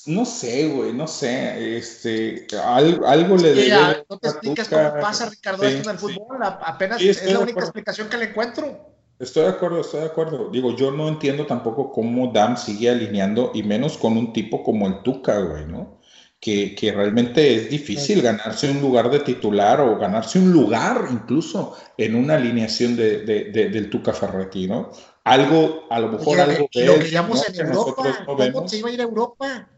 No 0.06 0.24
sé, 0.24 0.68
güey, 0.68 0.92
no 0.92 1.06
sé. 1.08 1.76
Este, 1.78 2.46
al- 2.62 3.02
algo 3.04 3.36
le 3.36 3.54
debe 3.54 4.04
no 4.08 4.18
te 4.18 4.28
a 4.28 4.30
explicas 4.30 4.68
Tuca. 4.68 4.90
cómo 4.90 5.00
pasa, 5.02 5.28
Ricardo, 5.28 5.62
Sí, 5.62 5.74
esto 5.74 5.88
en 5.90 5.94
el 5.96 5.98
fútbol. 6.00 6.38
Apenas 6.42 6.98
Sí, 7.00 7.08
es 7.08 7.32
la 7.32 7.38
única 7.40 7.60
explicación 7.60 8.08
que 8.08 8.18
le 8.18 8.26
encuentro. 8.26 8.94
Estoy 9.20 9.42
de 9.44 9.50
acuerdo, 9.50 9.80
estoy 9.82 10.00
de 10.00 10.06
acuerdo. 10.06 10.48
Digo, 10.50 10.74
yo 10.74 10.90
no 10.90 11.06
entiendo 11.08 11.46
tampoco 11.46 11.92
cómo 11.92 12.32
Dam 12.32 12.56
sigue 12.56 12.90
alineando, 12.90 13.52
y 13.54 13.62
menos 13.62 13.98
con 13.98 14.16
un 14.16 14.32
tipo 14.32 14.62
como 14.64 14.86
el 14.88 15.02
Tuca, 15.02 15.38
güey, 15.40 15.66
¿no? 15.66 16.00
Que, 16.40 16.74
que 16.74 16.90
realmente 16.90 17.54
es 17.54 17.70
difícil 17.70 18.22
ganarse 18.22 18.70
un 18.70 18.80
lugar 18.80 19.10
de 19.10 19.20
titular 19.20 19.78
o 19.82 19.98
ganarse 19.98 20.38
un 20.38 20.50
lugar 20.52 21.04
incluso 21.12 21.76
en 21.98 22.14
una 22.14 22.36
alineación 22.36 22.96
de, 22.96 23.18
de- 23.26 23.44
de- 23.52 23.68
del 23.68 23.90
Tuca 23.90 24.14
Ferretti, 24.14 24.66
¿no? 24.66 24.90
Algo, 25.24 25.82
a 25.90 26.00
lo 26.00 26.08
mejor 26.08 26.40
Oye, 26.40 26.40
algo 26.40 26.68
y 26.72 26.80
lo 26.84 26.92
ve, 26.94 26.98
veíamos 27.00 27.38
¿no? 27.40 27.44
en 27.46 27.52
que 27.54 27.60
Europa. 27.60 28.26
no 28.26 28.52
¿Cómo 28.52 28.68
se 28.68 28.78
iba 28.78 28.88
a 28.88 28.92
ir 28.92 29.00
a 29.00 29.04
Europa? 29.04 29.68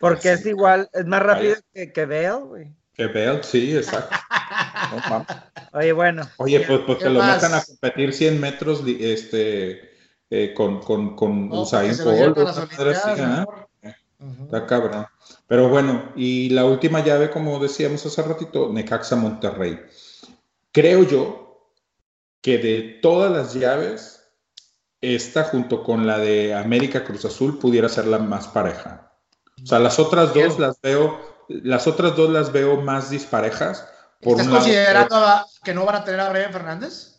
porque 0.00 0.32
es 0.32 0.46
igual, 0.46 0.88
es 0.92 1.06
más 1.06 1.22
rápido 1.22 1.54
que, 1.72 1.92
que 1.92 2.06
Bale, 2.06 2.32
güey. 2.42 2.74
Que 3.08 3.40
sí, 3.42 3.76
exacto. 3.76 4.16
No. 5.08 5.26
Oye, 5.72 5.92
bueno, 5.92 6.28
Oye, 6.36 6.60
pues, 6.60 6.80
pues 6.84 6.98
¿Qué 6.98 7.04
que 7.04 7.10
lo 7.10 7.20
más? 7.20 7.42
metan 7.42 7.58
a 7.58 7.64
competir 7.64 8.12
100 8.12 8.40
metros 8.40 8.82
este, 8.86 9.90
eh, 10.28 10.52
con, 10.54 10.80
con, 10.80 11.16
con 11.16 11.48
No, 11.48 11.62
Usain 11.62 11.96
Bolt. 12.04 12.36
Está 14.18 14.66
cabrón. 14.66 15.06
Pero 15.46 15.68
bueno, 15.68 16.12
y 16.14 16.50
la 16.50 16.64
última 16.66 17.02
llave, 17.02 17.30
como 17.30 17.58
decíamos 17.58 18.04
hace 18.04 18.22
ratito, 18.22 18.70
Necaxa 18.72 19.16
Monterrey. 19.16 19.80
Creo 20.72 21.04
yo 21.04 21.72
que 22.42 22.58
de 22.58 22.98
todas 23.00 23.32
las 23.32 23.54
llaves, 23.54 24.28
esta 25.00 25.44
junto 25.44 25.82
con 25.82 26.06
la 26.06 26.18
de 26.18 26.54
América 26.54 27.04
Cruz 27.04 27.24
Azul 27.24 27.58
pudiera 27.58 27.88
ser 27.88 28.06
la 28.06 28.18
más 28.18 28.48
pareja. 28.48 29.12
O 29.62 29.66
sea, 29.66 29.78
las 29.78 29.98
otras 29.98 30.34
dos 30.34 30.58
las 30.58 30.80
veo, 30.80 31.18
las 31.62 31.86
otras 31.86 32.14
dos 32.16 32.30
las 32.30 32.52
veo 32.52 32.80
más 32.80 33.10
disparejas. 33.10 33.88
Por 34.20 34.32
¿Estás 34.32 34.46
lado, 34.46 34.58
considerando 34.58 35.16
a- 35.16 35.46
que 35.64 35.74
no 35.74 35.84
van 35.84 35.96
a 35.96 36.04
tener 36.04 36.20
a 36.20 36.30
Brian 36.30 36.52
Fernández? 36.52 37.16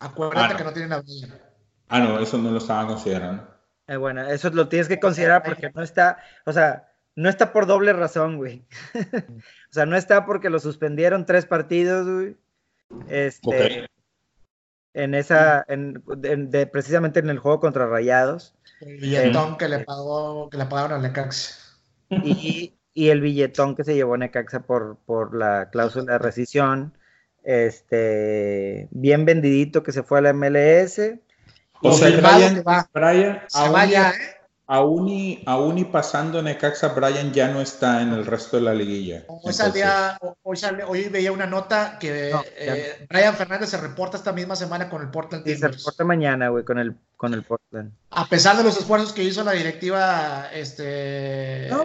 Acuérdate 0.00 0.40
Ah, 0.44 0.48
no. 0.52 0.56
que 0.56 0.64
no 0.64 0.72
tienen 0.72 0.92
a 0.92 1.00
Brian. 1.00 1.40
Ah, 1.88 2.00
no, 2.00 2.18
eso 2.20 2.38
no 2.38 2.50
lo 2.50 2.58
estaban 2.58 2.86
considerando. 2.86 3.48
eh, 3.88 3.96
bueno, 3.96 4.22
eso 4.26 4.48
lo 4.50 4.68
tienes 4.68 4.88
que 4.88 4.98
considerar 5.00 5.42
porque 5.42 5.70
no 5.74 5.82
está, 5.82 6.18
o 6.46 6.52
sea, 6.52 6.88
no 7.14 7.28
está 7.28 7.52
por 7.52 7.66
doble 7.66 7.92
razón, 7.92 8.36
güey. 8.38 8.66
o 9.70 9.72
sea, 9.72 9.86
no 9.86 9.96
está 9.96 10.24
porque 10.24 10.50
lo 10.50 10.58
suspendieron 10.60 11.26
tres 11.26 11.46
partidos, 11.46 12.08
güey. 12.08 12.36
Este, 13.08 13.86
en 14.94 15.14
esa, 15.14 15.64
en, 15.68 16.02
en- 16.24 16.50
de- 16.50 16.66
precisamente 16.66 17.20
en 17.20 17.28
el 17.30 17.38
juego 17.38 17.60
contra 17.60 17.86
Rayados. 17.86 18.54
El 18.80 18.98
billetón 18.98 19.56
que 19.58 19.68
le 19.68 19.80
pagó, 19.80 20.48
que 20.50 20.56
le 20.58 20.66
pagaron 20.66 20.92
al 20.92 21.02
Necaxa. 21.02 21.54
Y, 22.24 22.74
y 22.94 23.08
el 23.08 23.20
billetón 23.20 23.74
que 23.74 23.84
se 23.84 23.94
llevó 23.94 24.16
Necaxa 24.16 24.60
por, 24.60 24.98
por 25.06 25.34
la 25.34 25.70
cláusula 25.70 26.12
de 26.14 26.18
rescisión, 26.18 26.92
este, 27.44 28.88
bien 28.90 29.24
vendidito 29.24 29.82
que 29.82 29.92
se 29.92 30.02
fue 30.02 30.18
a 30.18 30.22
la 30.22 30.32
MLS. 30.32 31.00
O 31.82 31.92
sea, 31.92 32.08
Brian, 32.10 32.62
va. 32.66 32.88
Brian, 32.94 33.40
Se 33.48 33.58
aún, 33.58 33.72
vaya, 33.72 34.12
y, 34.16 34.20
¿eh? 34.22 34.26
aún, 34.66 35.08
y, 35.08 35.42
aún 35.46 35.78
y 35.78 35.84
pasando 35.84 36.40
Necaxa, 36.42 36.88
Brian 36.88 37.32
ya 37.32 37.48
no 37.48 37.60
está 37.60 38.02
en 38.02 38.12
el 38.12 38.24
resto 38.24 38.56
de 38.58 38.62
la 38.62 38.72
liguilla. 38.74 39.24
Hoy, 39.26 39.52
salía- 39.52 40.16
hoy, 40.42 40.56
hoy 40.86 41.08
veía 41.08 41.32
una 41.32 41.46
nota 41.46 41.98
que 41.98 42.30
No, 42.32 42.42
eh, 42.56 43.06
Brian 43.08 43.34
Fernández 43.34 43.70
se 43.70 43.78
reporta 43.78 44.16
esta 44.16 44.32
misma 44.32 44.54
semana 44.54 44.88
con 44.88 45.02
el 45.02 45.08
Portland 45.10 45.46
Y 45.48 45.56
se 45.56 45.66
reporta 45.68 46.04
mañana, 46.04 46.50
güey, 46.50 46.64
con 46.64 46.78
el, 46.78 46.94
con 47.16 47.34
el 47.34 47.42
Portland. 47.42 47.90
A 48.10 48.28
pesar 48.28 48.56
de 48.56 48.62
los 48.62 48.78
esfuerzos 48.78 49.12
que 49.12 49.24
hizo 49.24 49.42
la 49.42 49.52
directiva 49.52 50.48
este, 50.54 51.66
No. 51.70 51.82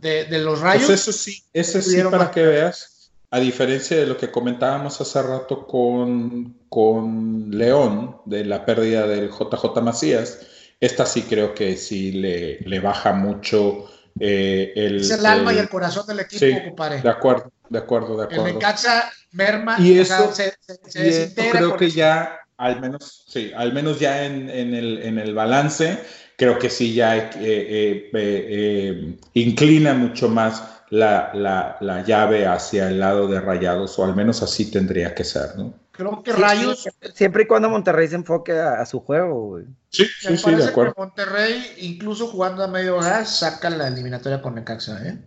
De, 0.00 0.24
de 0.26 0.38
los 0.38 0.60
Rayos, 0.60 0.86
Pues 0.86 1.00
eso 1.00 1.12
sí, 1.12 1.42
eso 1.52 1.80
sí 1.82 2.00
para 2.10 2.30
que 2.30 2.42
veas, 2.42 3.10
a 3.30 3.40
diferencia 3.40 3.96
de 3.96 4.06
lo 4.06 4.16
que 4.16 4.30
comentábamos 4.30 5.00
hace 5.00 5.22
rato 5.22 5.66
con, 5.66 6.56
con 6.68 7.50
León, 7.50 8.16
de 8.24 8.44
la 8.44 8.64
pérdida 8.64 9.06
del 9.06 9.30
JJ 9.30 9.80
Macías, 9.82 10.38
esta 10.80 11.04
sí 11.06 11.22
creo 11.22 11.54
que 11.54 11.76
sí 11.76 12.12
le, 12.12 12.60
le 12.60 12.80
baja 12.80 13.12
mucho 13.12 13.86
Eh, 14.20 14.72
el, 14.74 14.96
es 15.00 15.10
el 15.10 15.24
alma 15.26 15.52
y 15.52 15.58
el 15.58 15.68
corazón 15.68 16.04
del 16.06 16.20
equipo, 16.20 16.44
sí, 16.44 16.60
compadre. 16.64 17.02
De 17.02 17.08
acuerdo, 17.08 17.52
de 17.68 17.78
acuerdo, 17.78 18.16
de 18.16 18.24
acuerdo. 18.24 18.46
El 18.46 18.54
Necaxa 18.54 19.12
merma, 19.30 19.76
y 19.78 19.98
o 19.98 20.02
eso, 20.02 20.32
sea, 20.32 20.32
se, 20.32 20.58
se, 20.60 20.80
se 20.90 21.00
y 21.00 21.02
desintegra 21.02 21.50
creo 21.50 21.76
que 21.76 21.86
eso. 21.86 21.96
ya, 21.96 22.38
al 22.56 22.80
menos, 22.80 23.24
sí, 23.28 23.52
al 23.54 23.72
menos 23.72 24.00
ya 24.00 24.24
en, 24.24 24.50
en, 24.50 24.74
el, 24.74 25.02
en 25.02 25.18
el 25.18 25.34
balance, 25.34 26.02
creo 26.38 26.56
que 26.58 26.70
sí 26.70 26.94
ya 26.94 27.16
eh, 27.16 27.30
eh, 27.36 28.10
eh, 28.14 29.18
inclina 29.34 29.92
mucho 29.92 30.28
más 30.28 30.62
la, 30.90 31.32
la, 31.34 31.76
la, 31.80 32.04
llave 32.04 32.46
hacia 32.46 32.88
el 32.88 33.00
lado 33.00 33.26
de 33.26 33.40
Rayados, 33.40 33.98
o 33.98 34.04
al 34.04 34.14
menos 34.14 34.40
así 34.42 34.70
tendría 34.70 35.14
que 35.14 35.24
ser, 35.24 35.56
¿no? 35.56 35.74
Creo 35.90 36.22
que 36.22 36.32
Rayos. 36.32 36.88
Siempre 37.12 37.42
y 37.42 37.46
cuando 37.46 37.68
Monterrey 37.68 38.06
se 38.06 38.14
enfoque 38.14 38.52
a, 38.52 38.80
a 38.80 38.86
su 38.86 39.00
juego, 39.00 39.48
güey. 39.48 39.64
Sí, 39.90 40.06
sí, 40.20 40.36
sí, 40.36 40.44
parece 40.44 40.62
de 40.62 40.68
acuerdo. 40.70 40.94
que 40.94 41.00
Monterrey, 41.00 41.72
incluso 41.78 42.28
jugando 42.28 42.62
a 42.62 42.68
medio 42.68 42.98
gas, 43.00 43.40
saca 43.40 43.68
la 43.68 43.88
eliminatoria 43.88 44.40
con 44.40 44.54
Necaxa, 44.54 45.06
¿eh? 45.06 45.18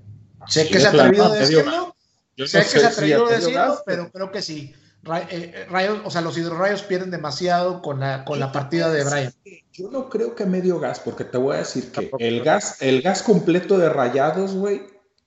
Sé 0.48 0.64
Sí, 0.64 0.72
que 0.72 0.80
se 0.80 0.88
atrevió 0.88 1.26
a 1.26 1.30
decirlo, 1.36 1.96
Yo 2.38 2.48
sé 2.48 2.60
no 2.60 2.64
que 2.64 2.70
se 2.70 2.86
atrevió 2.86 3.28
a 3.28 3.32
decirlo, 3.32 3.54
gas, 3.54 3.84
pero 3.86 4.10
creo 4.10 4.32
que 4.32 4.42
sí. 4.42 4.74
Ra- 5.04 5.28
eh, 5.30 5.68
Rayos, 5.70 6.00
o 6.06 6.12
sea, 6.12 6.22
los 6.22 6.38
hidrorrayos 6.38 6.84
pierden 6.84 7.12
demasiado 7.12 7.82
con 7.82 8.00
la, 8.00 8.24
con 8.24 8.40
la 8.40 8.52
partida 8.52 8.90
de 8.92 9.04
Brian. 9.04 9.34
Yo 9.74 9.90
no 9.90 10.10
creo 10.10 10.36
que 10.36 10.46
medio 10.46 10.80
gas, 10.80 11.00
porque 11.00 11.24
te 11.24 11.38
voy 11.38 11.56
a 11.56 11.60
decir 11.60 11.92
que 11.92 12.12
el 12.20 12.44
gas, 12.44 12.82
el 12.82 13.02
gas 13.02 13.24
completo 13.24 13.78
de 13.78 13.90
Rayados, 13.90 14.54
güey, 14.54 14.82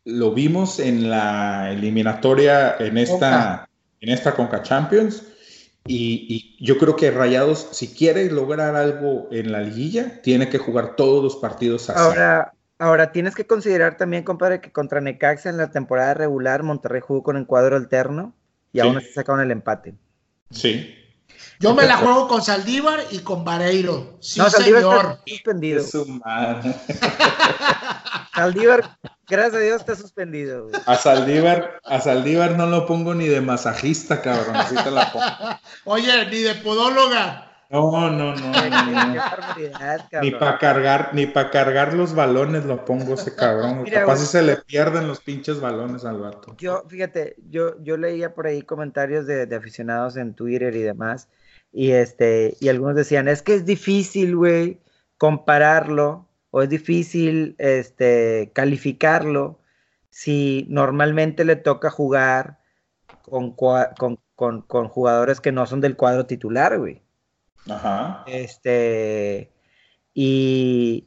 lo 0.05 0.33
vimos 0.35 0.79
en 0.81 1.09
la 1.09 1.71
eliminatoria 1.73 2.77
en 2.79 2.99
esta, 2.99 3.15
Conca. 3.15 3.69
en 4.01 4.09
esta 4.11 4.35
Conca 4.35 4.63
Champions. 4.63 5.23
Y, 5.87 6.27
y 6.59 6.65
yo 6.65 6.79
creo 6.79 6.97
que 6.97 7.11
Rayados, 7.11 7.69
si 7.73 7.89
quiere 7.95 8.31
lograr 8.31 8.75
algo 8.77 9.29
en 9.31 9.53
la 9.53 9.61
liguilla, 9.61 10.21
tiene 10.23 10.49
que 10.49 10.59
jugar 10.59 10.97
todos 10.97 11.23
los 11.23 11.37
partidos 11.37 11.89
así. 11.91 11.99
Ahora, 12.01 12.53
ahora 12.79 13.13
tienes 13.13 13.35
que 13.35 13.47
considerar 13.47 13.97
también, 13.97 14.25
compadre, 14.25 14.61
que 14.61 14.73
contra 14.73 15.01
Necaxa 15.01 15.49
en 15.51 15.57
la 15.59 15.71
temporada 15.71 16.15
regular 16.15 16.63
Monterrey 16.63 17.01
jugó 17.01 17.23
con 17.23 17.37
el 17.37 17.47
cuadro 17.47 17.77
alterno 17.77 18.35
y 18.73 18.81
Sí. 18.81 18.87
aún 18.87 18.97
así 18.99 19.09
sacaron 19.13 19.41
el 19.43 19.51
empate. 19.51 19.95
Sí. 20.51 20.95
Yo 21.65 21.75
me 21.75 21.87
la 21.87 21.97
juego 21.97 22.29
con 22.29 22.43
Saldívar 22.43 23.01
y 23.11 23.21
con 23.21 23.45
Vareiro. 23.45 24.19
Sí, 24.21 24.39
no, 24.39 24.51
Saldívar 24.51 24.83
señor. 24.83 24.97
está 25.07 25.25
suspendido. 25.35 25.81
Es 25.81 25.91
su 25.91 26.07
madre. 26.07 26.75
Saldívar, 28.35 28.99
gracias 29.29 29.55
a 29.55 29.59
Dios, 29.61 29.81
está 29.81 29.95
suspendido. 29.97 30.65
güey. 30.69 30.75
A 30.87 30.97
Saldívar, 30.97 31.81
a 31.85 32.01
Saldívar 32.01 32.57
no 32.57 32.67
lo 32.67 32.87
pongo 32.87 33.15
ni 33.15 33.29
de 33.29 33.41
masajista, 33.41 34.21
cabrón. 34.21 34.57
Así 34.57 34.75
te 34.75 34.91
la 34.91 35.13
pongo. 35.13 35.25
Oye, 35.85 36.27
ni 36.31 36.41
de 36.41 36.55
podóloga. 36.57 37.51
No, 37.71 38.11
no, 38.11 38.35
no, 38.37 38.53
Qué, 38.53 38.71
no, 38.71 39.07
Ni 39.07 39.17
cabrón. 39.17 40.39
para 40.39 40.59
cargar, 40.59 41.11
ni 41.13 41.27
para 41.27 41.51
cargar 41.51 41.95
los 41.95 42.15
balones 42.15 42.67
lo 42.67 42.85
pongo 42.85 43.15
ese 43.15 43.35
cabrón. 43.35 43.83
Mira, 43.83 44.01
Capaz 44.01 44.19
si 44.19 44.27
se 44.27 44.43
le 44.43 44.57
pierden 44.59 45.09
los 45.09 45.21
pinches 45.21 45.61
balones 45.61 46.05
al 46.05 46.21
vato. 46.21 46.55
Yo, 46.59 46.85
fíjate, 46.89 47.37
yo, 47.51 47.83
yo 47.83 47.97
leía 47.97 48.35
por 48.35 48.47
ahí 48.47 48.63
comentarios 48.63 49.27
de, 49.27 49.47
de 49.47 49.57
aficionados 49.57 50.17
en 50.17 50.35
Twitter 50.35 50.77
y 50.77 50.83
demás, 50.83 51.29
y 51.77 51.91
este, 51.91 52.57
y 52.61 52.69
algunos 52.69 52.95
decían, 52.95 53.27
es 53.27 53.43
que 53.43 53.55
es 53.55 53.67
difícil, 53.67 54.37
güey, 54.37 54.79
compararlo, 55.19 56.29
o 56.51 56.63
es 56.63 56.69
difícil 56.69 57.57
este, 57.59 58.51
calificarlo 58.55 59.59
si 60.09 60.67
normalmente 60.71 61.45
le 61.45 61.57
toca 61.57 61.91
jugar 61.91 62.61
con, 63.23 63.51
con, 63.57 64.19
con- 64.37 64.63
con 64.63 64.89
jugadores 64.89 65.41
que 65.41 65.51
no 65.51 65.67
son 65.67 65.81
del 65.81 65.97
cuadro 65.97 66.27
titular, 66.27 66.79
güey. 66.79 67.03
Ajá. 67.69 68.23
Este, 68.29 69.51
y, 70.13 71.07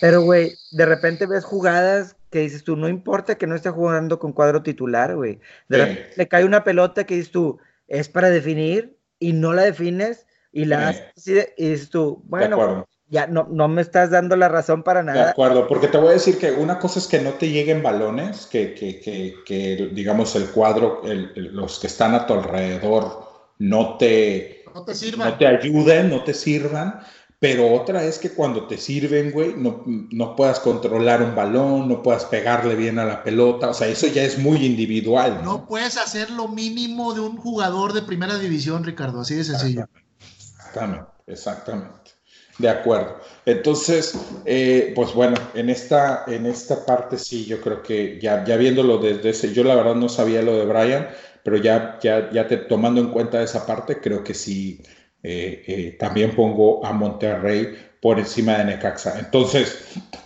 pero, 0.00 0.22
güey, 0.22 0.52
de 0.70 0.86
repente 0.86 1.26
ves 1.26 1.44
jugadas 1.44 2.16
que 2.30 2.40
dices 2.40 2.64
tú, 2.64 2.76
no 2.76 2.88
importa 2.88 3.36
que 3.36 3.46
no 3.46 3.54
esté 3.54 3.68
jugando 3.70 4.18
con 4.18 4.32
cuadro 4.32 4.62
titular, 4.62 5.14
güey. 5.14 5.40
De 5.68 5.76
Sí. 5.76 5.82
repente 5.84 6.12
le 6.16 6.28
cae 6.28 6.44
una 6.44 6.64
pelota 6.64 7.04
que 7.04 7.16
dices 7.16 7.30
tú, 7.30 7.58
es 7.86 8.08
para 8.08 8.30
definir 8.30 8.93
y 9.18 9.32
no 9.32 9.52
la 9.52 9.62
defines 9.62 10.26
y 10.52 10.64
la 10.66 10.92
Sí. 10.92 10.98
haces 10.98 11.12
así 11.16 11.32
de- 11.32 11.54
y 11.56 11.68
dices 11.70 11.90
tú, 11.90 12.20
De 12.24 12.28
bueno, 12.30 12.86
ya 13.08 13.26
no, 13.26 13.46
no 13.50 13.68
me 13.68 13.82
estás 13.82 14.10
dando 14.10 14.36
la 14.36 14.48
razón 14.48 14.82
para 14.82 15.00
De 15.00 15.06
nada. 15.06 15.30
acuerdo, 15.30 15.66
porque 15.68 15.88
te 15.88 15.98
voy 15.98 16.08
a 16.08 16.12
decir 16.12 16.38
que 16.38 16.50
una 16.52 16.78
cosa 16.78 16.98
es 16.98 17.06
que 17.06 17.20
no 17.20 17.30
te 17.32 17.50
lleguen 17.50 17.82
balones, 17.82 18.46
que, 18.46 18.74
que, 18.74 19.00
que, 19.00 19.34
que, 19.44 19.90
digamos 19.92 20.34
el 20.36 20.46
cuadro, 20.50 21.02
el- 21.04 21.32
el- 21.36 21.54
los 21.54 21.78
que 21.78 21.86
están 21.86 22.14
a 22.14 22.26
tu 22.26 22.34
alrededor 22.34 23.24
no 23.58 23.96
te, 23.98 24.64
No 24.74 24.84
te 24.84 24.94
sirva. 24.94 25.26
no 25.26 25.38
te 25.38 25.46
ayuden, 25.46 26.10
no 26.10 26.24
te 26.24 26.34
sirvan, 26.34 27.00
pero 27.38 27.72
otra 27.74 28.04
es 28.04 28.18
que 28.18 28.30
cuando 28.30 28.66
te 28.66 28.78
sirven, 28.78 29.30
güey, 29.30 29.54
no, 29.56 29.82
no 29.86 30.36
puedas 30.36 30.60
controlar 30.60 31.22
un 31.22 31.34
balón, 31.34 31.88
no 31.88 32.02
puedas 32.02 32.24
pegarle 32.24 32.74
bien 32.74 32.98
a 32.98 33.04
la 33.04 33.22
pelota, 33.22 33.68
o 33.68 33.74
sea, 33.74 33.88
eso 33.88 34.06
ya 34.06 34.22
es 34.22 34.38
muy 34.38 34.64
individual. 34.64 35.40
¿no? 35.42 35.52
No 35.52 35.66
puedes 35.66 35.98
hacer 35.98 36.30
lo 36.30 36.48
mínimo 36.48 37.12
de 37.12 37.20
un 37.20 37.36
jugador 37.36 37.92
de 37.92 38.02
primera 38.02 38.38
división, 38.38 38.84
Ricardo, 38.84 39.20
así 39.20 39.34
de 39.34 39.44
sencillo. 39.44 39.86
Exactamente, 40.20 41.10
exactamente. 41.26 42.12
De 42.58 42.68
acuerdo. 42.68 43.18
Entonces, 43.44 44.16
eh, 44.44 44.92
pues 44.94 45.12
bueno, 45.12 45.36
en 45.54 45.70
esta, 45.70 46.24
en 46.28 46.46
esta 46.46 46.86
parte 46.86 47.18
sí, 47.18 47.44
yo 47.44 47.60
creo 47.60 47.82
que 47.82 48.20
ya, 48.20 48.44
ya 48.44 48.56
viéndolo 48.56 48.98
desde 48.98 49.30
ese, 49.30 49.52
yo 49.52 49.64
la 49.64 49.74
verdad 49.74 49.96
no 49.96 50.08
sabía 50.08 50.40
lo 50.40 50.56
de 50.56 50.64
Brian, 50.64 51.08
pero 51.42 51.56
ya, 51.56 51.98
ya, 52.00 52.30
ya 52.30 52.46
te, 52.46 52.56
tomando 52.56 53.00
en 53.00 53.10
cuenta 53.10 53.42
esa 53.42 53.66
parte, 53.66 54.00
creo 54.00 54.22
que 54.22 54.34
sí, 54.34 54.80
eh, 55.24 55.64
eh, 55.66 55.96
también 55.98 56.36
pongo 56.36 56.84
a 56.86 56.92
Monterrey 56.92 57.76
por 58.00 58.18
encima 58.20 58.58
de 58.58 58.66
Necaxa. 58.66 59.18
Entonces, 59.18 59.78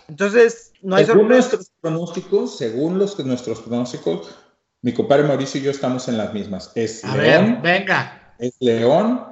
Entonces, 0.07 0.75
no 0.81 0.95
hay 0.97 1.05
según 1.05 1.21
sorpresa. 1.21 1.57
nuestros 1.57 1.71
pronósticos, 1.81 2.57
según 2.57 2.99
los, 2.99 3.17
nuestros 3.25 3.61
pronósticos, 3.61 4.35
mi 4.81 4.93
compadre 4.93 5.23
Mauricio 5.23 5.59
y 5.61 5.63
yo 5.63 5.71
estamos 5.71 6.07
en 6.09 6.17
las 6.17 6.33
mismas. 6.33 6.71
Es 6.75 7.03
A 7.05 7.15
León, 7.17 7.61
ver, 7.63 7.81
venga. 7.81 8.35
es 8.37 8.53
León, 8.59 9.25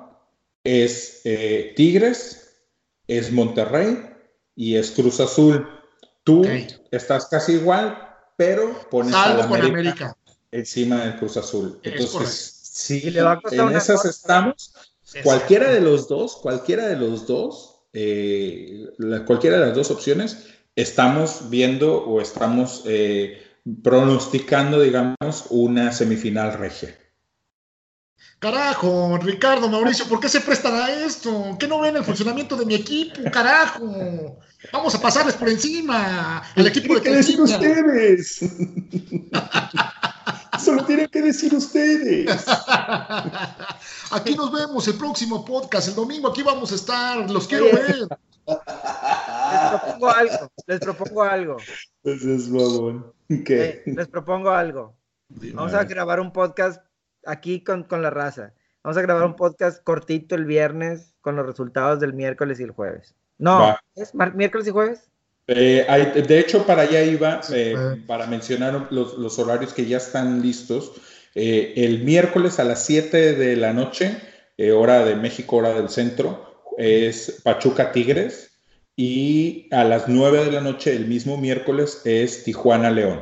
es 0.63 1.21
eh, 1.25 1.73
Tigres, 1.75 2.55
es 3.07 3.31
Monterrey 3.31 4.09
y 4.55 4.75
es 4.75 4.91
Cruz 4.91 5.19
Azul. 5.19 5.67
Tú 6.23 6.41
Ok. 6.41 6.49
estás 6.91 7.27
casi 7.27 7.53
igual, 7.53 7.97
pero 8.37 8.89
pones 8.89 9.13
a 9.15 9.23
Salvo 9.23 9.41
la 9.43 9.47
con 9.47 9.61
América, 9.61 9.89
América. 9.89 10.17
encima 10.51 11.03
del 11.05 11.17
Cruz 11.17 11.37
Azul. 11.37 11.79
Es 11.83 11.93
Entonces, 11.93 12.59
sí, 12.63 13.17
a 13.19 13.39
en 13.51 13.75
esas 13.75 14.05
estamos. 14.05 14.73
Cualquiera 15.23 15.71
de 15.71 15.81
los 15.81 16.07
dos, 16.07 16.35
cualquiera 16.35 16.87
de 16.87 16.97
los 16.97 17.25
dos, 17.27 17.81
eh, 17.93 18.87
la- 18.97 19.23
cualquiera 19.25 19.57
de 19.59 19.65
las 19.67 19.75
dos 19.75 19.89
opciones, 19.91 20.45
estamos 20.75 21.49
viendo 21.49 22.03
o 22.03 22.21
estamos 22.21 22.83
eh, 22.85 23.41
pronosticando, 23.83 24.79
digamos, 24.81 25.45
una 25.49 25.91
semifinal 25.91 26.53
regia. 26.57 26.95
Carajo, 28.39 29.17
Ricardo, 29.17 29.67
Mauricio, 29.67 30.05
¿por 30.05 30.19
qué 30.19 30.29
se 30.29 30.41
prestan 30.41 30.75
a 30.75 30.91
esto? 30.91 31.55
¿Qué 31.59 31.67
no 31.67 31.79
ven 31.81 31.95
el 31.97 32.03
funcionamiento 32.03 32.55
de 32.55 32.65
mi 32.67 32.75
equipo? 32.75 33.19
Carajo. 33.31 34.37
Vamos 34.71 34.93
a 34.93 35.01
pasarles 35.01 35.33
por 35.35 35.49
encima 35.49 36.39
al 36.55 36.67
equipo 36.67 36.99
de 36.99 37.09
decir 37.15 37.37
Caixinha. 37.37 37.57
ustedes. 37.57 38.39
Eso 40.61 40.73
lo 40.73 40.85
tienen 40.85 41.07
que 41.07 41.21
decir 41.21 41.53
ustedes. 41.53 42.45
Aquí 44.11 44.35
nos 44.35 44.51
vemos 44.51 44.87
el 44.87 44.97
próximo 44.97 45.45
podcast. 45.45 45.89
El 45.89 45.95
domingo 45.95 46.29
aquí 46.29 46.43
vamos 46.43 46.71
a 46.71 46.75
estar. 46.75 47.29
Los 47.29 47.47
quiero 47.47 47.65
ver. 47.65 48.07
Les 48.47 49.69
propongo 49.69 50.09
algo, 50.09 50.51
les 50.65 50.79
propongo 50.79 51.23
algo. 51.23 51.57
Ese 52.03 52.35
es 52.35 52.51
babón. 52.51 53.13
Eh, 53.29 53.43
¿Qué? 53.43 53.83
les 53.85 54.07
propongo 54.07 54.49
algo. 54.51 54.95
Vamos 55.53 55.73
a 55.73 55.83
grabar 55.83 56.19
un 56.21 56.31
podcast 56.31 56.81
aquí 57.25 57.63
con, 57.63 57.83
con 57.83 58.01
la 58.01 58.09
raza. 58.09 58.53
Vamos 58.83 58.97
a 58.97 59.01
grabar 59.01 59.25
un 59.25 59.35
podcast 59.35 59.83
cortito 59.83 60.35
el 60.35 60.45
viernes 60.45 61.13
con 61.19 61.35
los 61.35 61.45
resultados 61.45 61.99
del 61.99 62.13
miércoles 62.13 62.59
y 62.59 62.63
el 62.63 62.71
jueves. 62.71 63.15
No, 63.37 63.59
Va. 63.59 63.83
¿es 63.95 64.13
miércoles 64.15 64.67
y 64.67 64.71
jueves? 64.71 65.09
Eh, 65.47 65.85
hay- 65.87 66.21
de 66.21 66.39
hecho, 66.39 66.65
para 66.65 66.83
allá 66.83 67.03
iba, 67.03 67.41
eh, 67.53 67.75
para 68.05 68.27
mencionar 68.27 68.87
los, 68.91 69.17
los 69.17 69.39
horarios 69.39 69.73
que 69.73 69.85
ya 69.85 69.97
están 69.97 70.41
listos. 70.41 70.91
Eh, 71.35 71.73
el 71.77 72.03
miércoles 72.03 72.59
a 72.59 72.63
las 72.63 72.83
7 72.83 73.33
de 73.33 73.55
la 73.55 73.73
noche, 73.73 74.17
hora 74.75 75.05
de 75.05 75.15
México, 75.15 75.57
hora 75.57 75.73
del 75.73 75.89
centro, 75.89 76.63
es 76.77 77.41
Pachuca 77.43 77.91
Tigres. 77.91 78.51
Y 78.95 79.67
a 79.71 79.83
las 79.83 80.07
9 80.07 80.43
de 80.43 80.51
la 80.51 80.61
noche, 80.61 80.95
el 80.95 81.05
mismo 81.05 81.37
miércoles, 81.37 82.01
es 82.05 82.43
Tijuana 82.43 82.89
León. 82.89 83.21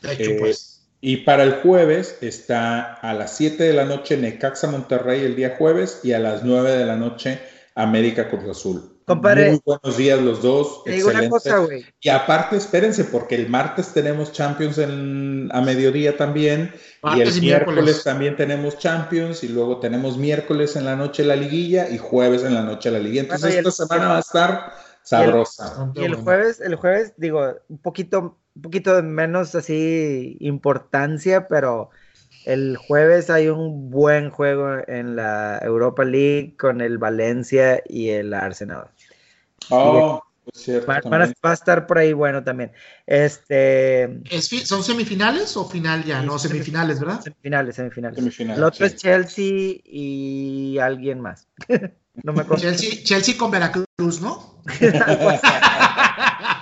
De 0.00 0.14
hecho, 0.14 0.30
pues. 0.38 0.88
Y 1.02 1.18
para 1.18 1.42
el 1.42 1.54
jueves 1.54 2.16
está 2.22 2.94
a 2.94 3.12
las 3.12 3.36
7 3.36 3.64
de 3.64 3.72
la 3.74 3.84
noche 3.84 4.16
Necaxa 4.16 4.68
Monterrey 4.68 5.20
el 5.24 5.36
día 5.36 5.56
jueves 5.58 6.00
y 6.02 6.12
a 6.12 6.18
las 6.18 6.44
9 6.44 6.70
de 6.70 6.86
la 6.86 6.96
noche 6.96 7.40
América 7.74 8.28
Cruz 8.30 8.48
Azul. 8.48 8.91
Compadre. 9.14 9.50
Muy 9.50 9.60
buenos 9.64 9.96
días 9.96 10.20
los 10.20 10.42
dos. 10.42 10.84
Te 10.84 10.92
digo 10.92 11.10
una 11.10 11.28
cosa, 11.28 11.58
güey. 11.58 11.84
Y 12.00 12.08
aparte, 12.08 12.56
espérense, 12.56 13.04
porque 13.04 13.34
el 13.34 13.48
martes 13.48 13.92
tenemos 13.92 14.32
Champions 14.32 14.78
en- 14.78 15.48
a 15.52 15.60
mediodía 15.60 16.16
también. 16.16 16.72
Martes 17.02 17.36
y 17.36 17.38
el 17.38 17.44
y 17.44 17.46
miércoles. 17.46 17.74
miércoles. 17.84 18.04
también 18.04 18.36
tenemos 18.36 18.78
Champions. 18.78 19.42
Y 19.44 19.48
luego 19.48 19.78
tenemos 19.80 20.16
miércoles 20.18 20.76
en 20.76 20.84
la 20.84 20.96
noche 20.96 21.24
la 21.24 21.36
liguilla 21.36 21.88
y 21.90 21.98
jueves 21.98 22.42
en 22.44 22.54
la 22.54 22.62
noche 22.62 22.90
la 22.90 22.98
liguilla. 22.98 23.22
Entonces, 23.22 23.42
Bueno, 23.42 23.54
y 23.56 23.58
el- 23.58 23.66
esta 23.68 23.86
semana 23.86 24.08
va 24.08 24.16
a 24.16 24.20
estar 24.20 24.72
sabrosa. 25.02 25.90
Y 25.94 26.04
el, 26.04 26.14
jueves, 26.14 26.60
el 26.60 26.74
jueves, 26.76 27.12
digo, 27.16 27.54
un 27.68 27.78
poquito, 27.78 28.38
un 28.54 28.62
poquito 28.62 28.94
de 28.94 29.02
menos 29.02 29.54
así 29.54 30.36
importancia, 30.40 31.48
pero 31.48 31.90
el 32.44 32.76
jueves 32.76 33.30
hay 33.30 33.48
un 33.48 33.90
buen 33.90 34.30
juego 34.30 34.78
en 34.86 35.16
la 35.16 35.58
Europa 35.62 36.04
League 36.04 36.56
con 36.58 36.80
el 36.80 36.98
Valencia 36.98 37.82
y 37.88 38.10
el 38.10 38.34
Arsenal. 38.34 38.90
Oh, 39.70 40.22
va, 40.88 41.50
a 41.50 41.52
estar 41.52 41.86
por 41.86 41.98
ahí 41.98 42.12
bueno 42.12 42.42
también. 42.42 42.72
Este, 43.06 44.20
¿Son 44.64 44.82
semifinales 44.82 45.56
o 45.56 45.68
final 45.68 46.04
ya? 46.04 46.20
no, 46.22 46.38
semifinales, 46.38 46.98
¿verdad? 46.98 47.20
Semifinales, 47.20 47.76
semifinales. 47.76 48.40
el 48.40 48.62
otro 48.64 48.86
es 48.86 48.96
Chelsea 48.96 49.76
y 49.84 50.78
alguien 50.78 51.20
más. 51.20 51.46
no 52.24 52.32
me 52.32 52.42
acuerdo. 52.42 52.62
Chelsea, 52.62 53.02
Chelsea 53.04 53.36
con 53.36 53.50
Veracruz, 53.50 54.20
¿no? 54.20 54.62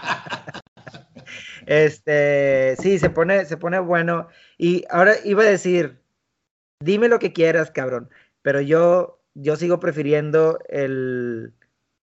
este, 1.71 2.75
sí, 2.83 2.99
se 2.99 3.11
pone, 3.11 3.45
se 3.45 3.57
pone 3.57 3.79
bueno. 3.79 4.27
Y 4.59 4.85
ahora 4.91 5.15
iba 5.25 5.45
a 5.45 5.47
decir, 5.47 6.01
dime 6.81 7.07
lo 7.07 7.21
que 7.21 7.33
quieras, 7.33 7.71
cabrón, 7.71 8.11
pero 8.43 8.61
yo, 8.61 9.23
yo 9.35 9.55
sigo 9.55 9.79
prefiriendo 9.79 10.59
el, 10.69 11.53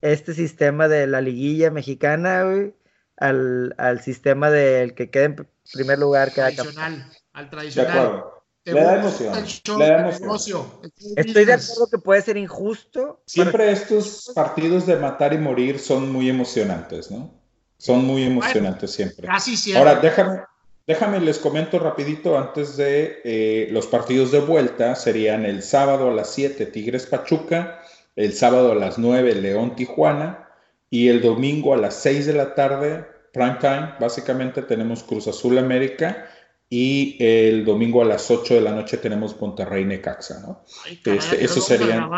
este 0.02 0.36
sistema 0.36 0.88
de 0.88 1.08
la 1.08 1.20
liguilla 1.20 1.72
mexicana, 1.72 2.46
al, 3.18 3.74
al 3.80 4.02
sistema 4.02 4.52
del 4.52 4.94
que 4.94 5.10
quede 5.10 5.24
en 5.24 5.48
primer 5.74 5.98
lugar 5.98 6.32
cada 6.32 6.52
tradicional, 6.52 7.12
al 7.34 7.50
tradicional. 7.50 8.24
Le 8.66 8.74
da 8.74 9.00
emoción. 9.00 9.34
Le 9.80 9.88
da 9.88 10.12
emoción. 10.12 10.66
Estoy 11.16 11.46
de 11.46 11.54
acuerdo 11.54 11.88
que 11.90 11.98
puede 11.98 12.22
ser 12.22 12.38
injusto. 12.38 13.24
Siempre 13.26 13.72
estos 13.72 14.32
partidos 14.36 14.86
de 14.86 14.96
matar 14.98 15.34
y 15.34 15.40
morir 15.40 15.80
son 15.80 16.12
muy 16.12 16.30
emocionantes, 16.30 17.10
¿no? 17.10 17.45
Son 17.78 18.06
muy 18.06 18.24
emocionantes 18.24 18.92
siempre. 18.92 19.28
Ahora, 19.76 19.96
déjame, 19.96 20.42
Déjame, 20.88 21.20
les 21.20 21.40
comento 21.40 21.80
rapidito 21.80 22.38
antes 22.38 22.78
de 22.78 23.20
eh, 23.24 23.70
los 23.72 23.88
partidos 23.88 24.32
de 24.32 24.40
vuelta. 24.40 24.94
Serían 24.96 25.44
el 25.44 25.64
sábado 25.64 26.10
a 26.10 26.14
las 26.14 26.30
7 26.32 26.68
Tigres 26.68 27.08
Pachuca, 27.08 27.82
el 28.16 28.34
sábado 28.34 28.72
a 28.72 28.76
las 28.76 29.00
9 29.00 29.34
León 29.36 29.76
Tijuana 29.76 30.48
y 30.92 31.08
el 31.08 31.22
domingo 31.22 31.74
a 31.74 31.78
las 31.78 31.96
6 31.96 32.28
de 32.28 32.34
la 32.34 32.54
tarde, 32.54 33.04
prime 33.34 33.58
time, 33.60 33.96
básicamente 34.00 34.62
tenemos 34.62 35.04
Cruz 35.04 35.28
Azul 35.28 35.58
América 35.58 36.30
y 36.70 37.18
el 37.20 37.66
domingo 37.66 38.04
a 38.04 38.06
las 38.06 38.30
8 38.30 38.54
de 38.54 38.62
la 38.62 38.72
noche 38.72 38.98
tenemos 38.98 39.40
Monterrey 39.42 39.86
Necaxa, 39.86 40.40
¿no? 40.42 40.64
Este, 40.86 41.44
eso 41.44 41.62
serían... 41.62 42.10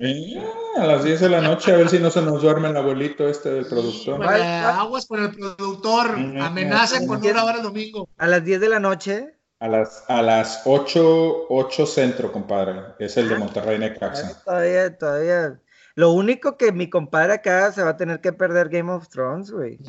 Eh, 0.00 0.40
a 0.76 0.86
las 0.86 1.02
10 1.02 1.20
de 1.20 1.28
la 1.28 1.40
noche, 1.40 1.72
a 1.72 1.76
ver 1.76 1.88
si 1.88 1.98
no 1.98 2.08
se 2.10 2.22
nos 2.22 2.40
duerme 2.40 2.68
el 2.68 2.76
abuelito 2.76 3.28
este 3.28 3.50
del 3.50 3.66
productor. 3.66 4.24
aguas 4.24 5.06
por 5.06 5.18
el 5.18 5.34
productor, 5.34 6.10
amenaza 6.10 7.04
con 7.04 7.24
una 7.24 7.44
hora 7.44 7.56
el 7.56 7.64
domingo. 7.64 8.08
A 8.16 8.28
las 8.28 8.44
10 8.44 8.60
de 8.60 8.68
la 8.68 8.78
noche. 8.78 9.34
A 9.58 9.66
las, 9.66 10.04
a 10.08 10.22
las 10.22 10.62
8, 10.66 11.46
8 11.48 11.86
centro, 11.86 12.30
compadre. 12.30 12.94
Es 13.00 13.16
el 13.16 13.28
de 13.28 13.34
ah, 13.34 13.38
Monterrey 13.38 13.76
Necaxa. 13.76 14.40
Todavía, 14.44 14.96
todavía. 14.96 15.60
Lo 15.96 16.12
único 16.12 16.56
que 16.56 16.70
mi 16.70 16.88
compadre 16.88 17.32
acá 17.32 17.72
se 17.72 17.82
va 17.82 17.90
a 17.90 17.96
tener 17.96 18.20
que 18.20 18.32
perder 18.32 18.68
Game 18.68 18.92
of 18.92 19.08
Thrones, 19.08 19.50
güey. 19.50 19.80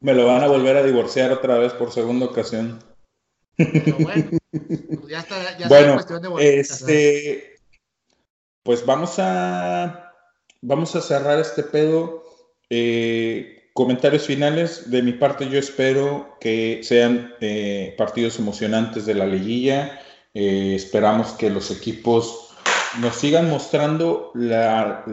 Me 0.00 0.12
lo 0.12 0.26
van 0.26 0.42
a 0.42 0.48
volver 0.48 0.76
a 0.76 0.82
divorciar 0.82 1.32
otra 1.32 1.56
vez 1.56 1.72
por 1.72 1.90
segunda 1.90 2.26
ocasión. 2.26 2.78
Pero 3.56 3.96
bueno, 4.00 4.30
pues 4.50 5.08
ya 5.08 5.20
está, 5.20 5.56
ya 5.56 5.66
bueno, 5.68 5.94
cuestión 5.94 6.20
de 6.20 6.60
este, 6.60 7.55
pues 8.66 8.84
vamos 8.84 9.14
a, 9.18 10.12
vamos 10.60 10.94
a 10.96 11.00
cerrar 11.00 11.38
este 11.38 11.62
pedo. 11.62 12.24
Eh, 12.68 13.70
comentarios 13.72 14.24
finales. 14.24 14.90
De 14.90 15.02
mi 15.02 15.12
parte, 15.12 15.48
yo 15.48 15.58
espero 15.58 16.36
que 16.40 16.80
sean 16.82 17.32
eh, 17.40 17.94
partidos 17.96 18.38
emocionantes 18.40 19.06
de 19.06 19.14
la 19.14 19.24
liguilla. 19.24 20.00
Eh, 20.34 20.74
esperamos 20.74 21.32
que 21.34 21.48
los 21.48 21.70
equipos 21.70 22.50
nos 23.00 23.14
sigan 23.14 23.48
mostrando 23.48 24.32
la, 24.34 25.04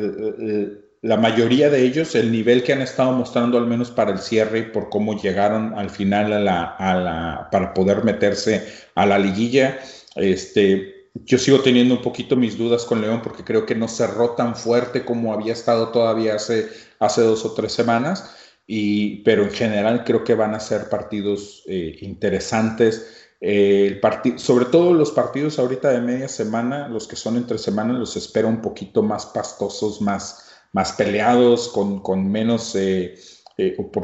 la, 1.01 1.17
mayoría 1.17 1.69
de 1.69 1.83
ellos, 1.83 2.15
el 2.15 2.31
nivel 2.31 2.63
que 2.63 2.73
han 2.73 2.81
estado 2.81 3.11
mostrando 3.11 3.57
al 3.57 3.67
menos 3.67 3.91
para 3.91 4.11
el 4.11 4.19
cierre 4.19 4.59
y 4.59 4.63
por 4.63 4.89
cómo 4.89 5.19
llegaron 5.21 5.77
al 5.77 5.89
final 5.89 6.33
a 6.33 6.39
la, 6.39 6.63
a 6.63 6.95
la, 6.95 7.49
para 7.51 7.73
poder 7.73 8.03
meterse 8.03 8.65
a 8.95 9.05
la 9.05 9.19
liguilla. 9.19 9.79
Este, 10.15 10.92
yo 11.25 11.37
sigo 11.37 11.61
teniendo 11.61 11.95
un 11.95 12.01
poquito 12.01 12.35
mis 12.35 12.57
dudas 12.57 12.85
con 12.85 13.01
León 13.01 13.21
porque 13.23 13.43
creo 13.43 13.65
que 13.65 13.75
no 13.75 13.87
cerró 13.87 14.31
tan 14.31 14.55
fuerte 14.55 15.05
como 15.05 15.33
había 15.33 15.53
estado 15.53 15.89
todavía 15.89 16.35
hace, 16.35 16.69
hace 16.99 17.21
dos 17.21 17.45
o 17.45 17.53
tres 17.53 17.71
semanas, 17.73 18.35
y, 18.67 19.17
pero 19.23 19.43
en 19.43 19.51
general 19.51 20.03
creo 20.03 20.23
que 20.23 20.35
van 20.35 20.55
a 20.55 20.59
ser 20.59 20.89
partidos 20.89 21.63
eh, 21.67 21.97
interesantes. 22.01 23.29
Eh, 23.41 23.99
el 24.01 24.39
sobre 24.39 24.65
todo 24.65 24.93
los 24.93 25.11
partidos 25.11 25.59
ahorita 25.59 25.89
de 25.89 25.99
media 25.99 26.29
semana, 26.29 26.87
los 26.87 27.07
que 27.07 27.17
son 27.17 27.35
entre 27.35 27.57
semanas, 27.57 27.97
los 27.97 28.15
espero 28.15 28.47
un 28.47 28.61
poquito 28.61 29.03
más 29.03 29.25
pastosos, 29.25 30.01
más, 30.01 30.49
más 30.71 30.93
peleados, 30.93 31.67
con, 31.69 32.01
con 32.01 32.31
menos, 32.31 32.73
eh, 32.75 33.15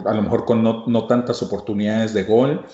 a 0.06 0.14
lo 0.14 0.22
mejor 0.22 0.46
con 0.46 0.62
no, 0.62 0.86
no 0.88 1.08
tantas 1.08 1.42
oportunidades 1.42 2.14
de 2.14 2.24
gol. 2.24 2.66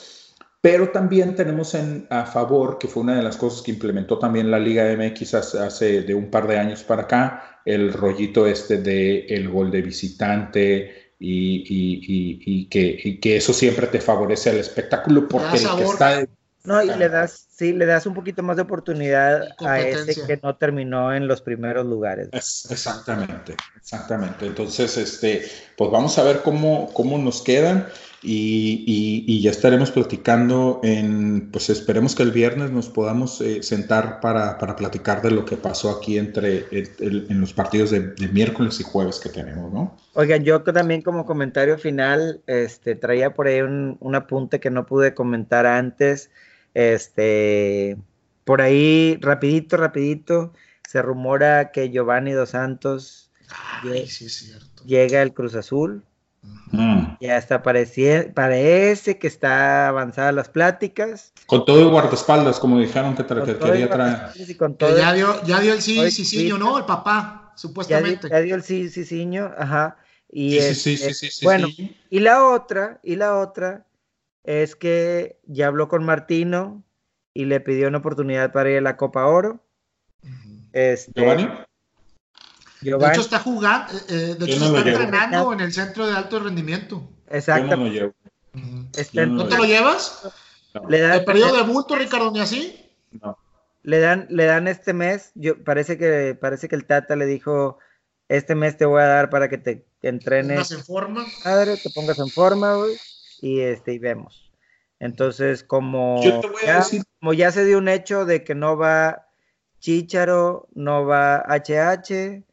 Pero 0.65 0.89
también 0.89 1.35
tenemos 1.35 1.75
en, 1.75 2.07
a 2.09 2.25
favor, 2.25 2.79
que 2.79 2.87
fue 2.87 3.03
una 3.03 3.15
de 3.15 3.21
las 3.21 3.37
cosas 3.37 3.61
que 3.61 3.69
implementó 3.69 4.17
también 4.17 4.49
la 4.49 4.57
Liga 4.57 4.85
MX 4.97 5.35
hace, 5.35 6.01
de 6.01 6.15
un 6.15 6.31
par 6.31 6.47
de 6.47 6.57
años 6.57 6.81
para 6.81 7.03
acá, 7.03 7.61
el 7.65 7.93
rollito 7.93 8.47
este 8.47 8.79
de 8.79 9.27
el 9.27 9.47
gol 9.47 9.69
de 9.69 9.83
visitante 9.83 11.13
y, 11.19 12.67
que, 12.67 13.19
que, 13.21 13.37
eso 13.37 13.53
siempre 13.53 13.85
te 13.85 14.01
favorece 14.01 14.49
al 14.49 14.57
espectáculo 14.57 15.27
porque 15.27 15.57
el 15.57 15.69
que 15.77 15.83
está... 15.83 16.25
No, 16.63 16.81
y 16.81 16.87
le 16.97 17.09
das, 17.09 17.47
sí, 17.55 17.73
le 17.73 17.85
das 17.85 18.05
un 18.05 18.13
poquito 18.13 18.43
más 18.43 18.55
de 18.57 18.63
oportunidad 18.63 19.47
a 19.59 19.79
ese 19.79 20.25
que 20.25 20.39
no 20.41 20.55
terminó 20.55 21.13
en 21.13 21.27
los 21.27 21.41
primeros 21.41 21.85
lugares. 21.85 22.29
exactamente, 22.33 23.55
exactamente. 23.75 24.45
Entonces, 24.45 24.97
este, 24.97 25.45
pues 25.77 25.91
vamos 25.91 26.17
a 26.17 26.23
ver 26.23 26.41
cómo, 26.43 26.91
cómo 26.93 27.17
nos 27.17 27.41
quedan. 27.41 27.87
Y, 28.27 29.41
ya 29.41 29.51
estaremos 29.51 29.91
platicando 29.91 30.79
en, 30.83 31.51
pues 31.51 31.69
esperemos 31.69 32.15
que 32.15 32.23
el 32.23 32.31
viernes 32.31 32.71
nos 32.71 32.89
podamos 32.89 33.39
eh, 33.41 33.61
sentar 33.61 34.19
para, 34.19 34.57
platicar 34.75 35.21
de 35.21 35.31
lo 35.31 35.45
que 35.45 35.57
pasó 35.57 35.91
aquí 35.91 36.17
entre 36.17 36.65
en 36.71 37.39
los 37.39 37.53
partidos 37.53 37.91
de, 37.91 38.13
miércoles 38.31 38.79
y 38.79 38.83
jueves 38.83 39.19
que 39.19 39.29
tenemos, 39.29 39.71
¿no? 39.71 39.95
Oigan, 40.13 40.43
yo 40.43 40.63
también 40.63 41.03
como 41.03 41.25
comentario 41.25 41.77
final, 41.77 42.41
este, 42.47 42.95
traía 42.95 43.33
por 43.33 43.47
ahí 43.47 43.61
un, 43.61 44.15
apunte 44.15 44.59
que 44.59 44.71
no 44.71 44.85
pude 44.85 45.13
comentar 45.13 45.67
antes, 45.67 46.31
este, 46.75 47.97
por 48.43 48.61
ahí, 48.61 49.17
rapidito, 49.21 49.77
rapidito, 49.77 50.53
se 50.87 51.01
rumora 51.01 51.71
que 51.71 51.89
Giovanni 51.89 52.31
Dos 52.31 52.51
Santos 52.51 53.31
llega 54.85 55.21
al 55.23 55.33
Cruz 55.33 55.55
Azul, 55.55 56.03
Mm. 56.71 57.17
Ya 57.21 57.37
está, 57.37 57.63
parece, 57.63 58.31
parece 58.33 59.17
que 59.17 59.27
está 59.27 59.87
avanzada 59.87 60.31
las 60.31 60.49
pláticas. 60.49 61.31
Con 61.45 61.65
todo 61.65 61.79
el 61.79 61.89
guardaespaldas, 61.89 62.59
como 62.59 62.79
dijeron 62.79 63.15
que, 63.15 63.25
quería 63.25 63.89
traer. 63.89 64.97
ya, 64.97 65.13
dio, 65.13 65.43
ya 65.43 65.59
dio 65.59 65.73
el 65.73 65.81
sí, 65.81 66.11
sí, 66.11 66.25
sí, 66.25 66.49
¿no? 66.49 66.77
El 66.77 66.85
papá, 66.85 67.53
supuestamente. 67.55 68.29
Ya, 68.29 68.41
dio 68.41 68.55
el 68.55 68.63
sí, 68.63 68.89
sí, 68.89 69.05
sí, 69.05 69.29
ajá. 69.37 69.97
Y 70.31 70.59
sí, 70.59 70.75
sí, 70.75 70.97
sí, 70.97 71.29
sí, 71.29 71.45
bueno, 71.45 71.67
y 72.09 72.19
la 72.19 72.45
otra, 72.45 72.99
y 73.03 73.15
la 73.15 73.37
otra 73.37 73.85
es 74.45 74.75
que 74.75 75.39
ya 75.45 75.67
habló 75.67 75.87
con 75.87 76.03
Martino 76.03 76.83
y 77.33 77.45
le 77.45 77.59
pidió 77.59 77.87
una 77.87 77.97
oportunidad 77.97 78.51
para 78.51 78.69
ir 78.69 78.77
a 78.77 78.81
la 78.81 78.97
Copa 78.97 79.25
Oro. 79.25 79.59
Este, 80.71 81.11
¿Giovanni? 81.19 81.49
De 82.81 82.91
hecho, 82.91 83.21
está 83.21 83.39
jugando, 83.39 83.91
eh, 83.93 84.01
eh, 84.09 84.35
de 84.37 84.45
hecho, 84.45 84.65
está 84.65 84.89
entrenando 84.89 85.53
en 85.53 85.59
el 85.61 85.73
centro 85.73 86.05
de 86.05 86.13
alto 86.13 86.39
rendimiento. 86.39 87.09
Exacto. 87.29 87.75
no, 87.75 89.25
¿No 89.25 89.47
te 89.47 89.57
lo 89.57 89.65
llevas? 89.65 90.31
Le 90.87 90.99
dan, 90.99 91.19
¿El 91.19 91.25
periodo 91.25 91.55
de 91.55 91.63
bulto, 91.63 91.95
Ricardo, 91.95 92.31
ni 92.31 92.41
así? 92.41 92.79
No. 93.11 93.37
Le 93.81 93.99
dan, 93.99 94.27
le 94.29 94.45
dan 94.45 94.67
este 94.67 94.93
mes, 94.93 95.31
yo, 95.35 95.63
parece, 95.63 95.97
que, 95.97 96.37
parece 96.39 96.67
que 96.67 96.75
el 96.75 96.85
Tata 96.85 97.15
le 97.15 97.25
dijo, 97.25 97.79
este 98.29 98.55
mes 98.55 98.77
te 98.77 98.85
voy 98.85 99.01
a 99.01 99.05
dar 99.07 99.29
para 99.29 99.49
que 99.49 99.57
te 99.57 99.85
entrenes. 100.01 100.47
¿Te 100.47 100.53
pongas 100.53 100.71
en 100.71 100.83
forma? 100.83 101.25
Padre, 101.43 101.77
te 101.77 101.89
pongas 101.91 102.19
en 102.19 102.29
forma, 102.29 102.75
güey, 102.75 102.97
y, 103.41 103.59
este, 103.61 103.93
y 103.93 103.99
vemos. 103.99 104.51
Entonces, 104.99 105.63
como, 105.63 106.21
como 107.19 107.33
ya 107.33 107.51
se 107.51 107.65
dio 107.65 107.77
un 107.77 107.89
hecho 107.89 108.25
de 108.25 108.43
que 108.43 108.55
no 108.55 108.77
va 108.77 109.27
Chicharo, 109.79 110.67
no 110.73 111.05
va 111.05 111.43
HH, 111.47 112.43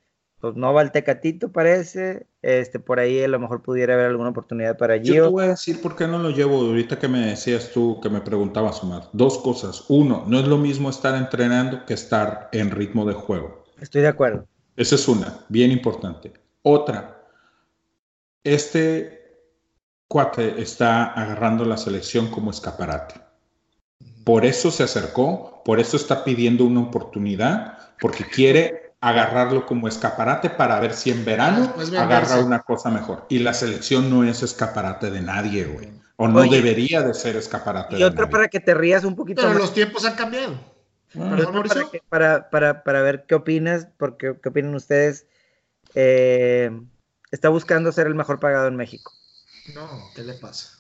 pues 0.41 0.57
no 0.57 0.75
va 0.75 0.83
el 0.83 0.91
Tecatito, 0.91 1.53
parece. 1.53 2.27
Este, 2.43 2.81
por 2.81 2.99
ahí 2.99 3.23
a 3.23 3.29
lo 3.29 3.39
mejor 3.39 3.63
pudiera 3.63 3.95
haber 3.95 4.07
alguna 4.07 4.31
oportunidad 4.31 4.77
para 4.77 4.99
Gio. 4.99 5.15
Yo 5.15 5.25
te 5.27 5.31
voy 5.31 5.45
a 5.45 5.49
decir 5.49 5.81
por 5.81 5.95
qué 5.95 6.09
no 6.09 6.19
lo 6.19 6.31
llevo 6.31 6.57
ahorita 6.57 6.99
que 6.99 7.07
me 7.07 7.27
decías 7.27 7.71
tú, 7.71 8.01
que 8.03 8.11
me 8.11 8.21
preguntabas, 8.21 8.83
Omar. 8.83 9.09
Dos 9.13 9.39
cosas. 9.39 9.85
Uno, 9.89 10.25
no 10.27 10.41
es 10.41 10.49
lo 10.49 10.59
mismo 10.59 10.91
estar 10.91 11.15
entrenando 11.15 11.87
que 11.87 11.95
estar 11.95 12.49
en 12.53 12.73
ritmo 12.73 13.07
de 13.07 13.15
juego. 13.15 13.65
Estoy 13.81 14.03
de 14.03 14.09
acuerdo. 14.09 14.49
Esa 14.77 14.97
es 14.97 15.07
una, 15.07 15.45
bien 15.49 15.71
importante. 15.71 16.33
Otra, 16.63 17.23
este 18.43 19.22
cuate 20.13 20.61
está 20.61 21.05
agarrando 21.05 21.65
la 21.65 21.79
selección 21.79 22.31
como 22.31 22.51
escaparate. 22.51 23.15
Por 24.25 24.45
eso 24.45 24.71
se 24.71 24.83
acercó, 24.83 25.63
por 25.65 25.81
eso 25.81 25.97
está 25.97 26.23
pidiendo 26.23 26.67
una 26.67 26.81
oportunidad, 26.81 27.79
porque 27.99 28.27
quiere 28.27 28.93
agarrarlo 29.01 29.65
como 29.65 29.89
escaparate 29.89 30.51
para 30.51 30.79
ver 30.81 30.93
si 30.93 31.11
en 31.11 31.25
verano 31.25 31.75
agarra 31.99 32.41
una 32.41 32.61
cosa 32.61 32.91
mejor. 32.91 33.25
Y 33.31 33.39
la 33.39 33.55
selección 33.55 34.11
no 34.11 34.23
es 34.23 34.43
escaparate 34.43 35.11
de 35.11 35.23
nadie, 35.23 35.65
güey. 35.65 35.89
O 36.17 36.29
no 36.29 36.43
debería 36.43 37.01
de 37.01 37.15
ser 37.15 37.37
escaparate. 37.37 37.97
Y 37.97 38.03
otra 38.03 38.29
para 38.29 38.49
que 38.49 38.61
te 38.61 38.75
rías 38.75 39.05
un 39.05 39.17
poquito. 39.17 39.41
Pero 39.41 39.55
los 39.55 39.73
tiempos 39.73 40.05
han 40.05 40.15
cambiado. 40.15 40.55
Ah. 41.19 41.37
para, 42.11 42.51
para, 42.51 42.85
para, 42.85 43.01
ver 43.01 43.25
qué 43.27 43.35
opinas, 43.35 43.89
porque 43.97 44.35
qué 44.43 44.49
opinan 44.51 44.75
ustedes. 44.75 45.27
Eh, 45.95 46.71
está 47.31 47.49
buscando 47.49 47.93
ser 47.93 48.07
el 48.07 48.15
mejor 48.15 48.41
pagado 48.41 48.69
en 48.69 48.77
México. 48.77 49.13
No, 49.75 50.11
¿qué 50.15 50.23
le 50.23 50.35
pasa? 50.35 50.79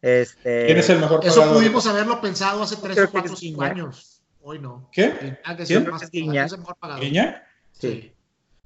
Este, 0.00 0.66
¿Quién 0.66 0.78
es 0.78 0.88
el 0.90 1.00
mejor 1.00 1.24
Eso 1.24 1.52
pudimos 1.52 1.86
haberlo 1.86 2.20
pensado 2.20 2.62
hace 2.62 2.76
3 2.76 2.98
o 2.98 3.10
4 3.10 3.36
años. 3.60 4.22
Hoy 4.42 4.60
no. 4.60 4.88
¿Qué? 4.92 5.38
¿Quién? 5.66 5.88
Es 6.00 6.10
Guiñac. 6.10 6.50
¿Guiñac? 7.00 7.42
Sí. 7.72 8.15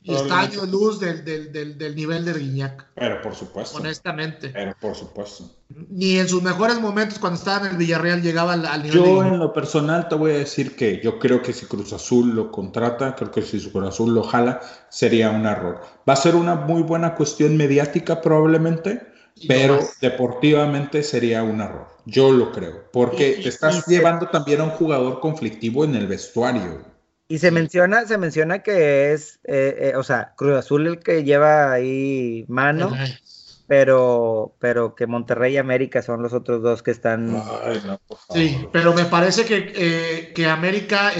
Y 0.03 0.15
está 0.15 0.41
año 0.41 0.65
luz 0.65 0.99
del, 0.99 1.25
del, 1.25 1.53
del, 1.53 1.77
del, 1.77 1.95
nivel 1.95 2.25
de 2.25 2.33
Guiñac. 2.33 2.87
Pero 2.95 3.21
por 3.21 3.35
supuesto. 3.35 3.77
Honestamente. 3.77 4.49
Pero 4.49 4.75
por 4.81 4.95
supuesto. 4.95 5.51
Ni 5.91 6.19
en 6.19 6.29
sus 6.29 6.43
mejores 6.43 6.81
momentos 6.81 7.19
cuando 7.19 7.39
estaba 7.39 7.67
en 7.67 7.73
el 7.73 7.77
Villarreal 7.77 8.23
llegaba 8.23 8.55
al, 8.55 8.83
nivel 8.83 8.99
Yo 8.99 9.23
en 9.23 9.39
lo 9.39 9.53
personal 9.53 10.09
te 10.09 10.15
voy 10.15 10.33
a 10.33 10.39
decir 10.39 10.75
que 10.75 11.01
yo 11.03 11.19
creo 11.19 11.43
que 11.43 11.53
si 11.53 11.67
Cruz 11.67 11.93
Azul 11.93 12.35
lo 12.35 12.51
contrata, 12.51 13.15
creo 13.15 13.31
que 13.31 13.43
si 13.43 13.61
Cruz 13.71 13.89
Azul 13.89 14.15
lo 14.15 14.23
jala, 14.23 14.61
sería 14.89 15.31
un 15.31 15.45
error. 15.45 15.81
Va 16.09 16.15
a 16.15 16.17
ser 16.17 16.35
una 16.35 16.55
muy 16.55 16.83
buena 16.83 17.15
cuestión 17.15 17.57
mediática 17.57 18.23
probablemente, 18.23 19.07
pero 19.47 19.79
deportivamente 20.01 21.03
sería 21.03 21.43
un 21.43 21.61
error. 21.61 21.89
Yo 22.07 22.33
lo 22.33 22.53
creo. 22.53 22.85
Porque 22.93 23.41
te 23.43 23.51
estás 23.51 23.87
llevando 23.87 24.29
también 24.29 24.61
a 24.61 24.65
un 24.65 24.71
jugador 24.71 25.21
conflictivo 25.21 25.85
en 25.85 25.95
el 25.95 26.07
vestuario. 26.07 26.90
Y 27.31 27.39
se 27.39 27.53
menciona, 27.53 28.07
se 28.07 28.19
menciona 28.19 28.59
que 28.59 29.13
es, 29.13 29.39
eh, 29.45 29.93
eh, 29.93 29.97
o 29.97 30.03
sea, 30.03 30.35
Cruz 30.37 30.59
Azul 30.59 30.89
el 30.89 30.99
que 30.99 31.23
lleva 31.23 31.71
ahí 31.71 32.45
mano, 32.49 32.91
pero, 33.69 34.57
pero 34.59 34.97
que 34.97 35.07
Monterrey 35.07 35.55
y 35.55 35.59
América 35.59 36.03
son 36.03 36.23
los 36.23 36.33
otros 36.33 36.61
dos 36.61 36.83
que 36.83 36.91
están. 36.91 37.41
Sí, 38.35 38.67
pero 38.73 38.95
me 38.95 39.05
parece 39.05 39.45
que, 39.45 39.73
eh, 39.77 40.33
que 40.35 40.47
América, 40.49 41.13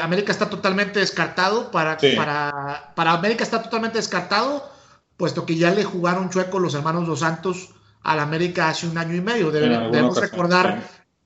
América 0.00 0.30
está 0.30 0.48
totalmente 0.48 1.00
descartado 1.00 1.72
para, 1.72 1.98
para, 2.14 2.92
para 2.94 3.12
América 3.14 3.42
está 3.42 3.60
totalmente 3.60 3.98
descartado, 3.98 4.70
puesto 5.16 5.44
que 5.44 5.56
ya 5.56 5.72
le 5.72 5.82
jugaron 5.82 6.30
chueco 6.30 6.60
los 6.60 6.74
hermanos 6.74 7.04
Dos 7.04 7.18
Santos 7.18 7.70
al 8.04 8.20
América 8.20 8.68
hace 8.68 8.86
un 8.86 8.96
año 8.96 9.16
y 9.16 9.20
medio. 9.20 9.50
debemos 9.50 10.20
recordar 10.20 10.84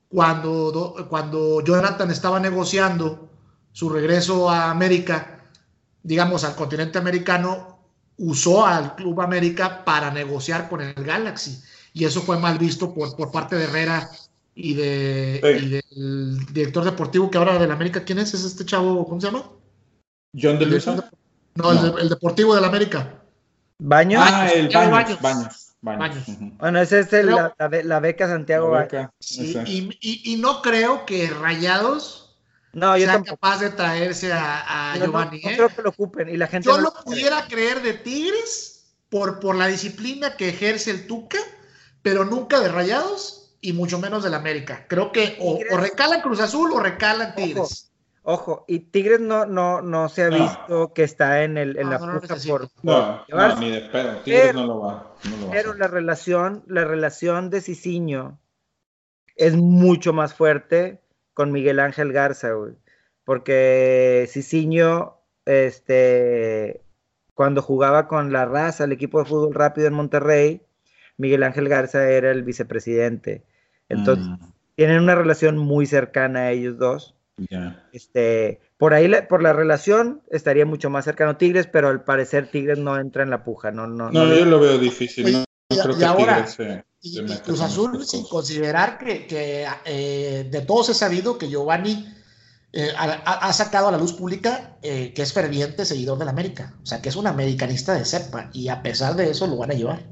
cuando, 0.09 1.07
cuando 1.11 1.63
Jonathan 1.63 2.11
estaba 2.11 2.41
negociando 2.41 3.29
su 3.73 3.89
regreso 3.89 4.51
a 4.51 4.70
América, 4.70 5.40
digamos 6.03 6.44
al 6.44 6.55
continente 6.55 6.99
americano, 6.99 7.78
usó 8.19 8.66
al 8.66 8.94
Club 8.94 9.20
América 9.20 9.85
para 9.85 10.11
negociar 10.11 10.69
con 10.69 10.81
el 10.81 10.94
Galaxy. 10.94 11.61
Y 11.94 12.05
eso 12.05 12.23
fue 12.23 12.39
mal 12.39 12.59
visto 12.59 12.94
por, 12.94 13.16
por 13.16 13.31
parte 13.31 13.57
de 13.57 13.65
Herrera 13.65 14.11
y, 14.55 14.74
de, 14.74 15.82
del 15.90 16.47
director 16.47 16.85
deportivo 16.85 17.31
que 17.31 17.39
ahora 17.39 17.59
del 17.59 17.70
América, 17.70 18.05
¿quién 18.05 18.19
es? 18.19 18.35
¿Es 18.35 18.44
este 18.44 18.65
chavo? 18.65 19.07
¿Cómo 19.07 19.20
se 19.20 19.27
llama? 19.28 19.44
John 20.40 20.59
de 20.59 20.66
Luisa. 20.66 21.11
No, 21.55 21.99
el, 21.99 22.09
deportivo 22.09 22.55
del 22.55 22.65
América. 22.65 23.23
¿Baños? 23.78 24.23
Ah, 24.24 24.49
el 24.49 24.69
Baños. 24.69 25.20
Baños. 25.82 26.24
Bueno, 26.59 26.81
esa 26.81 27.01
es 27.01 27.12
la, 27.12 27.55
la, 27.59 28.01
beca 28.01 28.28
Santiago. 28.28 28.73
y, 29.66 30.36
no 30.40 30.62
creo 30.62 31.05
que 31.05 31.28
Rayados 31.28 32.22
no, 32.73 32.97
yo 32.97 33.07
sea 33.07 33.23
capaz 33.23 33.61
de 33.61 33.70
traerse 33.70 34.32
a, 34.32 34.94
Giovanni. 34.97 35.40
No, 35.43 35.51
¿eh? 35.51 35.57
creo 35.57 35.69
que 35.69 35.82
lo 35.82 35.90
ocupen 35.90 36.28
y 36.28 36.36
la 36.36 36.47
gente. 36.47 36.69
Yo 36.69 36.78
lo 36.78 36.93
pudiera 36.93 37.47
creer 37.47 37.82
de 37.82 37.94
Tigres 37.94 38.94
por, 39.11 39.40
por 39.40 39.57
la 39.57 39.66
disciplina 39.66 40.36
que 40.36 40.49
ejerce 40.49 40.90
el 40.90 41.07
Tuca, 41.07 41.39
pero 42.01 42.24
nunca 42.24 42.61
de 42.61 42.69
Rayados 42.69 43.57
y 43.61 43.74
mucho 43.74 43.99
menos 43.99 44.24
del 44.24 44.35
América. 44.35 44.86
Creo 44.89 45.12
que 45.12 45.36
o, 45.40 45.59
recala 45.77 46.23
Cruz 46.23 46.40
Azul 46.40 46.73
o 46.73 46.81
recala 46.81 47.35
Tigres. 47.35 47.93
Ojo, 48.24 48.65
y 48.69 48.78
Tigres 48.78 49.20
no, 49.20 49.47
no, 49.47 49.82
no 49.82 50.09
se 50.09 50.23
ha 50.23 50.28
visto 50.28 50.93
que 50.94 51.03
está 51.03 51.43
en, 51.43 51.59
el, 51.59 51.77
en 51.77 51.90
la 51.90 51.99
puja 51.99 52.36
por, 52.49 52.69
No, 52.82 53.24
ni 53.59 53.70
de 53.70 53.81
pedo. 53.82 54.19
Tigres 54.19 54.55
no 54.55 54.66
lo 54.66 54.81
va. 54.81 55.15
pero 55.51 55.74
la 55.74 55.89
relación, 55.89 56.62
la 56.69 56.85
relación 56.85 57.51
de 57.51 57.61
Cicinho 57.61 58.39
es 59.36 59.57
mucho 59.57 60.12
más 60.12 60.35
fuerte 60.35 61.02
con 61.35 61.53
Miguel 61.53 61.81
Ángel 61.81 62.13
Garza, 62.13 62.53
güey. 62.53 62.75
Porque 63.25 64.27
Cicinho, 64.29 65.19
este, 65.45 66.83
cuando 67.35 67.63
jugaba 67.63 68.09
con 68.09 68.33
la 68.33 68.45
raza, 68.45 68.85
el 68.85 68.93
equipo 68.93 69.19
de 69.19 69.27
fútbol 69.27 69.55
rápido 69.55 69.87
en 69.87 69.95
Monterrey, 69.95 70.63
Miguel 71.17 71.43
Ángel 71.43 71.69
Garza 71.69 72.09
era 72.09 72.31
el 72.31 72.43
vicepresidente. 72.43 73.45
Entonces, 73.89 74.27
mm. 74.27 74.39
tienen 74.75 75.01
una 75.01 75.15
relación 75.15 75.59
muy 75.59 75.87
cercana 75.87 76.41
a 76.41 76.51
ellos 76.51 76.79
dos. 76.79 77.15
Este, 77.93 78.61
por 78.77 78.95
ahí, 78.95 79.11
por 79.29 79.43
la 79.43 79.53
relación, 79.53 80.23
estaría 80.31 80.67
mucho 80.67 80.91
más 80.91 81.05
cercano 81.05 81.37
Tigres, 81.37 81.67
pero 81.67 81.89
al 81.89 82.05
parecer 82.05 82.51
Tigres 82.51 82.79
no 82.79 82.99
entra 82.99 83.23
en 83.23 83.31
la 83.31 83.45
puja. 83.45 83.71
No, 83.71 83.87
no, 83.87 84.11
no, 84.11 84.35
yo 84.35 84.45
lo 84.45 84.61
veo 84.61 84.79
difícil. 84.79 85.33
no, 85.33 85.45
creo 85.83 85.99
que 85.99 86.05
ahora, 86.05 86.47
se 86.47 86.85
y, 87.03 87.20
Cruz 87.39 87.61
Azul, 87.61 88.05
sin 88.07 88.24
considerar 88.24 88.97
que, 88.97 89.27
eh, 89.85 90.49
de 90.49 90.61
todos 90.61 90.89
he 90.89 90.95
sabido 90.95 91.37
que 91.37 91.49
Giovanni 91.49 92.15
eh, 92.73 92.93
ha, 92.97 93.53
sacado 93.53 93.89
a 93.89 93.93
la 93.93 93.99
luz 93.99 94.12
pública 94.12 94.77
eh, 94.83 95.12
que 95.12 95.23
es 95.23 95.33
ferviente 95.33 95.85
seguidor 95.85 96.19
del 96.19 96.29
América. 96.29 96.74
O 96.83 96.87
sea, 96.87 97.03
que 97.03 97.09
es 97.09 97.16
un 97.16 97.27
americanista 97.27 97.93
de 97.95 98.05
cepa 98.05 98.51
y 98.53 98.69
a 98.69 98.83
pesar 98.83 99.16
de 99.16 99.31
eso 99.31 99.49
lo 99.49 99.57
van 99.57 99.73
a 99.73 99.74
llevar. 99.74 100.05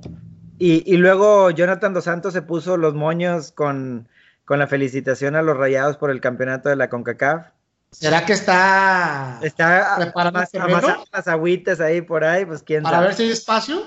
Y, 0.59 0.97
luego 0.99 1.51
Jonathan 1.51 1.95
Dos 1.95 2.05
Santos 2.05 2.35
se 2.35 2.43
puso 2.43 2.77
los 2.77 2.93
moños 2.93 3.51
con, 3.53 4.09
la 4.47 4.67
felicitación 4.67 5.37
a 5.37 5.43
los 5.43 5.57
rayados 5.57 5.97
por 5.97 6.11
el 6.11 6.21
campeonato 6.21 6.69
de 6.69 6.77
la 6.77 6.91
CONCACAF. 6.91 7.47
¿Será 7.93 8.27
que 8.27 8.35
está, 8.35 9.39
está 9.43 9.97
preparando 9.97 10.41
las 11.13 11.29
agüitas 11.29 11.81
ahí 11.81 12.03
por 12.03 12.25
ahí? 12.25 12.45
Pues 12.45 12.63
quién 12.63 12.83
Para 12.83 13.01
ver 13.01 13.15
si 13.15 13.23
hay 13.23 13.31
espacio. 13.31 13.83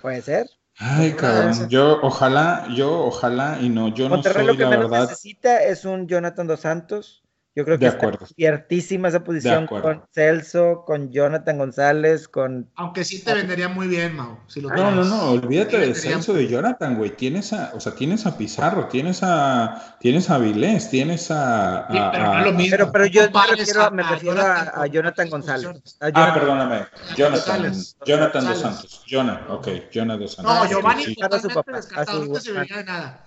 Puede 0.00 0.22
ser. 0.22 0.48
Ay, 0.78 1.12
cabrón. 1.14 1.68
Yo, 1.68 2.00
ojalá, 2.02 2.66
yo, 2.74 3.04
ojalá, 3.04 3.58
y 3.60 3.68
no, 3.68 3.88
yo 3.88 4.08
no 4.08 4.22
soy, 4.22 4.44
lo 4.46 4.56
que 4.56 4.64
la 4.64 4.70
menos 4.70 4.90
verdad... 4.90 5.08
necesita 5.08 5.62
es 5.62 5.84
un 5.84 6.06
Jonathan 6.06 6.46
Dos 6.46 6.60
Santos 6.60 7.25
yo 7.56 7.64
creo 7.64 7.78
que 7.78 7.86
está 7.86 8.10
ciertísima 8.36 9.08
esa 9.08 9.24
posición 9.24 9.66
con 9.66 10.04
Celso, 10.12 10.84
con 10.86 11.10
Jonathan 11.10 11.56
González, 11.56 12.28
con. 12.28 12.70
Aunque 12.74 13.02
sí 13.02 13.24
te 13.24 13.32
vendería 13.32 13.66
muy 13.66 13.88
bien, 13.88 14.14
Mau. 14.14 14.38
no, 14.56 14.90
no, 14.90 15.04
no, 15.04 15.30
olvídate 15.30 15.78
de 15.78 15.94
Celso 15.94 16.34
de 16.34 16.48
Jonathan, 16.48 16.98
güey. 16.98 17.16
Tienes 17.16 17.54
a, 17.54 17.72
o 17.74 17.80
sea, 17.80 17.94
tienes 17.94 18.26
a 18.26 18.36
Pizarro, 18.36 18.88
tienes 18.88 19.22
a, 19.22 19.96
tienes 20.00 20.28
a 20.28 20.36
Vilés, 20.36 20.90
tienes 20.90 21.30
a. 21.30 21.86
pero, 22.12 22.34
no 22.34 22.40
lo 22.44 22.52
mismo. 22.52 22.92
pero, 22.92 23.06
yo 23.06 23.22
me 23.30 23.56
refiero, 23.56 23.90
me 23.90 24.02
refiero 24.02 24.42
a, 24.42 24.86
Jonathan 24.88 25.30
González. 25.30 25.96
ah, 26.00 26.34
perdóname. 26.34 26.86
Jonathan, 27.16 27.72
Jonathan 28.04 28.44
dos 28.44 28.60
Santos. 28.60 29.02
Jonathan, 29.06 29.44
ok, 29.48 29.68
Jonathan 29.90 30.20
dos 30.20 30.34
Santos. 30.34 30.54
No, 30.54 30.68
Giovanni 30.68 31.14
totalmente 31.14 31.72
descartado, 31.72 32.26
no 32.26 32.34
te 32.34 32.40
serviría 32.42 32.76
de 32.76 32.84
nada. 32.84 33.25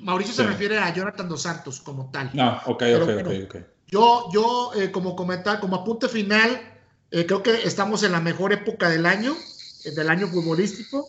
Mauricio 0.00 0.32
se 0.32 0.46
refiere 0.46 0.78
a 0.78 0.92
Jonathan 0.94 1.28
Dos 1.28 1.42
Santos 1.42 1.80
como 1.80 2.10
tal. 2.10 2.30
No, 2.32 2.60
ok, 2.66 2.82
ok, 3.02 3.08
ok, 3.44 3.56
Yo, 3.86 4.28
yo 4.32 4.72
eh, 4.74 4.90
como 4.90 5.14
comentar, 5.14 5.60
como 5.60 5.76
apunte 5.76 6.08
final, 6.08 6.80
eh, 7.10 7.26
creo 7.26 7.42
que 7.42 7.62
estamos 7.64 8.02
en 8.02 8.12
la 8.12 8.20
mejor 8.20 8.52
época 8.52 8.88
del 8.88 9.04
año, 9.04 9.36
eh, 9.84 9.90
del 9.90 10.08
año 10.08 10.26
futbolístico. 10.28 11.08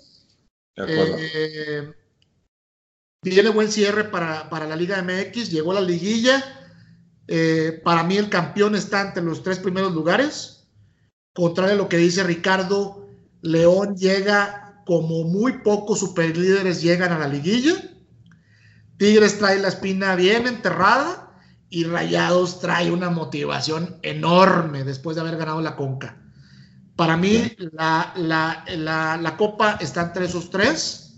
De 0.76 0.84
acuerdo. 0.84 1.96
tiene 3.22 3.50
buen 3.50 3.72
cierre 3.72 4.04
para, 4.04 4.50
para, 4.50 4.68
la 4.68 4.76
Liga 4.76 5.02
MX, 5.02 5.50
llegó 5.50 5.72
a 5.72 5.76
la 5.76 5.82
liguilla. 5.82 6.44
para 7.84 8.04
mí 8.04 8.18
el 8.18 8.30
campeón 8.30 8.76
está 8.76 9.02
entre 9.02 9.24
los 9.24 9.42
tres 9.42 9.60
primeros 9.60 9.94
lugares. 9.94 10.68
Contrario 11.34 11.76
a 11.76 11.78
lo 11.78 11.90
que 11.90 11.98
dice 11.98 12.24
Ricardo, 12.24 13.08
León 13.42 13.96
llega 13.96 14.84
como 14.86 15.24
muy 15.24 15.60
pocos 15.60 16.00
superlíderes 16.00 16.82
llegan 16.82 17.14
a 17.14 17.20
la 17.20 17.28
liguilla. 17.28 17.95
Tigres 18.98 19.38
trae 19.38 19.60
la 19.60 19.68
espina 19.68 20.16
bien 20.16 20.48
enterrada 20.48 21.26
y 21.70 21.84
Rayados 21.84 22.60
trae 22.60 22.92
una 22.92 23.10
motivación 23.10 23.98
enorme 24.02 24.84
después 24.84 25.16
de 25.16 25.22
haber 25.22 25.38
ganado 25.38 25.62
la 25.62 25.76
Conca. 25.76 26.22
Para 26.96 27.18
mí, 27.18 27.52
la, 27.74 28.14
la, 28.16 28.64
la, 29.18 29.38
copa 29.38 29.78
está 29.82 30.04
entre 30.04 30.26
esos 30.26 30.50
tres. 30.50 31.14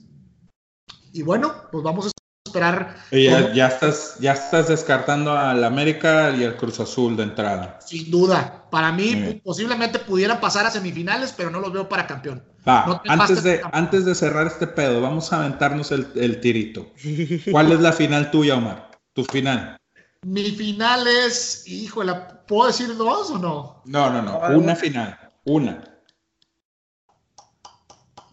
Y 1.13 1.21
bueno, 1.21 1.53
pues 1.71 1.83
vamos 1.83 2.07
a 2.07 2.09
esperar. 2.43 2.95
Ya, 3.11 3.53
ya, 3.53 3.67
estás, 3.67 4.17
ya 4.19 4.33
estás 4.33 4.69
descartando 4.69 5.37
al 5.37 5.63
América 5.63 6.35
y 6.35 6.43
al 6.43 6.57
Cruz 6.57 6.79
Azul 6.79 7.15
de 7.15 7.23
entrada. 7.23 7.77
Sin 7.85 8.09
duda. 8.09 8.65
Para 8.71 8.91
mí, 8.91 9.39
posiblemente 9.43 9.99
pudieran 9.99 10.39
pasar 10.39 10.65
a 10.65 10.71
semifinales, 10.71 11.33
pero 11.37 11.51
no 11.51 11.59
los 11.59 11.71
veo 11.71 11.87
para 11.87 12.07
campeón. 12.07 12.43
Va, 12.67 13.01
antes, 13.07 13.43
de, 13.43 13.61
antes 13.71 14.03
de 14.03 14.13
cerrar 14.13 14.47
este 14.47 14.67
pedo, 14.67 14.99
vamos 14.99 15.31
a 15.31 15.39
aventarnos 15.39 15.91
el, 15.91 16.07
el 16.15 16.41
tirito. 16.41 16.91
¿Cuál 17.51 17.71
es 17.71 17.79
la 17.79 17.93
final 17.93 18.29
tuya, 18.29 18.57
Omar? 18.57 18.91
Tu 19.13 19.23
final. 19.23 19.77
Mi 20.23 20.51
final 20.51 21.07
es, 21.07 21.65
híjole, 21.67 22.13
¿puedo 22.47 22.67
decir 22.67 22.95
dos 22.97 23.31
o 23.31 23.37
no? 23.37 23.81
No, 23.85 24.11
no, 24.11 24.21
no, 24.21 24.57
una 24.57 24.75
final, 24.75 25.17
una. 25.45 25.81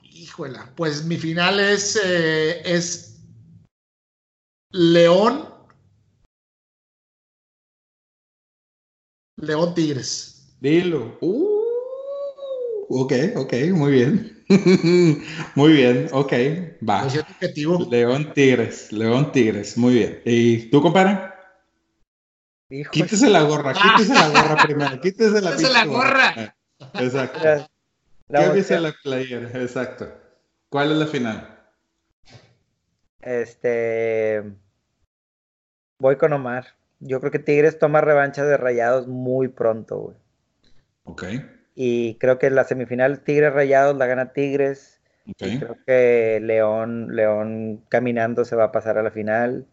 Híjole, 0.03 0.59
pues 0.75 1.05
mi 1.05 1.17
final 1.17 1.61
es, 1.61 2.01
eh, 2.03 2.61
es 2.65 3.21
León. 4.71 5.49
León 9.37 9.75
Tigres. 9.75 10.57
Dilo. 10.61 11.19
Uh, 11.21 11.54
ok, 12.89 13.13
ok, 13.37 13.53
muy 13.73 13.93
bien. 13.93 14.45
muy 15.55 15.73
bien, 15.73 16.09
ok, 16.13 16.33
va. 16.87 17.07
León 17.91 18.33
Tigres, 18.35 18.93
León 18.93 19.33
Tigres, 19.33 19.77
muy 19.79 19.95
bien. 19.95 20.21
¿Y 20.25 20.71
tú, 20.71 20.83
compadre? 20.83 21.33
Quítese 22.91 23.31
la 23.31 23.43
gorra, 23.43 23.73
quítese 23.73 24.15
la 24.15 24.29
gorra 24.29 24.57
primero, 24.63 25.01
quítese 25.01 25.41
la, 25.41 25.51
quítese 25.53 25.73
la 25.73 25.85
gorra. 25.87 26.57
Exacto. 26.95 27.41
¿Qué 28.29 28.51
dice 28.51 28.81
la 28.81 28.93
playera? 29.03 29.51
Exacto. 29.55 30.13
¿Cuál 30.69 30.93
es 30.93 30.99
la 30.99 31.07
final? 31.07 31.59
Este. 33.21 34.43
Voy 35.99 36.17
con 36.17 36.33
Omar. 36.33 36.75
Yo 37.01 37.21
creo 37.21 37.31
que 37.31 37.39
Tigres 37.39 37.79
toma 37.79 38.01
revancha 38.01 38.45
de 38.45 38.57
Rayados 38.57 39.07
muy 39.07 39.49
pronto, 39.49 39.99
güey. 39.99 40.17
Ok. 41.05 41.25
Y 41.75 42.15
creo 42.17 42.39
que 42.39 42.51
la 42.51 42.65
semifinal 42.65 43.21
Tigres 43.21 43.53
Rayados 43.53 43.97
la 43.97 44.07
gana 44.07 44.33
Tigres. 44.33 45.01
Okay. 45.27 45.59
creo 45.59 45.77
que 45.87 46.39
León, 46.43 47.17
León 47.17 47.83
caminando 47.89 48.45
se 48.45 48.57
va 48.57 48.65
a 48.65 48.73
pasar 48.73 48.99
a 48.99 49.03
la 49.03 49.11
final. 49.11 49.67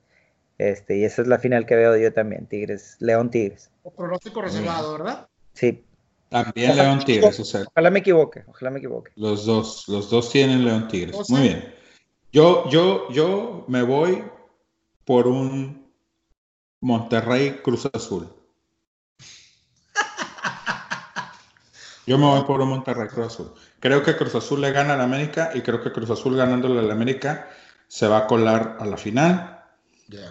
Este, 0.58 0.98
y 0.98 1.04
esa 1.04 1.24
es 1.24 1.28
la 1.28 1.40
final 1.40 1.66
que 1.66 1.76
veo 1.76 1.98
yo 1.98 2.14
también, 2.14 2.46
Tigres, 2.46 2.96
León 3.00 3.32
Tigres. 3.32 3.72
O 3.84 3.92
pronóstico 3.92 4.42
reservado, 4.42 4.94
¿verdad? 4.94 5.28
Sí. 5.54 5.84
También 6.30 6.78
León 6.78 7.00
Tigres, 7.00 7.40
o 7.40 7.44
sea. 7.44 7.64
Ojalá 7.68 7.90
me 7.90 8.00
equivoque, 8.00 8.44
ojalá 8.48 8.72
me 8.72 8.80
equivoque. 8.80 9.12
Los 9.16 9.46
dos, 9.46 9.88
los 9.88 10.10
dos 10.10 10.32
tienen 10.32 10.64
León 10.64 10.88
Tigres. 10.88 11.30
Muy 11.30 11.42
bien. 11.42 11.74
Yo, 12.32 12.70
yo, 12.70 13.10
yo 13.12 13.66
me 13.68 13.82
voy 13.82 14.24
por 15.04 15.28
un 15.28 15.92
Monterrey 16.80 17.60
Cruz 17.64 17.90
Azul. 17.92 18.30
Yo 22.08 22.18
me 22.18 22.26
voy 22.26 22.44
por 22.44 22.62
un 22.62 22.70
Monterrey 22.70 23.08
Cruz 23.08 23.28
Azul. 23.28 23.52
Creo 23.80 24.04
que 24.04 24.16
Cruz 24.16 24.36
Azul 24.36 24.62
le 24.62 24.72
gana 24.72 24.94
al 24.94 25.02
América 25.02 25.52
y 25.54 25.62
creo 25.62 25.82
que 25.82 25.92
Cruz 25.92 26.10
Azul 26.10 26.36
ganándole 26.36 26.80
al 26.80 26.92
América 26.92 27.50
se 27.88 28.08
va 28.08 28.20
a 28.20 28.28
colar 28.28 28.78
a 28.80 28.86
la 28.86 28.98
final 28.98 29.62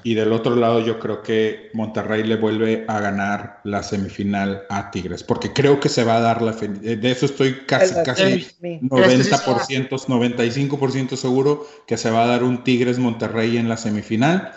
y 0.03 0.15
del 0.15 0.33
otro 0.33 0.57
lado 0.57 0.81
yo 0.81 0.99
creo 0.99 1.23
que 1.23 1.71
Monterrey 1.73 2.23
le 2.23 2.37
vuelve 2.37 2.85
a 2.89 3.01
ganar 3.01 3.61
la 3.65 3.83
semifinal 3.83 4.65
a 4.69 4.91
Tigres, 4.91 5.23
porque 5.23 5.53
creo 5.53 5.81
que 5.81 5.89
se 5.89 6.05
va 6.05 6.17
a 6.17 6.21
dar 6.21 6.43
la... 6.43 6.53
De 6.53 7.11
eso 7.11 7.27
estoy 7.27 7.65
casi, 7.67 7.95
casi 8.05 8.47
90%, 8.61 9.89
95% 9.89 11.17
seguro 11.17 11.67
que 11.87 11.97
se 11.97 12.11
va 12.11 12.25
a 12.25 12.27
dar 12.27 12.45
un 12.45 12.63
Tigres-Monterrey 12.63 13.57
en 13.57 13.69
la 13.69 13.77
semifinal. 13.77 14.53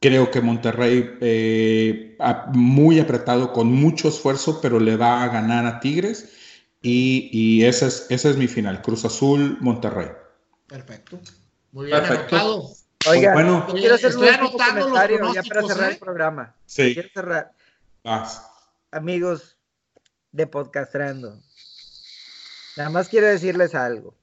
Creo 0.00 0.30
que 0.30 0.40
Monterrey 0.40 1.16
eh, 1.20 2.16
muy 2.52 3.00
apretado, 3.00 3.52
con 3.52 3.72
mucho 3.72 4.08
esfuerzo, 4.08 4.60
pero 4.60 4.78
le 4.78 4.96
va 4.96 5.24
a 5.24 5.28
ganar 5.28 5.66
a 5.66 5.80
Tigres. 5.80 6.34
Y, 6.80 7.28
y 7.32 7.64
esa, 7.64 7.86
es, 7.86 8.06
esa 8.08 8.30
es 8.30 8.36
mi 8.36 8.46
final, 8.46 8.82
Cruz 8.82 9.04
Azul, 9.04 9.58
Monterrey. 9.60 10.08
Perfecto. 10.66 11.18
Muy 11.72 11.86
bien 11.86 11.98
Anotado. 11.98 12.72
Oiga, 13.06 13.32
bueno, 13.32 13.66
quiero 13.70 13.94
hacer 13.94 14.16
un 14.16 14.58
comentario 14.58 15.32
ya 15.32 15.42
para 15.42 15.62
cerrar 15.62 15.92
el 15.92 15.98
programa. 15.98 16.54
Sí. 16.66 16.94
Quiero 16.94 17.08
cerrar. 17.14 17.52
Amigos 18.90 19.58
de 20.32 20.46
Podcastrando, 20.46 21.40
nada 22.76 22.90
más 22.90 23.08
quiero 23.08 23.26
decirles 23.26 23.74
algo. 23.74 24.16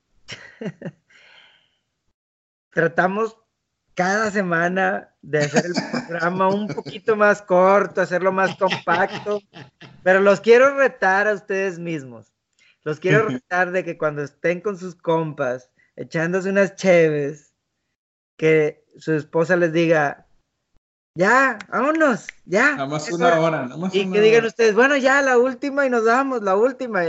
Tratamos 2.72 3.38
cada 3.94 4.30
semana 4.32 5.14
de 5.22 5.40
hacer 5.40 5.65
el 5.65 5.73
programa 6.07 6.49
un 6.49 6.68
poquito 6.68 7.15
más 7.15 7.41
corto, 7.41 8.02
hacerlo 8.02 8.32
más 8.32 8.56
compacto, 8.57 9.41
pero 10.03 10.19
los 10.19 10.41
quiero 10.41 10.76
retar 10.76 11.27
a 11.27 11.34
ustedes 11.34 11.80
mismos. 11.80 12.35
Los 12.86 12.99
quiero 12.99 13.28
retar 13.28 13.72
de 13.72 13.84
que 13.84 13.98
cuando 13.98 14.22
estén 14.22 14.62
con 14.62 14.78
sus 14.78 14.94
compas, 14.95 15.72
echándose 15.95 16.49
unas 16.52 16.76
cheves, 16.76 17.56
que 18.38 18.86
su 18.98 19.14
esposa 19.14 19.56
les 19.56 19.74
diga, 19.74 20.28
ya, 21.16 21.57
vámonos, 21.70 22.28
ya. 22.45 22.76
Nada 22.76 22.86
más 22.86 23.12
una 23.12 23.40
hora, 23.40 23.70
Y 23.91 24.12
que 24.12 24.22
digan 24.22 24.45
ustedes, 24.45 24.76
bueno, 24.76 24.95
ya, 24.98 25.24
la 25.24 25.40
última 25.40 25.88
y 25.88 25.90
nos 25.90 26.06
vamos, 26.06 26.44
la 26.44 26.56
última. 26.56 27.02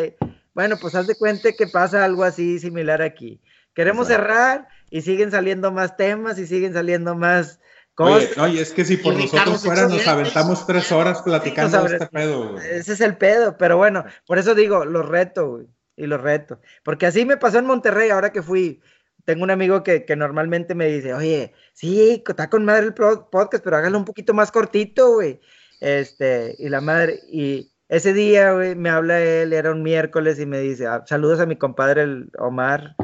bueno, 0.55 0.77
pues 0.81 0.94
haz 0.94 1.07
de 1.09 1.15
cuenta 1.15 1.53
que 1.53 1.66
pasa 1.66 2.05
algo 2.07 2.24
así 2.24 2.59
similar 2.59 3.03
aquí. 3.03 3.43
Queremos 3.74 4.07
cerrar 4.07 4.69
y 4.89 5.03
siguen 5.03 5.31
saliendo 5.31 5.73
más 5.73 5.98
temas 5.98 6.39
y 6.39 6.47
siguen 6.47 6.73
saliendo 6.73 7.15
más 7.15 7.61
Oye, 7.98 8.60
es 8.60 8.73
que 8.73 8.85
si 8.85 8.97
por 8.98 9.14
nosotros 9.14 9.62
fuera 9.64 9.89
nos 9.89 10.06
aventamos 10.06 10.66
tres 10.66 10.93
horas 10.93 11.23
platicando 11.23 11.85
de 11.85 11.97
este 11.97 12.06
pedo. 12.06 12.59
Ese 12.59 12.93
es 12.93 13.01
el 13.01 13.16
pedo, 13.16 13.56
pero 13.56 13.77
bueno, 13.77 14.05
por 14.27 14.39
eso 14.39 14.55
digo, 14.55 14.85
lo 14.85 15.02
reto, 15.02 15.48
güey, 15.48 15.66
y 15.97 16.06
lo 16.06 16.18
reto. 16.18 16.60
Porque 16.82 17.06
así 17.06 17.24
me 17.24 17.36
pasó 17.36 17.59
en 17.59 17.66
Monterrey 17.66 18.10
ahora 18.10 18.32
que 18.32 18.43
fui 18.43 18.81
tengo 19.27 19.43
un 19.43 19.51
amigo 19.51 19.82
que, 19.82 20.06
normalmente 20.16 20.74
me 20.74 20.86
dice, 20.86 21.12
oye, 21.12 21.52
sí, 21.73 22.23
está 22.27 22.48
con 22.48 22.64
madre 22.64 22.86
el 22.86 22.94
podcast, 22.94 23.62
pero 23.62 23.77
hágalo 23.77 23.98
un 23.98 24.05
poquito 24.05 24.32
más 24.32 24.52
cortito, 24.52 25.14
güey. 25.14 25.40
Este, 25.81 26.55
y 26.59 26.68
la 26.68 26.81
madre, 26.81 27.20
y 27.28 27.73
ese 27.89 28.12
día, 28.14 28.52
güey, 28.52 28.77
me 28.77 28.89
habla 28.89 29.20
él, 29.20 29.52
era 29.52 29.73
un 29.73 29.82
miércoles, 29.82 30.39
y 30.39 30.47
me 30.47 30.60
dice, 30.60 30.86
ah, 30.86 31.02
saludos 31.06 31.40
a 31.40 31.47
mi 31.47 31.56
compadre 31.56 32.02
el 32.02 32.31
Omar, 32.39 32.94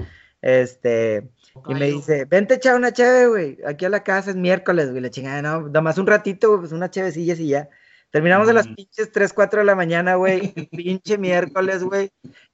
este, 0.42 1.28
y 1.68 1.74
me 1.74 1.86
dice, 1.86 2.24
vente 2.24 2.54
echar 2.54 2.76
una 2.76 2.92
cheve, 2.92 3.26
güey, 3.26 3.58
aquí 3.66 3.84
a 3.84 3.90
la 3.90 4.02
casa 4.02 4.30
es 4.30 4.36
miércoles, 4.36 4.90
güey, 4.90 5.02
la 5.02 5.10
chingada, 5.10 5.42
no, 5.42 5.66
nada 5.68 5.80
más 5.80 5.98
un 5.98 6.06
ratito, 6.06 6.58
pues 6.58 6.72
una 6.72 6.90
chevecilla 6.90 7.34
y 7.34 7.48
ya. 7.48 7.68
Terminamos 8.10 8.48
a 8.48 8.52
las 8.52 8.68
pinches 8.68 9.10
3, 9.10 9.32
4 9.32 9.60
de 9.60 9.66
la 9.66 9.74
mañana, 9.74 10.16
güey, 10.16 10.52
pinche 10.70 11.18
miércoles, 11.18 11.82
güey, 11.82 12.10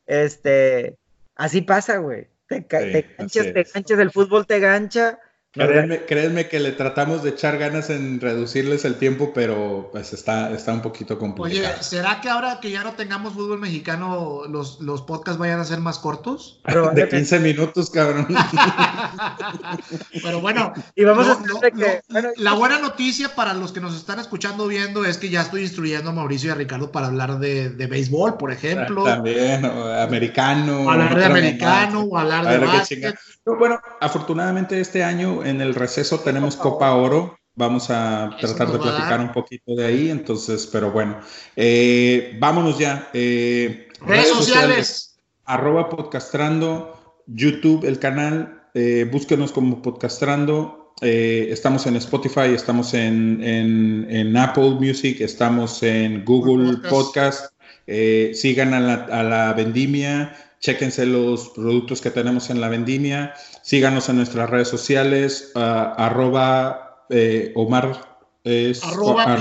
este, 0.06 0.96
así 1.36 1.62
pasa, 1.62 1.98
güey. 1.98 2.28
Te, 2.46 2.62
te 2.62 3.06
ganchas, 3.18 3.52
te 3.52 3.62
ganchas, 3.62 3.98
el 3.98 4.10
fútbol 4.10 4.46
te 4.46 4.58
gancha. 4.58 5.18
Créeme, 5.52 6.46
que 6.46 6.60
le 6.60 6.72
tratamos 6.72 7.22
de 7.22 7.30
echar 7.30 7.56
ganas 7.56 7.88
en 7.88 8.20
reducirles 8.20 8.84
el 8.84 8.96
tiempo, 8.96 9.32
pero 9.32 9.88
pues 9.90 10.12
está, 10.12 10.50
está 10.52 10.74
un 10.74 10.82
poquito 10.82 11.18
complicado. 11.18 11.72
Oye, 11.74 11.82
¿será 11.82 12.20
que 12.20 12.28
ahora 12.28 12.60
que 12.60 12.70
ya 12.70 12.84
no 12.84 12.92
tengamos 12.92 13.32
fútbol 13.32 13.58
mexicano, 13.58 14.42
los, 14.46 14.78
los 14.80 15.00
podcasts 15.00 15.38
vayan 15.38 15.58
a 15.58 15.64
ser 15.64 15.78
más 15.80 15.98
cortos? 15.98 16.60
de 16.94 17.08
15 17.08 17.40
minutos, 17.40 17.88
cabrón. 17.88 18.28
pero 20.22 20.42
bueno, 20.42 20.74
y 20.94 21.04
vamos 21.04 21.26
a 21.28 21.70
que, 21.70 22.02
la 22.36 22.52
buena 22.52 22.78
noticia 22.78 23.34
para 23.34 23.54
los 23.54 23.72
que 23.72 23.80
nos 23.80 23.96
están 23.96 24.18
escuchando 24.18 24.66
viendo 24.66 25.06
es 25.06 25.16
que 25.16 25.30
ya 25.30 25.40
estoy 25.40 25.62
instruyendo 25.62 26.10
a 26.10 26.12
Mauricio 26.12 26.50
y 26.50 26.52
a 26.52 26.56
Ricardo 26.56 26.92
para 26.92 27.06
hablar 27.06 27.38
de, 27.38 27.70
de 27.70 27.86
béisbol, 27.86 28.36
por 28.36 28.52
ejemplo. 28.52 29.02
También, 29.04 29.64
o 29.64 29.92
americano. 29.92 30.90
Hablar 30.90 31.16
de 31.16 31.24
americano, 31.24 32.00
o 32.02 32.18
hablar 32.18 32.46
de 32.46 32.58
básquet. 32.58 33.18
Bueno, 33.56 33.80
afortunadamente 34.00 34.80
este 34.80 35.02
año 35.02 35.44
en 35.44 35.60
el 35.60 35.74
receso 35.74 36.20
tenemos 36.20 36.56
Copa 36.56 36.92
Oro. 36.94 37.38
Vamos 37.54 37.90
a 37.90 38.30
tratar 38.40 38.70
de 38.70 38.78
platicar 38.78 39.20
un 39.20 39.32
poquito 39.32 39.74
de 39.74 39.86
ahí, 39.86 40.10
entonces, 40.10 40.68
pero 40.70 40.92
bueno, 40.92 41.18
eh, 41.56 42.36
vámonos 42.38 42.78
ya. 42.78 43.08
Eh, 43.12 43.88
redes, 44.00 44.28
sociales. 44.28 45.18
Arroba 45.44 45.88
podcastrando, 45.88 47.22
YouTube, 47.26 47.84
el 47.84 47.98
canal, 47.98 48.62
eh, 48.74 49.08
búsquenos 49.10 49.50
como 49.50 49.82
podcastrando. 49.82 50.94
estamos 51.00 51.86
en 51.86 51.96
Spotify, 51.96 52.54
estamos 52.54 52.92
en, 52.94 54.36
Apple 54.36 54.76
Music, 54.78 55.20
estamos 55.20 55.82
en 55.82 56.24
Google 56.24 56.76
Podcast. 56.88 57.52
sigan 57.86 58.74
a 58.74 58.80
la, 58.80 58.94
a 59.10 59.22
la 59.22 59.52
vendimia 59.54 60.32
Chéquense 60.60 61.06
los 61.06 61.50
productos 61.50 62.00
que 62.00 62.10
tenemos 62.10 62.50
en 62.50 62.60
la 62.60 62.68
vendimia. 62.68 63.34
Síganos 63.62 64.08
en 64.08 64.16
nuestras 64.16 64.50
redes 64.50 64.68
sociales. 64.68 65.52
Uh, 65.54 65.58
arroba 65.96 67.04
eh, 67.10 67.52
Omar 67.54 68.18
es 68.44 68.82
arroba, 68.82 69.36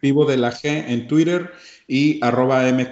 vivo, 0.00 0.24
de 0.24 0.36
la 0.36 0.52
G 0.52 0.84
en 0.88 1.06
Twitter 1.06 1.52
y 1.86 2.18
arroba 2.24 2.68
M 2.68 2.88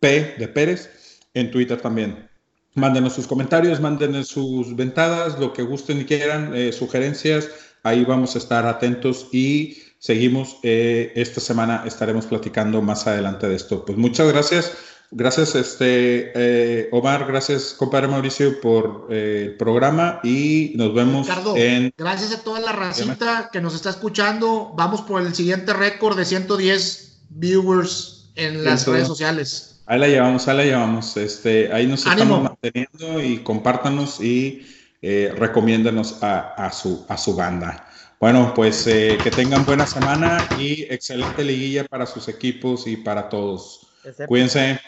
P 0.00 0.34
de 0.38 0.48
Pérez 0.48 1.20
en 1.34 1.50
Twitter 1.50 1.80
también. 1.80 2.28
Mándenos 2.74 3.14
sus 3.14 3.26
comentarios, 3.26 3.80
mándenos 3.80 4.28
sus 4.28 4.76
ventadas, 4.76 5.38
lo 5.38 5.52
que 5.52 5.62
gusten 5.62 6.00
y 6.00 6.04
quieran, 6.04 6.54
eh, 6.54 6.72
sugerencias. 6.72 7.48
Ahí 7.82 8.04
vamos 8.04 8.34
a 8.34 8.38
estar 8.38 8.66
atentos 8.66 9.28
y 9.32 9.78
seguimos. 9.98 10.58
Eh, 10.62 11.12
esta 11.14 11.40
semana 11.40 11.84
estaremos 11.86 12.26
platicando 12.26 12.82
más 12.82 13.06
adelante 13.06 13.48
de 13.48 13.54
esto. 13.56 13.84
Pues 13.84 13.96
muchas 13.96 14.30
gracias. 14.32 14.76
Gracias, 15.10 15.54
este, 15.54 16.32
eh, 16.34 16.88
Omar, 16.92 17.26
gracias, 17.26 17.74
compadre 17.78 18.08
Mauricio, 18.08 18.60
por 18.60 19.06
el 19.10 19.56
programa 19.56 20.20
y 20.24 20.72
nos 20.74 20.92
vemos 20.94 21.28
en... 21.56 21.92
Gracias 21.96 22.32
a 22.32 22.42
toda 22.42 22.60
la 22.60 22.72
racita 22.72 23.50
que 23.52 23.60
nos 23.60 23.74
está 23.74 23.90
escuchando. 23.90 24.72
Vamos 24.76 25.02
por 25.02 25.22
el 25.22 25.34
siguiente 25.34 25.72
récord 25.72 26.16
de 26.16 26.24
110 26.24 27.20
viewers 27.30 28.30
en 28.34 28.64
las 28.64 28.86
redes 28.86 29.06
sociales. 29.06 29.80
Ahí 29.86 30.00
la 30.00 30.08
llevamos, 30.08 30.48
ahí 30.48 30.56
la 30.56 30.64
llevamos. 30.64 31.16
Este, 31.16 31.72
ahí 31.72 31.86
nos 31.86 32.04
estamos 32.04 32.42
manteniendo 32.42 33.22
y 33.22 33.38
compártanos 33.38 34.20
y 34.20 34.66
eh, 35.00 35.32
recomiéndanos 35.36 36.18
a, 36.22 36.70
su, 36.72 37.06
a 37.08 37.16
su 37.16 37.36
banda. 37.36 37.88
Bueno, 38.18 38.52
pues 38.54 38.86
eh, 38.86 39.18
que 39.22 39.30
tengan 39.30 39.64
buena 39.64 39.86
semana 39.86 40.44
y 40.58 40.82
excelente 40.84 41.44
liguilla 41.44 41.84
para 41.84 42.06
sus 42.06 42.28
equipos 42.28 42.86
y 42.86 42.96
para 42.96 43.28
todos. 43.28 43.85
Cuídense. 44.26 44.80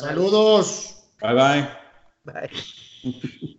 Saludos. 0.00 1.04
Bye 1.20 1.34
bye. 1.34 1.68
Bye. 2.24 2.50